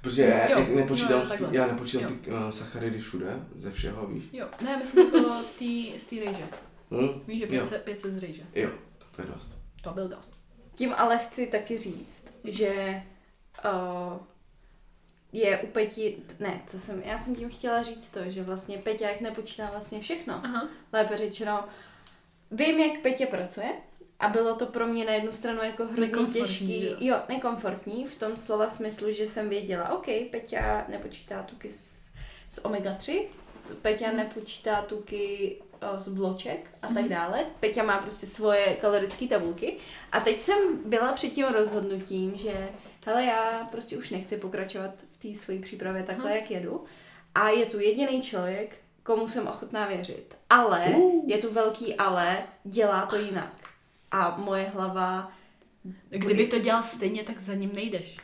Protože 0.00 0.22
já, 0.22 0.50
Jo, 0.50 0.66
já 0.68 0.76
nepočítám, 0.76 1.28
no, 1.28 1.34
jo, 1.34 1.48
já 1.52 1.66
nepočítám 1.66 2.10
Jo. 2.10 2.18
ty 2.20 2.30
uh, 2.30 2.50
sacharidy 2.50 2.98
všude, 2.98 3.46
ze 3.58 3.70
všeho, 3.72 4.06
víš? 4.06 4.24
Jo, 4.32 4.46
ne, 4.64 4.76
myslím 4.76 5.14
jako 5.14 5.42
z 5.42 5.52
té 5.52 5.98
z 5.98 6.04
té 6.04 6.16
rejže. 6.16 6.44
Hm? 6.90 7.20
Víš, 7.26 7.38
že 7.38 7.44
Jo. 7.44 7.60
500, 7.62 7.82
500 7.82 8.14
z 8.14 8.18
rejže. 8.18 8.42
Jo, 8.54 8.70
tak 8.98 9.08
to 9.16 9.22
je 9.22 9.28
dost. 9.34 9.58
To 9.82 9.90
byl 9.90 10.08
dost. 10.08 10.30
Tím 10.74 10.94
ale 10.96 11.18
chci 11.18 11.46
taky 11.46 11.78
říct, 11.78 12.34
že 12.44 13.02
uh, 13.64 14.18
je 15.32 15.58
u 15.58 15.66
Peti, 15.66 16.16
ne, 16.40 16.60
co 16.66 16.78
jsem, 16.78 17.02
já 17.02 17.18
jsem 17.18 17.34
tím 17.36 17.50
chtěla 17.50 17.82
říct 17.82 18.10
to, 18.10 18.20
že 18.26 18.42
vlastně 18.42 18.78
Peťák 18.78 19.20
nepočítá 19.20 19.68
vlastně 19.70 20.00
všechno. 20.00 20.40
Aha. 20.44 20.68
Lépe 20.92 21.16
řečeno, 21.16 21.64
vím, 22.50 22.78
jak 22.78 23.00
Petě 23.00 23.26
pracuje 23.26 23.68
a 24.20 24.28
bylo 24.28 24.54
to 24.54 24.66
pro 24.66 24.86
mě 24.86 25.04
na 25.04 25.12
jednu 25.12 25.32
stranu 25.32 25.62
jako 25.62 25.84
hrozně 25.86 26.26
těžký, 26.32 26.84
jo. 26.86 26.96
jo, 27.00 27.16
nekomfortní, 27.28 28.06
v 28.06 28.14
tom 28.18 28.36
slova 28.36 28.68
smyslu, 28.68 29.10
že 29.12 29.26
jsem 29.26 29.48
věděla, 29.48 29.92
OK, 29.92 30.06
Peťa 30.30 30.84
nepočítá 30.88 31.42
tuky 31.42 31.70
z, 31.70 32.10
z 32.48 32.58
omega-3, 32.58 33.22
Peťa 33.82 34.12
nepočítá 34.12 34.82
tuky 34.82 35.56
z 35.98 36.08
vloček 36.08 36.70
a 36.82 36.86
tak 36.86 36.96
Mhm. 36.96 37.08
dále. 37.08 37.44
Peťa 37.60 37.82
má 37.82 37.98
prostě 37.98 38.26
svoje 38.26 38.76
kalorické 38.80 39.26
tabulky 39.26 39.76
a 40.12 40.20
teď 40.20 40.40
jsem 40.40 40.58
byla 40.84 41.12
před 41.12 41.28
tím 41.28 41.46
rozhodnutím, 41.46 42.36
že 42.36 42.68
hele, 43.08 43.24
já 43.24 43.68
prostě 43.70 43.96
už 43.98 44.10
nechci 44.10 44.36
pokračovat 44.36 44.90
v 45.12 45.16
té 45.16 45.38
své 45.38 45.58
přípravě 45.58 46.02
takhle, 46.02 46.30
Mhm. 46.30 46.36
jak 46.36 46.50
jedu. 46.50 46.84
A 47.34 47.48
je 47.48 47.66
tu 47.66 47.78
jediný 47.80 48.22
člověk, 48.22 48.76
komu 49.02 49.28
jsem 49.28 49.46
ochotná 49.46 49.86
věřit. 49.86 50.36
Ale, 50.50 50.84
Uh. 50.86 51.24
je 51.26 51.38
tu 51.38 51.52
velký 51.52 51.94
ale, 51.94 52.38
dělá 52.64 53.06
to 53.06 53.16
jinak. 53.16 53.52
A 54.10 54.36
moje 54.36 54.64
hlava, 54.74 55.32
Kdyby 56.08 56.46
to 56.46 56.58
dělal 56.58 56.82
stejně, 56.82 57.22
tak 57.24 57.40
za 57.40 57.54
ním 57.54 57.72
nejdeš. 57.74 58.16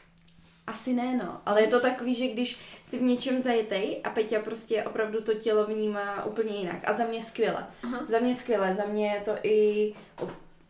asi 0.66 0.92
ne 0.94 1.16
no, 1.16 1.40
ale 1.46 1.60
je 1.62 1.66
to 1.66 1.80
takový, 1.80 2.14
že 2.14 2.28
když 2.28 2.58
si 2.84 2.98
v 2.98 3.02
něčem 3.02 3.40
zajetej 3.40 4.00
a 4.04 4.10
Peťa 4.10 4.40
prostě 4.40 4.82
opravdu 4.82 5.20
to 5.20 5.34
tělo 5.34 5.66
vnímá 5.66 6.24
úplně 6.24 6.56
jinak. 6.56 6.88
A 6.88 6.92
za 6.92 7.04
mě 7.06 7.22
skvěle. 7.22 7.66
Aha. 7.82 8.00
Za 8.08 8.18
mě 8.18 8.34
skvěle, 8.34 8.74
za 8.74 8.84
mě 8.84 9.06
je 9.12 9.20
to 9.20 9.32
i... 9.42 9.94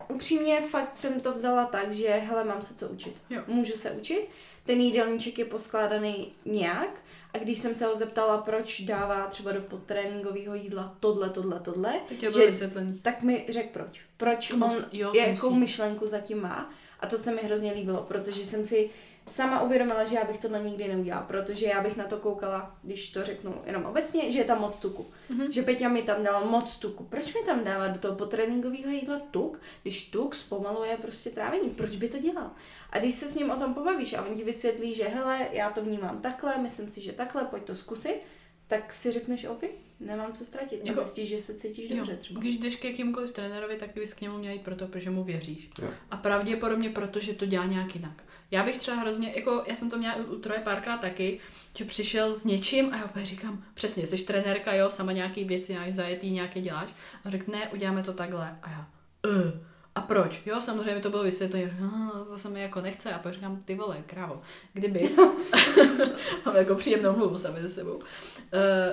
Upřímně 0.09 0.61
fakt 0.61 0.97
jsem 0.97 1.21
to 1.21 1.33
vzala 1.33 1.67
tak, 1.67 1.93
že 1.93 2.09
hele, 2.09 2.45
mám 2.45 2.63
se 2.63 2.75
co 2.75 2.89
učit. 2.89 3.17
Jo. 3.31 3.43
Můžu 3.47 3.73
se 3.73 3.91
učit. 3.91 4.29
Ten 4.67 4.81
jídelníček 4.81 5.39
je 5.39 5.45
poskládaný 5.45 6.33
nějak 6.45 7.01
a 7.35 7.39
když 7.39 7.59
jsem 7.59 7.75
se 7.75 7.87
ho 7.87 7.97
zeptala, 7.97 8.39
proč 8.39 8.81
dává 8.81 9.27
třeba 9.27 9.53
do 9.53 9.61
podtréninkového 9.61 10.55
jídla 10.55 10.97
tohle, 11.01 11.31
tohle, 11.31 11.61
tohle, 11.61 11.95
je 12.21 12.31
že- 12.31 12.47
vysvětlení. 12.47 12.99
tak 13.03 13.23
mi 13.23 13.47
řekl 13.49 13.69
proč. 13.73 14.01
Proč 14.17 14.49
To 14.49 14.55
on 14.57 14.85
jo, 14.93 15.13
jakou 15.15 15.49
musí. 15.51 15.61
myšlenku 15.61 16.07
zatím 16.07 16.41
má. 16.43 16.71
A 17.01 17.07
to 17.07 17.19
se 17.19 17.31
mi 17.33 17.41
hrozně 17.43 17.73
líbilo, 17.73 18.03
protože 18.03 18.45
jsem 18.45 18.65
si 18.65 18.91
sama 19.29 19.63
uvědomila, 19.63 20.05
že 20.05 20.15
já 20.17 20.25
bych 20.25 20.39
tohle 20.39 20.61
nikdy 20.61 20.89
neudělala, 20.89 21.23
protože 21.27 21.67
já 21.67 21.81
bych 21.83 21.97
na 21.97 22.05
to 22.05 22.17
koukala, 22.17 22.79
když 22.83 23.11
to 23.11 23.25
řeknu 23.25 23.55
jenom 23.67 23.85
obecně, 23.85 24.31
že 24.31 24.39
je 24.39 24.45
tam 24.45 24.61
moc 24.61 24.77
tuku. 24.77 25.07
Mhm. 25.29 25.53
Že 25.53 25.63
Peťa 25.63 25.89
mi 25.89 26.03
tam 26.03 26.25
dal 26.25 26.45
moc 26.45 26.77
tuku. 26.77 27.05
Proč 27.05 27.35
mi 27.35 27.41
tam 27.47 27.65
dává 27.65 27.89
do 27.89 27.99
toho 28.01 28.15
potréninkového 28.15 28.91
jídla 28.91 29.19
tuk, 29.31 29.61
když 29.83 30.09
tuk 30.11 30.35
zpomaluje 30.35 30.97
prostě 30.97 31.31
trávení? 31.31 31.71
Proč 31.71 31.97
by 31.97 32.09
to 32.09 32.19
dělal? 32.19 32.51
A 32.91 32.99
když 32.99 33.15
se 33.15 33.29
s 33.29 33.35
ním 33.35 33.51
o 33.51 33.57
tom 33.57 33.75
pobavíš 33.75 34.13
a 34.15 34.23
on 34.23 34.35
ti 34.37 34.45
vysvětlí, 34.45 34.95
že 34.95 35.05
hele, 35.05 35.49
já 35.53 35.71
to 35.71 35.83
vnímám 35.85 36.21
takhle, 36.21 36.59
myslím 36.59 36.91
si, 36.91 37.01
že 37.01 37.13
takhle, 37.13 37.45
pojď 37.45 37.63
to 37.65 37.75
zkusit, 37.75 38.21
tak 38.67 38.93
si 38.93 39.13
řekneš, 39.13 39.45
OK, 39.45 39.63
nemám 40.01 40.33
co 40.33 40.45
ztratit. 40.45 40.81
A 40.83 40.87
Jako- 40.87 41.01
zjistíš, 41.01 41.29
že 41.29 41.41
se 41.41 41.55
cítíš 41.55 41.91
Jo, 41.91 41.97
dobře 41.97 42.17
třeba. 42.17 42.41
Když 42.41 42.57
jdeš 42.57 42.77
k 42.77 42.85
jakýmkoliv 42.85 43.31
trenérovi, 43.31 43.77
tak 43.77 43.95
bys 43.95 44.15
k 44.15 44.21
němu 44.21 44.39
měl 44.39 44.53
jít 44.53 44.63
proto, 44.63 44.87
protože 44.87 45.11
mu 45.11 45.25
věříš. 45.25 45.71
Jo. 45.83 45.89
A 46.11 46.17
pravděpodobně 46.17 46.91
proto, 46.91 47.21
že 47.21 47.33
to 47.33 47.47
dělá 47.47 47.67
nějak 47.67 47.95
jinak. 47.95 48.23
Já 48.55 48.63
bych 48.63 48.79
třeba 48.79 48.97
hrozně, 48.97 49.33
jako 49.37 49.63
já 49.67 49.77
jsem 49.77 49.91
to 49.91 49.99
měla 49.99 50.17
u, 50.17 50.23
u 50.23 50.39
Troje 50.39 50.61
párkrát 50.61 50.99
taky, 50.99 51.41
že 51.77 51.85
přišel 51.85 52.35
s 52.35 52.45
něčím 52.45 52.93
a 52.93 52.97
já 52.97 53.05
opět 53.05 53.27
říkám, 53.27 53.65
přesně, 53.75 54.07
jsi 54.07 54.25
trenérka, 54.25 54.75
jo, 54.75 54.91
sama 54.91 55.13
nějaký 55.13 55.45
věci 55.45 55.73
nějak 55.73 55.93
zajetý, 55.93 56.31
nějaké 56.31 56.61
děláš. 56.61 56.89
A 57.25 57.31
řekl, 57.31 57.53
ne, 57.53 57.69
uděláme 57.69 58.03
to 58.03 58.13
takhle. 58.13 58.59
A 58.63 58.71
já, 58.71 58.87
uh, 59.27 59.51
a 59.95 60.01
proč? 60.01 60.43
Jo, 60.47 60.61
samozřejmě 60.61 61.01
to 61.01 61.11
bylo 61.11 61.23
vysvětlení. 61.23 61.71
No, 61.81 62.25
to 62.25 62.39
se 62.39 62.49
mi 62.49 62.63
jako 62.63 62.81
nechce. 62.81 63.13
A 63.13 63.19
pak 63.19 63.35
říkám, 63.35 63.57
ty 63.57 63.75
vole, 63.75 64.03
krávo, 64.07 64.43
kdybys, 64.73 65.19
mám 66.47 66.57
jako 66.57 66.75
příjemnou 66.75 67.17
mluvu 67.17 67.39
sami 67.39 67.63
ze 67.63 67.69
sebou, 67.69 67.95
uh, 67.95 68.03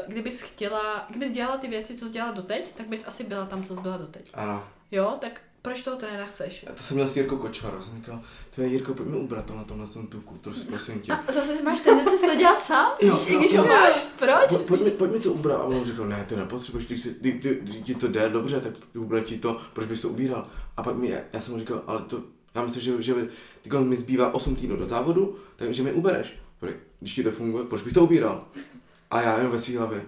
kdybys 0.07 0.41
chtěla, 0.41 1.05
kdybys 1.09 1.31
dělala 1.31 1.57
ty 1.57 1.67
věci, 1.67 1.97
co 1.97 2.05
jsi 2.05 2.11
dělala 2.11 2.31
doteď, 2.33 2.73
tak 2.73 2.87
bys 2.87 3.07
asi 3.07 3.23
byla 3.23 3.45
tam, 3.45 3.63
co 3.63 3.75
jsi 3.75 3.81
byla 3.81 3.97
doteď. 3.97 4.31
Ano. 4.33 4.67
Jo, 4.91 5.17
tak 5.21 5.41
proč 5.61 5.83
toho 5.83 5.97
trenéra 5.97 6.25
chceš? 6.25 6.63
Já 6.63 6.73
to 6.73 6.83
jsem 6.83 6.95
měl 6.95 7.09
s 7.09 7.17
Jirkou 7.17 7.37
Kočvarou, 7.37 7.81
jsem 7.81 7.95
říkal, 7.95 8.21
to 8.55 8.61
je 8.61 8.67
Jirko, 8.67 8.93
pojď 8.93 9.07
mi 9.09 9.17
ubrat 9.17 9.45
to 9.45 9.55
na 9.55 9.63
tomhle 9.63 9.87
tom 9.87 10.07
tuku, 10.07 10.35
prosím, 10.35 10.67
prosím 10.67 10.99
tě. 10.99 11.11
A 11.11 11.31
zase 11.31 11.55
si 11.55 11.63
máš 11.63 11.79
tendenci 11.79 12.25
to 12.27 12.35
dělat 12.35 12.63
sám? 12.63 12.91
Jo, 13.01 13.15
Víš, 13.17 13.27
jo, 13.29 13.39
když 13.39 13.53
jo. 13.53 13.61
ho 13.61 13.67
máš. 13.67 14.05
Proč? 14.19 14.49
Po, 14.49 14.57
pojď, 14.57 14.81
mi, 14.81 14.91
pojď 14.91 15.11
mi 15.11 15.19
to 15.19 15.33
ubrat. 15.33 15.59
A 15.59 15.63
on 15.63 15.85
řekl, 15.85 16.07
ne, 16.07 16.25
to 16.29 16.35
nepotřebuješ, 16.35 16.87
když, 16.87 17.01
si, 17.01 17.15
kdy, 17.19 17.31
kdy, 17.31 17.59
kdy 17.61 17.83
ti 17.83 17.95
to 17.95 18.07
jde 18.07 18.29
dobře, 18.29 18.59
tak 18.59 18.73
ubrat 18.95 19.23
ti 19.23 19.37
to, 19.37 19.61
proč 19.73 19.87
bys 19.87 20.01
to 20.01 20.09
ubíral. 20.09 20.47
A 20.77 20.83
pak 20.83 20.95
mi, 20.95 21.17
já 21.33 21.41
jsem 21.41 21.53
mu 21.53 21.59
říkal, 21.59 21.83
ale 21.87 22.01
to, 22.01 22.23
já 22.55 22.65
myslím, 22.65 22.83
že, 22.83 23.01
že 23.01 23.29
teď 23.61 23.73
mi 23.73 23.95
zbývá 23.95 24.33
8 24.33 24.55
týdnů 24.55 24.75
do 24.75 24.87
závodu, 24.87 25.35
takže 25.55 25.83
mi 25.83 25.91
ubereš. 25.91 26.33
Když 26.99 27.13
ti 27.13 27.23
to 27.23 27.31
funguje, 27.31 27.63
proč 27.63 27.81
bych 27.81 27.93
to 27.93 28.03
ubíral? 28.03 28.45
A 29.11 29.21
já 29.21 29.37
jenom 29.37 29.51
ve 29.51 29.59
své 29.59 29.77
hlavě, 29.77 30.05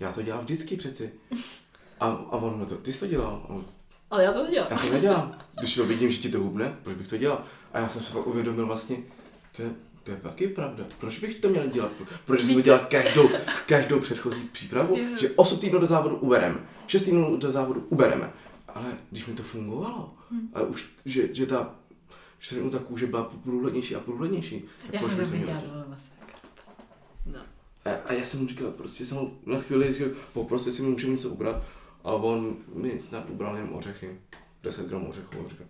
já 0.00 0.12
to 0.12 0.22
dělám 0.22 0.40
vždycky 0.40 0.76
přeci. 0.76 1.12
A, 2.00 2.06
a 2.06 2.32
on, 2.32 2.58
no 2.58 2.66
to, 2.66 2.76
ty 2.76 2.92
jsi 2.92 3.00
to 3.00 3.06
dělal. 3.06 3.42
A 3.44 3.48
on, 3.48 3.64
Ale 4.12 4.24
já 4.24 4.32
to 4.32 4.44
nedělám. 4.44 4.68
já 4.70 4.78
to 4.78 4.92
nedělám. 4.92 5.38
Když 5.58 5.74
to 5.74 5.84
vidím, 5.86 6.10
že 6.10 6.18
ti 6.18 6.28
to 6.28 6.38
hubne, 6.38 6.76
proč 6.82 6.96
bych 6.96 7.08
to 7.08 7.16
dělal? 7.16 7.42
A 7.72 7.78
já 7.78 7.88
jsem 7.88 8.02
se 8.02 8.12
pak 8.12 8.26
uvědomil 8.26 8.66
vlastně, 8.66 8.96
to 9.56 9.62
je, 9.62 9.70
to 10.02 10.10
je 10.10 10.16
taky 10.16 10.48
pravda. 10.48 10.84
Proč 10.98 11.18
bych 11.18 11.36
to 11.36 11.48
měl 11.48 11.66
dělat? 11.68 11.90
Proč 12.24 12.44
bych 12.44 12.54
to 12.56 12.60
dělal 12.62 12.80
každou, 12.90 13.30
každou 13.66 14.00
předchozí 14.00 14.42
přípravu? 14.52 14.96
Jo. 14.98 15.16
Že 15.20 15.30
8 15.30 15.58
týdnů 15.58 15.78
do 15.78 15.86
závodu 15.86 16.16
ubereme, 16.16 16.56
6 16.86 17.02
týdnů 17.02 17.36
do 17.36 17.50
závodu 17.50 17.86
ubereme. 17.88 18.32
Ale 18.68 18.84
když 19.10 19.26
mi 19.26 19.34
to 19.34 19.42
fungovalo, 19.42 20.14
Hm. 20.30 20.48
a 20.54 20.60
už, 20.60 20.88
že, 21.04 21.34
že 21.34 21.46
ta, 21.46 21.74
že 22.38 22.56
ta 22.70 22.78
kůže 22.78 23.06
byla 23.06 23.32
průhlednější 23.42 23.96
a 23.96 24.00
průhlednější. 24.00 24.64
Já 24.92 25.00
jsem 25.00 25.10
to 25.10 25.16
bych 25.16 25.30
měl 25.30 25.40
viděla, 25.40 25.60
dělat? 25.60 25.62
to 25.62 25.68
bylo 25.78 25.84
masakr. 25.88 26.32
No. 27.26 27.38
A, 27.84 27.90
a 28.08 28.12
já 28.12 28.24
jsem 28.24 28.40
mu 28.40 28.46
říkal, 28.48 28.70
prostě 28.70 29.04
jsem 29.06 29.18
ho 29.18 29.30
na 29.46 29.58
chvíli 29.58 29.94
říkal, 29.94 30.08
poprosil 30.32 30.72
si 30.72 30.82
mi 30.82 30.88
můžeme 30.88 31.12
něco 31.12 31.28
ubrat. 31.28 31.62
A 32.04 32.12
on 32.12 32.56
mi 32.74 32.92
snad 33.00 33.24
ubral 33.30 33.56
jen 33.56 33.68
ořechy. 33.72 34.10
10 34.62 34.86
gramů 34.86 35.08
ořechů. 35.10 35.46
a 35.46 35.48
říkal, 35.48 35.66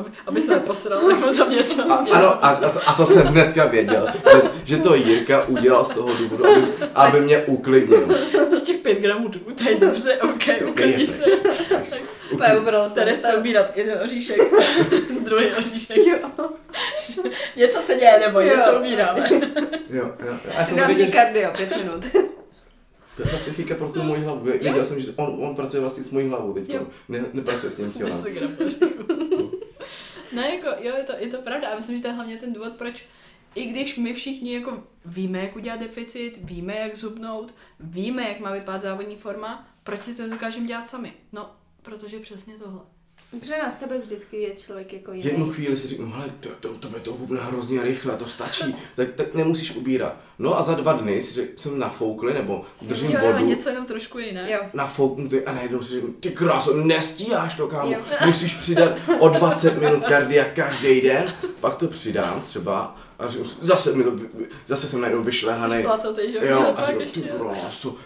Aby, 0.00 0.10
aby 0.26 0.40
se 0.40 0.54
neposral, 0.54 1.00
tak 1.08 1.18
mu 1.26 1.34
tam 1.36 1.50
něco. 1.50 1.92
A, 1.92 2.00
něco. 2.02 2.14
ano, 2.14 2.44
a, 2.44 2.48
a, 2.48 2.70
to, 2.70 2.88
a 2.88 2.92
to 2.92 3.06
jsem 3.06 3.26
hnedka 3.26 3.64
věděl, 3.66 4.06
že, 4.32 4.42
že 4.64 4.76
to 4.82 4.94
Jirka 4.94 5.44
udělal 5.44 5.84
z 5.84 5.90
toho 5.90 6.14
důvodu, 6.14 6.46
aby, 6.46 6.66
aby 6.94 7.20
mě 7.20 7.38
uklidnil. 7.38 8.08
Těch 8.64 8.76
pět 8.76 8.98
gramů 9.00 9.28
tuku, 9.28 9.50
to 9.50 9.68
je 9.68 9.76
dobře, 9.76 10.16
ok, 10.22 10.68
uklidni 10.68 11.06
se. 11.06 11.24
Jsem 11.84 11.98
Tady 12.38 12.60
to. 13.12 13.16
chce 13.16 13.36
ubírat 13.36 13.76
jeden 13.76 13.98
oříšek, 14.04 14.38
druhý 15.24 15.46
oříšek. 15.58 15.96
něco 17.56 17.78
se 17.78 17.94
děje, 17.94 18.18
nebo 18.26 18.40
Jo. 18.40 18.56
něco 18.56 18.78
ubíráme. 18.78 19.28
Jo, 19.90 20.10
jo. 20.26 20.34
A 20.50 20.58
já 20.58 20.64
jsem 20.64 20.76
Dám 20.76 20.86
věděl, 20.86 21.06
ti 21.06 21.12
kardio, 21.12 21.50
pět 21.56 21.76
minut. 21.76 22.06
To 23.16 23.22
je 23.22 23.30
ta 23.30 23.36
psychika 23.38 23.74
pro 23.74 23.88
tu 23.88 24.02
moji 24.02 24.22
hlavu. 24.22 24.40
Vě- 24.46 24.62
Věděl 24.62 24.86
jsem, 24.86 25.00
že 25.00 25.12
on, 25.16 25.44
on 25.44 25.56
pracuje 25.56 25.80
vlastně 25.80 26.02
s 26.04 26.10
mojí 26.10 26.28
hlavou 26.28 26.52
teď. 26.52 26.68
Jo. 26.70 26.86
Ne, 27.08 27.24
nepracuje 27.32 27.70
s 27.70 27.74
tím 27.74 27.92
tělem. 27.92 28.12
10 28.12 28.30
gramů 28.30 28.54
oříšku. 28.66 28.86
Ne, 30.32 30.54
jako, 30.54 30.68
jo, 30.80 30.96
je 30.96 31.04
to, 31.04 31.12
je 31.18 31.28
to 31.28 31.42
pravda. 31.42 31.68
A 31.68 31.74
myslím, 31.74 31.96
že 31.96 32.02
to 32.02 32.08
je 32.08 32.14
hlavně 32.14 32.36
ten 32.36 32.52
důvod, 32.52 32.72
proč 32.72 33.04
i 33.54 33.64
když 33.66 33.96
my 33.96 34.14
všichni 34.14 34.54
jako 34.54 34.82
víme, 35.04 35.40
jak 35.42 35.56
udělat 35.56 35.80
deficit, 35.80 36.32
víme, 36.42 36.76
jak 36.76 36.96
zubnout, 36.96 37.54
víme, 37.80 38.22
jak 38.28 38.40
má 38.40 38.52
vypadat 38.52 38.82
závodní 38.82 39.16
forma, 39.16 39.68
proč 39.84 40.02
si 40.02 40.14
to 40.16 40.28
dokážeme 40.28 40.66
dělat 40.66 40.88
sami? 40.88 41.12
No, 41.32 41.50
protože 41.82 42.18
přesně 42.18 42.54
tohle. 42.54 42.80
Protože 43.40 43.58
na 43.62 43.70
sebe 43.70 43.98
vždycky 43.98 44.36
je 44.42 44.54
člověk 44.56 44.92
jako 44.92 45.12
jiný. 45.12 45.24
Jednu 45.26 45.52
chvíli 45.52 45.76
si 45.76 45.88
řeknu, 45.88 46.10
hele, 46.10 46.32
to, 46.40 46.48
to, 46.60 46.88
to, 46.88 47.00
to 47.00 47.12
hubne 47.12 47.40
hrozně 47.42 47.82
rychle, 47.82 48.16
to 48.16 48.26
stačí, 48.26 48.76
tak, 48.96 49.08
tak 49.16 49.34
nemusíš 49.34 49.76
ubírat. 49.76 50.16
No 50.38 50.58
a 50.58 50.62
za 50.62 50.74
dva 50.74 50.92
dny 50.92 51.22
si 51.22 51.34
řek, 51.34 51.48
jsem 51.56 51.78
nafoukli, 51.78 52.34
nebo 52.34 52.64
držím 52.82 53.10
Jo, 53.10 53.18
ale 53.22 53.32
vodu, 53.32 53.46
něco 53.46 53.68
jenom 53.68 53.86
trošku 53.86 54.18
jiné. 54.18 54.52
Jo. 54.52 54.60
nafouknutý 54.74 55.40
a 55.40 55.52
najednou 55.52 55.82
si 55.82 55.94
řeknu, 55.94 56.12
ty 56.12 56.30
kráso, 56.30 56.76
nestíháš 56.76 57.54
to, 57.54 57.68
kámo, 57.68 57.92
Jo. 57.92 57.98
musíš 58.26 58.54
přidat 58.54 58.98
o 59.18 59.28
20 59.28 59.78
minut 59.80 60.04
kardia 60.04 60.44
každý 60.44 61.00
den, 61.00 61.34
pak 61.60 61.74
to 61.74 61.88
přidám 61.88 62.42
třeba 62.46 62.96
a 63.22 63.28
si, 63.28 63.38
zase, 63.60 63.92
mi 63.92 64.04
to, 64.04 64.10
zase 64.66 64.88
jsem 64.88 65.00
najednou 65.00 65.22
Jsi 65.22 65.26
vyšlehaný. 65.30 65.82
placatý, 65.82 66.32
že? 66.32 66.38
Jo, 66.46 66.74
a 66.76 66.90
ještě. 67.00 67.20
ty 67.20 67.30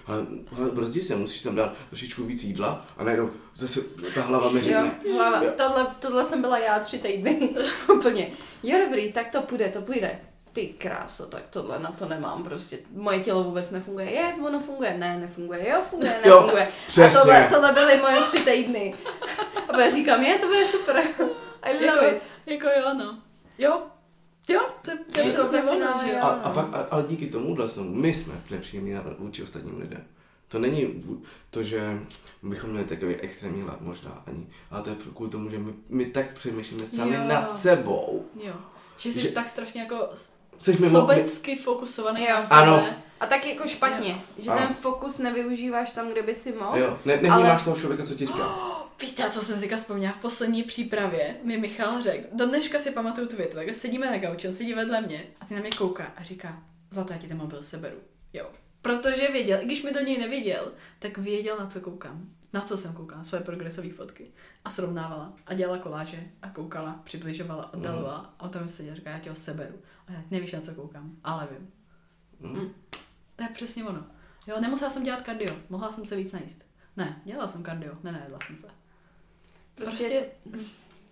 ale 0.07 0.27
brzdí 0.73 1.03
se, 1.03 1.17
musíš 1.17 1.43
tam 1.43 1.55
dát 1.57 1.75
trošičku 1.89 2.25
víc 2.25 2.45
jídla 2.45 2.83
a 2.99 3.05
najednou 3.05 3.31
zase 3.55 3.81
ta 4.15 4.21
hlava 4.23 4.51
mi 4.51 4.59
Jo, 4.59 4.65
řekne, 4.65 5.13
hlava. 5.17 5.41
Tohle, 5.57 5.87
tohle 5.99 6.25
jsem 6.25 6.41
byla 6.41 6.59
já 6.59 6.79
tři 6.79 6.99
týdny. 6.99 7.49
Úplně. 7.95 8.31
Jo, 8.63 8.79
dobrý, 8.87 9.13
tak 9.13 9.29
to 9.31 9.43
půjde, 9.43 9.69
to 9.69 9.81
půjde. 9.81 10.19
ty 10.53 10.67
kráso, 10.67 11.27
tak 11.27 11.43
tohle 11.51 11.79
na 11.79 11.91
to 11.99 12.09
nemám 12.09 12.45
prostě. 12.45 12.79
Moje 12.95 13.21
tělo 13.21 13.45
vůbec 13.45 13.71
nefunguje. 13.71 14.11
Je, 14.11 14.35
ono 14.47 14.61
funguje. 14.61 14.95
Ne, 14.99 15.19
nefunguje. 15.21 15.69
Jo, 15.71 15.83
funguje, 15.91 16.21
Jo, 16.25 16.35
nefunguje. 16.41 16.69
přesně. 16.87 17.19
A 17.19 17.23
tohle, 17.23 17.47
tohle 17.51 17.73
byly 17.73 17.97
moje 18.01 18.23
tři 18.23 18.45
týdny. 18.45 18.95
A 19.69 19.81
já 19.81 19.91
říkám, 19.91 20.23
je, 20.23 20.39
to 20.39 20.47
bude 20.47 20.67
super. 20.67 21.03
I 21.63 21.73
love 21.73 21.87
Jako, 21.87 22.05
it. 22.17 22.23
jako 22.47 22.67
jo, 22.81 22.95
no. 22.99 23.19
Jo, 23.59 23.83
jo, 24.49 24.61
to, 24.83 24.91
je- 24.91 24.99
to 25.13 25.21
je 25.21 25.29
přesně 25.33 25.63
ono, 25.63 25.73
finále, 25.73 26.05
že 26.07 26.11
jo. 26.13 26.19
jo. 26.19 26.25
A, 26.25 26.29
a 26.29 26.51
pak, 26.51 26.75
a, 26.75 26.87
ale 26.91 27.05
díky 27.09 27.27
tomuhle 27.27 27.69
jsme, 27.69 27.83
my 27.85 28.15
jsme 28.15 28.35
nepříjemní 28.51 28.93
na- 28.93 29.05
vůči 29.19 29.43
ostatním 29.43 29.79
lidem. 29.81 30.05
To 30.49 30.59
není 30.59 31.05
to, 31.51 31.63
že 31.63 32.01
bychom 32.43 32.71
měli 32.71 32.85
takový 32.87 33.15
extrémní 33.15 33.63
hlad 33.63 33.81
možná 33.81 34.23
ani, 34.27 34.47
ale 34.71 34.83
to 34.83 34.91
je 34.91 34.97
kvůli 35.15 35.31
tomu, 35.31 35.51
že 35.51 35.59
my, 35.59 35.73
my 35.89 36.05
tak 36.07 36.35
přemýšlíme 36.35 36.87
sami 36.89 37.15
Jo. 37.15 37.21
nad 37.29 37.53
sebou. 37.57 38.27
Jo. 38.43 38.55
Že 38.99 39.13
jsi 39.13 39.21
Že- 39.21 39.29
tak 39.29 39.49
strašně 39.49 39.81
jako 39.83 40.09
Jsi 40.59 40.73
mimo, 40.81 41.01
sobecky 41.01 41.57
fokusovaný 41.57 42.25
Jo. 42.25 42.31
na 42.31 42.43
sebe. 42.43 42.61
Ano. 42.61 42.87
A 43.21 43.27
tak 43.27 43.47
jako 43.47 43.69
špatně, 43.69 44.21
že 44.39 44.51
Ano. 44.51 44.61
ten 44.67 44.75
fokus 44.77 45.19
nevyužíváš 45.19 45.91
tam, 45.91 46.09
kde 46.09 46.23
by 46.23 46.35
si 46.35 46.53
mohl. 46.53 46.79
jo, 46.79 46.99
ne, 47.05 47.13
nevnímáš 47.15 47.41
Ale- 47.43 47.65
toho 47.65 47.77
člověka, 47.77 48.05
co 48.07 48.15
ti 48.15 48.27
říká. 48.27 48.55
Víte, 49.01 49.31
co 49.31 49.43
jsem 49.43 49.61
si 49.61 49.77
vzpomněla? 49.77 50.13
V 50.13 50.21
poslední 50.21 50.63
přípravě 50.63 51.37
mi 51.43 51.59
Michal 51.59 52.03
řekl, 52.03 52.29
do 52.33 52.47
dneška 52.47 52.79
si 52.79 52.91
pamatuju 52.91 53.27
tu 53.29 53.37
větu, 53.37 53.59
jak 53.59 53.75
sedíme 53.75 54.11
na 54.11 54.19
gauči, 54.19 54.49
on 54.49 54.55
sedí 54.55 54.75
vedle 54.75 55.01
mě 55.01 55.25
a 55.41 55.47
ty 55.47 55.55
na 55.55 55.61
mě 55.61 55.71
kouká 55.79 56.05
a 56.17 56.23
říká, 56.23 56.63
Zlato, 56.91 57.13
já 57.13 57.19
ti 57.19 57.29
ten 57.29 57.37
mobil 57.37 57.63
seberu. 57.63 57.97
Jo. 58.33 58.47
Protože 58.83 59.29
věděl, 59.33 59.59
i 59.63 59.65
když 59.65 59.83
mi 59.83 59.93
do 59.93 60.01
něj 60.01 60.19
neviděl, 60.19 60.73
tak 60.99 61.19
věděl, 61.19 61.57
na 61.59 61.67
co 61.67 61.81
koukám. 61.81 62.23
Na 62.53 62.61
co 62.61 62.77
jsem 62.77 62.95
koukala, 62.95 63.19
na 63.19 63.25
svoje 63.25 63.45
progresové 63.45 63.89
fotky. 63.91 64.27
A 64.65 64.71
srovnávala. 64.71 65.33
A 65.47 65.55
dělala 65.55 65.79
koláže. 65.79 66.21
A 66.43 66.49
koukala, 66.49 67.01
přibližovala, 67.05 67.75
oddalovala. 67.75 68.35
A 68.39 68.45
o 68.45 68.49
tom 68.49 68.69
seděl, 68.69 68.95
říká, 68.95 69.11
já 69.11 69.19
tě 69.19 69.31
ho 69.31 69.37
seberu. 69.37 69.75
Já 70.09 70.23
nevíš, 70.31 70.53
na 70.53 70.61
co 70.61 70.75
koukám, 70.75 71.17
ale 71.25 71.49
vím. 71.51 71.71
Mm. 72.41 72.75
To 73.37 73.43
je 73.43 73.49
přesně 73.49 73.85
ono. 73.85 74.07
Jo, 74.47 74.61
nemusela 74.61 74.91
jsem 74.91 75.05
dělat 75.05 75.23
kardio, 75.23 75.55
mohla 75.69 75.93
jsem 75.93 76.07
se 76.07 76.17
víc 76.17 76.33
najíst. 76.33 76.65
Ne, 76.97 77.23
dělala 77.25 77.49
jsem 77.49 77.63
kardio, 77.63 77.95
ne, 78.03 78.13
nejedla 78.13 78.39
jsem 78.47 78.57
se. 78.57 78.67
Prostě, 79.75 79.95
Prostě, 80.05 80.27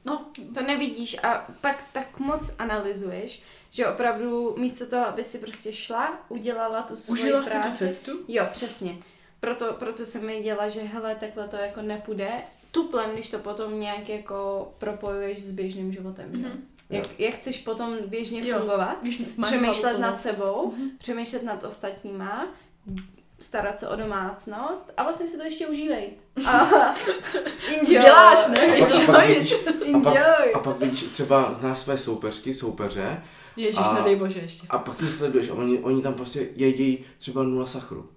no, 0.05 0.23
to 0.55 0.63
nevidíš 0.63 1.17
a 1.25 1.47
pak 1.61 1.85
tak 1.93 2.19
moc 2.19 2.51
analyzuješ, 2.59 3.43
že 3.71 3.87
opravdu 3.87 4.57
místo 4.59 4.87
toho, 4.87 5.07
aby 5.07 5.25
si 5.25 5.39
prostě 5.39 5.73
šla, 5.73 6.25
udělala 6.29 6.83
tu 6.83 6.97
svoji 6.97 7.23
užila 7.23 7.45
si 7.45 7.51
práci. 7.51 7.69
tu 7.71 7.77
cestu? 7.77 8.25
Jo, 8.29 8.47
přesně. 8.51 8.99
Proto, 9.41 9.73
proto 9.73 10.07
jsem 10.07 10.27
věděla, 10.27 10.69
že 10.69 10.81
hele, 10.81 11.15
takhle 11.15 11.49
to 11.49 11.57
jako 11.57 11.83
nepůjde. 11.83 12.43
Tuplem, 12.71 13.11
když 13.11 13.31
to 13.31 13.39
potom 13.39 13.81
nějak 13.81 14.09
jako 14.09 14.73
propojuješ 14.79 15.43
s 15.45 15.51
běžným 15.51 15.93
životem. 15.93 16.33
Mm-hmm. 16.33 16.49
Mhm. 16.49 16.65
Jak, 16.91 17.21
jak 17.21 17.35
chceš 17.35 17.59
potom 17.61 17.97
běžně 18.07 18.49
Jo. 18.49 18.59
fungovat, 18.59 18.97
Když 19.03 19.23
přemýšlet 19.43 19.83
hlavu 19.83 19.97
plnou. 19.97 20.01
nad 20.11 20.21
sebou, 20.21 20.73
Mhm. 20.77 20.91
přemýšlet 20.99 21.43
nad 21.43 21.65
ostatníma, 21.65 22.47
starat 23.39 23.79
se 23.79 23.89
o 23.89 23.97
domácnost 23.97 24.93
a 24.97 25.03
vlastně 25.03 25.27
si 25.27 25.37
to 25.39 25.45
ještě 25.45 25.67
užívej. 25.67 26.11
A 26.47 26.61
enjoy. 27.69 27.87
Děláš, 28.03 28.47
ne? 28.49 28.77
A 28.77 28.81
pak, 28.81 28.93
a 29.09 29.13
pak, 29.13 29.27
vidíš, 29.29 29.53
a, 29.55 29.73
pak, 29.73 29.87
Enjoy. 30.17 30.53
a 30.55 30.59
pak 30.59 30.79
vidíš, 30.79 31.03
třeba 31.03 31.55
znáš 31.55 31.79
své 31.79 31.99
soupeřky, 31.99 32.55
soupeře 32.55 33.23
Ježíš, 33.57 33.81
A- 33.85 33.93
nedej 33.95 34.17
bože 34.17 34.39
ještě. 34.41 34.67
a 34.71 34.79
pak 34.79 35.01
je 35.01 35.07
sleduješ 35.07 35.49
a 35.49 35.55
oni, 35.55 35.79
oni 35.79 36.03
tam 36.03 36.15
prostě 36.15 36.49
jedí 36.57 37.05
třeba 37.19 37.43
nula 37.43 37.67
sachru. 37.67 38.09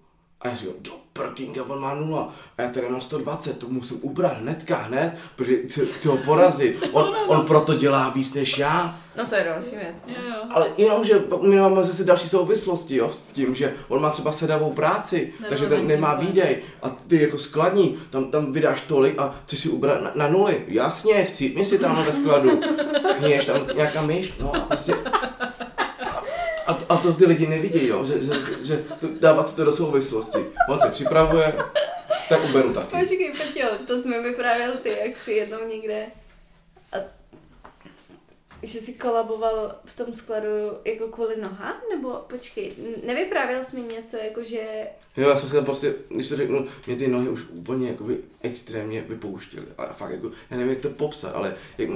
A 0.41 0.47
já 0.47 0.55
říkám, 0.55 0.75
do 0.81 0.91
prkínka, 1.13 1.63
on 1.63 1.81
má 1.81 1.95
nula. 1.95 2.33
A 2.57 2.61
já 2.61 2.69
tady 2.69 2.89
mám 2.89 3.01
120, 3.01 3.59
to 3.59 3.67
musím 3.69 3.99
ubrat 4.01 4.38
hnedka, 4.38 4.75
hned, 4.75 5.13
protože 5.35 5.57
chci, 5.57 5.85
chci 5.85 6.07
ho 6.07 6.17
porazit. 6.17 6.89
On, 6.91 7.15
on 7.27 7.45
proto 7.45 7.75
dělá 7.75 8.09
víc 8.09 8.33
než 8.33 8.57
já. 8.57 9.01
No 9.17 9.25
to 9.25 9.35
je 9.35 9.43
další 9.43 9.75
věc. 9.75 10.03
Jo, 10.07 10.15
jo. 10.29 10.35
Ale 10.49 10.71
jenom, 10.77 11.03
že 11.03 11.19
pak 11.19 11.41
my 11.41 11.55
máme 11.55 11.83
zase 11.83 12.03
další 12.03 12.29
souvislosti, 12.29 12.95
jo, 12.95 13.09
s 13.09 13.33
tím, 13.33 13.55
že 13.55 13.73
on 13.88 14.01
má 14.01 14.09
třeba 14.09 14.31
sedavou 14.31 14.73
práci, 14.73 15.33
Nebo 15.39 15.49
takže 15.49 15.65
ten 15.65 15.88
nemá 15.88 16.15
výdej 16.15 16.57
a 16.83 16.89
ty 16.89 17.21
jako 17.21 17.38
skladní, 17.38 17.97
tam, 18.09 18.31
tam 18.31 18.51
vydáš 18.51 18.81
tolik 18.81 19.19
a 19.19 19.35
chceš 19.45 19.59
si 19.59 19.69
ubrat 19.69 20.03
na, 20.03 20.11
na 20.15 20.27
nuly. 20.27 20.61
Jasně, 20.67 21.25
chci, 21.25 21.49
mě 21.55 21.65
si 21.65 21.79
tam 21.79 22.03
ve 22.05 22.13
skladu. 22.13 22.61
Schněješ 23.15 23.45
tam 23.45 23.67
nějaká 23.75 24.01
myš, 24.01 24.33
no 24.39 24.55
a 24.55 24.59
prostě... 24.59 24.95
A, 26.89 26.97
to 26.97 27.13
ty 27.13 27.25
lidi 27.25 27.47
nevidí, 27.47 27.88
jo, 27.88 28.05
že, 28.05 28.21
že, 28.21 28.33
že 28.63 28.83
to, 28.99 29.07
dávat 29.19 29.49
si 29.49 29.55
to 29.55 29.65
do 29.65 29.71
souvislosti. 29.73 30.39
On 30.69 30.79
se 30.79 30.89
připravuje, 30.89 31.53
tak 32.29 32.49
uberu 32.49 32.73
taky. 32.73 32.97
Počkej, 32.97 33.33
Peťo, 33.38 33.67
to 33.88 34.01
jsi 34.01 34.07
mi 34.07 34.21
vyprávěl 34.21 34.71
ty, 34.83 34.89
jak 34.89 35.17
jsi 35.17 35.31
jednou 35.31 35.67
někde 35.67 36.05
že 38.63 38.81
jsi 38.81 38.93
kolaboval 38.93 39.75
v 39.85 39.95
tom 39.95 40.13
skladu 40.13 40.47
jako 40.85 41.07
kvůli 41.07 41.35
nohám? 41.41 41.75
Nebo 41.95 42.09
počkej, 42.09 42.73
nevyprávěl 43.05 43.63
jsi 43.63 43.75
mi 43.75 43.93
něco 43.93 44.17
jako, 44.17 44.43
že 44.43 44.87
Jo, 45.17 45.29
já 45.29 45.37
jsem 45.37 45.49
se 45.49 45.55
tam 45.55 45.65
prostě, 45.65 45.93
když 46.09 46.29
to 46.29 46.35
řeknu, 46.35 46.67
mě 46.87 46.95
ty 46.95 47.07
nohy 47.07 47.29
už 47.29 47.41
úplně 47.49 47.89
jakoby 47.89 48.17
extrémně 48.41 49.01
vypouštěly. 49.01 49.65
Ale 49.77 49.89
fakt 49.93 50.11
jako, 50.11 50.31
já 50.49 50.57
nevím, 50.57 50.69
jak 50.69 50.81
to 50.81 50.89
popsat, 50.89 51.35
ale 51.35 51.55
jak 51.77 51.89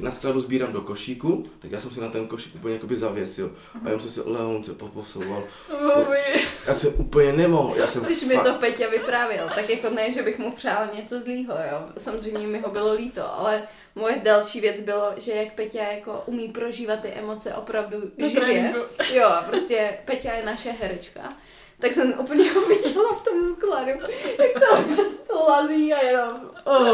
na 0.00 0.10
skladu 0.10 0.40
sbírám 0.40 0.72
do 0.72 0.80
košíku, 0.80 1.44
tak 1.58 1.70
já 1.70 1.80
jsem 1.80 1.90
si 1.90 2.00
na 2.00 2.08
ten 2.08 2.26
košík 2.26 2.54
úplně 2.54 2.74
jakoby 2.74 2.96
zavěsil. 2.96 3.56
A 3.84 3.90
já 3.90 3.98
jsem 3.98 4.10
si 4.10 4.20
lehonce 4.20 4.72
posouval. 4.74 5.44
Mluví. 5.80 6.46
Já 6.66 6.74
jsem 6.74 6.92
úplně 6.96 7.32
nemohl, 7.32 7.76
já 7.76 7.86
jsem 7.86 8.02
když 8.02 8.24
mi 8.24 8.38
to 8.38 8.54
Peťa 8.54 8.88
vyprávěl, 8.88 9.48
tak 9.54 9.70
jako 9.70 9.90
ne, 9.90 10.12
že 10.12 10.22
bych 10.22 10.38
mu 10.38 10.52
přál 10.52 10.88
něco 10.96 11.20
zlýho, 11.20 11.54
jo. 11.54 11.88
Samozřejmě 11.98 12.46
mi 12.46 12.60
ho 12.60 12.70
bylo 12.70 12.94
líto, 12.94 13.34
ale 13.34 13.62
moje 13.94 14.20
další 14.24 14.60
věc 14.60 14.80
bylo, 14.80 15.12
že 15.16 15.32
jak 15.32 15.52
Peťa 15.52 15.84
jako 15.96 16.22
umí 16.26 16.48
prožívat 16.48 17.00
ty 17.00 17.08
emoce 17.08 17.54
opravdu 17.54 17.96
Na 18.18 18.28
živě. 18.28 18.40
tréninku. 18.44 18.78
Jo, 19.12 19.24
a 19.28 19.42
prostě 19.42 19.98
Peťa 20.04 20.32
je 20.34 20.44
naše 20.44 20.70
herečka. 20.70 21.32
Tak 21.78 21.92
jsem 21.92 22.14
úplně 22.20 22.52
ho 22.52 22.60
viděla 22.60 23.12
v 23.14 23.22
tom 23.22 23.54
skladu, 23.56 23.90
jak 24.38 24.70
tam 24.70 24.96
se 24.96 25.02
to 25.28 25.44
lazí 25.48 25.94
a 25.94 26.04
jenom, 26.04 26.30
oh. 26.64 26.88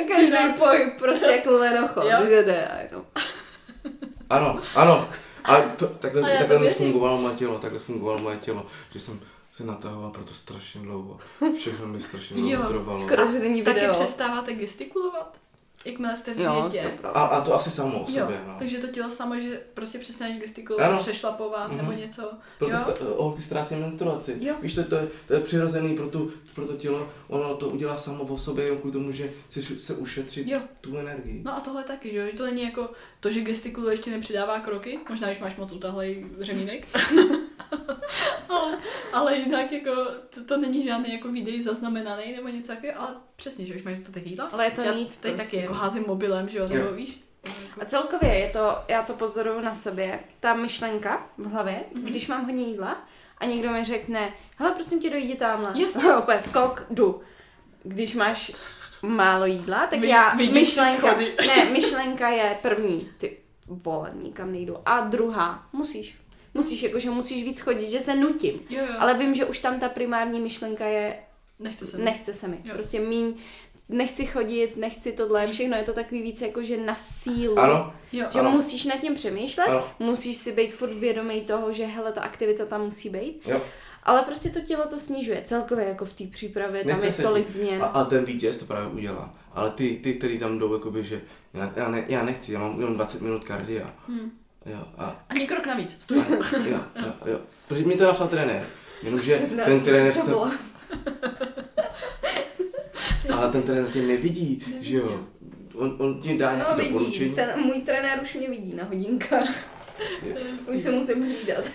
A 0.00 0.04
každý 0.08 0.52
pohyb 0.58 0.98
prostě 0.98 1.26
jako 1.26 1.50
lenochod, 1.50 2.04
Jo. 2.04 2.26
že 2.26 2.42
jde 2.42 2.66
a 2.68 2.78
jenom. 2.82 3.04
Ano, 4.30 4.60
ano. 4.74 5.08
Ale 5.44 5.62
to, 5.78 5.86
A 5.86 5.88
takhle, 5.98 6.22
to 6.22 6.38
takhle 6.38 6.58
věřím. 6.58 6.76
fungovalo 6.76 7.18
moje 7.18 7.34
tělo, 7.34 7.58
takhle 7.58 7.78
fungovalo 7.80 8.18
moje 8.18 8.36
tělo, 8.36 8.66
že 8.92 9.00
jsem 9.00 9.20
se 9.52 9.64
natahoval 9.64 10.10
proto 10.10 10.34
strašně 10.34 10.80
dlouho. 10.80 11.18
Všechno 11.58 11.86
mi 11.86 12.00
strašně 12.00 12.52
Jo, 12.52 12.58
dlouho 12.58 12.72
trvalo. 12.72 13.00
Škoda, 13.00 13.32
že 13.32 13.38
není 13.38 13.62
Taky 13.62 13.80
video. 13.80 13.94
přestáváte 13.94 14.52
gestikulovat? 14.52 15.36
Jakmile 15.84 16.16
jste 16.16 16.34
v 16.34 16.40
Jo, 16.40 16.66
dietě? 16.70 16.90
A, 17.14 17.22
a 17.22 17.40
to 17.40 17.54
asi 17.54 17.70
samo 17.70 17.98
o 17.98 18.06
Jo, 18.10 18.18
sobě, 18.20 18.40
no. 18.46 18.54
takže 18.58 18.78
to 18.78 18.86
tělo 18.86 19.10
samo, 19.10 19.40
že 19.40 19.60
prostě 19.74 19.98
přestaneš 19.98 20.38
gestikulovat, 20.38 20.88
Ano. 20.90 20.98
přešlapovat 20.98 21.68
Mhm. 21.68 21.76
nebo 21.76 21.92
něco. 21.92 22.30
Proto 22.58 22.72
jo? 22.74 22.78
sta- 22.82 23.04
holky 23.18 23.42
ztrácí 23.42 23.74
menstruaci. 23.74 24.36
Jo. 24.40 24.54
Víš, 24.62 24.74
to, 24.74 24.84
to, 24.84 24.96
je, 24.96 25.08
to 25.26 25.34
je 25.34 25.40
přirozený 25.40 25.96
pro, 25.96 26.08
tu, 26.08 26.32
pro 26.54 26.66
to 26.66 26.72
tělo, 26.76 27.08
ono 27.28 27.54
to 27.54 27.68
udělá 27.68 27.96
samo 27.96 28.24
o 28.24 28.38
sobě, 28.38 28.64
jenom 28.64 28.78
kvůli 28.78 28.92
tomu, 28.92 29.12
že 29.12 29.30
si 29.50 29.62
se 29.62 29.94
ušetřit 29.94 30.48
Jo. 30.48 30.60
tu 30.80 30.96
energii. 30.98 31.42
No 31.44 31.56
a 31.56 31.60
tohle 31.60 31.84
taky, 31.84 32.10
že 32.10 32.16
jo? 32.16 32.26
Že 32.30 32.36
to 32.36 32.44
není 32.46 32.62
jako 32.62 32.90
to, 33.20 33.30
že 33.30 33.40
gestikuluješ 33.40 34.00
ti 34.00 34.10
nepřidává 34.10 34.60
kroky, 34.60 34.98
možná 35.08 35.28
když 35.28 35.40
máš 35.40 35.56
moc 35.56 35.72
utahlej 35.72 36.26
řemínek. 36.40 36.88
ale, 38.48 38.78
ale, 39.12 39.36
jinak 39.36 39.72
jako 39.72 39.90
to, 40.34 40.44
to, 40.44 40.56
není 40.56 40.84
žádný 40.84 41.12
jako 41.12 41.28
výdej 41.28 41.62
zaznamenaný 41.62 42.32
nebo 42.36 42.48
něco 42.48 42.72
takového, 42.72 43.00
ale 43.00 43.14
přesně, 43.36 43.66
že 43.66 43.74
už 43.74 43.82
máš 43.82 43.94
dostatek 43.98 44.26
jídla. 44.26 44.48
Ale 44.52 44.64
je 44.64 44.70
to 44.70 44.80
Já 44.80 44.92
mít 44.92 45.16
tady 45.16 45.34
prostě. 45.34 45.50
taky 45.50 45.56
jako 45.62 45.74
házím 45.74 46.04
mobilem, 46.06 46.48
že 46.48 46.58
jo, 46.58 46.68
nebo 46.68 46.92
víš? 46.92 47.20
A 47.80 47.84
celkově 47.84 48.34
je 48.34 48.50
to, 48.50 48.76
já 48.88 49.02
to 49.02 49.12
pozoruju 49.12 49.60
na 49.60 49.74
sobě, 49.74 50.20
ta 50.40 50.54
myšlenka 50.54 51.26
v 51.38 51.50
hlavě, 51.50 51.72
Mhm. 51.92 52.02
mm-hmm. 52.04 52.08
když 52.10 52.26
mám 52.26 52.44
hodně 52.44 52.64
jídla 52.64 53.04
a 53.38 53.44
někdo 53.44 53.70
mi 53.70 53.84
řekne, 53.84 54.32
hele, 54.58 54.72
prosím 54.72 55.00
tě, 55.00 55.10
dojdi 55.10 55.34
tamhle. 55.34 55.72
Jasně. 55.82 56.14
Opět 56.16 56.42
skok, 56.42 56.86
jdu. 56.90 57.20
Když 57.82 58.14
máš 58.14 58.52
málo 59.02 59.46
jídla, 59.46 59.86
tak 59.86 59.98
Vy- 60.00 60.08
já, 60.08 60.34
myšlenka, 60.34 61.06
schody. 61.08 61.36
ne, 61.46 61.64
myšlenka 61.64 62.28
je 62.28 62.58
první, 62.62 63.08
ty 63.18 63.36
vole, 63.66 64.10
nikam 64.22 64.52
nejdu. 64.52 64.76
A 64.86 65.00
druhá, 65.00 65.66
musíš. 65.72 66.18
Musíš, 66.54 66.82
jakože 66.82 67.10
musíš 67.10 67.44
víc 67.44 67.60
chodit, 67.60 67.90
že 67.90 68.00
se 68.00 68.16
nutím. 68.16 68.60
Jo, 68.70 68.80
jo. 68.88 68.94
Ale 68.98 69.14
vím, 69.18 69.34
že 69.34 69.44
už 69.44 69.58
tam 69.58 69.80
ta 69.80 69.88
primární 69.88 70.40
myšlenka 70.40 70.86
je, 70.86 71.16
Nechce 71.58 71.86
se. 71.86 71.98
nechce 71.98 72.34
se 72.34 72.48
mi. 72.48 72.58
Jo. 72.64 72.74
Prostě 72.74 73.00
míň, 73.00 73.34
nechci 73.88 74.26
chodit, 74.26 74.76
nechci 74.76 75.12
tohle, 75.12 75.48
všechno 75.48 75.76
je 75.76 75.82
to 75.82 75.92
takový 75.92 76.22
víc 76.22 76.40
jakože 76.40 76.76
na 76.76 76.94
sílu. 76.94 77.58
Ano, 77.58 77.94
Jo. 78.12 78.26
Že 78.32 78.38
Ano. 78.40 78.50
musíš 78.50 78.84
nad 78.84 78.96
tím 79.00 79.14
přemýšlet, 79.14 79.64
Ano. 79.68 79.84
musíš 79.98 80.36
si 80.36 80.52
být 80.52 80.74
furt 80.74 80.92
vědomý 80.92 81.40
toho, 81.40 81.72
že 81.72 81.86
hele, 81.86 82.12
ta 82.12 82.20
aktivita 82.20 82.64
tam 82.64 82.84
musí 82.84 83.08
být, 83.10 83.42
jo. 83.48 83.60
ale 84.02 84.22
prostě 84.22 84.50
to 84.50 84.60
tělo 84.60 84.86
to 84.86 84.98
snižuje. 84.98 85.42
Celkově 85.44 85.84
jako 85.84 86.04
v 86.04 86.12
té 86.12 86.24
přípravě, 86.26 86.80
tam 86.84 86.88
Nechce 86.92 87.06
je 87.06 87.12
se 87.12 87.22
tolik 87.22 87.46
ti. 87.46 87.52
změn. 87.52 87.82
A, 87.82 87.86
a 87.86 88.04
ten 88.04 88.24
vítěz 88.24 88.56
to 88.56 88.64
právě 88.64 88.88
udělá. 88.88 89.32
Ale 89.54 89.70
ty, 89.70 90.00
ty 90.02 90.14
který 90.14 90.38
tam 90.38 90.58
jdou, 90.58 90.72
jakoby, 90.74 91.04
že 91.04 91.20
já, 91.54 91.72
já, 91.76 91.88
ne, 91.88 92.04
já 92.08 92.22
nechci, 92.24 92.52
já 92.52 92.58
mám 92.60 92.80
jenom 92.80 92.94
20 92.94 93.20
minut 93.22 93.44
kardia. 93.44 93.94
Hmm. 94.08 94.30
Jo, 94.66 94.84
a, 94.98 95.24
Ani 95.28 95.46
krok 95.46 95.66
navíc. 95.66 95.96
Stůj. 96.02 96.18
a 96.20 96.24
jo, 96.68 96.80
jo, 96.96 97.12
jo. 97.26 97.40
Protože 97.68 97.84
mi 97.86 97.96
to 97.96 98.04
napsal 98.04 98.28
trenér. 98.28 98.66
Jenomže 99.02 99.36
17 99.36 99.66
ten 99.66 99.84
trenér, 99.84 100.14
to 100.14 100.50
ale 103.34 103.52
ten 103.52 103.62
trenér 103.62 103.90
tě 103.90 104.02
nevidí, 104.02 104.64
že 104.80 104.96
jo. 104.96 105.26
On, 105.74 105.96
on 105.98 106.20
ti 106.20 106.38
dá 106.38 106.54
nějaké 106.54 106.70
No 106.72 106.76
vidí, 106.78 106.92
doporučení. 106.92 107.34
ten 107.34 107.60
můj 107.60 107.80
trenér 107.82 108.18
už 108.22 108.34
mě 108.34 108.48
vidí 108.50 108.74
na 108.76 108.84
hodinkách. 108.84 109.48
Už 110.72 110.78
se 110.78 110.90
musím 110.90 111.22
hlídat. 111.22 111.64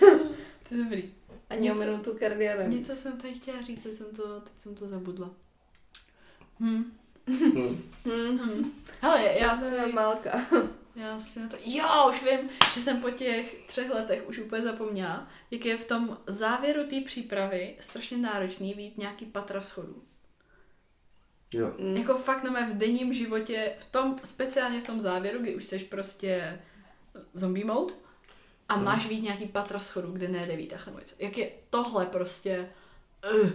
To 0.68 0.74
je 0.76 0.84
dobrý. 0.84 1.04
Ani 1.50 1.72
o 1.72 1.74
minutu 1.74 2.16
kardianem. 2.20 2.70
Něco 2.70 2.96
jsem 2.96 3.12
tady 3.12 3.34
chtěla 3.34 3.62
říct, 3.62 3.82
teď 3.82 3.94
jsem 3.94 4.06
to, 4.16 4.40
teď 4.40 4.52
jsem 4.58 4.74
to 4.74 4.88
zabudla. 4.88 5.30
Hm. 6.60 6.84
Hm. 7.28 7.80
Hmm. 8.04 8.38
Hm. 8.38 8.70
Hele, 9.00 9.22
já 9.38 9.56
jsem 9.56 9.78
normálka. 9.80 10.40
Já 10.96 11.18
si 11.18 11.40
na 11.40 11.48
to, 11.48 11.56
jo, 11.64 12.08
už 12.08 12.22
vím, 12.22 12.50
že 12.74 12.80
jsem 12.80 13.00
po 13.00 13.10
těch 13.10 13.66
třech 13.66 13.90
letech 13.90 14.28
už 14.28 14.38
úplně 14.38 14.62
zapomněla, 14.62 15.28
jak 15.50 15.64
je 15.64 15.76
v 15.76 15.88
tom 15.88 16.18
závěru 16.26 16.86
té 16.86 17.00
přípravy 17.00 17.76
strašně 17.80 18.16
náročný 18.16 18.74
vít 18.74 18.98
nějaký 18.98 19.26
patra 19.26 19.62
schodů. 19.62 20.02
Jo. 21.54 21.74
Mm. 21.78 21.96
Jako 21.96 22.14
fakt 22.14 22.42
no 22.42 22.50
v 22.50 22.74
denním 22.78 23.14
životě, 23.14 23.72
v 23.78 23.84
tom, 23.84 24.16
speciálně 24.24 24.80
v 24.80 24.84
tom 24.86 25.00
závěru, 25.00 25.38
kdy 25.38 25.56
už 25.56 25.64
jsi 25.64 25.78
prostě 25.78 26.60
zombie 27.34 27.64
mode 27.64 27.94
a 28.68 28.76
Mhm. 28.76 28.84
máš 28.84 29.06
vít 29.06 29.22
nějaký 29.22 29.46
patra 29.46 29.80
schodu, 29.80 30.12
kde 30.12 30.28
nejde 30.28 30.56
výtah 30.56 30.86
nebo 30.86 30.98
něco. 30.98 31.14
Jak 31.18 31.38
je 31.38 31.50
tohle 31.70 32.06
prostě... 32.06 32.70
Uh. 33.42 33.50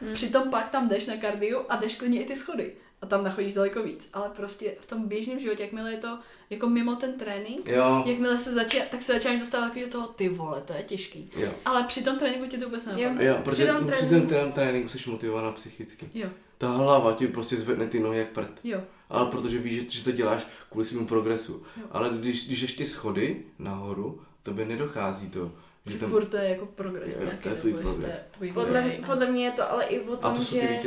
Hmm. 0.00 0.14
Přitom 0.14 0.50
pak 0.50 0.70
tam 0.70 0.88
jdeš 0.88 1.06
na 1.06 1.16
kardio 1.16 1.66
a 1.68 1.76
jdeš 1.76 1.96
klidně 1.96 2.22
i 2.22 2.26
ty 2.26 2.36
schody. 2.36 2.76
A 3.02 3.06
tam 3.06 3.24
nachodíš 3.24 3.54
daleko 3.54 3.82
víc. 3.82 4.08
Ale 4.12 4.30
prostě 4.36 4.74
v 4.80 4.86
tom 4.86 5.08
běžném 5.08 5.40
životě, 5.40 5.62
jakmile 5.62 5.92
je 5.92 5.98
to 5.98 6.18
jako 6.50 6.68
mimo 6.68 6.96
ten 6.96 7.12
trénink, 7.18 7.68
Jo. 7.68 8.02
jakmile 8.06 8.38
se 8.38 8.52
začne, 8.54 8.80
tak 8.90 9.02
se 9.02 9.12
začínáš 9.12 9.38
dostávat 9.40 9.64
takový 9.66 9.84
do 9.84 9.90
toho, 9.90 10.06
ty 10.06 10.28
vole, 10.28 10.60
to 10.60 10.72
je 10.72 10.82
těžký. 10.82 11.30
Jo. 11.36 11.50
Ale 11.64 11.82
při 11.84 12.02
tom 12.02 12.18
tréninku 12.18 12.46
ti 12.46 12.58
to 12.58 12.64
vůbec 12.64 12.86
nenapadne. 12.86 13.24
Jo, 13.24 13.36
protože 13.44 13.64
Při 13.64 13.72
tom 13.72 13.86
při 13.86 14.04
tréninku- 14.06 14.40
tom 14.42 14.52
tréninku 14.52 14.88
jsi 14.88 15.10
motivovaná 15.10 15.52
psychicky. 15.52 16.08
Jo, 16.14 16.28
Ta 16.58 16.68
hlava 16.68 17.12
ti 17.12 17.26
prostě 17.26 17.56
zvedne 17.56 17.86
ty 17.86 18.00
nohy 18.00 18.18
jak 18.18 18.28
prd. 18.28 18.50
jo. 18.64 18.80
Ale 19.10 19.26
protože 19.30 19.58
víš, 19.58 19.74
že, 19.82 19.90
že 19.90 20.04
to 20.04 20.10
děláš 20.12 20.46
kvůli 20.70 20.86
svému 20.86 21.06
progresu. 21.06 21.62
Jo. 21.76 21.82
Ale 21.90 22.10
když, 22.18 22.46
když 22.46 22.60
jdeš 22.60 22.72
ty 22.72 22.86
schody 22.86 23.42
nahoru, 23.58 24.20
tobě 24.42 24.64
nedochází 24.66 25.30
to. 25.30 25.52
Že 25.92 25.98
tam, 25.98 26.10
furt 26.10 26.24
to 26.24 26.36
je 26.36 26.48
jako 26.48 26.66
progres 26.66 27.18
nějaký, 27.20 27.38
to 27.42 27.48
je 27.48 27.54
tvůj 27.54 27.72
nebo 27.72 27.82
že 27.82 27.84
to 27.88 27.92
progres. 27.94 28.14
je 28.16 28.24
tvůj 28.36 28.52
Podle, 28.52 28.82
no. 29.00 29.06
podle 29.06 29.26
mě 29.26 29.44
je 29.44 29.50
to 29.52 29.70
ale 29.70 29.84
i 29.84 30.00
o 30.00 30.16
tom, 30.16 30.44
že 30.44 30.80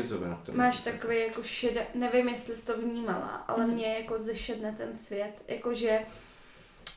máš 0.52 0.80
takový 0.80 1.20
jako 1.20 1.44
šedé, 1.44 1.88
nevím, 1.96 2.30
jestli 2.30 2.56
jsi 2.56 2.66
to 2.66 2.78
vnímala, 2.78 3.44
ale 3.48 3.66
Mhm. 3.66 3.74
mě 3.76 3.96
jako 4.00 4.20
zešedne 4.20 4.74
ten 4.78 4.96
svět, 4.98 5.44
jakože, 5.48 6.00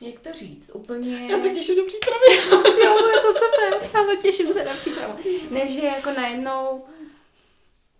jak 0.01 0.19
to 0.19 0.33
říct, 0.33 0.71
úplně... 0.73 1.31
Já 1.31 1.37
se 1.37 1.49
těším 1.49 1.75
do 1.75 1.83
přípravy. 1.85 2.25
Jo, 2.85 3.07
je 3.07 3.21
to 3.21 3.33
super, 3.33 3.89
ale 3.99 4.15
těším 4.17 4.53
se 4.53 4.65
na 4.65 4.73
přípravu. 4.73 5.13
Ne, 5.51 5.67
že 5.67 5.81
jako 5.85 6.09
najednou 6.17 6.85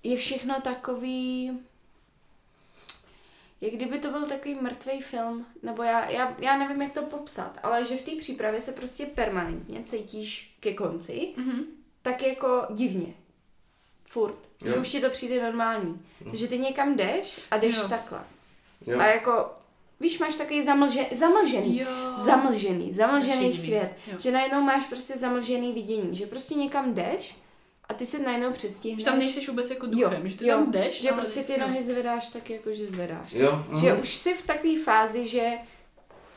je 0.04 0.18
všechno 0.18 0.62
takový, 0.62 1.52
jak 3.66 3.74
kdyby 3.74 4.00
to 4.00 4.12
byl 4.12 4.22
takový 4.26 4.56
mrtvý 4.56 5.02
film, 5.02 5.46
nebo 5.64 5.84
já, 5.84 6.10
já, 6.10 6.36
já 6.40 6.58
nevím, 6.58 6.82
jak 6.82 6.92
to 6.92 7.02
popsat, 7.02 7.60
ale 7.64 7.86
že 7.86 7.98
v 7.98 8.02
té 8.02 8.12
přípravě 8.20 8.62
se 8.62 8.72
prostě 8.72 9.06
permanentně 9.06 9.84
cítíš 9.86 10.56
ke 10.60 10.74
konci, 10.74 11.28
Mhm. 11.38 11.64
tak 12.02 12.24
jako 12.24 12.62
divně. 12.74 13.14
Furt. 14.08 14.38
Že 14.64 14.70
Jo. 14.70 14.82
už 14.82 14.90
ti 14.90 15.02
to 15.02 15.10
přijde 15.10 15.44
normální. 15.44 16.02
Takže 16.24 16.48
ty 16.48 16.58
někam 16.60 16.96
jdeš 16.96 17.40
a 17.52 17.58
jdeš 17.58 17.76
Jo. 17.76 17.88
takhle. 17.90 18.20
Jo. 18.86 19.00
A 19.00 19.06
jako, 19.06 19.50
víš, 20.00 20.20
máš 20.20 20.36
takový 20.36 20.64
zamlže, 20.64 21.06
zamlžený. 21.12 21.80
Jo. 21.80 21.88
Zamlžený, 22.18 22.94
zamlžený 22.94 23.58
svět. 23.58 23.94
Jo. 24.12 24.20
Že 24.20 24.32
najednou 24.32 24.62
máš 24.62 24.86
prostě 24.86 25.18
zamlžený 25.18 25.74
vidění, 25.74 26.16
že 26.16 26.26
prostě 26.28 26.56
někam 26.56 26.94
jdeš 26.94 27.36
a 27.90 27.94
ty 27.94 28.06
se 28.06 28.20
najednou 28.20 28.52
přestihneš. 28.52 29.00
Že 29.00 29.06
tam 29.06 29.18
nejsi 29.20 29.48
vůbec 29.48 29.70
jako 29.70 29.86
duchem, 29.86 30.22
Jo, 30.24 30.30
že 30.30 30.38
ty 30.38 30.48
jo. 30.48 30.58
tam 30.58 30.72
jdeš, 30.72 31.02
Že 31.02 31.12
prostě 31.12 31.44
ty 31.44 31.58
nohy 31.60 31.84
zvedáš 31.84 32.30
tak, 32.30 32.50
jako 32.50 32.74
že 32.74 32.88
zvedáš. 32.88 33.34
Jo. 33.34 33.66
Že 33.82 33.92
mhm. 33.94 34.02
už 34.02 34.16
jsi 34.16 34.34
v 34.34 34.46
takové 34.46 34.80
fázi, 34.84 35.28
že 35.28 35.52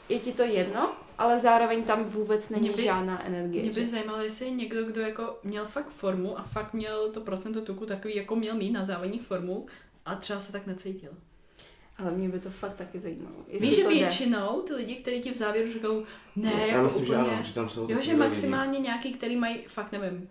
je 0.09 0.19
ti 0.19 0.33
to 0.33 0.43
jedno, 0.43 0.93
ale 1.19 1.39
zároveň 1.39 1.83
tam 1.83 2.05
vůbec 2.05 2.49
není 2.49 2.69
Mě 2.69 2.77
by- 2.77 2.83
žádná 2.83 3.27
energie. 3.27 3.63
Mě 3.63 3.73
by 3.73 3.81
že? 3.81 3.87
zajímalo, 3.91 4.19
jestli 4.23 4.45
je 4.45 4.51
někdo, 4.51 4.85
kdo 4.85 5.01
jako 5.01 5.39
měl 5.45 5.67
fakt 5.67 5.89
formu 5.91 6.39
a 6.39 6.43
fakt 6.43 6.75
měl 6.75 7.11
to 7.13 7.21
procento 7.21 7.61
tuku 7.63 7.87
takový, 7.87 8.17
jako 8.17 8.37
měl 8.37 8.55
mít 8.55 8.71
na 8.71 8.85
závodní 8.85 9.19
formu 9.19 9.67
a 10.07 10.15
třeba 10.15 10.41
se 10.41 10.53
tak 10.53 10.67
necítil. 10.67 11.11
Ale 11.99 12.11
mě 12.11 12.29
by 12.29 12.39
to 12.41 12.51
fakt 12.51 12.75
taky 12.75 12.99
zajímalo. 12.99 13.37
Víš, 13.61 13.77
že 13.77 13.89
většinou 13.89 14.63
ty 14.63 14.75
lidi, 14.75 14.95
kteří 14.97 15.21
ti 15.23 15.31
v 15.31 15.35
závěru 15.35 15.73
říkají, 15.73 16.03
ne, 16.37 16.53
Já 16.61 16.67
jako 16.67 16.85
myslím, 16.85 17.03
úplně, 17.05 17.19
že 17.25 17.31
ano, 17.31 17.43
že 17.45 17.55
tam 17.55 17.69
jsou 17.69 17.81
jo, 17.83 17.89
že 17.89 17.97
lidi. 17.97 18.15
maximálně 18.15 18.79
nějaký, 18.79 19.13
který 19.13 19.37
mají 19.37 19.59
fakt, 19.69 19.93
nevím, 19.93 20.29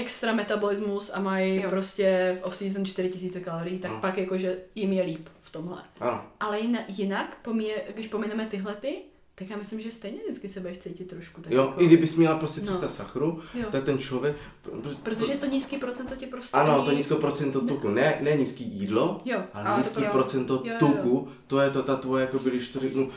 extra 0.00 0.32
metabolismus 0.32 1.10
a 1.14 1.20
mají 1.20 1.62
Jo. 1.62 1.70
prostě 1.70 2.38
v 2.40 2.46
off-season 2.46 2.84
4000 2.84 3.40
kalorií, 3.40 3.78
tak 3.78 3.90
No. 3.90 4.00
pak 4.00 4.18
jakože 4.18 4.58
jim 4.74 4.92
je 4.92 5.02
líp 5.02 5.28
v 5.42 5.50
tomhle. 5.50 5.78
Ano. 6.00 6.24
Ale 6.40 6.60
jinak, 6.60 6.82
jinak 6.88 7.36
pomíje, 7.42 7.82
když 7.94 8.06
pomineme 8.06 8.46
tyhle 8.46 8.74
ty, 8.74 8.96
tak 9.34 9.50
já 9.50 9.56
myslím, 9.56 9.80
že 9.80 9.92
stejně 9.92 10.18
vždycky 10.24 10.48
se 10.48 10.60
budeš 10.60 10.78
cítit 10.78 11.04
trošku 11.08 11.40
tak 11.40 11.52
Jo, 11.52 11.62
jako, 11.66 11.80
i 11.82 11.86
kdybys 11.86 12.16
měla 12.16 12.38
prostě 12.38 12.60
300 12.60 12.86
No. 12.86 12.92
sachru, 12.92 13.40
jo. 13.54 13.66
tak 13.70 13.84
ten 13.84 13.98
člověk... 13.98 14.36
pr- 14.64 14.96
Protože 15.02 15.34
to 15.34 15.46
nízký 15.46 15.76
procento 15.76 16.16
tě 16.16 16.26
prostě 16.26 16.56
Ano, 16.56 16.74
ani- 16.76 16.84
to 16.84 16.90
nízké 16.92 17.14
procento 17.14 17.60
tuku, 17.60 17.88
ne, 17.88 18.18
ne 18.20 18.36
nízký 18.36 18.64
jídlo, 18.64 19.20
Jo, 19.24 19.38
ale 19.54 19.64
Ale 19.64 19.78
nízký 19.78 20.02
to- 20.02 20.10
procento 20.12 20.54
jo, 20.54 20.72
jo. 20.72 20.78
tuku, 20.78 21.28
to 21.46 21.60
je 21.60 21.70
to 21.70 21.82
ta 21.82 21.96
tvoje, 21.96 22.20
jako 22.20 22.38
když 22.38 22.68
to 22.72 22.80
řeknu, 22.80 23.10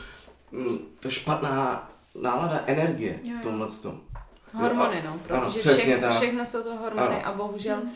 mm, 0.52 0.78
to 1.00 1.10
špatná 1.10 1.90
nálada 2.20 2.62
energie 2.66 3.20
Jo, 3.22 3.32
jo. 3.32 3.38
v 3.38 3.42
tomhle 3.42 3.68
tom. 3.82 4.00
Hormony, 4.52 5.02
no, 5.06 5.10
Ano, 5.10 5.20
protože 5.46 5.58
přesně 5.60 5.82
všechno, 5.82 6.08
tak. 6.08 6.16
všechno 6.16 6.46
jsou 6.46 6.62
to 6.62 6.74
hormony 6.76 7.16
Ano. 7.16 7.26
a 7.26 7.32
bohužel, 7.32 7.76
Mhm. 7.76 7.92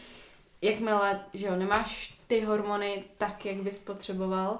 jakmile, 0.62 1.20
že 1.34 1.46
jo, 1.46 1.56
nemáš 1.56 2.14
ty 2.26 2.40
hormony 2.40 3.04
tak, 3.18 3.44
jak 3.46 3.56
bys 3.56 3.78
potřeboval, 3.78 4.58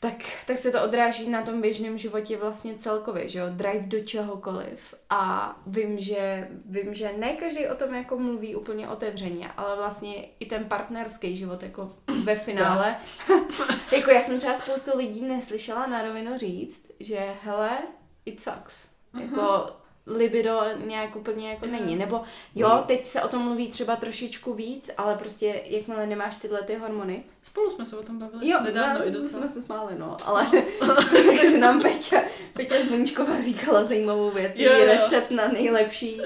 tak, 0.00 0.14
tak 0.46 0.58
se 0.58 0.70
to 0.70 0.82
odráží 0.84 1.28
na 1.30 1.42
tom 1.42 1.60
běžném 1.60 1.98
životě 1.98 2.36
vlastně 2.36 2.74
celkově, 2.74 3.28
že 3.28 3.38
jo, 3.38 3.44
drive 3.50 3.86
do 3.86 4.00
čehokoliv 4.00 4.94
a 5.10 5.56
vím, 5.66 5.98
že, 5.98 6.48
vím, 6.64 6.94
že 6.94 7.10
ne 7.18 7.32
každý 7.32 7.66
o 7.66 7.74
tom 7.74 7.94
jako 7.94 8.18
mluví 8.18 8.56
úplně 8.56 8.88
otevřeně, 8.88 9.50
ale 9.56 9.76
vlastně 9.76 10.14
i 10.40 10.46
ten 10.46 10.64
partnerský 10.64 11.36
život 11.36 11.62
jako 11.62 11.92
ve 12.24 12.36
finále, 12.36 12.96
jako 13.92 14.10
já 14.10 14.22
jsem 14.22 14.38
třeba 14.38 14.54
spoustu 14.54 14.96
lidí 14.98 15.20
neslyšela 15.22 15.86
na 15.86 16.02
rovinu 16.02 16.38
říct, 16.38 16.82
že 17.00 17.18
hele, 17.44 17.78
it 18.24 18.40
sucks, 18.40 18.88
jako 19.20 19.70
libido 20.06 20.60
nějak 20.86 21.16
úplně 21.16 21.50
jako 21.50 21.66
není, 21.66 21.96
nebo 21.96 22.22
jo, 22.54 22.84
teď 22.86 23.06
se 23.06 23.22
o 23.22 23.28
tom 23.28 23.42
mluví 23.42 23.68
třeba 23.68 23.96
trošičku 23.96 24.54
víc, 24.54 24.90
ale 24.96 25.16
prostě 25.16 25.62
jakmile 25.66 26.06
nemáš 26.06 26.36
tyhle 26.36 26.62
ty 26.62 26.74
hormony, 26.74 27.24
Spolu 27.42 27.70
jsme 27.70 27.86
se 27.86 27.96
o 27.96 28.02
tom 28.02 28.18
bavili 28.18 28.48
Jo, 28.48 28.58
nedávno 28.64 28.98
no, 29.00 29.08
i 29.08 29.10
docela. 29.10 29.28
jsme 29.42 29.48
se 29.48 29.62
smáli, 29.62 29.94
no, 29.98 30.16
ale 30.24 30.46
protože 30.78 31.58
nám 31.58 31.82
Peťa, 31.82 32.22
Peťa 32.52 32.74
Zvoničková 32.84 33.40
říkala 33.40 33.84
zajímavou 33.84 34.30
věc, 34.30 34.52
Jo, 34.56 34.72
její 34.72 34.80
jo. 34.86 34.92
recept 34.92 35.30
na 35.30 35.48
nejlepší, 35.48 36.20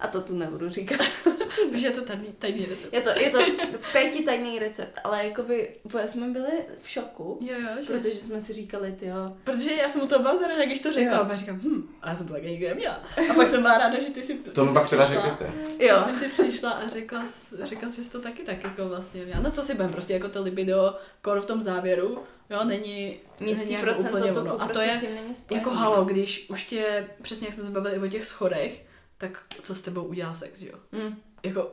a 0.00 0.06
to 0.08 0.20
tu 0.20 0.34
nebudu 0.34 0.68
říkat. 0.68 1.00
Protože 1.70 1.86
je 1.86 1.90
to 1.90 2.00
tajný, 2.04 2.26
tajný 2.38 2.66
recept. 2.66 2.94
Je 2.94 3.00
to, 3.00 3.10
je 3.10 3.30
to 3.30 3.38
Peti 3.92 4.24
tajný 4.24 4.58
recept, 4.58 4.98
ale 5.04 5.24
jakoby, 5.26 5.68
úplně 5.82 6.08
jsme 6.08 6.28
byli 6.28 6.50
v 6.82 6.88
šoku, 6.88 7.38
Jo, 7.40 7.54
jo, 7.60 7.82
že... 7.86 7.92
protože 7.92 8.14
jsme 8.18 8.40
si 8.40 8.52
říkali, 8.52 8.92
ty 8.92 9.06
jo, 9.06 9.36
Protože 9.44 9.72
já 9.74 9.88
jsem 9.88 10.02
u 10.02 10.06
toho 10.06 10.22
byla 10.22 10.36
zaražená, 10.36 10.66
když 10.66 10.78
to 10.78 10.92
řekla, 10.92 11.16
Jo. 11.16 11.24
a 11.24 11.28
já 11.32 11.36
říkám, 11.36 11.60
hm, 11.64 11.88
a 12.02 12.08
já 12.08 12.14
jsem 12.16 12.26
to 12.26 12.32
tak 12.32 12.42
nikdy 12.42 12.68
neměla. 12.68 13.02
A 13.30 13.34
pak 13.34 13.48
jsem 13.48 13.62
byla 13.62 13.78
ráda, 13.78 13.98
že 14.00 14.10
ty 14.10 14.22
si, 14.22 14.34
ty 14.34 14.50
To 14.50 14.64
mi 14.64 14.72
pak 14.74 14.90
teda 14.90 15.06
řeknete. 15.06 15.52
jo, 15.80 15.96
Ty 16.06 16.12
jsi 16.12 16.28
přišla 16.28 16.70
a 16.70 16.88
řekla, 16.88 17.24
jsi- 17.26 17.56
řekla 17.62 17.88
jsi, 17.90 17.96
že 17.96 18.04
jsi 18.04 18.12
to 18.12 18.20
taky 18.20 18.42
tak 18.42 18.64
jako 18.64 18.88
vlastně 18.88 19.24
měla. 19.24 19.40
No 19.40 19.50
co 19.50 19.62
si 19.62 19.74
budem, 19.74 19.92
prostě 19.92 20.12
jako 20.12 20.28
to 20.28 20.42
libido, 20.42 20.94
kor 21.22 21.40
v 21.40 21.44
tom 21.44 21.62
závěru, 21.62 22.22
jo, 22.50 22.64
není, 22.64 23.16
nízký 23.40 23.70
není 23.72 23.82
procent 23.82 24.08
úplně 24.08 24.32
tuku 24.32 24.40
ono. 24.40 24.54
A 24.62 24.66
to 24.66 24.72
prostě 24.72 24.90
je 24.90 24.98
s 24.98 25.00
tím 25.00 25.14
není 25.14 25.34
spojený. 25.34 25.64
jako 25.64 25.70
halo, 25.76 26.04
když 26.04 26.46
už 26.50 26.64
tě, 26.64 27.08
přesně 27.22 27.46
jak 27.46 27.54
jsme 27.54 27.64
se 27.64 27.70
bavili 27.70 27.98
o 27.98 28.08
těch 28.10 28.26
schodech, 28.26 28.84
tak 29.18 29.42
co 29.62 29.74
s 29.74 29.80
tebou 29.82 30.02
udělá 30.02 30.34
sex, 30.34 30.60
jo? 30.62 30.74
Mm. 30.92 31.16
Jako, 31.42 31.70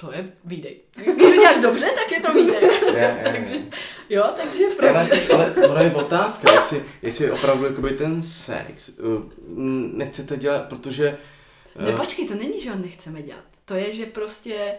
to 0.00 0.12
je 0.12 0.24
výdej. 0.44 0.80
Když 0.94 1.06
to 1.06 1.32
děláš 1.32 1.56
dobře, 1.58 1.86
tak 1.86 2.12
je 2.12 2.20
to 2.20 2.32
výdej. 2.34 2.60
Je, 2.94 3.20
takže, 3.32 3.54
je. 3.54 3.62
jo, 4.08 4.24
takže 4.36 4.64
Ale, 4.64 5.04
prostě. 5.06 5.34
ale 5.34 5.52
ono 5.68 5.80
je 5.80 5.94
otázka, 5.94 6.52
jestli, 6.52 6.84
jestli 7.02 7.30
opravdu 7.30 7.64
jakoby 7.64 7.90
ten 7.90 8.22
sex 8.22 8.88
uh, 8.88 9.22
mm, 9.48 9.90
nechcete 9.94 10.36
dělat, 10.36 10.68
protože... 10.68 11.18
Ne, 11.78 11.90
uh, 11.90 11.96
počkej, 12.00 12.28
to 12.28 12.34
není, 12.34 12.60
že 12.60 12.70
ho 12.70 12.76
nechceme 12.76 13.22
dělat. 13.22 13.44
To 13.64 13.74
je, 13.74 13.92
že 13.92 14.06
prostě, 14.06 14.74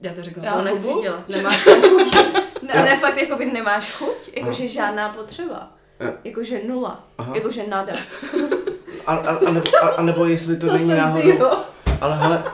já 0.00 0.14
to 0.14 0.22
řeknu 0.22 0.44
Já 0.44 0.54
ho 0.54 0.62
nechci 0.62 0.88
hubu, 0.88 1.02
dělat, 1.02 1.24
že- 1.28 1.36
nemáš 1.36 1.64
chuť. 1.64 2.16
Ne, 2.62 2.82
ne, 2.82 2.96
fakt 2.98 3.20
jakoby 3.20 3.46
nemáš 3.46 3.92
chuť, 3.92 4.16
jakože 4.36 4.68
žádná 4.68 5.08
potřeba. 5.08 5.72
Jo. 6.00 6.12
Jakože 6.24 6.60
nula, 6.66 7.04
Aha. 7.18 7.32
jakože 7.34 7.66
nada. 7.66 7.92
A, 9.06 9.14
a, 9.14 9.36
a, 9.36 9.50
nebo, 9.50 9.66
a, 9.82 9.86
a 9.88 10.02
nebo 10.02 10.24
jestli 10.24 10.56
to, 10.56 10.72
není 10.72 10.88
jsem 10.88 10.98
náhodou... 10.98 11.48
Ale 12.00 12.16
hele, 12.18 12.44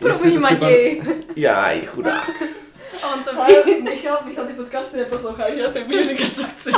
Promiň, 0.00 0.36
třeba- 0.36 0.50
Matěj. 0.50 1.02
Jaj, 1.36 1.86
chudák. 1.86 2.30
A 3.02 3.14
on 3.14 3.24
to 3.24 3.30
Ale 3.42 3.64
Michal, 3.82 4.18
Michal 4.24 4.46
ty 4.46 4.52
podcasty 4.52 4.96
neposlouchá, 4.96 5.54
že 5.54 5.60
já 5.60 5.68
si 5.68 5.84
můžu 5.84 6.04
říkat, 6.04 6.34
co 6.36 6.42
chci. 6.44 6.70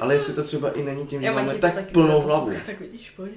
Ale 0.00 0.14
jestli 0.14 0.34
to 0.34 0.42
třeba 0.42 0.70
i 0.70 0.82
není 0.82 1.06
tím, 1.06 1.20
že 1.20 1.26
Já 1.26 1.32
máme 1.32 1.54
tak 1.54 1.74
taky 1.74 1.92
plnou 1.92 2.20
hlavu. 2.20 2.52
Tak 2.66 2.80
vidíš, 2.80 3.10
pojď. 3.10 3.32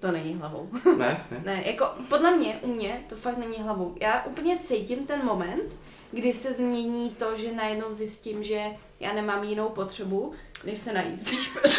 To 0.00 0.10
není 0.12 0.34
hlavou. 0.34 0.68
Ne? 0.98 1.24
ne? 1.30 1.42
Ne, 1.44 1.62
jako 1.66 1.88
podle 2.08 2.36
mě, 2.36 2.58
u 2.62 2.72
mě, 2.74 3.00
to 3.08 3.16
fakt 3.16 3.38
není 3.38 3.56
hlavou. 3.62 3.94
Já 4.00 4.24
úplně 4.24 4.58
cítím 4.62 5.06
ten 5.06 5.24
moment, 5.24 5.76
kdy 6.12 6.32
se 6.32 6.52
změní 6.52 7.10
to, 7.10 7.36
že 7.36 7.52
najednou 7.52 7.92
zjistím, 7.92 8.42
že 8.42 8.60
já 9.00 9.12
nemám 9.12 9.44
jinou 9.44 9.68
potřebu, 9.68 10.32
než 10.64 10.78
se 10.78 10.92
najíst. 10.92 11.30
Víš 11.30 11.48
proč? 11.52 11.72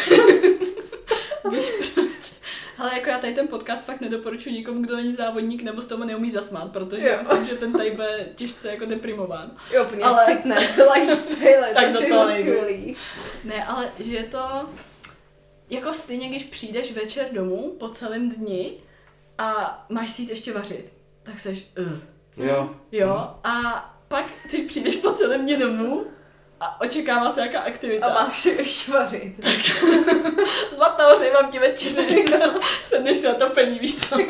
Ale 2.78 2.94
jako 2.94 3.08
já 3.10 3.18
tady 3.18 3.34
ten 3.34 3.48
podcast 3.48 3.84
fakt 3.84 4.00
nedoporučuji 4.00 4.54
nikomu, 4.54 4.82
kdo 4.82 4.96
není 4.96 5.14
závodník 5.14 5.62
nebo 5.62 5.82
z 5.82 5.86
toho 5.86 6.04
neumí 6.04 6.30
zasmát, 6.30 6.72
protože 6.72 7.08
Jo. 7.08 7.14
myslím, 7.18 7.46
že 7.46 7.54
ten 7.54 7.72
tady 7.72 7.90
bude 7.90 8.28
těžce 8.34 8.68
jako 8.68 8.84
deprimován. 8.86 9.50
Jo, 9.72 9.84
úplně 9.84 10.02
Ale- 10.04 10.26
fitness, 10.26 10.80
lifestyle, 10.94 11.70
Tak 11.74 11.94
všechno 11.94 12.16
toho 12.16 12.28
nejdu. 12.28 12.52
skvělý. 12.52 12.96
Ne, 13.44 13.64
ale 13.64 13.88
že 13.98 14.16
je 14.16 14.24
to 14.24 14.68
jako 15.70 15.92
stejně, 15.92 16.28
když 16.28 16.44
přijdeš 16.44 16.92
večer 16.92 17.26
domů 17.32 17.76
po 17.78 17.88
celém 17.88 18.30
dni 18.30 18.72
a 19.38 19.84
máš 19.88 20.12
si 20.12 20.22
jít 20.22 20.30
ještě 20.30 20.52
vařit, 20.52 20.92
tak 21.22 21.40
seš 21.40 21.66
uh. 21.78 21.92
Jo. 22.46 22.70
Jo, 22.92 23.30
a 23.44 23.82
pak 24.08 24.26
ty 24.50 24.62
přijdeš 24.62 24.96
po 24.96 25.12
celém 25.12 25.42
dně 25.42 25.56
domů 25.56 26.04
a 26.60 26.80
očekává 26.80 27.30
se 27.30 27.40
jaká 27.40 27.60
aktivita. 27.60 28.06
A 28.06 28.14
máš 28.24 28.40
si 28.40 28.48
ještě 28.48 28.92
vařit. 28.92 29.46
Zlatá 30.76 31.12
hoře, 31.12 31.30
mám 31.32 31.50
ti 31.50 31.58
večeři. 31.58 32.24
Sedneš 32.82 33.16
si 33.16 33.26
na 33.26 33.34
to 33.34 33.50
pení, 33.50 33.78
víš 33.78 33.96
co? 34.08 34.18
Jo, 34.20 34.26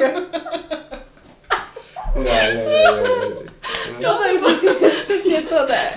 jo, 2.14 2.22
jo, 2.24 2.96
jo, 2.96 3.06
jo. 3.06 3.42
Jo, 3.98 4.14
to 4.14 4.24
je 4.24 4.38
přesně, 4.38 4.88
přesně 5.04 5.42
to 5.42 5.66
ne. 5.66 5.92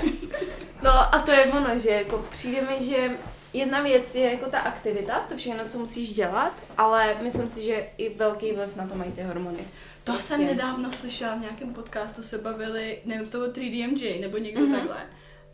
No 0.81 0.91
a 0.91 1.19
to 1.25 1.31
je 1.31 1.45
ono, 1.45 1.79
že 1.79 1.89
jako 1.89 2.17
přijde 2.29 2.61
mi, 2.61 2.85
že 2.89 3.11
jedna 3.53 3.81
věc 3.81 4.15
je 4.15 4.31
jako 4.31 4.45
ta 4.45 4.59
aktivita, 4.59 5.25
to 5.29 5.37
všechno, 5.37 5.63
co 5.67 5.77
musíš 5.79 6.13
dělat, 6.13 6.53
ale 6.77 7.15
myslím 7.21 7.49
si, 7.49 7.61
že 7.63 7.87
i 7.97 8.09
velký 8.15 8.51
vliv 8.53 8.75
na 8.75 8.87
to 8.87 8.95
mají 8.95 9.11
ty 9.11 9.21
hormony. 9.21 9.57
To 10.03 10.11
Prostě. 10.11 10.27
jsem 10.27 10.45
nedávno 10.45 10.91
slyšela 10.91 11.35
v 11.35 11.39
nějakém 11.41 11.73
podcastu, 11.73 12.23
se 12.23 12.37
bavili, 12.37 12.97
nevím, 13.05 13.27
to 13.27 13.37
bylo 13.37 13.51
3DMJ 13.51 14.21
nebo 14.21 14.37
někdo 14.37 14.61
Mhm. 14.61 14.71
mm-hmm. 14.73 14.77
takhle. 14.79 14.97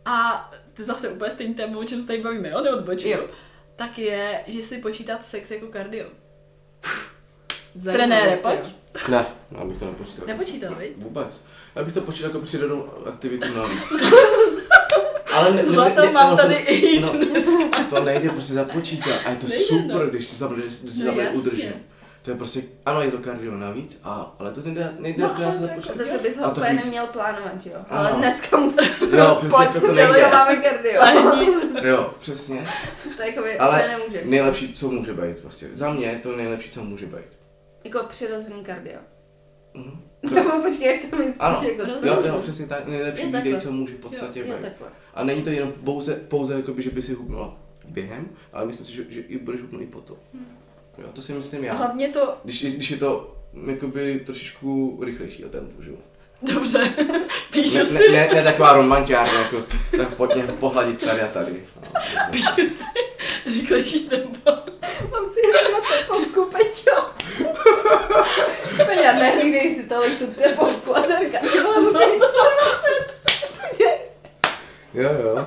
A 0.08 0.50
to 0.74 0.82
zase 0.82 1.08
úplně 1.08 1.30
stejný 1.30 1.54
téma, 1.54 1.78
o 1.78 1.84
čem 1.84 2.00
se 2.00 2.06
tady 2.06 2.22
bavíme, 2.22 2.48
jo, 2.48 2.60
neodbočuju. 2.62 3.12
Jo. 3.12 3.24
Tak 3.76 3.98
je, 3.98 4.40
že 4.46 4.62
si 4.62 4.78
počítat 4.78 5.24
sex 5.24 5.50
jako 5.50 5.66
kardio. 5.66 6.06
Trenére, 7.92 8.36
pojď. 8.36 8.60
Ne, 9.08 9.24
já 9.50 9.64
bych 9.64 9.76
to 9.78 9.84
nepočítal. 9.84 10.26
Nepočítal, 10.26 10.74
viď? 10.74 10.92
Vůbec. 10.96 11.44
Já 11.74 11.84
bych 11.84 11.94
to 11.94 12.00
počítal 12.00 12.30
jako 12.30 12.40
přirozenou 12.46 12.88
aktivitu 13.06 13.54
navíc. 13.54 13.82
Ale 15.34 15.50
ne, 15.50 15.62
ne, 15.62 15.68
Zlato 15.68 16.00
ne, 16.06 16.10
mám 16.12 16.30
no, 16.30 16.36
tady 16.36 16.54
to, 16.54 16.72
i 16.72 17.00
no, 17.00 17.12
dneska. 17.12 17.84
to 17.90 18.02
nejde 18.04 18.28
prostě 18.28 18.52
započítat. 18.52 19.20
A 19.26 19.30
je 19.30 19.36
to 19.36 19.46
Nejde, 19.46 19.64
super, 19.64 19.96
no. 19.96 20.06
když, 20.06 20.26
to- 20.26 20.48
když, 20.48 20.64
když 20.82 20.94
si 20.94 21.04
No 21.04 21.12
udržím. 21.32 21.72
To 22.26 22.32
je 22.32 22.36
prostě, 22.36 22.62
ano, 22.86 23.02
je 23.02 23.10
to 23.10 23.18
kardio 23.18 23.56
navíc, 23.56 24.00
a, 24.04 24.36
ale 24.38 24.52
to 24.52 24.60
nejde, 24.62 24.96
nejde, 24.98 25.22
No, 25.22 25.28
no, 25.38 25.44
ale 25.44 25.52
se 25.52 25.58
to 25.58 25.64
jako- 25.64 25.80
započítat. 25.82 25.96
Zase 25.96 26.18
bys 26.18 26.38
A 26.38 26.46
ho 26.46 26.54
to 26.54 26.60
úplně 26.60 26.72
neměl 26.72 27.06
plánovat, 27.06 27.62
že 27.62 27.70
jo? 27.70 27.76
Ano. 27.88 28.00
Ale 28.00 28.12
dneska 28.12 28.56
musíš. 28.56 28.90
Jo, 29.16 29.34
přesně, 29.38 29.50
Pojď, 29.56 29.72
to, 29.72 29.80
to 29.80 29.86
udělej, 29.86 30.12
nejde. 30.12 30.30
Máme 30.30 30.56
kardio. 30.56 31.02
Jo, 31.88 32.14
přesně. 32.20 32.66
To 33.16 33.22
jako 33.22 33.42
by 33.42 33.58
Ale 33.58 33.78
úplně 33.82 33.96
nemůžeš. 33.98 34.22
nejlepší, 34.30 34.72
co 34.72 34.88
může 34.90 35.12
být 35.14 35.38
prostě. 35.38 35.68
Za 35.72 35.92
mě 35.92 36.06
je 36.06 36.18
to 36.18 36.36
nejlepší, 36.36 36.70
co 36.70 36.84
může 36.84 37.06
být. 37.06 37.38
Jako 37.84 38.04
přirozený 38.08 38.64
kardio. 38.64 38.98
Mhm. 39.74 40.02
Nebo 40.34 40.50
počkej, 40.62 40.92
jak 41.02 41.10
to 41.10 41.16
myslíš? 41.16 41.36
Ano, 41.40 41.60
jako 41.62 41.80
co? 41.82 41.86
Rozumím. 41.86 42.14
jo, 42.14 42.22
jo, 42.26 42.38
přesně 42.42 42.66
tak, 42.66 42.86
nejlepší 42.86 43.22
Je 43.22 43.26
výdej, 43.42 43.60
co 43.60 43.72
může 43.72 43.94
v 43.94 43.98
podstatě 43.98 44.40
jo, 44.40 44.46
jo, 44.48 44.52
být. 44.56 44.62
takhle. 44.62 44.88
A 45.14 45.24
není 45.24 45.42
to 45.42 45.50
jenom 45.50 45.72
pouze, 45.72 46.14
pouze 46.14 46.54
jakoby, 46.54 46.82
že 46.82 46.90
by 46.90 47.02
si 47.02 47.14
hubnula 47.14 47.56
během, 47.88 48.28
ale 48.52 48.66
myslím 48.66 48.86
si, 48.86 48.92
že, 48.92 49.04
že 49.08 49.20
i 49.20 49.38
budeš 49.38 49.60
hubnout 49.60 49.82
i 49.82 49.86
potom. 49.86 50.16
Jo, 50.98 51.06
to 51.12 51.22
si 51.22 51.32
myslím 51.32 51.64
já. 51.64 51.74
hlavně 51.74 52.08
to, 52.08 52.34
Když, 52.44 52.62
je- 52.62 52.70
když 52.70 52.90
je 52.90 52.96
to 52.96 53.36
jakoby 53.66 54.20
trošičku 54.26 55.00
rychlejší 55.04 55.44
o 55.44 55.48
tempu, 55.48 55.82
že 55.82 55.90
jo. 55.90 55.96
dobře, 56.42 56.92
píšu 57.52 57.78
Ne, 57.78 57.84
si, 57.86 57.92
ne, 57.92 58.10
ne, 58.12 58.28
ne, 58.34 58.42
taková 58.42 58.72
romantiárna, 58.72 59.40
jako 59.40 59.56
tak 59.96 60.14
pojď 60.14 60.34
mě 60.34 60.42
pohladit 60.44 61.04
tady 61.04 61.20
a 61.20 61.28
tady. 61.28 61.52
No, 61.84 62.00
píšu 62.30 62.48
si 62.54 63.50
rychlejší 63.50 64.08
tempo. 64.08 64.50
Mám 65.10 65.26
si 65.26 65.40
hned 65.50 65.72
na 65.72 65.80
tepovku, 65.98 66.44
Peťo. 66.50 67.02
Peťa, 68.86 69.12
nehlídej 69.12 69.74
si 69.74 69.82
tolik 69.88 70.18
tu 70.18 70.26
tepovku 70.26 70.96
a 70.96 71.00
to 71.02 71.08
říká, 71.24 71.38
ty 71.38 71.46
jít 71.46 72.22
120. 72.22 73.16
Jo, 74.94 75.10
jo. 75.24 75.46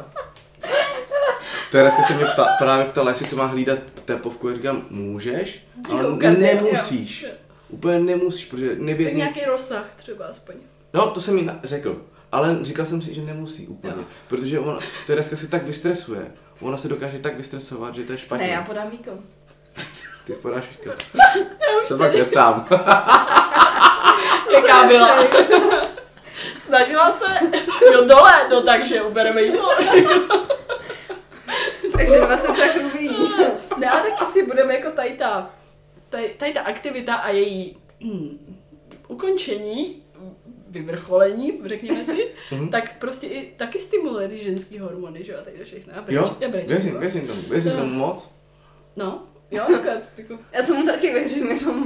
Tereska 1.72 2.04
se 2.04 2.14
mě 2.14 2.26
pta, 2.26 2.46
právě 2.60 2.86
ptala, 2.86 3.10
jestli 3.10 3.26
se 3.26 3.36
má 3.36 3.46
hlídat 3.46 3.80
tepovku. 4.06 4.50
Já 4.50 4.56
říkám, 4.56 4.86
můžeš, 4.90 5.64
ale 5.90 6.04
kardio, 6.18 6.40
nemusíš. 6.56 7.22
jo. 7.24 7.30
Úplně 7.70 8.00
nemusíš, 8.00 8.46
protože 8.46 8.76
nevěřím. 8.78 9.18
nějaký 9.18 9.46
rozsah 9.46 9.86
třeba 9.96 10.26
aspoň. 10.26 10.56
No, 10.94 11.10
to 11.12 11.22
jsem 11.22 11.38
jí 11.38 11.46
na- 11.46 11.60
řekl. 11.64 12.02
Ale 12.32 12.58
říkal 12.62 12.86
jsem 12.86 13.02
si, 13.02 13.14
že 13.14 13.22
nemusí 13.22 13.68
úplně. 13.68 13.94
Jo. 13.98 14.04
Protože 14.28 14.60
ona, 14.60 14.80
Tereska 15.08 15.36
se 15.36 15.48
tak 15.48 15.64
vystresuje. 15.64 16.22
Ona 16.62 16.78
se 16.78 16.88
dokáže 16.88 17.20
tak 17.20 17.38
vystresovat, 17.38 17.96
že 17.96 18.04
to 18.04 18.12
je 18.12 18.18
špatně. 18.18 18.46
Ne, 18.48 18.52
já 18.54 18.62
podám 18.62 18.90
výkon. 18.90 19.20
Ty 20.26 20.34
podáš 20.34 20.64
výkon. 20.78 20.94
Se 21.86 21.98
pak 21.98 22.12
zeptám. 22.12 22.68
Jaká 24.54 24.88
byla? 24.88 25.24
Snažila 26.60 27.12
se, 27.12 27.26
jo 27.94 28.06
dole, 28.06 28.34
no 28.50 28.62
takže 28.62 29.02
ubereme 29.02 29.42
jídlo. 29.42 29.70
Takže 31.98 32.20
20 32.20 32.48
sakrů 32.48 32.90
vyjí. 32.98 33.10
Ne, 33.78 33.90
ale 33.90 34.02
tak 34.02 34.20
co 34.20 34.26
si 34.26 34.46
budeme 34.46 34.74
jako 34.76 34.92
tady 34.92 35.10
ta, 35.14 35.54
tady, 36.10 36.30
tady 36.38 36.54
ta 36.54 36.62
aktivita 36.62 37.16
a 37.16 37.30
její 37.30 37.78
hm, 38.04 38.56
ukončení, 39.08 40.04
vyvrcholení, 40.68 41.62
řekněme 41.66 42.04
si, 42.04 42.28
Mhm. 42.52 42.70
tak 42.70 43.00
prostě 43.00 43.28
i 43.28 43.54
taky 43.58 43.80
stimuluje 43.80 44.28
ty 44.28 44.38
ženský 44.38 44.80
hormony, 44.80 45.24
že 45.24 45.32
jo, 45.32 45.38
a 45.42 45.44
tady 45.44 45.58
to 45.58 45.64
všechno. 45.66 45.94
Já 45.96 46.04
Jo, 46.08 46.36
já 46.40 46.50
brečím, 46.50 46.70
věřím, 46.70 46.92
co? 46.94 47.00
věřím 47.00 47.28
tomu, 47.28 47.42
věřím 47.42 47.72
Jo. 47.72 47.78
tomu 47.78 47.94
moc. 47.94 48.32
No, 48.96 49.24
jo, 49.52 49.64
jako, 49.72 49.88
jako, 50.18 50.38
Já 50.52 50.64
tomu 50.66 50.86
taky 50.86 51.14
věřím, 51.14 51.52
jenom 51.52 51.84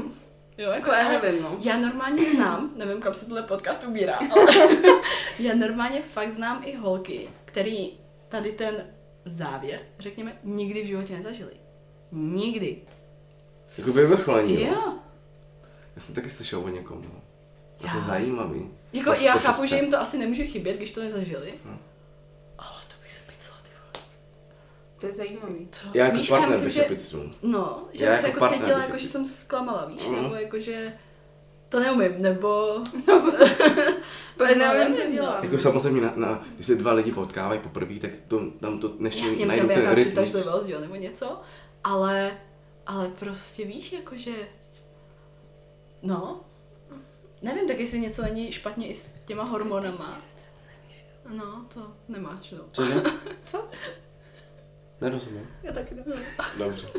jo, 0.58 0.72
jako, 0.72 0.92
jako 0.92 0.92
já 0.92 1.22
nevím, 1.22 1.44
no. 1.44 1.58
já 1.62 1.78
normálně 1.78 2.26
znám, 2.26 2.72
nevím, 2.76 3.02
kam 3.02 3.14
se 3.14 3.26
tenhle 3.26 3.44
podcast 3.44 3.84
ubírá, 3.84 4.20
ale 4.32 4.68
já 5.40 5.56
normálně 5.56 6.02
fakt 6.02 6.32
znám 6.32 6.62
i 6.66 6.76
holky, 6.76 7.30
který 7.46 7.90
tady 8.30 8.52
ten 8.52 8.86
závěr, 9.26 9.80
řekněme, 10.00 10.38
nikdy 10.44 10.84
v 10.84 10.88
životě 10.88 11.16
nezažili. 11.16 11.52
Nikdy. 12.12 12.78
Jako 13.78 13.94
vyvrcholení, 13.94 14.54
jo. 14.62 14.68
Jo. 14.72 14.94
Já 15.96 16.02
jsem 16.02 16.16
taky 16.16 16.30
slyšel 16.30 16.60
o 16.60 16.70
někom, 16.70 17.02
no. 17.02 17.22
A 17.90 17.94
to 17.94 18.00
zajímavý. 18.02 18.70
Jako 18.94 19.12
Po- 19.14 19.22
já 19.22 19.34
chápu, 19.36 19.66
že 19.66 19.76
jim 19.76 19.92
to 19.92 20.00
asi 20.00 20.18
nemůže 20.18 20.46
chybět, 20.46 20.78
když 20.78 20.92
to 20.92 21.02
nezažili. 21.04 21.54
Hm. 21.66 21.78
Ale 22.58 22.82
to 22.88 22.94
bych 23.04 23.14
se 23.14 23.20
picla, 23.32 23.56
ty 23.64 23.70
vole. 23.80 24.06
To 25.00 25.08
je 25.08 25.14
zajímavý. 25.14 25.68
Co? 25.72 25.88
Já 25.94 26.06
jako 26.06 26.18
Víš, 26.18 26.30
partner 26.30 26.50
myslím, 26.50 26.66
bych 26.66 26.74
že, 26.74 26.82
se 26.82 26.88
picnul. 26.88 27.32
No, 27.42 27.84
že 27.94 28.06
Já 28.06 28.12
bych 28.12 28.20
se 28.20 28.28
jako 28.28 28.38
jako 28.38 28.40
partner 28.40 28.60
cítila, 28.62 28.78
bych 28.78 28.86
se 28.86 28.92
jako, 28.92 29.02
že 29.04 29.08
jsem 29.10 29.28
zklamala, 29.28 29.86
víš? 29.86 30.02
Mhm. 30.08 30.24
Nebo 30.24 30.36
jako, 30.36 30.60
že 30.60 30.94
to 31.74 31.80
neumím, 31.80 32.22
nebo... 32.22 32.80
No, 34.40 34.46
nevím, 34.58 34.94
co 34.94 35.12
dělám. 35.12 35.44
Jako 35.44 35.58
samozřejmě, 35.58 36.02
na, 36.02 36.14
na, 36.16 36.46
když 36.56 36.68
se 36.68 36.76
dva 36.76 36.94
lidi 36.94 37.12
potkávají 37.12 37.60
poprvé, 37.60 37.96
tak 38.00 38.12
to, 38.28 38.52
tam 38.52 38.80
to 38.80 38.94
než 39.00 39.16
Jasně, 39.16 39.46
najdu 39.46 39.68
ten 39.68 39.94
rytmus. 39.94 40.06
přitažlivost, 40.06 40.70
jo, 40.70 40.80
nebo 40.80 40.96
něco. 40.96 41.42
Ale, 41.84 42.38
ale 42.86 43.08
prostě 43.20 43.66
víš, 43.66 43.92
jakože... 43.94 44.32
No, 46.02 46.42
nevím, 47.42 47.68
tak 47.68 47.80
jestli 47.80 48.00
něco 48.00 48.22
není 48.22 48.52
špatně 48.52 48.88
i 48.88 48.94
s 48.94 49.16
těma 49.26 49.44
hormonama. 49.44 50.22
No, 51.30 51.66
to 51.74 51.94
nemáš, 52.08 52.52
no. 52.52 52.64
Cože? 52.72 53.02
Co? 53.46 53.68
Nerozumím. 55.02 55.48
Já 55.64 55.72
taky 55.72 55.96
nevím. 55.96 56.14
Dobře. 56.58 56.88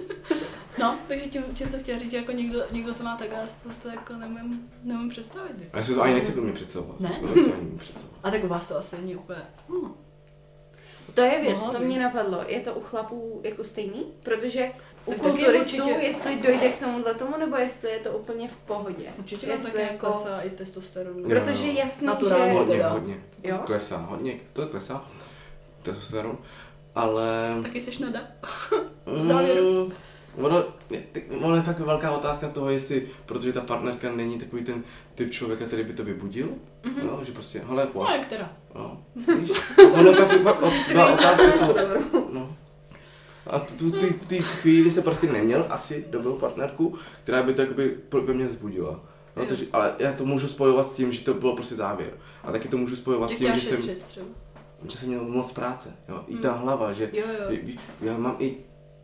No, 0.81 0.99
takže 1.09 1.27
tím, 1.27 1.43
tím 1.55 1.67
jsem 1.69 1.81
chtěla 1.81 1.99
říct, 1.99 2.11
že 2.11 2.17
jako 2.17 2.33
někdo, 2.33 2.59
někdo 2.71 2.95
to 2.95 3.03
má 3.05 3.17
tak, 3.17 3.31
já 3.33 3.47
si 3.47 3.69
to, 3.69 3.75
to 3.83 3.89
jako 3.89 4.13
nemůžu, 4.13 4.61
nemůžu 4.83 5.09
představit. 5.11 5.53
jako. 5.59 5.77
A 5.77 5.79
já 5.79 5.85
si 5.87 5.95
to 5.95 6.03
ani 6.03 6.15
nechci 6.15 6.33
do 6.33 6.43
mě 6.43 6.53
představovat. 6.53 7.01
Ne? 7.01 7.09
To 7.21 7.27
nechci 7.27 7.53
ani 7.53 7.79
představovat. 7.79 8.21
A 8.25 8.31
tak 8.31 8.45
u 8.45 8.49
vás 8.49 8.67
to 8.69 8.79
asi 8.79 8.97
není 8.97 9.17
úplně... 9.17 9.39
Hm. 9.69 9.93
To 11.15 11.21
je 11.21 11.41
věc, 11.41 11.55
Mohla 11.55 11.73
to 11.73 11.79
by. 11.79 11.85
mě 11.85 12.03
napadlo. 12.03 12.45
Je 12.49 12.61
to 12.61 12.75
u 12.75 12.81
chlapů 12.81 13.41
jako 13.45 13.65
stejný? 13.65 14.05
Protože 14.23 14.71
u 15.07 15.11
Tak 15.11 15.21
kulturistů, 15.21 15.77
určitě. 15.77 16.07
jestli 16.07 16.37
dojde 16.41 16.69
k 16.69 16.79
tomuhle 16.79 17.15
tomu, 17.15 17.37
nebo 17.39 17.57
jestli 17.57 17.91
je 17.91 17.99
to 17.99 18.11
úplně 18.11 18.49
v 18.49 18.57
pohodě. 18.57 19.05
Určitě 19.19 19.47
jestli 19.47 19.71
také 19.71 19.83
jako- 19.83 19.99
klesá 20.07 20.41
i 20.41 20.51
testosteron. 20.51 21.19
Jo. 21.19 21.29
Protože 21.29 21.67
jasný, 21.67 22.07
Naturálně. 22.07 22.53
že... 22.53 22.59
Hodně, 22.59 22.83
hodně. 22.85 23.21
Jo? 23.45 23.59
Klesá, 23.67 23.97
hodně, 23.97 24.35
to 24.53 24.67
klesá. 24.67 25.07
Testosteron. 25.83 26.39
Ale... 26.95 27.55
Taky 27.63 27.81
jsi 27.81 28.03
nada. 28.03 28.21
v 29.07 29.25
závěru. 29.25 29.85
Mm, 30.39 30.45
ono, 30.45 30.65
ono 31.41 31.57
je 31.57 31.63
fakt 31.63 31.79
velká 31.81 32.11
otázka 32.11 32.49
toho, 32.49 32.71
jestli, 32.71 33.09
protože 33.27 33.53
ta 33.53 33.61
partnerka 33.61 34.13
není 34.13 34.39
takový 34.39 34.65
ten 34.65 34.83
typ 35.15 35.31
člověka, 35.31 35.65
který 35.65 35.85
by 35.85 35.93
to 35.93 36.05
vybudil, 36.05 36.49
Mhm. 36.85 37.07
no, 37.07 37.25
že 37.25 37.33
prostě, 37.33 37.63
hele, 37.69 37.85
No, 37.95 38.01
wow, 38.01 38.11
jak 38.11 38.27
teda? 38.29 38.53
no, 38.75 39.05
ono 39.93 40.11
je 40.11 40.17
fakt, 40.17 40.43
fakt 40.43 40.65
Jsi 40.65 40.79
si 40.79 40.93
byla 40.93 41.13
otázka 41.13 41.53
toho, 41.67 41.75
no. 42.33 42.57
A 43.47 43.59
tu, 43.59 43.75
tu, 43.75 43.99
ty, 43.99 44.15
ty 44.29 44.43
chvíli 44.43 44.91
se 44.91 45.03
prostě 45.03 45.33
neměl 45.33 45.67
asi 45.71 46.05
dobrou 46.11 46.33
partnerku, 46.39 46.95
která 47.25 47.43
by 47.43 47.55
to 47.55 47.61
jakoby 47.63 47.89
pro- 48.09 48.23
ve 48.23 48.35
mně 48.35 48.47
vzbudila. 48.47 49.01
No, 49.37 49.43
Jo. 49.43 49.49
to, 49.49 49.55
že- 49.55 49.67
ale 49.73 49.95
já 49.99 50.13
to 50.13 50.25
můžu 50.25 50.49
spojovat 50.49 50.89
s 50.89 50.95
tím, 50.95 51.13
že 51.13 51.25
to 51.25 51.35
bylo 51.35 51.57
prostě 51.57 51.75
závěr. 51.75 52.11
A 52.45 52.53
taky 52.53 52.69
to 52.69 52.77
můžu 52.77 52.97
spojovat 52.97 53.31
s 53.31 53.39
tím, 53.39 53.53
že 53.55 53.61
jsem, 53.61 53.79
třeba. 54.09 54.27
Že 54.91 54.99
jsem 54.99 55.09
měl 55.09 55.25
moc 55.25 55.53
práce. 55.53 55.97
Jo? 56.09 56.25
I 56.29 56.37
ta 56.37 56.53
Hmm. 56.53 56.63
hlava, 56.63 56.93
že 56.93 57.11
Jo, 57.13 57.25
jo. 57.51 57.59
Já 58.01 58.19
mám 58.19 58.37
i 58.39 58.57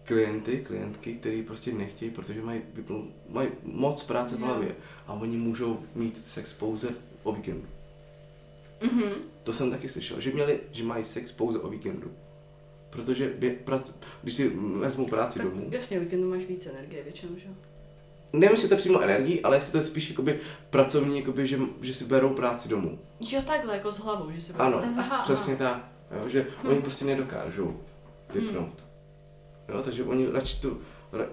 klienty, 0.04 0.58
klientky, 0.66 1.14
který 1.14 1.42
prostě 1.42 1.72
nechtějí, 1.72 2.10
protože 2.10 2.42
mají, 2.42 2.60
vypnou, 2.74 3.08
mají 3.28 3.48
moc 3.62 4.02
práce 4.02 4.36
v 4.36 4.40
hlavě 4.40 4.76
a 5.06 5.12
oni 5.12 5.36
můžou 5.36 5.80
mít 5.94 6.24
sex 6.24 6.52
pouze 6.52 6.88
o 7.22 7.32
víkendu. 7.32 7.66
Mhm. 8.82 9.12
To 9.44 9.52
jsem 9.52 9.70
taky 9.70 9.88
slyšel, 9.88 10.20
že 10.20 10.32
měli, 10.32 10.60
že 10.72 10.84
mají 10.84 11.04
sex 11.04 11.32
pouze 11.32 11.58
o 11.58 11.68
víkendu. 11.68 12.10
Protože 12.90 13.28
bě, 13.38 13.50
prac, 13.50 13.92
když 14.22 14.34
si 14.34 14.48
vezmou 14.78 15.06
práci 15.06 15.38
Tak 15.38 15.48
domů, 15.48 15.68
jasně, 15.70 15.98
o 15.98 16.00
víkendu 16.00 16.30
máš 16.30 16.42
víc 16.42 16.66
energie 16.66 17.02
většinou, 17.02 17.32
že 17.36 17.48
jo? 17.48 17.54
Nevím, 18.32 18.50
jestli 18.54 18.68
to 18.68 18.76
přímo 18.76 19.00
energii, 19.00 19.42
ale 19.42 19.56
jestli 19.56 19.72
to 19.72 19.78
je 19.78 19.84
spíš 19.84 20.10
jakoby 20.10 20.38
pracovní, 20.70 21.18
jakoby, 21.18 21.46
že, 21.46 21.58
že 21.80 21.94
si 21.94 22.04
berou 22.04 22.34
práci 22.34 22.68
domů. 22.68 22.98
Jo, 23.20 23.42
takhle, 23.46 23.74
jako 23.76 23.92
s 23.92 23.98
hlavou, 23.98 24.30
že 24.32 24.40
se 24.40 24.52
Ano, 24.52 24.82
aha, 24.98 25.22
Přesně 25.22 25.56
aha. 25.60 25.70
tak. 25.74 25.84
Jo, 26.22 26.28
že 26.28 26.46
Hm. 26.64 26.68
oni 26.68 26.80
prostě 26.82 27.04
nedokážou 27.04 27.80
vypnout. 28.34 28.84
Jo, 29.68 29.82
takže 29.82 30.04
oni 30.04 30.28
radši 30.28 30.60
to, 30.60 30.76
ra, 31.12 31.24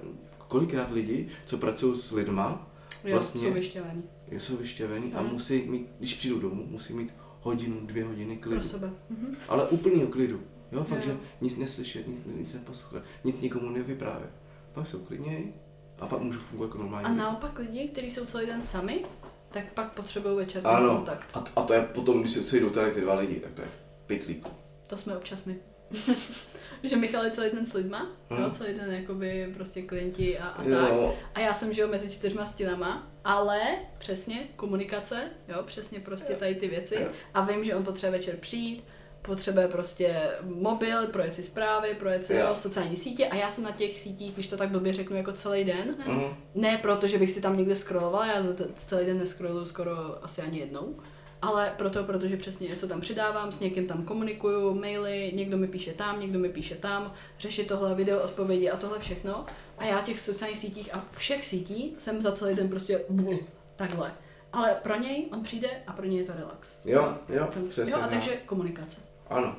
kolikrát 0.48 0.92
lidi, 0.92 1.28
co 1.46 1.58
pracují 1.58 1.98
s 1.98 2.12
lidma, 2.12 2.68
Jo, 3.04 3.12
vlastně- 3.12 3.48
jsou 3.48 3.54
vyšťavaní. 3.54 4.04
jsou 4.32 4.58
vyšťavený 4.58 5.14
a 5.14 5.22
Hm. 5.22 5.30
musí 5.32 5.64
mít, 5.68 5.88
když 6.00 6.14
přijdou 6.14 6.40
domů, 6.40 6.66
musí 6.68 6.94
mít 6.94 7.14
hodinu, 7.42 7.80
dvě 7.86 8.04
hodiny 8.04 8.36
Pro 8.38 8.50
klidu. 8.50 8.64
sebe. 8.64 8.90
Mhm. 9.10 9.36
Ale 9.50 9.68
úplného 9.68 10.08
klidu. 10.08 10.42
Jo, 10.72 10.84
fakt, 10.84 11.00
Jo. 11.00 11.06
že 11.12 11.18
nic 11.42 11.58
neslyšet, 11.58 12.08
nic, 12.08 12.18
nic 12.26 12.54
neposlouchat, 12.54 13.04
nic 13.24 13.42
nikomu 13.42 13.70
nevyprávět. 13.70 14.30
Pak 14.74 14.88
jsou 14.88 15.00
klidněji 15.00 15.54
a 16.00 16.08
pak 16.08 16.20
můžu 16.20 16.40
fungovat 16.40 16.68
jako 16.68 16.78
normální. 16.78 17.06
A 17.06 17.12
naopak 17.14 17.60
lidi, 17.60 17.88
kteří 17.88 18.12
jsou 18.12 18.26
celý 18.26 18.46
den 18.46 18.62
sami, 18.62 19.06
tak 19.52 19.74
pak 19.74 19.92
potřebují 19.94 20.36
večer 20.38 20.62
Ano, 20.66 20.96
kontakt. 20.96 21.30
a, 21.34 21.40
to, 21.42 21.52
a 21.56 21.64
to 21.64 21.74
je 21.74 21.82
potom, 21.82 22.22
když 22.22 22.34
se 22.34 22.44
sejdou 22.44 22.70
tady 22.70 22.92
ty 22.92 23.02
dva 23.02 23.16
lidi, 23.16 23.36
tak 23.36 23.52
to 23.54 23.62
je 23.62 23.68
v 23.68 23.80
pytlíku. 24.08 24.50
To 24.88 24.98
jsme 24.98 25.18
občas 25.18 25.44
my. 25.46 25.56
že 26.84 26.96
Michal 26.96 27.24
je 27.24 27.32
celý 27.32 27.52
den 27.52 27.66
s 27.66 27.74
lidma, 27.74 28.08
Mhm. 28.30 28.42
jo, 28.44 28.50
celý 28.50 28.74
den 28.74 28.94
jakoby 28.94 29.52
prostě 29.54 29.82
klienti 29.82 30.40
a, 30.40 30.48
a 30.48 30.58
tak. 30.58 30.68
Jo, 30.68 31.16
A 31.36 31.40
já 31.40 31.54
jsem 31.54 31.74
žil 31.74 31.88
mezi 31.88 32.10
čtyřma 32.12 32.46
stěnama, 32.46 33.08
ale 33.24 33.62
přesně 33.98 34.48
komunikace, 34.56 35.24
jo, 35.48 35.64
přesně 35.64 36.00
prostě 36.00 36.34
tady 36.34 36.56
ty 36.56 36.68
věci. 36.68 36.96
Jo. 37.02 37.08
A 37.34 37.42
vím, 37.46 37.64
že 37.64 37.76
on 37.76 37.84
potřebuje 37.84 38.20
večer 38.20 38.36
přijít, 38.38 38.84
potřebuje 39.28 39.68
prostě 39.68 40.30
mobil, 40.44 41.08
projet 41.08 41.34
si 41.34 41.44
zprávy, 41.44 41.96
projet 42.00 42.26
si 42.26 42.34
jo. 42.36 42.48
sociální 42.56 42.96
sítě 42.96 43.28
a 43.28 43.36
já 43.36 43.50
jsem 43.50 43.64
na 43.64 43.72
těch 43.72 44.00
sítích, 44.00 44.34
když 44.34 44.48
to 44.48 44.58
tak 44.58 44.70
blbě 44.70 44.94
řeknu, 44.94 45.16
jako 45.18 45.32
celý 45.32 45.64
den. 45.64 45.96
Mhm. 46.08 46.24
Ne 46.56 46.78
proto, 46.78 47.08
že 47.08 47.18
bych 47.18 47.32
si 47.32 47.42
tam 47.42 47.58
někde 47.58 47.76
scrollovala, 47.76 48.26
já 48.26 48.44
celý 48.76 49.06
den 49.06 49.20
nescrolluju 49.20 49.66
skoro 49.66 49.92
asi 50.22 50.42
ani 50.42 50.60
jednou, 50.60 50.96
ale 51.42 51.74
proto, 51.78 52.04
protože 52.04 52.38
přesně 52.38 52.68
něco 52.68 52.88
tam 52.88 53.02
přidávám, 53.02 53.52
s 53.52 53.60
někým 53.60 53.88
tam 53.88 54.04
komunikuju, 54.04 54.74
maily, 54.74 55.32
někdo 55.36 55.58
mi 55.58 55.68
píše 55.68 55.94
tam, 55.94 56.20
někdo 56.20 56.40
mi 56.40 56.50
píše 56.50 56.76
tam, 56.76 57.14
řeší 57.40 57.66
tohle 57.66 57.96
video 57.96 58.24
odpovědi 58.24 58.70
a 58.70 58.78
tohle 58.78 59.00
všechno. 59.00 59.46
A 59.78 59.86
já 59.86 60.02
těch 60.02 60.20
sociálních 60.20 60.58
sítích 60.60 60.96
a 60.96 61.06
všech 61.12 61.46
sítí 61.46 61.96
jsem 61.98 62.22
za 62.22 62.32
celý 62.32 62.56
den 62.56 62.70
prostě 62.70 63.02
bluh, 63.10 63.40
takhle. 63.76 64.14
Ale 64.54 64.80
pro 64.84 64.96
něj 65.00 65.28
on 65.34 65.44
přijde 65.44 65.70
a 65.88 65.94
pro 65.94 66.06
něj 66.06 66.18
je 66.20 66.24
to 66.26 66.34
relax. 66.38 66.86
Jo, 66.86 67.18
jo, 67.30 67.48
Ten- 67.54 67.68
přesně 67.68 67.92
jo 67.92 67.98
a 67.98 68.02
tak. 68.02 68.10
takže 68.10 68.32
komunikace. 68.46 69.02
Ano. 69.30 69.56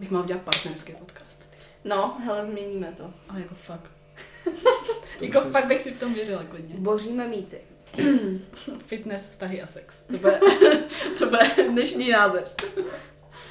Bych 0.00 0.10
mal 0.10 0.22
udělat 0.22 0.42
partnerský 0.42 0.92
podcast. 0.92 1.50
ty. 1.50 1.56
No, 1.84 2.16
hele, 2.24 2.44
změníme 2.44 2.92
to. 2.96 3.14
Ale 3.28 3.40
jako 3.40 3.54
fakt. 3.54 3.90
To 5.18 5.24
jako 5.24 5.40
se- 5.40 5.50
fakt 5.50 5.66
bych 5.66 5.82
si 5.82 5.92
v 5.92 5.98
tom 6.00 6.14
věřila 6.14 6.42
klidně. 6.44 6.74
Boříme 6.78 7.28
mýty. 7.28 7.58
Fitness, 8.86 9.22
vztahy 9.28 9.62
a 9.62 9.66
sex. 9.66 10.00
To 10.12 10.18
bude, 10.18 10.40
to 11.18 11.26
bude 11.26 11.50
dnešní 11.70 12.10
název. 12.10 12.54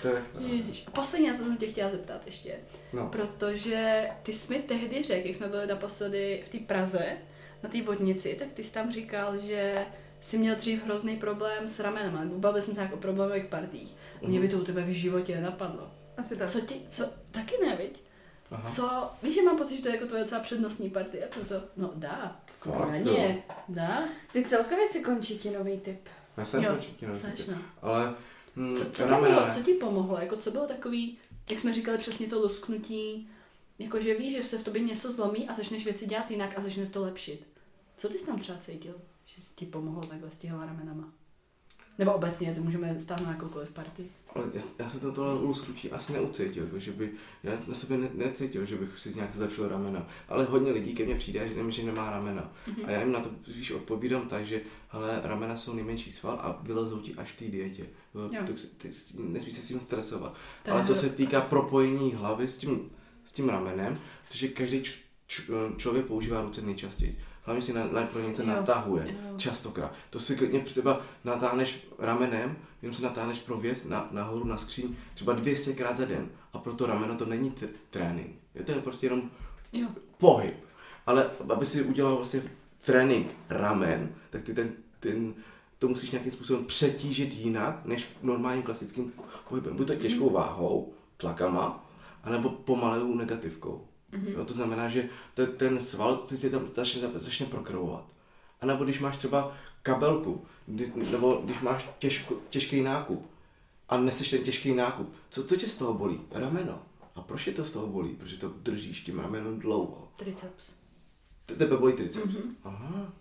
Tak, 0.04 0.24
no. 0.40 0.48
Ježíš. 0.48 0.84
A 0.88 0.92
poslední, 0.92 1.34
co 1.38 1.44
jsem 1.44 1.58
tě 1.58 1.68
chtěla 1.68 1.90
zeptat 1.90 2.22
ještě. 2.26 2.56
no. 2.94 3.10
Protože 3.10 4.08
ty 4.24 4.34
jsi 4.34 4.54
mi 4.54 4.60
tehdy 4.60 5.04
řekl, 5.04 5.28
jak 5.28 5.36
jsme 5.36 5.48
byli 5.48 5.68
naposledy 5.68 6.44
v 6.46 6.50
té 6.50 6.58
Praze, 6.58 7.18
na 7.64 7.70
té 7.70 7.82
vodnici, 7.82 8.36
tak 8.40 8.48
ty 8.54 8.64
jsi 8.64 8.74
tam 8.74 8.92
říkal, 8.92 9.38
že 9.38 9.86
jsi 10.22 10.38
měl 10.38 10.56
dřív 10.56 10.86
hrozný 10.86 11.16
problém 11.18 11.68
s 11.68 11.80
ramenem. 11.80 12.30
Bavili 12.40 12.62
jsme 12.62 12.74
se 12.74 12.80
nějak 12.80 12.94
o 12.94 12.98
problémových 12.98 13.46
partích. 13.46 13.96
Mě 14.28 14.40
by 14.40 14.50
to 14.50 14.58
u 14.58 14.64
tebe 14.64 14.84
v 14.84 14.90
životě 14.90 15.36
nenapadlo. 15.36 15.92
Asi 16.18 16.38
tak. 16.38 16.50
Co 16.50 16.62
ti, 16.62 16.82
co, 16.90 17.06
taky 17.32 17.56
ne, 17.66 17.76
viď? 17.76 18.00
Aha. 18.52 18.72
Co, 18.72 19.10
víš, 19.24 19.36
že 19.36 19.42
mám 19.42 19.58
pocit, 19.58 19.76
že 19.76 19.82
to 19.82 19.88
je 19.88 19.96
jako 19.96 20.08
tvoje 20.08 20.24
docela 20.24 20.42
přednostní 20.42 20.90
partie, 20.90 21.28
proto, 21.34 21.66
no 21.78 21.92
dá, 21.96 22.40
Fakt, 22.46 22.90
na 22.90 22.96
jo. 22.98 23.14
ně, 23.14 23.44
dá, 23.70 24.04
Ty 24.34 24.46
celkově 24.46 24.88
si 24.88 25.04
končí 25.04 25.38
ti 25.38 25.50
nový 25.50 25.80
typ. 25.80 26.00
Já 26.38 26.46
jsem 26.46 26.64
Jo, 26.64 26.74
určitě 26.74 27.08
no, 27.08 27.14
no. 27.52 27.58
Ale 27.82 28.14
hm, 28.56 28.76
Co, 28.78 28.92
co, 28.92 29.08
tam 29.08 29.22
bylo, 29.24 29.42
co 29.54 29.64
ti 29.64 29.74
pomohlo? 29.74 30.18
Jako 30.18 30.38
co 30.38 30.52
bylo 30.52 30.68
takový, 30.68 31.18
jak 31.50 31.60
jsme 31.60 31.74
říkali, 31.74 31.98
přesně 31.98 32.28
to 32.28 32.40
lusknutí, 32.40 33.30
jako 33.80 34.02
že 34.02 34.18
víš, 34.18 34.36
že 34.38 34.44
se 34.44 34.58
v 34.58 34.64
tobě 34.64 34.82
něco 34.82 35.12
zlomí 35.12 35.50
a 35.50 35.54
začneš 35.54 35.86
věci 35.86 36.06
dělat 36.06 36.32
jinak 36.32 36.58
a 36.58 36.62
začneš 36.62 36.90
to 36.90 37.02
lepšit. 37.02 37.48
Co 37.98 38.10
ty 38.10 38.20
jsi 38.20 38.26
tam 38.26 38.40
třeba 38.40 38.58
cítil, 38.58 38.96
že 39.26 39.42
ti 39.56 39.66
pomohlo 39.66 40.06
takhle 40.06 40.32
s 40.32 40.38
těma 40.38 40.66
ramenama? 40.66 41.14
Nebo 41.98 42.14
obecně, 42.14 42.54
to 42.56 42.62
můžeme 42.62 43.00
stáhnout 43.00 43.26
na 43.26 43.32
jakoukoliv 43.32 43.72
partii. 43.72 44.12
Ale 44.36 44.46
já, 44.54 44.62
já 44.80 44.90
jsem 44.90 45.00
to 45.00 45.12
tohle 45.12 45.34
lusknutí 45.34 45.92
asi 45.92 46.14
neucítil, 46.14 46.70
že 46.76 46.92
by, 46.92 47.12
já 47.44 47.52
na 47.68 47.74
sebe 47.74 47.98
ne, 47.98 48.10
necítil, 48.14 48.66
že 48.66 48.76
bych 48.76 49.00
si 49.00 49.16
nějak 49.16 49.36
zlepšil 49.36 49.68
ramena. 49.68 50.08
Ale 50.30 50.46
hodně 50.46 50.72
lidí 50.72 50.94
ke 50.94 51.06
mně 51.06 51.16
přijde 51.16 51.48
že, 51.48 51.72
že 51.72 51.84
nemá 51.84 52.12
ramena. 52.12 52.52
Mhm. 52.68 52.86
A 52.86 52.92
já 52.92 53.00
jim 53.00 53.12
na 53.12 53.20
to 53.20 53.30
víš, 53.48 53.72
odpovídám 53.72 54.28
tak, 54.28 54.46
že 54.46 54.62
hele, 54.90 55.22
ramena 55.24 55.58
jsou 55.58 55.74
nejmenší 55.74 56.12
sval 56.12 56.40
a 56.42 56.60
vylezou 56.62 57.00
ti 57.00 57.16
až 57.16 57.32
v 57.32 57.38
té 57.38 57.46
dietě. 57.46 57.86
Tak 58.32 58.50
ty, 58.78 58.92
nesmí 59.18 59.52
se 59.52 59.62
s 59.62 59.68
tím 59.68 59.80
stresovat. 59.80 60.36
To 60.64 60.72
Ale 60.72 60.86
co 60.86 60.96
se 60.96 61.10
týká 61.10 61.42
propojení 61.42 62.14
hlavy 62.14 62.48
s 62.48 62.58
tím, 62.58 62.92
s 63.24 63.32
tím 63.32 63.50
ramenem, 63.50 64.00
protože 64.28 64.48
každý 64.48 64.84
č, 64.84 64.92
č, 65.28 65.44
člověk 65.78 66.06
používá 66.06 66.42
ruce 66.42 66.62
nejčastěji. 66.62 67.18
Hlavně 67.46 67.62
si 67.64 67.74
na, 67.74 67.88
na 67.88 68.02
pro 68.04 68.22
něco 68.22 68.42
Jo. 68.42 68.48
natahuje, 68.48 69.08
Jo. 69.32 69.38
častokrát. 69.38 69.92
To 70.10 70.20
si 70.20 70.36
klidně 70.36 70.60
třeba 70.60 71.02
natáhneš 71.24 71.88
ramenem, 72.00 72.56
jenom 72.82 72.96
si 72.96 73.04
natáhneš 73.04 73.40
pro 73.40 73.58
věc 73.58 73.84
na, 73.86 74.08
nahoru 74.12 74.46
na 74.46 74.58
skříň 74.58 74.96
třeba 75.14 75.34
200 75.34 75.74
krát 75.74 75.98
za 75.98 76.06
den. 76.06 76.30
A 76.54 76.58
pro 76.58 76.74
to 76.74 76.86
rameno 76.86 77.16
to 77.16 77.26
není 77.26 77.52
t- 77.52 77.68
trénink. 77.90 78.36
Je 78.56 78.64
to 78.64 78.72
je 78.72 78.82
prostě 78.82 79.06
jenom 79.06 79.30
Jo, 79.74 79.88
pohyb. 80.18 80.54
Ale 81.06 81.30
aby 81.54 81.66
si 81.66 81.82
udělal 81.84 82.16
vlastně 82.16 82.42
trénink 82.86 83.28
ramen, 83.50 84.16
tak 84.30 84.42
ty 84.42 84.54
ten, 84.54 84.72
ten, 85.00 85.34
to 85.80 85.88
musíš 85.88 86.12
nějakým 86.12 86.32
způsobem 86.32 86.66
přetížit 86.66 87.34
jinak, 87.34 87.86
než 87.86 88.06
normálním 88.22 88.64
klasickým 88.64 89.14
pohybem. 89.50 89.76
Buď 89.76 89.88
to 89.88 89.96
těžkou 89.96 90.30
váhou, 90.30 90.94
tlakama, 91.18 91.86
anebo 92.24 92.50
pomalou 92.50 93.16
negativkou. 93.16 93.88
Mm-hmm. 94.14 94.38
Jo, 94.38 94.46
to 94.46 94.54
znamená, 94.54 94.90
že 94.90 95.10
te, 95.34 95.48
ten 95.48 95.82
sval 95.82 96.22
se 96.28 96.38
ti 96.38 96.50
tam 96.50 96.70
začne, 96.74 97.02
začne 97.20 97.46
prokrvovat. 97.46 98.06
A 98.62 98.66
nebo 98.66 98.84
když 98.84 99.00
máš 99.00 99.18
třeba 99.18 99.56
kabelku, 99.84 100.46
kdy, 100.66 100.92
nebo 101.12 101.42
když 101.46 101.60
máš 101.60 101.90
těžko, 102.00 102.36
těžký 102.50 102.82
nákup 102.82 103.30
a 103.90 103.98
neseš 103.98 104.30
ten 104.30 104.44
těžký 104.44 104.74
nákup, 104.74 105.14
co, 105.30 105.44
co 105.44 105.56
tě 105.56 105.68
z 105.68 105.76
toho 105.78 105.94
bolí? 105.94 106.22
Rameno. 106.32 106.84
A 107.16 107.22
proč 107.22 107.48
je 107.48 107.54
to 107.54 107.66
z 107.66 107.74
toho 107.74 107.88
bolí? 107.88 108.16
Protože 108.16 108.38
to 108.38 108.50
držíš 108.50 109.02
tím 109.02 109.20
ramenem 109.20 109.60
dlouho. 109.60 110.08
triceps. 110.18 110.72
Te- 111.46 111.56
Tebe 111.56 111.78
bolí 111.78 111.94
triceps. 111.94 112.26
Mhm. 112.26 112.36
Mm-hmm. 112.36 112.54
Aha. 112.64 113.14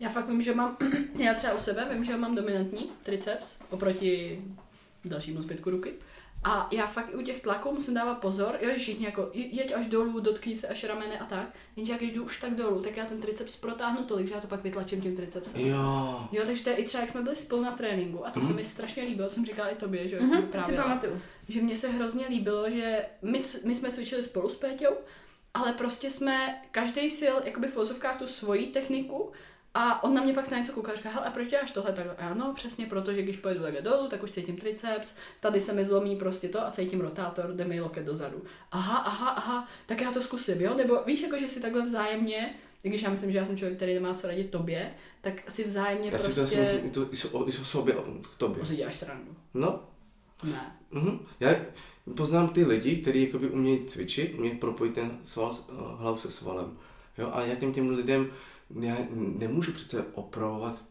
Já 0.00 0.08
fakt 0.08 0.28
vím, 0.28 0.42
že 0.42 0.54
mám, 0.54 0.76
já 1.18 1.34
třeba 1.34 1.54
u 1.54 1.58
sebe 1.58 1.88
vím, 1.94 2.04
že 2.04 2.16
mám 2.16 2.34
dominantní 2.34 2.90
triceps 3.02 3.60
oproti 3.70 4.44
dalšímu 5.04 5.40
zbytku 5.42 5.70
ruky. 5.70 5.92
A 6.44 6.68
já 6.72 6.86
fakt 6.86 7.08
i 7.12 7.14
u 7.16 7.22
těch 7.22 7.40
tlaků 7.40 7.72
musím 7.72 7.94
dávat 7.94 8.14
pozor, 8.14 8.58
jo, 8.60 8.70
že 8.72 8.78
všichni 8.78 9.04
jako 9.04 9.30
je- 9.32 9.46
jeď 9.46 9.72
až 9.76 9.86
dolů, 9.86 10.20
dotkni 10.20 10.56
se 10.56 10.68
až 10.68 10.84
ramene 10.84 11.18
a 11.18 11.24
tak. 11.24 11.46
Jenže 11.76 11.92
jak 11.92 12.00
když 12.00 12.12
jdu 12.14 12.24
už 12.24 12.40
tak 12.40 12.54
dolů, 12.54 12.80
tak 12.82 12.96
já 12.96 13.04
ten 13.04 13.20
triceps 13.20 13.56
protáhnu 13.56 14.04
tolik, 14.04 14.28
že 14.28 14.34
já 14.34 14.40
to 14.40 14.46
pak 14.46 14.62
vytlačím 14.62 15.00
tím 15.00 15.16
tricepsem. 15.16 15.60
Jo. 15.60 16.20
Jo, 16.32 16.42
takže 16.46 16.64
to 16.64 16.70
je 16.70 16.76
i 16.76 16.84
třeba, 16.84 17.00
jak 17.00 17.10
jsme 17.10 17.22
byli 17.22 17.36
spolu 17.36 17.62
na 17.62 17.72
tréninku, 17.76 18.26
a 18.26 18.30
to 18.30 18.40
Mhm. 18.40 18.48
se 18.48 18.54
mi 18.54 18.64
strašně 18.64 19.02
líbilo, 19.02 19.28
to 19.28 19.34
jsem 19.34 19.44
říkala 19.46 19.68
i 19.68 19.74
tobě, 19.76 20.08
že 20.08 20.16
jo, 20.16 20.22
Mhm, 20.22 20.46
to 20.46 20.58
si 20.60 20.72
pamatuju. 20.72 21.20
že 21.48 21.60
mně 21.62 21.76
se 21.76 21.88
hrozně 21.88 22.26
líbilo, 22.28 22.70
že 22.70 23.06
my, 23.22 23.42
my 23.64 23.74
jsme 23.74 23.90
cvičili 23.92 24.22
spolu 24.22 24.48
s 24.48 24.56
Péťou, 24.56 24.94
ale 25.54 25.72
prostě 25.72 26.10
jsme 26.10 26.62
každý 26.70 27.10
sil 27.20 27.34
jakoby 27.44 27.68
v 27.68 27.76
vozovkách 27.76 28.18
tu 28.18 28.26
svoji 28.26 28.66
techniku 28.66 29.32
a 29.74 30.04
on 30.04 30.14
na 30.14 30.22
mě 30.22 30.32
pak 30.32 30.50
na 30.50 30.58
něco 30.58 30.72
kouká 30.72 30.92
a 30.92 30.94
říká, 30.94 31.10
hele, 31.10 31.26
a 31.26 31.30
proč 31.30 31.48
děláš 31.48 31.70
tohle 31.70 31.92
takhle? 31.92 32.16
A 32.16 32.24
já, 32.24 32.34
no, 32.34 32.52
přesně 32.54 32.86
proto, 32.86 33.12
že 33.12 33.22
když 33.22 33.36
pojedu 33.36 33.62
takhle 33.62 33.82
dolů, 33.82 34.08
tak 34.08 34.22
už 34.22 34.30
cítím 34.30 34.56
triceps, 34.56 35.16
tady 35.40 35.60
se 35.60 35.72
mi 35.72 35.84
zlomí 35.84 36.16
prostě 36.16 36.48
to 36.48 36.66
a 36.66 36.70
cítím 36.70 37.00
rotátor, 37.00 37.52
jde 37.54 37.64
mi 37.64 37.80
loket 37.80 38.06
dozadu. 38.06 38.42
Aha, 38.72 38.98
aha, 38.98 39.30
aha, 39.30 39.68
tak 39.86 40.00
já 40.00 40.12
to 40.12 40.22
zkusím, 40.22 40.60
jo? 40.60 40.74
Nebo 40.74 41.02
víš, 41.06 41.22
jako, 41.22 41.38
že 41.38 41.48
si 41.48 41.60
takhle 41.60 41.82
vzájemně, 41.82 42.54
i 42.84 42.88
když 42.88 43.02
já 43.02 43.10
myslím, 43.10 43.32
že 43.32 43.38
já 43.38 43.46
jsem 43.46 43.56
člověk, 43.56 43.76
který 43.76 43.94
nemá 43.94 44.14
co 44.14 44.26
radit 44.26 44.50
tobě, 44.50 44.94
tak 45.20 45.50
si 45.50 45.64
vzájemně 45.64 46.10
Já 46.12 46.18
si 46.18 46.28
to 46.28 46.40
prostě... 46.40 46.60
myslím, 46.60 46.90
to, 46.90 47.12
i, 47.12 47.16
so, 47.16 47.48
i 47.48 47.52
so 47.52 47.64
sobě, 47.64 47.94
k 48.34 48.38
tobě. 48.38 48.60
To 48.60 48.66
si 48.66 48.76
děláš 48.76 48.96
srandu. 48.96 49.36
No. 49.54 49.80
Ne. 50.44 50.76
Mhm. 50.90 51.18
Já 51.40 51.54
poznám 52.16 52.48
ty 52.48 52.64
lidi, 52.64 52.96
kteří 52.96 53.26
jakoby 53.26 53.48
umějí 53.48 53.84
cvičit, 53.86 54.34
umějí 54.34 54.56
propojit 54.56 54.94
ten 54.94 55.18
sval, 55.24 55.56
eh, 55.68 55.72
hlavu 55.96 56.16
se 56.16 56.30
svalem. 56.30 56.78
Jo, 57.18 57.30
a 57.32 57.42
já 57.42 57.54
těm 57.54 57.72
těm 57.72 57.90
lidem 57.90 58.30
já 58.80 58.96
nemůžu 59.38 59.72
přece 59.72 60.04
opravovat 60.14 60.84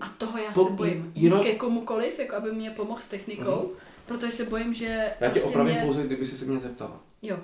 A 0.00 0.08
toho 0.08 0.38
já 0.38 0.52
Po- 0.52 0.66
se 0.66 0.72
bojím. 0.72 1.12
Jít 1.14 1.22
jenom- 1.24 1.42
ke 1.42 1.54
komukoliv, 1.54 2.18
jako 2.18 2.34
aby 2.36 2.52
mě 2.52 2.70
pomohl 2.70 3.00
s 3.00 3.08
technikou, 3.08 3.72
protože 4.06 4.32
se 4.32 4.44
bojím, 4.44 4.74
že 4.74 4.84
Já 4.84 5.26
tě 5.26 5.30
prostě 5.30 5.40
opravím 5.48 5.72
mě... 5.72 5.82
pouze, 5.84 6.02
kdyby 6.06 6.26
se 6.26 6.36
se 6.36 6.44
mě 6.44 6.58
zeptala. 6.60 7.00
Jo. 7.22 7.38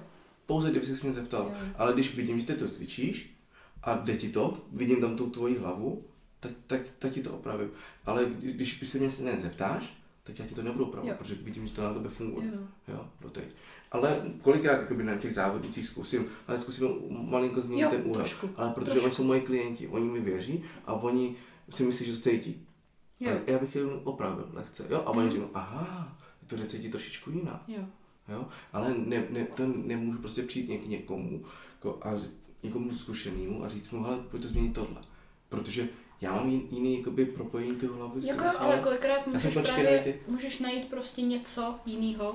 pouze 0.46 0.70
kdyby 0.70 0.86
se 0.86 1.02
mě 1.02 1.12
zeptal. 1.12 1.42
Jo. 1.50 1.68
Ale 1.76 1.92
když 1.92 2.14
vidím, 2.14 2.40
že 2.40 2.46
ty 2.46 2.54
to 2.54 2.68
cvičíš 2.68 3.36
a 3.82 3.94
jde 3.96 4.16
ti 4.16 4.28
to, 4.28 4.56
vidím 4.72 5.00
tam 5.00 5.16
tu 5.16 5.30
tvoji 5.30 5.58
hlavu, 5.58 6.04
tak, 6.40 6.52
tak, 6.66 6.80
tak 6.98 7.12
ti 7.12 7.22
to 7.22 7.32
opravím. 7.32 7.70
Ale 8.06 8.24
kdy- 8.24 8.52
když 8.52 8.78
by 8.78 8.86
se 8.86 8.98
mě 8.98 9.08
nezeptáš, 9.32 9.98
tak 10.24 10.38
já 10.38 10.46
ti 10.46 10.54
to 10.54 10.62
nebudu 10.62 10.84
opravovat, 10.84 11.12
Jo. 11.12 11.16
protože 11.18 11.34
vidím, 11.34 11.66
že 11.68 11.74
to 11.74 11.82
na 11.82 11.94
tebe 11.94 12.08
funguje. 12.08 12.46
Jo. 12.46 12.60
Jo, 12.88 13.06
doteď. 13.20 13.44
Ale 13.92 14.22
kolikrát 14.42 14.72
jakoby 14.80 15.02
na 15.04 15.16
těch 15.16 15.34
závodnicích 15.34 15.86
zkusím, 15.86 16.26
ale 16.48 16.58
zkusím 16.58 16.88
malinko 17.10 17.62
změnit 17.62 17.82
Jo, 17.82 17.90
ten 17.90 18.02
úhel. 18.04 18.14
trošku, 18.14 18.50
Ale 18.56 18.70
protože 18.70 18.90
trošku. 18.90 19.06
oni 19.06 19.14
jsou 19.14 19.24
moji 19.24 19.40
klienti, 19.40 19.88
oni 19.88 20.06
mi 20.08 20.20
věří 20.20 20.64
a 20.86 20.92
oni 20.92 21.36
si 21.70 21.82
myslí, 21.84 22.06
že 22.06 22.12
to 22.12 22.20
cítí. 22.30 22.66
Jo. 23.20 23.30
Ale 23.30 23.40
já 23.46 23.58
bych 23.58 23.74
je 23.76 23.84
opravil 23.84 24.48
lehce, 24.52 24.86
jo? 24.90 25.02
A 25.06 25.10
oni 25.10 25.20
Mhm. 25.22 25.30
řeknou, 25.30 25.48
aha, 25.54 26.16
to 26.46 26.56
jde 26.56 26.66
cítit 26.66 26.88
trošičku 26.88 27.30
jinak, 27.30 27.62
Jo. 27.68 27.82
jo? 28.28 28.46
Ale 28.72 28.94
ne, 29.06 29.24
ne, 29.30 29.44
to 29.44 29.62
nemůžu 29.66 30.18
prostě 30.18 30.42
přijít 30.42 30.68
něk, 30.68 30.86
někomu 30.86 31.44
jako, 31.74 31.98
a 32.02 32.12
někomu 32.62 32.92
zkušenému 32.92 33.64
a 33.64 33.68
říct 33.68 33.90
mu, 33.90 34.02
hele, 34.02 34.18
pojď 34.30 34.42
to 34.42 34.48
změnit 34.48 34.72
tohle. 34.74 35.00
Protože 35.48 35.88
já 36.20 36.32
mám 36.34 36.48
jin- 36.50 36.66
jiný 36.70 36.98
jakoby, 36.98 37.26
propojení 37.26 37.76
ty 37.76 37.86
hlavy 37.86 38.26
Jako, 38.26 38.44
ale 38.58 38.78
kolikrát 38.78 39.26
můžeš 39.26 39.54
právě, 39.54 40.00
ty. 40.04 40.20
můžeš 40.28 40.58
najít 40.58 40.88
prostě 40.90 41.22
něco 41.22 41.74
jiného, 41.86 42.34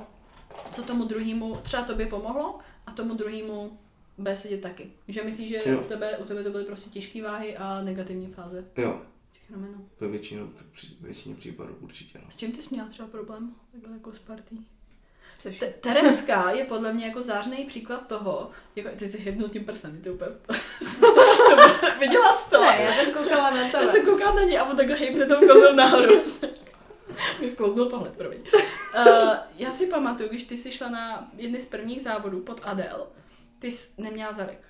co 0.71 0.83
tomu 0.83 1.05
druhému, 1.05 1.55
třeba 1.63 1.83
tobě 1.83 2.05
pomohlo 2.07 2.59
a 2.87 2.91
tomu 2.91 3.13
druhému 3.13 3.79
bude 4.17 4.35
sedět 4.35 4.61
taky. 4.61 4.91
Že 5.07 5.23
myslíš, 5.23 5.49
že 5.49 5.61
Jo. 5.65 5.81
u 5.81 5.83
tebe, 5.83 6.17
u 6.17 6.23
tebe 6.25 6.43
to 6.43 6.49
byly 6.49 6.63
prostě 6.63 6.89
těžké 6.89 7.23
váhy 7.23 7.57
a 7.57 7.81
negativní 7.81 8.27
fáze 8.33 8.65
Jo, 8.77 9.01
těch 9.33 9.51
ramenů. 9.51 9.87
ve 9.99 10.07
většině, 10.07 10.41
většině 11.01 11.35
případů 11.35 11.75
určitě, 11.81 12.19
no. 12.25 12.31
S 12.31 12.35
čím 12.35 12.51
ty 12.51 12.61
jsi 12.61 12.67
měla 12.71 12.87
třeba 12.89 13.07
problém? 13.07 13.55
Takhle 13.71 13.93
jako 13.93 14.11
s 14.13 14.19
partí? 14.19 14.67
Te- 15.59 15.65
Tereska 15.67 16.51
je 16.51 16.63
podle 16.65 16.93
mě 16.93 17.05
jako 17.05 17.21
zářný 17.21 17.65
příklad 17.65 18.07
toho, 18.07 18.49
jako 18.75 18.89
ty 18.95 19.09
jsi 19.09 19.17
hybnul 19.17 19.49
tím 19.49 19.65
prsem, 19.65 19.97
ty 19.97 20.03
to 20.09 20.13
úplně... 20.13 20.31
Viděla 21.99 22.33
jsi 22.33 22.49
to? 22.49 22.61
Ne, 22.61 22.81
já 22.81 22.95
jsem 22.95 23.13
koukala 23.13 23.49
na 23.51 23.61
Já 23.61 23.69
tebe. 23.71 23.87
jsem 23.87 24.05
koukala 24.05 24.35
na 24.35 24.41
ní 24.43 24.57
a 24.57 24.63
on 24.63 24.77
takhle 24.77 24.95
hejbne 24.95 25.25
tou 25.27 25.35
kozou 25.47 25.73
nahoru. 25.75 26.21
Mi 27.41 27.47
sklouznul 27.47 27.89
pohled, 27.89 28.13
promiň. 28.13 28.39
Uh, 28.97 29.33
já 29.57 29.71
si 29.71 29.87
pamatuju, 29.87 30.29
když 30.29 30.43
ty 30.43 30.57
jsi 30.57 30.71
šla 30.71 30.89
na 30.89 31.31
jedny 31.37 31.59
z 31.59 31.65
prvních 31.65 32.01
závodů 32.01 32.39
pod 32.39 32.61
Adel, 32.63 33.07
ty 33.59 33.71
jsi 33.71 34.01
neměla 34.01 34.33
zadek. 34.33 34.63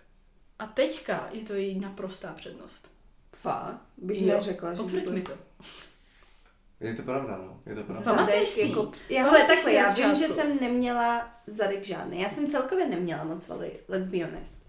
A 0.60 0.66
teďka 0.66 1.30
je 1.32 1.42
to 1.46 1.54
její 1.54 1.80
naprostá 1.80 2.34
přednost. 2.34 2.92
Fakt, 3.36 3.82
bych 3.98 4.22
Jo. 4.22 4.28
neřekla, 4.36 4.74
že 4.74 4.78
Potvrď 4.78 5.08
mi 5.08 5.22
to. 5.22 5.32
Je 6.80 6.94
to 6.96 7.02
pravda, 7.04 7.38
no. 7.38 7.60
Je 7.66 7.76
to 7.76 7.84
pravda. 7.84 8.04
Pamatuješ 8.04 8.50
Zadek 8.50 8.66
si? 8.66 8.70
jako... 8.70 8.92
Já, 9.10 9.24
hele, 9.24 9.42
si 9.42 9.48
takhle, 9.48 9.74
já 9.74 9.94
vím, 9.94 10.16
že 10.16 10.30
jsem 10.30 10.58
neměla 10.62 11.32
zadek 11.48 11.84
žádný. 11.86 12.22
Já 12.22 12.30
jsem 12.30 12.48
celkově 12.50 12.88
neměla 12.88 13.24
moc 13.24 13.44
svaly, 13.44 13.72
let's 13.88 14.08
be 14.10 14.26
honest. 14.26 14.64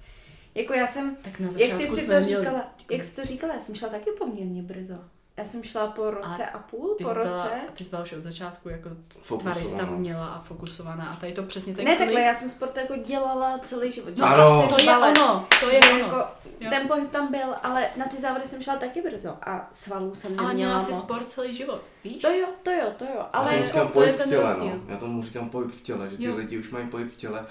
Jako 0.55 0.73
já 0.75 0.87
jsem, 0.87 1.17
Tak 1.17 1.41
na 1.41 1.47
jak 1.47 1.53
začátku 1.53 1.79
ty 1.79 1.89
si 1.89 2.01
jsme 2.07 2.15
to 2.15 2.21
měli- 2.27 2.43
říkala, 2.45 2.75
jak 2.91 3.05
jsi 3.05 3.17
to 3.17 3.25
říkala, 3.25 3.55
já 3.55 3.61
jsem 3.61 3.75
šla 3.75 3.89
taky 3.89 4.11
poměrně 4.19 4.63
brzo. 4.63 5.05
Já 5.37 5.45
jsem 5.45 5.63
šla 5.63 5.87
po 5.87 6.11
roce 6.11 6.47
a, 6.47 6.59
půl, 6.59 6.95
Ty 6.99 7.05
po 7.05 7.11
jsi, 7.11 7.15
byla, 7.15 7.29
roce. 7.29 7.49
ty 7.75 7.85
jsi 7.85 7.91
byla 7.91 8.03
už 8.03 8.13
od 8.13 8.23
začátku 8.23 8.69
jako 8.69 8.89
Fokusovaná. 9.23 9.55
tvarista 9.57 9.85
měla 9.87 10.27
a 10.27 10.43
fokusovaná 10.43 11.05
a 11.11 11.17
tady 11.17 11.33
to 11.33 11.43
přesně 11.43 11.75
ten 11.75 11.85
ne, 11.85 11.95
klik- 11.95 11.99
takhle, 11.99 12.21
já 12.21 12.35
jsem 12.35 12.51
sport 12.51 12.77
jako 12.77 12.97
dělala 12.97 13.59
celý 13.59 13.93
život. 13.93 14.17
No, 14.17 14.27
Ano. 14.27 14.69
To 14.69 14.83
je 14.83 14.97
ono, 14.97 15.47
to 15.61 15.71
je 15.71 15.81
ono. 15.81 15.99
jako, 15.99 16.17
Jo. 16.61 16.71
ten 16.71 16.89
pohyb 16.89 17.11
tam 17.11 17.31
byl, 17.31 17.55
ale 17.63 17.89
na 17.97 18.05
ty 18.07 18.17
závody 18.21 18.47
jsem 18.47 18.63
šla 18.63 18.77
taky 18.77 19.03
brzo 19.03 19.37
a 19.47 19.69
svalů 19.73 20.15
jsem 20.15 20.39
Ale 20.39 20.49
neměla 20.49 20.69
měla 20.79 20.81
jsi 20.81 20.95
sport 20.95 21.29
celý 21.31 21.57
život, 21.57 21.83
víš? 22.05 22.23
To 22.23 22.31
jo, 22.31 22.47
to 22.63 22.71
jo, 22.71 22.87
to 22.97 23.05
jo, 23.05 23.11
Já 23.17 23.23
ale 23.23 23.51
tomu 23.53 23.65
jako- 23.79 23.89
to 23.95 24.03
je 24.03 24.13
ten 24.13 24.27
v 24.27 24.31
těle, 24.31 24.55
rozdíl. 24.55 24.73
no. 24.77 24.83
Já 24.89 24.97
tomu 24.97 25.23
říkám 25.23 25.51
pohyb 25.51 25.71
v 25.71 25.81
těle, 25.81 26.11
že 26.11 26.17
ty 26.17 26.25
Jo. 26.25 26.37
lidi 26.37 26.59
už 26.59 26.71
mají 26.71 26.87
pohyb 26.89 27.13
v 27.13 27.17
těle. 27.17 27.47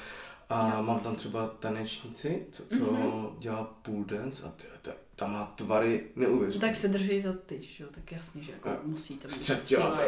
A 0.49 0.73
Jo. 0.77 0.83
mám 0.83 0.99
tam 0.99 1.15
třeba 1.15 1.47
tanečnici, 1.59 2.45
co, 2.51 2.63
co 2.77 2.91
Mhm. 2.91 3.27
dělá 3.39 3.67
půl 3.81 4.05
dance 4.05 4.43
a 4.47 4.49
ty, 4.57 4.67
ta, 4.81 4.91
ta 5.21 5.27
má 5.27 5.53
tvary 5.55 6.03
neuvěřitelné. 6.15 6.73
Tak 6.73 6.81
se 6.81 6.87
drží 6.87 7.21
za 7.21 7.33
tyč, 7.45 7.77
že 7.77 7.83
jo, 7.83 7.89
tak 7.93 8.11
jasně, 8.11 8.43
že 8.43 8.51
jako 8.51 8.69
musí 8.83 9.17
to 9.17 9.27
být 9.27 9.33
Střed 9.33 9.65
těla, 9.65 9.91
tak, 9.91 10.07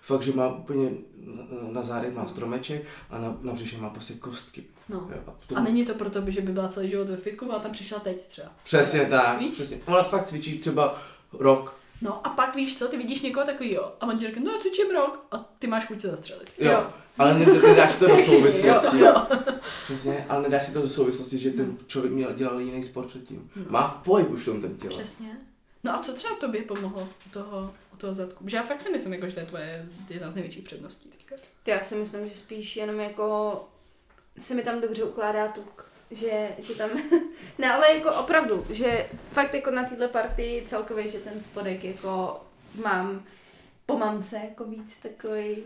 fakt, 0.00 0.22
že 0.22 0.32
má 0.32 0.48
úplně 0.48 0.90
na, 1.72 1.82
zádech 1.82 2.14
má 2.14 2.28
stromeček 2.28 2.84
a 3.10 3.18
na, 3.18 3.38
na 3.40 3.52
břiše 3.52 3.78
má 3.78 3.90
prostě 3.90 4.14
kostky. 4.14 4.64
No. 4.88 5.08
Jo, 5.10 5.22
a, 5.26 5.32
to, 5.46 5.56
A 5.56 5.60
není 5.60 5.86
to 5.86 5.94
proto, 5.94 6.22
že 6.26 6.40
by 6.40 6.52
byla 6.52 6.68
celý 6.68 6.90
život 6.90 7.08
ve 7.08 7.16
fitku, 7.16 7.52
ale 7.52 7.60
tam 7.60 7.72
přišla 7.72 7.98
teď 7.98 8.26
třeba. 8.26 8.48
Přesně 8.62 9.06
tak, 9.06 9.38
Víš? 9.38 9.54
přesně. 9.54 9.80
Ona 9.86 10.02
fakt 10.02 10.26
cvičí 10.26 10.58
třeba 10.58 11.02
rok. 11.32 11.80
No 12.02 12.26
a 12.26 12.30
pak 12.30 12.54
víš 12.54 12.78
co, 12.78 12.88
ty 12.88 12.96
vidíš 12.96 13.22
někoho 13.22 13.46
takového 13.46 13.92
a 14.00 14.06
on 14.06 14.18
ti 14.18 14.26
řekne, 14.26 14.42
no 14.42 14.52
já 14.52 14.60
cvičím 14.60 14.90
rok 14.90 15.26
a 15.30 15.36
ty 15.58 15.66
máš 15.66 15.86
chuť 15.86 16.00
se 16.00 16.08
zastřelit. 16.08 16.52
Jo. 16.58 16.72
Jo. 16.72 16.92
Ale 17.20 17.38
ne- 17.38 17.46
nedáš 17.68 17.96
to 17.96 18.06
do 18.08 18.18
souvislosti. 18.24 18.98
Jo, 18.98 19.06
jo. 19.06 19.26
Přesně, 19.84 20.26
ale 20.28 20.42
nedáš 20.42 20.66
si 20.66 20.72
to 20.72 20.82
do 20.82 20.88
souvislosti, 20.88 21.38
že 21.38 21.50
ten 21.50 21.76
člověk 21.86 22.12
měl, 22.14 22.32
dělal 22.32 22.60
jiný 22.60 22.84
sport 22.84 23.06
předtím. 23.08 23.50
Má 23.68 23.88
pohyb 24.04 24.30
už 24.30 24.42
v 24.42 24.44
tom 24.44 24.60
ten 24.60 24.76
tělo. 24.76 24.90
Přesně. 24.98 25.36
No 25.84 25.94
a 25.94 25.98
co 25.98 26.12
třeba 26.12 26.34
tobě 26.36 26.62
pomohlo 26.62 27.08
u 27.26 27.30
toho, 27.30 27.74
u 27.94 27.96
toho 27.96 28.14
zadku? 28.14 28.44
Že 28.48 28.56
já 28.56 28.62
fakt 28.62 28.80
si 28.80 28.90
myslím, 28.90 29.12
jako, 29.12 29.28
že 29.28 29.34
to 29.34 29.40
je 29.40 29.46
tvoje 29.46 29.88
jedna 30.08 30.30
z 30.30 30.34
největších 30.34 30.64
předností 30.64 31.08
teďka. 31.08 31.34
To 31.62 31.70
já 31.70 31.80
si 31.82 31.94
myslím, 31.94 32.28
že 32.28 32.36
spíš 32.36 32.76
jenom 32.76 33.00
jako 33.00 33.54
se 34.38 34.54
mi 34.54 34.62
tam 34.62 34.80
dobře 34.80 35.04
ukládá 35.04 35.48
tuk. 35.48 35.84
Že, 36.10 36.48
že 36.58 36.74
tam, 36.74 36.90
ne 37.58 37.72
ale 37.72 37.94
jako 37.94 38.12
opravdu, 38.14 38.66
že 38.70 39.06
fakt 39.32 39.54
jako 39.54 39.70
na 39.70 39.84
této 39.84 40.08
partii 40.08 40.62
celkově, 40.66 41.08
že 41.08 41.18
ten 41.18 41.40
spodek 41.40 41.84
jako 41.84 42.40
mám 42.84 43.22
po 43.86 43.98
mamce 43.98 44.36
jako 44.36 44.64
víc 44.64 44.96
takový, 45.02 45.56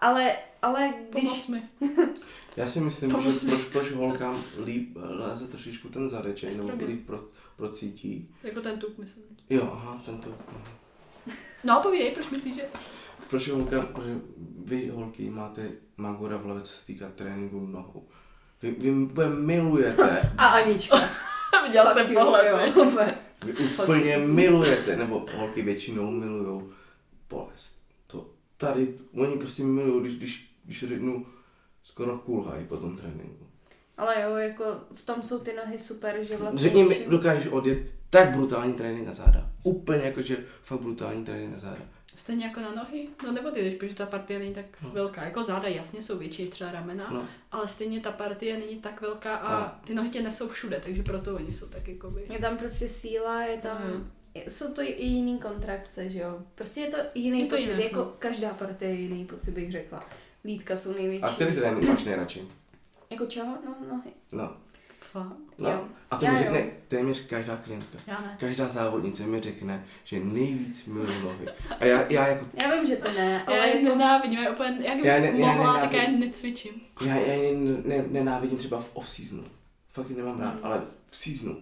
ale, 0.00 0.36
ale 0.62 0.94
když, 1.10 1.22
Pomoz 1.22 1.48
mi. 1.48 1.62
Já 2.56 2.68
si 2.68 2.80
myslím, 2.80 3.10
Pomoz 3.10 3.42
že 3.42 3.46
mi. 3.50 3.52
proč, 3.56 3.64
proč 3.64 3.92
holkám 3.92 4.42
líp 4.64 4.96
léze 5.00 5.46
trošičku 5.48 5.88
ten 5.88 6.08
zadeček, 6.08 6.56
nebo 6.56 6.84
líp 6.86 7.06
pro, 7.06 7.24
procítí. 7.56 8.28
Jako 8.42 8.60
ten 8.60 8.78
tuk, 8.78 8.98
myslím. 8.98 9.24
Jo, 9.50 9.70
aha, 9.72 10.02
tento. 10.06 10.34
Aha. 10.48 10.64
No 11.64 11.80
povídej, 11.82 12.10
proč 12.10 12.30
myslíš, 12.30 12.54
že... 12.54 12.62
Proč 13.30 13.48
holka, 13.48 13.82
protože 13.82 14.18
vy 14.64 14.88
holky 14.88 15.30
máte 15.30 15.70
magora 15.96 16.36
v 16.36 16.42
hlavě, 16.42 16.62
co 16.62 16.72
se 16.72 16.86
týká 16.86 17.08
tréninku 17.08 17.66
nohou. 17.66 18.08
Vy, 18.62 18.70
vy 18.70 18.90
úplně 18.90 19.28
milujete, 19.28 20.32
a 20.38 20.46
Anička. 20.46 20.96
Viděl 21.66 21.98
you, 22.08 22.14
pohled, 22.14 22.50
jo, 22.50 22.58
vy 23.44 23.52
úplně 23.52 24.18
milujete, 24.18 24.96
nebo 24.96 25.26
holky 25.36 25.62
většinou 25.62 26.10
milujou 26.10 26.70
bolest. 27.30 27.74
To 28.06 28.26
tady, 28.60 28.94
oni 29.14 29.36
prostě 29.38 29.62
milují, 29.62 30.00
když, 30.02 30.14
když, 30.14 30.54
když 30.64 30.84
řeknu, 30.88 31.26
skoro 31.82 32.18
kulhají 32.18 32.66
po 32.66 32.76
tom 32.76 32.96
tréninku. 32.96 33.46
Ale 33.96 34.22
jo, 34.22 34.34
jako 34.34 34.64
v 34.94 35.02
tom 35.02 35.22
jsou 35.22 35.38
ty 35.38 35.52
nohy 35.52 35.78
super, 35.78 36.16
že 36.24 36.36
vlastně... 36.36 36.60
Řekni 36.62 36.84
mi, 36.84 37.06
dokážeš 37.08 37.46
odjet 37.46 37.82
tak 38.10 38.30
brutální 38.36 38.72
trénink 38.74 39.06
na 39.06 39.14
záda. 39.14 39.50
Úplně 39.62 40.02
jakože 40.04 40.36
fakt 40.62 40.80
brutální 40.80 41.24
trénink 41.24 41.52
na 41.52 41.58
záda. 41.58 41.82
Stejně 42.16 42.44
jako 42.46 42.60
na 42.60 42.74
nohy? 42.74 43.08
No 43.24 43.32
neodjedeš, 43.32 43.74
protože 43.74 43.94
ta 43.94 44.06
partie 44.06 44.38
není 44.38 44.54
tak 44.54 44.64
No. 44.82 44.90
velká. 44.90 45.24
Jako 45.24 45.44
záda 45.44 45.68
jasně 45.68 46.02
jsou 46.02 46.18
větší, 46.18 46.42
než 46.42 46.50
třeba 46.50 46.72
ramena, 46.72 47.10
No. 47.12 47.24
ale 47.52 47.68
stejně 47.68 48.00
ta 48.00 48.12
partie 48.12 48.58
není 48.58 48.76
tak 48.80 49.00
velká 49.00 49.36
a 49.36 49.68
ty 49.86 49.94
nohy 49.94 50.08
tě 50.08 50.22
nesou 50.22 50.48
všude, 50.48 50.80
takže 50.84 51.02
proto 51.02 51.34
oni 51.36 51.52
jsou 51.52 51.66
tak 51.66 51.88
jakoby... 51.88 52.26
Je 52.30 52.38
tam 52.38 52.56
prostě 52.56 52.88
síla, 52.88 53.42
je 53.42 53.58
tam... 53.58 53.78
Mhm. 53.84 54.10
Jsou 54.34 54.72
to 54.74 54.82
i 54.82 55.02
jiný 55.04 55.38
kontrakce, 55.38 56.10
že 56.10 56.18
jo? 56.18 56.38
Prostě 56.54 56.80
je 56.80 56.88
to 56.88 56.96
jiný 57.14 57.40
Je 57.40 57.46
to 57.46 57.56
pocit, 57.56 57.70
jiné, 57.70 57.82
jako 57.84 57.98
no. 57.98 58.12
každá 58.18 58.48
partie 58.54 58.90
je 58.90 59.00
jiný 59.00 59.24
pocit, 59.24 59.50
bych 59.50 59.72
řekla. 59.72 60.04
Lítka 60.44 60.76
jsou 60.76 60.92
největší. 60.92 61.22
A 61.24 61.32
který 61.34 61.54
trénink 61.56 61.88
máš 61.88 62.04
nejradši? 62.04 62.48
Jako 63.10 63.26
čeho? 63.26 63.58
No, 63.66 63.76
nohy. 63.90 64.10
No. 64.32 64.56
Fakt. 65.00 65.36
no. 65.58 65.70
Jo. 65.70 65.84
A 66.10 66.16
to 66.16 66.24
Já 66.24 66.32
mi 66.32 66.38
jo. 66.38 66.42
řekne 66.44 66.70
téměř 66.88 67.26
každá 67.26 67.56
klientka. 67.56 67.98
Já 68.06 68.20
ne. 68.20 68.36
Každá 68.40 68.68
závodnice 68.68 69.26
mi 69.26 69.40
řekne, 69.40 69.84
že 70.04 70.20
nejvíc 70.20 70.86
miluji 70.86 71.20
nohy. 71.24 71.46
A 71.80 71.84
já, 71.84 72.06
já 72.10 72.26
jako, 72.26 72.46
Já 72.62 72.74
vím, 72.74 72.86
že 72.86 72.96
to 72.96 73.12
ne, 73.12 73.44
ale 73.44 73.56
Já 73.56 73.64
je 73.64 73.76
jako... 73.82 73.88
nenávidím, 73.96 74.38
já 74.38 74.52
úplně, 74.52 74.78
jak 74.86 74.96
bych 74.96 75.04
Já 75.04 75.18
ne- 75.20 75.32
já 75.40 75.46
mohla, 75.46 75.80
tak 75.80 75.92
já 75.92 76.02
je 76.02 76.08
nenávidím. 76.08 76.20
necvičím. 76.28 76.72
já, 77.06 77.16
já 77.16 77.32
je 77.34 77.56
ne, 77.84 78.04
nenávidím 78.08 78.58
třeba 78.58 78.80
v 78.80 78.90
off-seasonu. 78.94 79.44
Fakt 79.92 80.10
nemám 80.10 80.40
rád, 80.40 80.54
Mm. 80.54 80.60
ale 80.62 80.82
v 81.10 81.16
seasonu. 81.16 81.56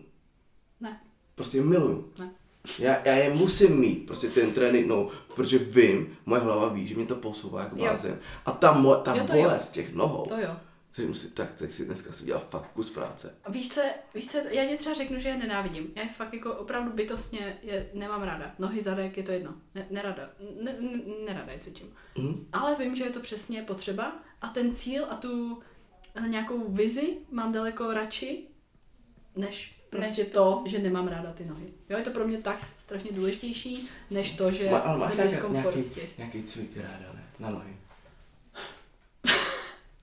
Ne. 0.80 1.00
Prostě 1.34 1.62
miluju. 1.62 2.12
Ne. 2.18 2.30
Já, 2.78 2.96
já 3.04 3.14
je 3.14 3.34
musím 3.34 3.80
mít, 3.80 4.06
prostě 4.06 4.28
ten 4.28 4.52
trénink, 4.52 4.86
no, 4.86 5.08
protože 5.34 5.58
vím, 5.58 6.16
moje 6.26 6.40
hlava 6.42 6.68
ví, 6.68 6.86
že 6.86 6.94
mě 6.94 7.06
to 7.06 7.14
posouvá 7.14 7.62
jako 7.62 7.76
blázen. 7.76 8.18
A 8.46 8.52
ta, 8.52 8.72
mo, 8.72 8.94
ta 8.94 9.14
Jo, 9.16 9.24
to 9.26 9.36
jo. 9.36 9.42
bolest 9.42 9.68
těch 9.68 9.94
nohou, 9.94 10.26
To 10.26 10.36
jo. 10.40 10.56
si 10.90 11.06
musí, 11.06 11.30
tak, 11.30 11.54
tak 11.54 11.70
si 11.70 11.84
dneska 11.84 12.12
si 12.12 12.24
dělal 12.24 12.42
fakt 12.48 12.70
kus 12.72 12.90
práce. 12.90 13.34
A 13.44 13.50
víš 13.50 13.68
co, 13.68 13.80
víš 14.14 14.28
co, 14.28 14.38
já 14.50 14.64
ti 14.66 14.76
třeba 14.76 14.94
řeknu, 14.96 15.20
že 15.20 15.28
je 15.28 15.36
nenávidím. 15.36 15.92
Já 15.96 16.02
je 16.02 16.08
fakt 16.08 16.34
jako 16.34 16.54
opravdu 16.54 16.92
bytostně 16.92 17.58
je 17.62 17.90
nemám 17.94 18.22
ráda. 18.22 18.54
Nohy, 18.58 18.82
zadek, 18.82 19.16
je 19.16 19.22
to 19.22 19.32
jedno. 19.32 19.54
Ne, 19.74 19.86
nerada. 19.90 20.30
Ne, 20.62 20.76
ne, 20.80 21.00
nerada 21.26 21.52
je 21.52 21.58
cvičím. 21.58 21.86
Mhm. 22.18 22.46
Ale 22.52 22.76
vím, 22.76 22.96
že 22.96 23.04
je 23.04 23.10
to 23.10 23.20
přesně 23.20 23.62
potřeba 23.62 24.12
a 24.42 24.48
ten 24.48 24.74
cíl 24.74 25.06
a 25.10 25.14
tu 25.16 25.62
nějakou 26.26 26.72
vizi 26.72 27.16
mám 27.30 27.52
daleko 27.52 27.92
radši, 27.92 28.46
než 29.36 29.77
prostě 29.90 30.22
Než 30.22 30.32
to, 30.32 30.62
že 30.66 30.78
nemám 30.78 31.08
ráda 31.08 31.32
ty 31.32 31.44
nohy. 31.44 31.66
Jo, 31.90 31.98
je 31.98 32.04
to 32.04 32.10
pro 32.10 32.26
mě 32.26 32.38
tak 32.38 32.58
strašně 32.78 33.12
důležitější, 33.12 33.88
než 34.10 34.30
to, 34.36 34.50
že 34.52 34.64
Ma- 34.70 34.82
ale 34.84 34.98
máš 34.98 35.14
ten 35.16 35.28
nějaký, 35.28 35.52
nějaký, 35.52 36.00
nějaký 36.18 36.42
cvik 36.42 36.76
ráda, 36.76 37.12
ne? 37.14 37.24
Na 37.38 37.50
nohy. 37.50 37.76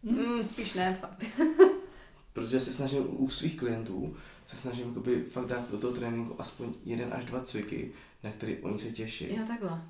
Mm, 0.03 0.43
spíš 0.43 0.73
ne, 0.73 0.97
fakt. 1.01 1.23
protože 2.33 2.59
se 2.59 2.73
snažím 2.73 3.05
u 3.23 3.29
svých 3.29 3.57
klientů, 3.57 4.15
se 4.45 4.55
snažím 4.55 4.87
jakoby 4.87 5.23
fakt 5.23 5.45
dát 5.47 5.71
do 5.71 5.77
toho 5.77 5.93
tréninku 5.93 6.41
aspoň 6.41 6.73
jeden 6.85 7.13
až 7.13 7.25
dva 7.25 7.41
cviky, 7.41 7.91
na 8.23 8.31
který 8.31 8.57
oni 8.57 8.79
se 8.79 8.91
těší. 8.91 9.35
Jo, 9.35 9.43
takhle. 9.47 9.81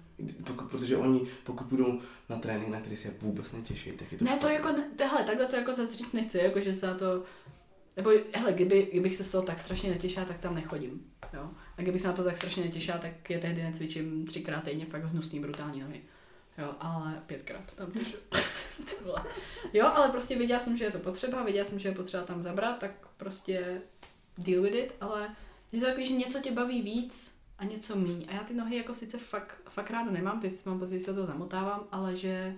Pokud, 0.43 0.69
protože 0.71 0.97
oni, 0.97 1.21
pokud 1.43 1.67
budou 1.67 2.01
na 2.29 2.35
trénink, 2.37 2.69
na 2.69 2.79
který 2.79 2.97
se 2.97 3.13
vůbec 3.21 3.51
netěší, 3.51 3.91
tak 3.91 4.11
je 4.11 4.17
to 4.17 4.25
Ne, 4.25 4.31
to 4.31 4.37
špatně. 4.37 4.55
jako, 4.55 4.71
ne, 4.71 5.07
hele, 5.07 5.23
takhle 5.23 5.45
to 5.45 5.55
jako 5.55 5.73
zase 5.73 5.95
říct 5.97 6.13
nechci, 6.13 6.37
jako 6.37 6.59
že 6.59 6.73
se 6.73 6.87
na 6.87 6.93
to, 6.93 7.23
nebo 7.97 8.11
hele, 8.33 8.53
kdyby, 8.53 8.87
kdybych 8.91 9.15
se 9.15 9.23
z 9.23 9.31
toho 9.31 9.43
tak 9.43 9.59
strašně 9.59 9.89
netěšila, 9.89 10.25
tak 10.25 10.39
tam 10.39 10.55
nechodím, 10.55 11.11
jo. 11.33 11.49
A 11.77 11.81
kdybych 11.81 12.01
se 12.01 12.07
na 12.07 12.13
to 12.13 12.23
tak 12.23 12.37
strašně 12.37 12.63
netěšila, 12.63 12.97
tak 12.97 13.29
je 13.29 13.39
tehdy 13.39 13.63
necvičím 13.63 14.25
třikrát 14.25 14.63
týdně, 14.63 14.85
fakt 14.85 15.03
hnusný, 15.03 15.39
brutální 15.39 15.81
nohy. 15.81 16.01
Jo, 16.57 16.75
ale 16.79 17.21
pětkrát 17.25 17.73
tam 17.75 17.91
jo, 19.73 19.85
ale 19.85 20.09
prostě 20.09 20.37
věděla 20.37 20.59
jsem, 20.59 20.77
že 20.77 20.85
je 20.85 20.91
to 20.91 20.99
potřeba, 20.99 21.43
věděla 21.43 21.65
jsem, 21.65 21.79
že 21.79 21.89
je 21.89 21.95
potřeba 21.95 22.23
tam 22.23 22.41
zabrat, 22.41 22.79
tak 22.79 22.91
prostě 23.17 23.81
deal 24.37 24.61
with 24.61 24.75
it, 24.75 24.95
ale 25.01 25.35
je 25.71 25.79
to 25.79 25.85
takový, 25.85 26.07
že 26.07 26.13
něco 26.13 26.39
tě 26.39 26.51
baví 26.51 26.81
víc 26.81 27.39
a 27.57 27.65
něco 27.65 27.95
míň. 27.95 28.25
A 28.29 28.33
já 28.33 28.43
ty 28.43 28.53
nohy 28.53 28.77
jako 28.77 28.93
sice 28.93 29.17
fakt, 29.17 29.61
fakt 29.69 29.91
ráda 29.91 30.11
nemám, 30.11 30.39
teď 30.39 30.65
mám 30.65 30.79
pocit, 30.79 30.99
že 30.99 31.05
se 31.05 31.13
to 31.13 31.25
zamotávám, 31.25 31.87
ale 31.91 32.15
že 32.15 32.55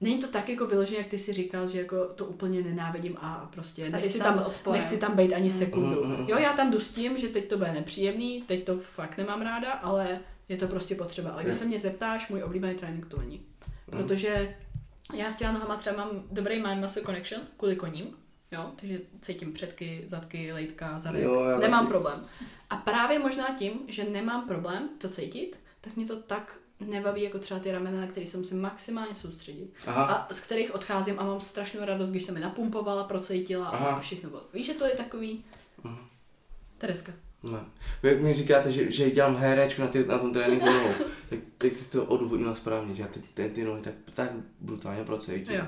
Není 0.00 0.18
to 0.18 0.26
tak 0.26 0.48
jako 0.48 0.66
vyloženě, 0.66 0.98
jak 0.98 1.06
ty 1.06 1.18
si 1.18 1.32
říkal, 1.32 1.68
že 1.68 1.78
jako 1.78 2.04
to 2.06 2.26
úplně 2.26 2.62
nenávidím 2.62 3.16
a 3.20 3.50
prostě 3.52 3.86
A 3.86 3.90
nechci 3.90 4.18
tam 4.18 4.34
tam, 4.34 4.46
odporem. 4.46 4.80
nechci 4.80 4.98
tam 4.98 5.16
být 5.16 5.32
ani 5.32 5.44
Mm. 5.44 5.50
sekundu. 5.50 6.04
Mm, 6.04 6.10
mm. 6.16 6.28
Jo, 6.28 6.38
já 6.38 6.52
tam 6.52 6.70
jdu 6.70 6.80
s 6.80 6.90
tím, 6.92 7.18
že 7.18 7.28
teď 7.28 7.48
to 7.48 7.58
bude 7.58 7.72
nepříjemný, 7.72 8.42
teď 8.42 8.64
to 8.64 8.76
fakt 8.76 9.16
nemám 9.18 9.42
ráda, 9.42 9.72
ale 9.72 10.20
je 10.48 10.56
to 10.56 10.66
prostě 10.68 10.94
potřeba. 10.94 11.30
Ale 11.30 11.44
když 11.44 11.56
se 11.56 11.64
mě 11.64 11.78
zeptáš, 11.78 12.28
můj 12.28 12.42
oblíbený 12.42 12.74
trénink 12.74 13.06
to 13.06 13.16
není. 13.20 13.42
Protože 13.90 14.56
já 15.14 15.30
s 15.30 15.36
těma 15.36 15.52
nohama 15.52 15.76
třeba 15.76 15.96
mám 15.96 16.10
dobrý 16.32 16.62
mind 16.62 16.80
muscle 16.80 17.02
connection 17.02 17.42
kvůli 17.56 17.76
koním, 17.76 18.06
jo, 18.52 18.72
takže 18.80 19.00
cítím 19.20 19.52
předky, 19.52 20.04
zadky, 20.06 20.52
lejtka, 20.52 20.98
zadek, 20.98 21.22
Jo, 21.22 21.58
nemám 21.60 21.80
taky. 21.84 21.90
problém. 21.90 22.24
A 22.70 22.76
právě 22.76 23.18
možná 23.18 23.46
tím, 23.58 23.72
že 23.88 24.04
nemám 24.04 24.46
problém 24.48 24.88
to 24.98 25.08
cítit, 25.08 25.58
tak 25.80 25.96
mě 25.96 26.06
to 26.06 26.16
tak 26.16 26.58
nebaví 26.80 27.22
jako 27.22 27.38
třeba 27.38 27.60
ty 27.60 27.72
ramena, 27.72 28.00
na 28.00 28.06
které 28.06 28.26
se 28.26 28.36
musím 28.38 28.60
maximálně 28.60 29.14
soustředit. 29.14 29.70
Aha, 29.86 30.04
A 30.04 30.34
z 30.34 30.40
kterých 30.40 30.74
odcházím 30.74 31.14
a 31.18 31.24
mám 31.24 31.40
strašnou 31.40 31.84
radost, 31.84 32.10
když 32.10 32.22
se 32.22 32.32
mi 32.32 32.40
napumpovala, 32.40 33.04
procítila 33.04 33.66
a 33.68 33.76
Aha. 33.76 34.00
všechno 34.00 34.30
bylo. 34.30 34.42
Víš, 34.54 34.66
že 34.66 34.74
to 34.74 34.84
je 34.84 34.90
takový... 34.96 35.44
Mhm. 35.84 35.98
Tereska. 36.78 37.12
ne. 37.42 37.58
Vy 38.02 38.16
mi 38.20 38.34
říkáte, 38.34 38.72
že, 38.72 38.90
že 38.90 39.10
dělám 39.10 39.36
herečku 39.36 39.80
na, 39.82 39.88
ty, 39.88 40.04
na 40.06 40.18
tom 40.18 40.32
tréninku 40.32 40.66
nohou, 40.72 40.90
tak 41.30 41.38
teď 41.58 41.74
jsi 41.74 41.90
to 41.90 42.04
odůvodnila 42.04 42.54
správně, 42.54 42.94
že 42.94 43.02
já 43.02 43.08
ty, 43.08 43.20
ty, 43.34 43.48
ty 43.48 43.64
nohy 43.64 43.82
tak, 43.82 43.94
tak 44.14 44.30
brutálně 44.60 45.04
procítím, 45.04 45.54
Jo. 45.54 45.64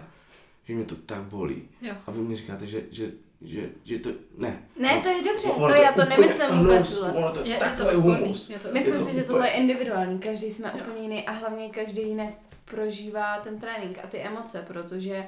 že 0.65 0.75
mě 0.75 0.87
to 0.87 0.95
tak 0.95 1.21
bolí. 1.23 1.69
Jo. 1.83 1.95
A 2.07 2.11
vy 2.11 2.19
mi 2.21 2.37
říkáte, 2.37 2.67
že, 2.67 2.83
že, 2.91 3.11
že, 3.43 3.69
že 3.85 3.99
to, 3.99 4.11
ne. 4.37 4.63
Ne, 4.77 5.01
to 5.03 5.09
je 5.09 5.23
dobře, 5.25 5.49
Ono 5.49 5.69
to 5.69 5.75
já 5.75 5.93
to 5.93 6.03
úplně 6.03 6.17
nemyslím 6.19 6.59
vůbec 6.59 6.77
hnus, 6.77 6.89
zle. 6.89 7.13
Ono 7.13 7.33
to 7.33 7.41
Je, 7.41 7.47
je 7.49 7.57
takový 7.59 7.91
to 7.91 8.01
humus. 8.01 8.51
Je 8.51 8.59
to 8.59 8.69
Myslím 8.73 8.95
Je 8.95 8.99
to 9.01 9.05
si, 9.07 9.11
že 9.11 9.17
úplně- 9.17 9.27
tohle 9.27 9.49
je 9.49 9.53
individuální, 9.53 10.19
každý 10.19 10.51
jsme 10.53 10.73
Jo. 10.75 10.81
úplně 10.85 11.03
jiný 11.03 11.27
a 11.27 11.33
hlavně 11.33 11.69
každý 11.71 12.03
jinak 12.03 12.35
prožívá 12.65 13.39
ten 13.39 13.59
trénink 13.59 13.99
a 14.05 14.07
ty 14.07 14.19
emoce, 14.19 14.65
protože 14.69 15.27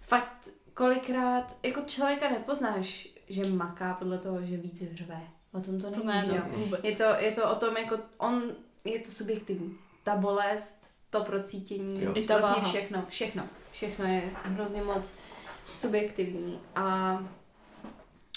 fakt 0.00 0.48
kolikrát, 0.74 1.56
jako 1.62 1.80
člověka 1.86 2.30
nepoznáš, 2.30 3.08
že 3.28 3.42
maká 3.50 3.94
podle 3.94 4.18
toho, 4.18 4.42
že 4.42 4.56
víc 4.56 4.82
řve. 4.94 5.20
O 5.52 5.60
tom 5.60 5.80
to, 5.80 5.90
To 5.90 6.04
není, 6.06 6.28
ne, 6.28 6.42
no, 6.52 6.58
vůbec. 6.58 6.80
Je 6.84 6.96
to, 6.96 7.04
je 7.18 7.32
to 7.32 7.50
o 7.50 7.54
tom, 7.54 7.76
jako 7.76 7.98
on, 8.18 8.42
je 8.84 8.98
to 8.98 9.10
subjektivní. 9.10 9.74
Ta 10.02 10.16
bolest, 10.16 10.86
to 11.10 11.20
procítění, 11.24 12.02
Jo. 12.02 12.12
Vlastně 12.12 12.34
váha. 12.40 12.60
všechno, 12.68 13.04
všechno, 13.08 13.44
všechno 13.70 14.04
je 14.06 14.22
hrozně 14.44 14.82
moc 14.82 15.12
subjektivní 15.72 16.60
a 16.74 17.18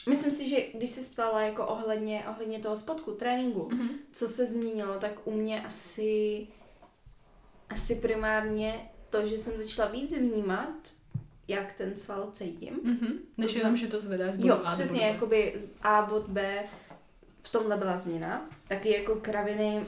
myslím 0.10 0.32
si, 0.32 0.50
že 0.50 0.58
když 0.74 0.90
jsi 0.90 1.10
ptala 1.14 1.42
jako 1.42 1.66
ohledně, 1.66 2.24
ohledně 2.30 2.60
toho 2.60 2.78
spotku, 2.78 3.12
tréninku, 3.12 3.70
Mhm. 3.74 3.90
co 4.12 4.28
se 4.28 4.46
změnilo, 4.46 5.00
tak 5.00 5.12
u 5.28 5.32
mě 5.32 5.62
asi, 5.66 6.48
asi 7.70 7.96
primárně 7.96 8.90
to, 9.10 9.26
že 9.26 9.40
jsem 9.40 9.58
začala 9.58 9.92
víc 9.92 10.18
vnímat, 10.18 10.74
jak 11.48 11.74
ten 11.74 11.96
sval 11.96 12.30
cítím. 12.32 12.80
Mhm. 12.84 13.08
Než 13.38 13.54
jenom, 13.56 13.78
že 13.78 13.88
to 13.88 14.02
zvedáš 14.02 14.34
Jo, 14.38 14.62
A 14.66 14.72
přesně, 14.72 15.00
bodu 15.00 15.00
B. 15.02 15.08
jakoby 15.14 15.54
z 15.56 15.70
A 15.82 16.02
bod 16.02 16.28
B, 16.30 16.64
v 17.42 17.50
tomhle 17.52 17.78
byla 17.78 17.98
změna. 17.98 18.50
Taky 18.68 18.94
jako 18.94 19.16
kraviny, 19.16 19.86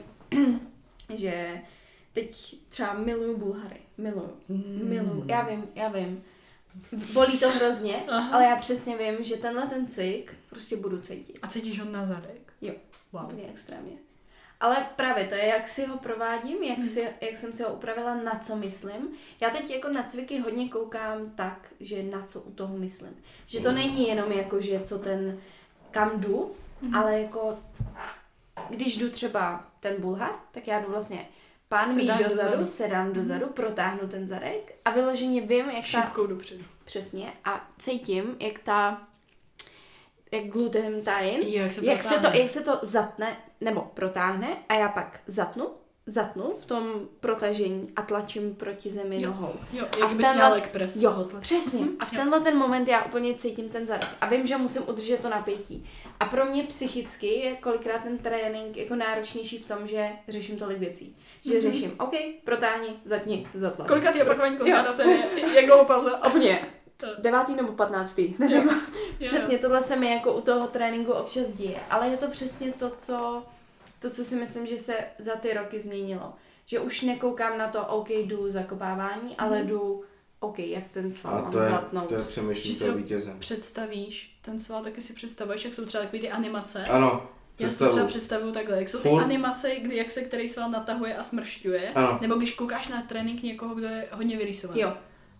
že 1.14 1.60
teď 2.12 2.56
třeba 2.68 2.94
miluju 2.94 3.36
Bulhary. 3.36 3.80
Miluju. 3.98 4.32
Mm. 4.48 4.80
Miluju. 4.88 5.24
Já 5.28 5.42
vím, 5.42 5.64
já 5.74 5.88
vím. 5.88 6.22
Bolí 7.12 7.38
to 7.38 7.48
hrozně, 7.50 8.04
Aha. 8.08 8.34
ale 8.36 8.44
já 8.44 8.56
přesně 8.56 8.96
vím, 8.96 9.24
že 9.24 9.36
tenhle 9.36 9.66
ten 9.66 9.86
cvik 9.86 10.34
prostě 10.50 10.76
budu 10.76 11.00
cítit. 11.00 11.38
A 11.42 11.48
cítíš 11.48 11.80
ho 11.80 11.90
na 11.90 12.06
zadek? 12.06 12.52
Jo. 12.60 12.74
Wow. 13.12 13.24
Úplně 13.24 13.44
extrémně. 13.48 13.92
Ale 14.60 14.76
právě 14.96 15.24
to 15.26 15.34
je, 15.34 15.46
jak 15.46 15.68
si 15.68 15.86
ho 15.86 15.98
provádím, 15.98 16.62
jak, 16.62 16.78
Hmm. 16.78 16.88
si, 16.88 17.08
jak 17.20 17.36
jsem 17.36 17.52
si 17.52 17.62
ho 17.62 17.74
upravila, 17.74 18.14
na 18.14 18.38
co 18.38 18.56
myslím. 18.56 19.08
Já 19.40 19.50
teď 19.50 19.70
jako 19.70 19.88
na 19.88 20.02
cviky 20.02 20.38
hodně 20.38 20.68
koukám 20.68 21.30
tak, 21.30 21.68
že 21.80 22.02
na 22.02 22.22
co 22.22 22.40
u 22.40 22.52
toho 22.52 22.76
myslím. 22.78 23.16
Že 23.46 23.60
to 23.60 23.72
není 23.72 24.08
jenom 24.08 24.32
jako, 24.32 24.60
že 24.60 24.80
co 24.80 24.98
ten, 24.98 25.38
kam 25.90 26.20
jdu, 26.20 26.52
Mhm. 26.80 26.94
ale 26.94 27.20
jako, 27.20 27.58
když 28.70 28.96
jdu 28.98 29.10
třeba 29.10 29.66
ten 29.80 29.94
bulhar, 29.98 30.32
tak 30.52 30.66
já 30.66 30.80
jdu 30.80 30.86
vlastně 30.90 31.28
pán 31.72 31.94
mít 31.94 32.08
dozadu, 32.08 32.34
dozadu. 32.34 32.66
sedám 32.66 33.12
dozadu, 33.12 33.46
protáhnu 33.46 34.08
ten 34.08 34.26
zadek 34.26 34.74
a 34.84 34.90
vyloženě 34.90 35.40
vím, 35.40 35.70
jak 35.70 35.84
ta, 35.92 36.02
Šipkou 36.02 36.26
dopředu. 36.26 36.64
přesně, 36.84 37.32
a 37.44 37.70
cítím, 37.78 38.36
jak 38.40 38.58
ta, 38.58 39.06
jak 40.32 40.44
gluteamine 40.44 41.02
Jo, 41.40 41.62
jak 41.62 41.72
se 41.72 41.86
jak 41.86 42.02
se, 42.02 42.18
to, 42.18 42.26
jak 42.26 42.50
se 42.50 42.60
to 42.60 42.78
zatne, 42.82 43.36
nebo 43.60 43.80
protáhne 43.80 44.56
a 44.68 44.74
já 44.74 44.88
pak 44.88 45.20
zatnu, 45.26 45.70
zatnu 46.06 46.52
v 46.60 46.66
tom 46.66 46.92
protažení 47.20 47.90
a 47.96 48.02
tlačím 48.02 48.54
proti 48.54 48.90
zemi 48.90 49.22
Jo. 49.22 49.30
nohou. 49.30 49.52
Jo, 49.72 49.86
A 49.92 49.98
jak 49.98 50.08
v 50.10 50.14
bys 50.16 50.26
tenhle- 50.26 50.60
press. 50.60 50.96
Jo, 50.96 51.28
přesně. 51.40 51.80
Mhm, 51.80 51.96
A 52.00 52.04
v 52.04 52.12
jo. 52.12 52.18
tenhle 52.18 52.40
ten 52.40 52.56
moment 52.58 52.88
já 52.88 53.04
úplně 53.04 53.34
cítím 53.34 53.68
ten 53.68 53.86
zadek. 53.86 54.08
A 54.20 54.26
vím, 54.28 54.46
že 54.46 54.56
musím 54.56 54.82
udržet 54.88 55.20
to 55.20 55.28
napětí. 55.28 55.86
A 56.20 56.24
pro 56.26 56.44
mě 56.44 56.62
psychicky 56.64 57.26
je 57.26 57.56
kolikrát 57.56 58.02
ten 58.02 58.18
trénink 58.18 58.76
jako 58.76 58.94
náročnější 58.94 59.58
v 59.58 59.66
tom, 59.66 59.86
že 59.86 60.08
řeším 60.28 60.56
tolik 60.56 60.78
věcí. 60.78 61.16
Že 61.44 61.52
Mhm. 61.52 61.60
řeším, 61.62 61.92
OK, 61.98 62.12
protáhni, 62.44 62.88
zatni, 63.04 63.48
zatlač. 63.54 63.88
Koliká 63.88 64.12
ty 64.12 64.22
opakování, 64.22 64.56
Jo. 64.64 64.76
série, 64.92 65.24
jak 65.54 65.66
dlouho 65.66 65.84
pauza? 65.84 66.26
Úplně. 66.26 66.60
To- 66.96 67.06
Devátý 67.18 67.54
nebo 67.54 67.72
patnáctý, 67.72 68.34
nevím. 68.38 68.68
Jo, 69.20 69.26
Přesně, 69.26 69.58
tohle 69.58 69.82
se 69.82 69.96
mi 69.96 70.10
jako 70.10 70.32
u 70.32 70.40
toho 70.40 70.66
tréninku 70.66 71.12
občas 71.12 71.54
děje, 71.54 71.78
ale 71.90 72.08
je 72.08 72.16
to 72.16 72.28
přesně 72.28 72.72
to, 72.72 72.90
co, 72.90 73.42
to, 74.02 74.10
co 74.10 74.24
si 74.24 74.36
myslím, 74.36 74.66
že 74.66 74.78
se 74.78 74.94
za 75.18 75.36
ty 75.36 75.54
roky 75.54 75.80
změnilo. 75.80 76.32
Že 76.66 76.80
už 76.80 77.02
nekoukám 77.02 77.58
na 77.58 77.68
to, 77.68 77.86
OK, 77.86 78.10
jdu 78.10 78.50
zakopávání, 78.50 79.36
ale 79.38 79.58
Mhm. 79.58 79.68
jdu, 79.68 80.04
OK, 80.40 80.58
jak 80.58 80.84
ten 80.90 81.10
sval 81.10 81.42
mám 81.42 81.50
to 81.52 81.60
je, 81.60 81.68
zlatnout. 81.68 82.08
to 82.08 82.14
je 82.14 82.20
Že 82.20 82.26
přemýšlení 82.26 82.74
si 82.74 82.80
toho 82.84 82.92
ho- 82.92 82.98
vítěze. 82.98 83.34
Představíš 83.38 84.38
ten 84.42 84.60
sval, 84.60 84.82
taky 84.84 85.02
si 85.02 85.12
představuješ, 85.12 85.64
jak 85.64 85.74
jsou 85.74 85.84
třeba 85.84 86.04
takové 86.04 86.20
ty 86.20 86.30
animace. 86.30 86.84
Ano, 86.84 87.26
Já 87.58 87.68
si 87.70 87.78
to 87.78 87.84
třeba 87.84 87.88
představu. 87.88 88.08
představuju 88.08 88.52
takhle, 88.52 88.76
jak 88.78 88.88
jsou 88.88 88.98
ty 88.98 89.08
Furt. 89.08 89.22
animace, 89.22 89.74
kdy 89.74 89.96
jak 89.96 90.10
se 90.10 90.22
který 90.22 90.48
sval 90.48 90.70
natahuje 90.70 91.16
a 91.16 91.22
smršťuje. 91.24 91.90
Ano. 91.94 92.18
Nebo 92.20 92.34
když 92.34 92.54
koukáš 92.54 92.88
na 92.88 93.02
trénink 93.02 93.42
někoho, 93.42 93.74
kdo 93.74 93.86
je 93.86 94.08
hodně 94.12 94.36
vyrýsovaný. 94.36 94.80
Jo, 94.80 94.92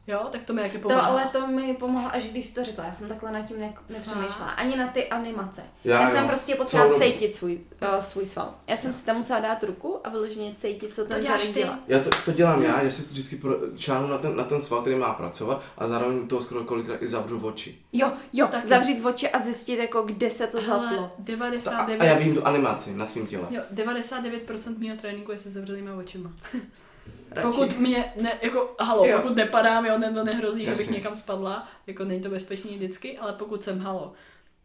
Jo, 0.07 0.29
tak 0.33 0.43
to 0.43 0.53
mi 0.53 0.63
taky 0.63 0.79
to, 0.79 0.89
pomáhá. 0.89 1.09
ale 1.09 1.25
to 1.33 1.47
mi 1.47 1.75
pomohlo, 1.75 2.11
až 2.13 2.25
když 2.25 2.47
jsi 2.47 2.55
to 2.55 2.65
řekla. 2.65 2.85
Já 2.85 2.93
jsem 2.93 3.09
takhle 3.09 3.33
nad 3.33 3.43
tím 3.43 3.61
ne- 3.61 3.75
nepřemýšlela. 3.89 4.51
Ani 4.51 4.77
na 4.77 4.87
ty 4.87 5.09
animace. 5.09 5.63
Já, 5.85 6.01
já 6.01 6.09
jsem 6.11 6.23
jo. 6.23 6.29
prostě 6.29 6.55
potřebovala 6.55 6.99
cítit 6.99 7.35
svůj, 7.35 7.61
uh, 7.83 8.01
svůj 8.01 8.27
sval. 8.27 8.55
Já 8.67 8.77
jsem 8.77 8.93
si 8.93 9.05
tam 9.05 9.17
musela 9.17 9.41
dát 9.41 9.65
ruku 9.65 10.01
a 10.05 10.09
vyloženě 10.09 10.55
cítit, 10.57 10.95
co 10.95 11.05
ten 11.05 11.23
děláš 11.23 11.41
zadek 11.41 11.55
ty. 11.55 11.61
dělá. 11.61 11.79
Já 11.89 12.01
to, 12.01 12.11
to 12.25 12.33
dělám 12.33 12.63
já, 12.63 12.85
že 12.85 12.93
si 12.93 13.03
vždycky 13.03 13.37
pro, 13.37 13.57
čáhnu 13.77 14.09
na 14.09 14.19
ten, 14.19 14.37
na 14.37 14.45
ten 14.45 14.63
sval, 14.63 14.81
který 14.81 14.97
má 14.97 15.13
pracovat 15.15 15.63
a 15.79 15.87
zároveň 15.87 16.19
u 16.19 16.27
toho 16.27 16.43
skoro 16.43 16.65
kolikrát 16.65 17.03
i 17.03 17.09
zavřu 17.09 17.47
oči. 17.47 17.79
Jo, 17.93 18.13
jo, 18.33 18.49
Taky. 18.51 18.67
zavřít 18.67 19.05
oči 19.05 19.31
a 19.31 19.39
zjistit, 19.39 19.79
jako 19.79 20.03
kde 20.03 20.31
se 20.31 20.47
to. 20.47 20.59
A, 20.73 21.11
99, 21.19 22.01
a 22.01 22.05
já 22.05 22.15
vím 22.15 22.35
tu 22.35 22.47
animaci 22.47 22.95
na 22.95 23.07
svém 23.07 23.27
těle. 23.27 23.45
jo, 23.51 23.63
99% 23.75 24.79
mého 24.79 24.97
tréninku 24.97 25.33
je 25.33 25.39
se 25.39 25.51
zavřelýma 25.51 25.95
očima. 25.95 26.33
Radši. 27.31 27.47
Pokud 27.49 27.79
mě, 27.79 28.13
ne, 28.21 28.33
jako, 28.43 28.75
halo, 28.81 29.05
Jo. 29.07 29.19
pokud 29.23 29.37
nepadám, 29.37 29.87
jo, 29.87 29.99
ne, 29.99 30.13
to 30.13 30.25
nehrozí, 30.25 30.65
Jasně. 30.65 30.75
abych 30.75 30.91
někam 30.91 31.15
spadla, 31.15 31.69
jako 31.87 32.05
není 32.05 32.21
to 32.21 32.29
bezpečný 32.29 32.71
vždycky, 32.71 33.19
ale 33.19 33.33
pokud 33.33 33.65
jsem, 33.65 33.81
halo, 33.81 34.13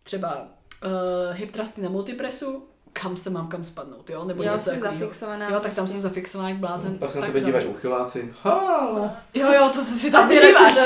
třeba 0.03 0.35
uh, 0.85 0.89
hip 1.35 1.51
thrusty 1.51 1.81
na 1.81 1.89
multipresu, 1.89 2.65
kam 2.93 3.17
se 3.17 3.29
mám 3.29 3.47
kam 3.47 3.63
spadnout, 3.63 4.09
jo, 4.09 4.25
nebo 4.25 4.43
Jo, 4.43 4.53
něco 4.53 4.69
jsi 4.69 4.69
takovýho. 4.79 4.93
zafixovaná. 4.99 5.45
Jo, 5.49 5.53
tak 5.53 5.61
tam 5.61 5.73
prostě. 5.75 5.91
jsem 5.91 6.01
zafixovaná 6.01 6.49
jak 6.49 6.57
blázen. 6.57 6.97
Pak 6.97 7.11
se 7.11 7.17
na 7.17 7.21
tak 7.21 7.33
tebe 7.33 7.45
dívají 7.45 7.63
zavřu. 7.65 7.77
uchyláci. 7.77 8.33
Halo. 8.41 9.09
Jo, 9.33 9.51
jo, 9.53 9.69
to 9.73 9.81
si 9.83 10.11
tam 10.11 10.29
díváš? 10.29 10.77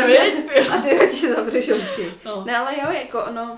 A 0.73 0.77
ty 0.77 0.97
radši 0.97 1.33
zavřeš 1.33 1.69
oči. 1.71 2.13
No. 2.25 2.43
Ne, 2.45 2.57
ale 2.57 2.71
jo, 2.79 2.91
jako 2.91 3.23
ono, 3.23 3.57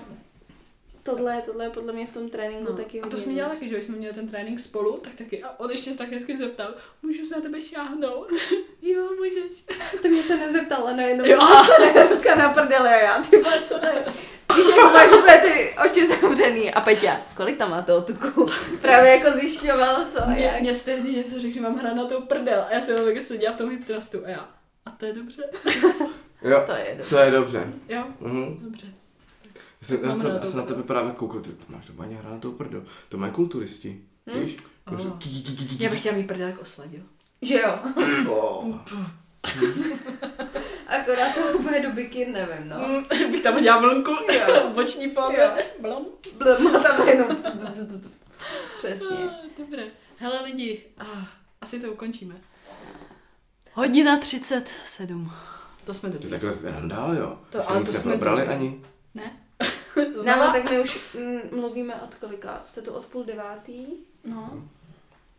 tohle, 1.04 1.42
tohle 1.46 1.64
je 1.64 1.70
podle 1.70 1.92
mě 1.92 2.06
v 2.06 2.14
tom 2.14 2.28
tréninku 2.30 2.70
No. 2.72 2.76
taky 2.76 3.00
A 3.00 3.08
to 3.08 3.16
jsme 3.16 3.34
dělali 3.34 3.54
taky, 3.54 3.68
že 3.68 3.74
když 3.74 3.84
jsme 3.86 3.96
měli 3.96 4.14
ten 4.14 4.28
trénink 4.28 4.60
spolu, 4.60 4.96
tak 5.02 5.12
taky, 5.14 5.42
a 5.42 5.60
on 5.60 5.70
ještě 5.70 5.92
se 5.92 5.98
tak 5.98 6.12
hezky 6.12 6.36
zeptal, 6.36 6.74
můžu 7.02 7.26
se 7.26 7.34
na 7.34 7.40
tebe 7.40 7.60
šáhnout? 7.60 8.28
jo, 8.82 9.08
můžeš. 9.18 9.64
To 10.02 10.08
mě 10.08 10.22
se 10.22 10.36
nezeptala 10.36 10.96
najednou. 10.96 11.24
Jo. 11.24 11.38
Ruka 12.10 12.34
na 12.34 12.48
prdeli 12.52 12.88
a 12.88 12.96
já, 13.00 13.22
ty 13.22 13.42
co 13.68 13.78
to 13.78 13.86
je? 13.86 14.04
Víš, 14.56 14.66
jak 14.76 14.92
máš 14.92 15.10
úplně 15.12 15.36
ty 15.38 15.74
oči 15.84 16.06
zavřený 16.06 16.74
a 16.74 16.80
Peťa, 16.80 17.20
kolik 17.36 17.56
tam 17.58 17.70
má 17.70 17.82
toho 17.82 18.00
tuku? 18.02 18.48
Právě 18.82 19.10
jako 19.10 19.38
zjišťoval, 19.38 20.04
co 20.12 20.22
a 20.22 20.26
Mě, 20.26 20.44
jak. 20.44 20.60
mě 20.60 20.74
jste 20.74 21.00
něco 21.00 21.40
řekl, 21.40 21.54
že 21.54 21.60
mám 21.60 21.78
hrát 21.78 21.94
na 21.94 22.04
tou 22.04 22.20
prdel. 22.20 22.64
A 22.68 22.74
já 22.74 22.80
jsem 22.80 23.04
tak 23.04 23.20
seděla 23.20 23.52
v 23.52 23.56
tom 23.56 23.70
hyptrastu 23.70 24.18
a 24.26 24.28
já. 24.28 24.48
A 24.86 24.90
to 24.90 25.06
je 25.06 25.12
dobře. 25.12 25.42
Jo, 26.42 26.62
To 26.66 26.72
je 26.72 26.94
dobře. 26.98 27.10
to 27.10 27.18
je 27.18 27.30
dobře. 27.30 27.72
Jo, 27.88 28.04
Mhm. 28.20 28.58
dobře. 28.62 28.86
Já 29.90 29.98
jsem, 30.08 30.20
jsem 30.20 30.32
na 30.32 30.38
prdel. 30.38 30.62
tebe 30.62 30.82
právě 30.82 31.12
koukal, 31.12 31.40
ty 31.40 31.50
to 31.50 31.64
máš 31.68 31.86
to 31.86 31.92
baně 31.92 32.16
hrát 32.16 32.30
na 32.32 32.38
tou 32.38 32.52
prdel. 32.52 32.82
To 33.08 33.18
mají 33.18 33.32
kulturisti, 33.32 34.00
Hm? 34.34 34.40
víš? 34.40 34.56
Oh. 34.86 35.00
Já 35.78 35.90
bych 35.90 36.00
chtěla 36.00 36.16
mít 36.16 36.26
prdel 36.26 36.48
jako 36.48 36.60
osladil. 36.60 37.00
Že 37.42 37.54
jo. 37.60 37.74
Oh. 38.30 38.74
Akorát 40.86 41.34
to 41.34 41.58
úplně 41.58 41.80
do 41.80 41.90
bikin, 41.92 42.32
nevím, 42.32 42.68
no. 42.68 42.76
Mm, 42.88 43.30
bych 43.32 43.42
tam 43.42 43.56
udělala 43.56 43.82
vlnku, 43.82 44.10
jo. 44.10 44.70
boční 44.74 45.08
póza. 45.10 45.32
Jo. 45.42 45.50
Blom. 45.80 46.06
Má 46.72 46.78
tam 46.78 47.08
jenom... 47.08 47.28
Přesně. 48.78 49.06
Ah, 49.16 49.30
Dobré. 49.58 49.82
Hele 50.16 50.42
lidi, 50.44 50.82
asi 51.60 51.80
to 51.80 51.92
ukončíme. 51.92 52.34
Hodina 53.72 54.18
37. 54.18 55.32
To 55.84 55.94
jsme 55.94 56.10
Ty 56.10 56.12
dobrý. 56.18 56.30
takhle 56.30 56.70
randál, 56.70 57.14
jo? 57.16 57.38
To- 57.50 57.58
To, 57.58 57.62
jsme 57.64 57.70
ale 57.70 57.80
nic 57.80 57.90
to 57.92 57.98
jsme 58.00 58.10
neprobrali 58.10 58.40
dobrý. 58.40 58.54
ani. 58.56 58.80
Ne? 59.14 59.32
No, 60.16 60.22
Znala? 60.22 60.52
tak 60.52 60.70
my 60.70 60.80
už 60.80 61.14
mm, 61.14 61.58
mluvíme 61.60 61.94
od 62.02 62.14
kolika? 62.14 62.60
Jste 62.64 62.82
tu 62.82 62.92
od 62.92 63.04
půl 63.06 63.24
devátý? 63.24 63.86
No. 64.24 64.62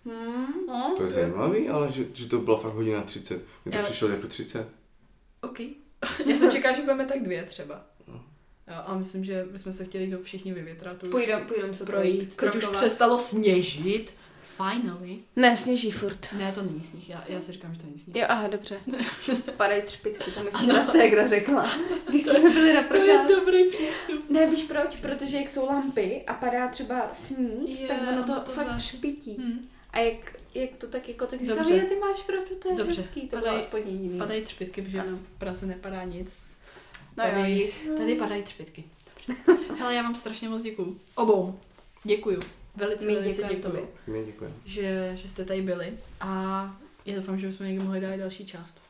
Hmm. 0.05 0.45
no. 0.67 0.93
To 0.97 1.03
je 1.03 1.09
zajímavý, 1.09 1.69
ale 1.69 1.91
že, 1.91 2.05
že 2.13 2.27
to 2.27 2.39
bylo 2.39 2.57
fakt 2.57 2.73
hodina 2.73 3.01
30. 3.01 3.41
Mně 3.65 3.71
to 3.71 3.77
Jo. 3.77 3.83
přišlo 3.85 4.07
jako 4.07 4.27
30. 4.27 4.67
OK. 5.41 5.59
Já 6.25 6.35
jsem 6.35 6.51
čekala, 6.51 6.75
že 6.75 6.81
budeme 6.81 7.05
tak 7.05 7.23
dvě 7.23 7.43
třeba. 7.43 7.85
No. 8.07 8.23
A 8.85 8.97
myslím, 8.97 9.25
že 9.25 9.45
bychom 9.51 9.71
se 9.73 9.85
chtěli 9.85 10.11
to 10.11 10.19
všichni 10.23 10.53
vyvětrat. 10.53 10.97
Půjdem, 11.11 11.47
půjdem 11.47 11.73
se 11.73 11.85
projít. 11.85 12.35
projít. 12.35 12.53
Teď 12.53 12.55
už 12.55 12.75
přestalo 12.77 13.19
sněžit. 13.19 14.13
Finally. 14.57 15.17
Ne, 15.35 15.57
sněží 15.57 15.91
furt. 15.91 16.27
Ne, 16.37 16.51
to 16.51 16.61
není 16.61 16.83
sníh. 16.83 17.09
Já, 17.09 17.23
já 17.27 17.41
si 17.41 17.51
říkám, 17.51 17.73
že 17.73 17.79
to 17.79 17.85
není 17.87 17.99
sníh. 17.99 18.15
Jo, 18.15 18.25
aha, 18.29 18.47
dobře. 18.47 18.79
Padají 19.57 19.81
třpitky, 19.81 20.31
to 20.31 20.43
mi 20.43 20.49
včera 20.51 20.85
ségra 20.85 21.27
řekla. 21.27 21.71
Když 22.09 22.23
jsme 22.23 22.39
byli 22.49 22.73
na 22.73 22.83
To 22.83 22.97
je 23.01 23.19
dobrý 23.35 23.69
přístup. 23.69 24.29
Ne, 24.29 24.49
víš 24.49 24.63
proč? 24.63 24.95
Protože 24.95 25.37
jak 25.37 25.49
jsou 25.49 25.65
lampy 25.65 26.23
a 26.27 26.33
padá 26.33 26.67
třeba 26.67 27.09
sníh, 27.11 27.79
Je, 27.81 27.87
tak 27.87 27.97
ono 28.13 28.23
to, 28.23 28.39
to 28.39 28.51
fakt 28.51 28.67
zá- 28.67 28.77
třpití. 28.77 29.37
Hm. 29.39 29.67
A 29.93 29.99
jak, 29.99 30.37
jak 30.55 30.69
to 30.77 30.87
tak 30.87 31.09
jako 31.09 31.25
tak 31.27 31.39
říkám, 31.39 31.57
Dobře. 31.57 31.79
že 31.79 31.85
ty 31.85 31.95
máš 31.95 32.21
pravdu, 32.23 32.55
to 32.61 32.69
je 32.69 32.75
Dobře. 32.75 33.01
hezký, 33.01 33.21
to 33.21 33.35
Padaj- 33.37 33.41
bylo 33.41 33.55
aspoň 33.57 33.81
jediný. 33.85 34.19
Padají 34.19 34.41
třpitky, 34.41 34.81
protože 34.81 34.99
Ano. 34.99 35.17
v 35.17 35.39
Praze 35.39 35.65
nepadá 35.65 36.03
nic. 36.03 36.43
No 37.17 37.23
jo, 37.25 37.31
Tady, 37.33 37.73
tady 37.97 38.15
padají 38.15 38.43
třpitky. 38.43 38.83
Hele, 39.79 39.95
já 39.95 40.01
vám 40.01 40.15
strašně 40.15 40.49
moc 40.49 40.61
děkuju. 40.61 40.99
Obou. 41.15 41.59
Děkuju. 42.03 42.39
Velice, 42.75 43.05
My 43.05 43.15
velice. 43.15 43.49
My 44.07 44.25
děkujeme. 44.25 44.55
že, 44.65 45.11
že 45.15 45.27
jste 45.27 45.45
tady 45.45 45.61
byli. 45.61 45.93
A 46.21 46.29
já 47.05 47.15
doufám, 47.15 47.39
že 47.39 47.47
bychom 47.47 47.65
někdy 47.67 47.83
mohli 47.83 48.01
dát 48.01 48.15
další 48.15 48.45
část. 48.45 48.81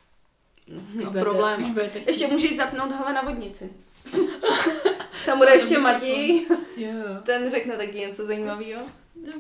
No, 0.68 0.82
budete- 0.94 1.20
problém. 1.20 1.60
když 1.60 1.72
budete 1.72 2.00
chtít. 2.00 2.08
Ještě 2.10 2.28
můžeš 2.28 2.56
zapnout 2.56 2.92
hele 2.92 3.14
na 3.14 3.22
vodnici. 3.22 3.70
Tam 5.26 5.38
bude 5.38 5.54
ještě 5.54 5.78
Matěj, 5.78 6.46
Jo. 6.78 6.92
ten 7.24 7.52
řekne 7.52 7.78
taky 7.78 8.00
něco 8.00 8.26
zajímavého. 8.26 8.82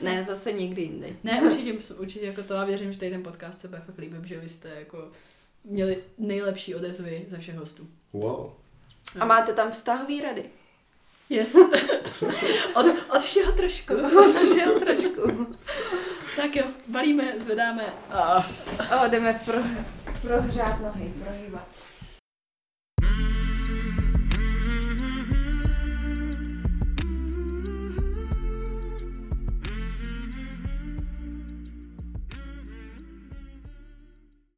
Ne, 0.01 0.23
zase 0.23 0.51
někdy 0.53 0.81
jindy. 0.81 1.15
Ne, 1.23 1.41
určitě, 1.41 1.93
určitě 1.97 2.25
jako 2.25 2.43
to 2.43 2.57
a 2.57 2.65
věřím, 2.65 2.93
že 2.93 2.99
tady 2.99 3.11
ten 3.11 3.23
podcast 3.23 3.59
se 3.61 3.67
bude 3.67 3.81
fakt 3.81 3.97
líbím, 3.97 4.25
že 4.25 4.39
vy 4.39 4.49
jste 4.49 4.69
jako 4.69 5.11
měli 5.63 5.97
nejlepší 6.17 6.75
odezvy 6.75 7.25
ze 7.27 7.37
všech 7.37 7.55
hostů. 7.55 7.87
Wow. 8.13 8.49
A 9.19 9.25
máte 9.25 9.53
tam 9.53 9.71
vztahový 9.71 10.21
rady. 10.21 10.45
Yes. 11.29 11.55
od, 12.75 12.85
od 13.15 13.21
všeho 13.21 13.51
trošku. 13.51 13.93
Takže 14.33 14.61
trošku. 14.79 15.47
tak 16.35 16.55
jo, 16.55 16.65
balíme, 16.87 17.23
zvedáme. 17.37 17.93
A... 18.11 18.45
O, 19.03 19.07
jdeme 19.07 19.41
pro, 19.45 19.57
prohřát 20.21 20.81
nohy, 20.81 21.13
prohýbat. 21.23 21.67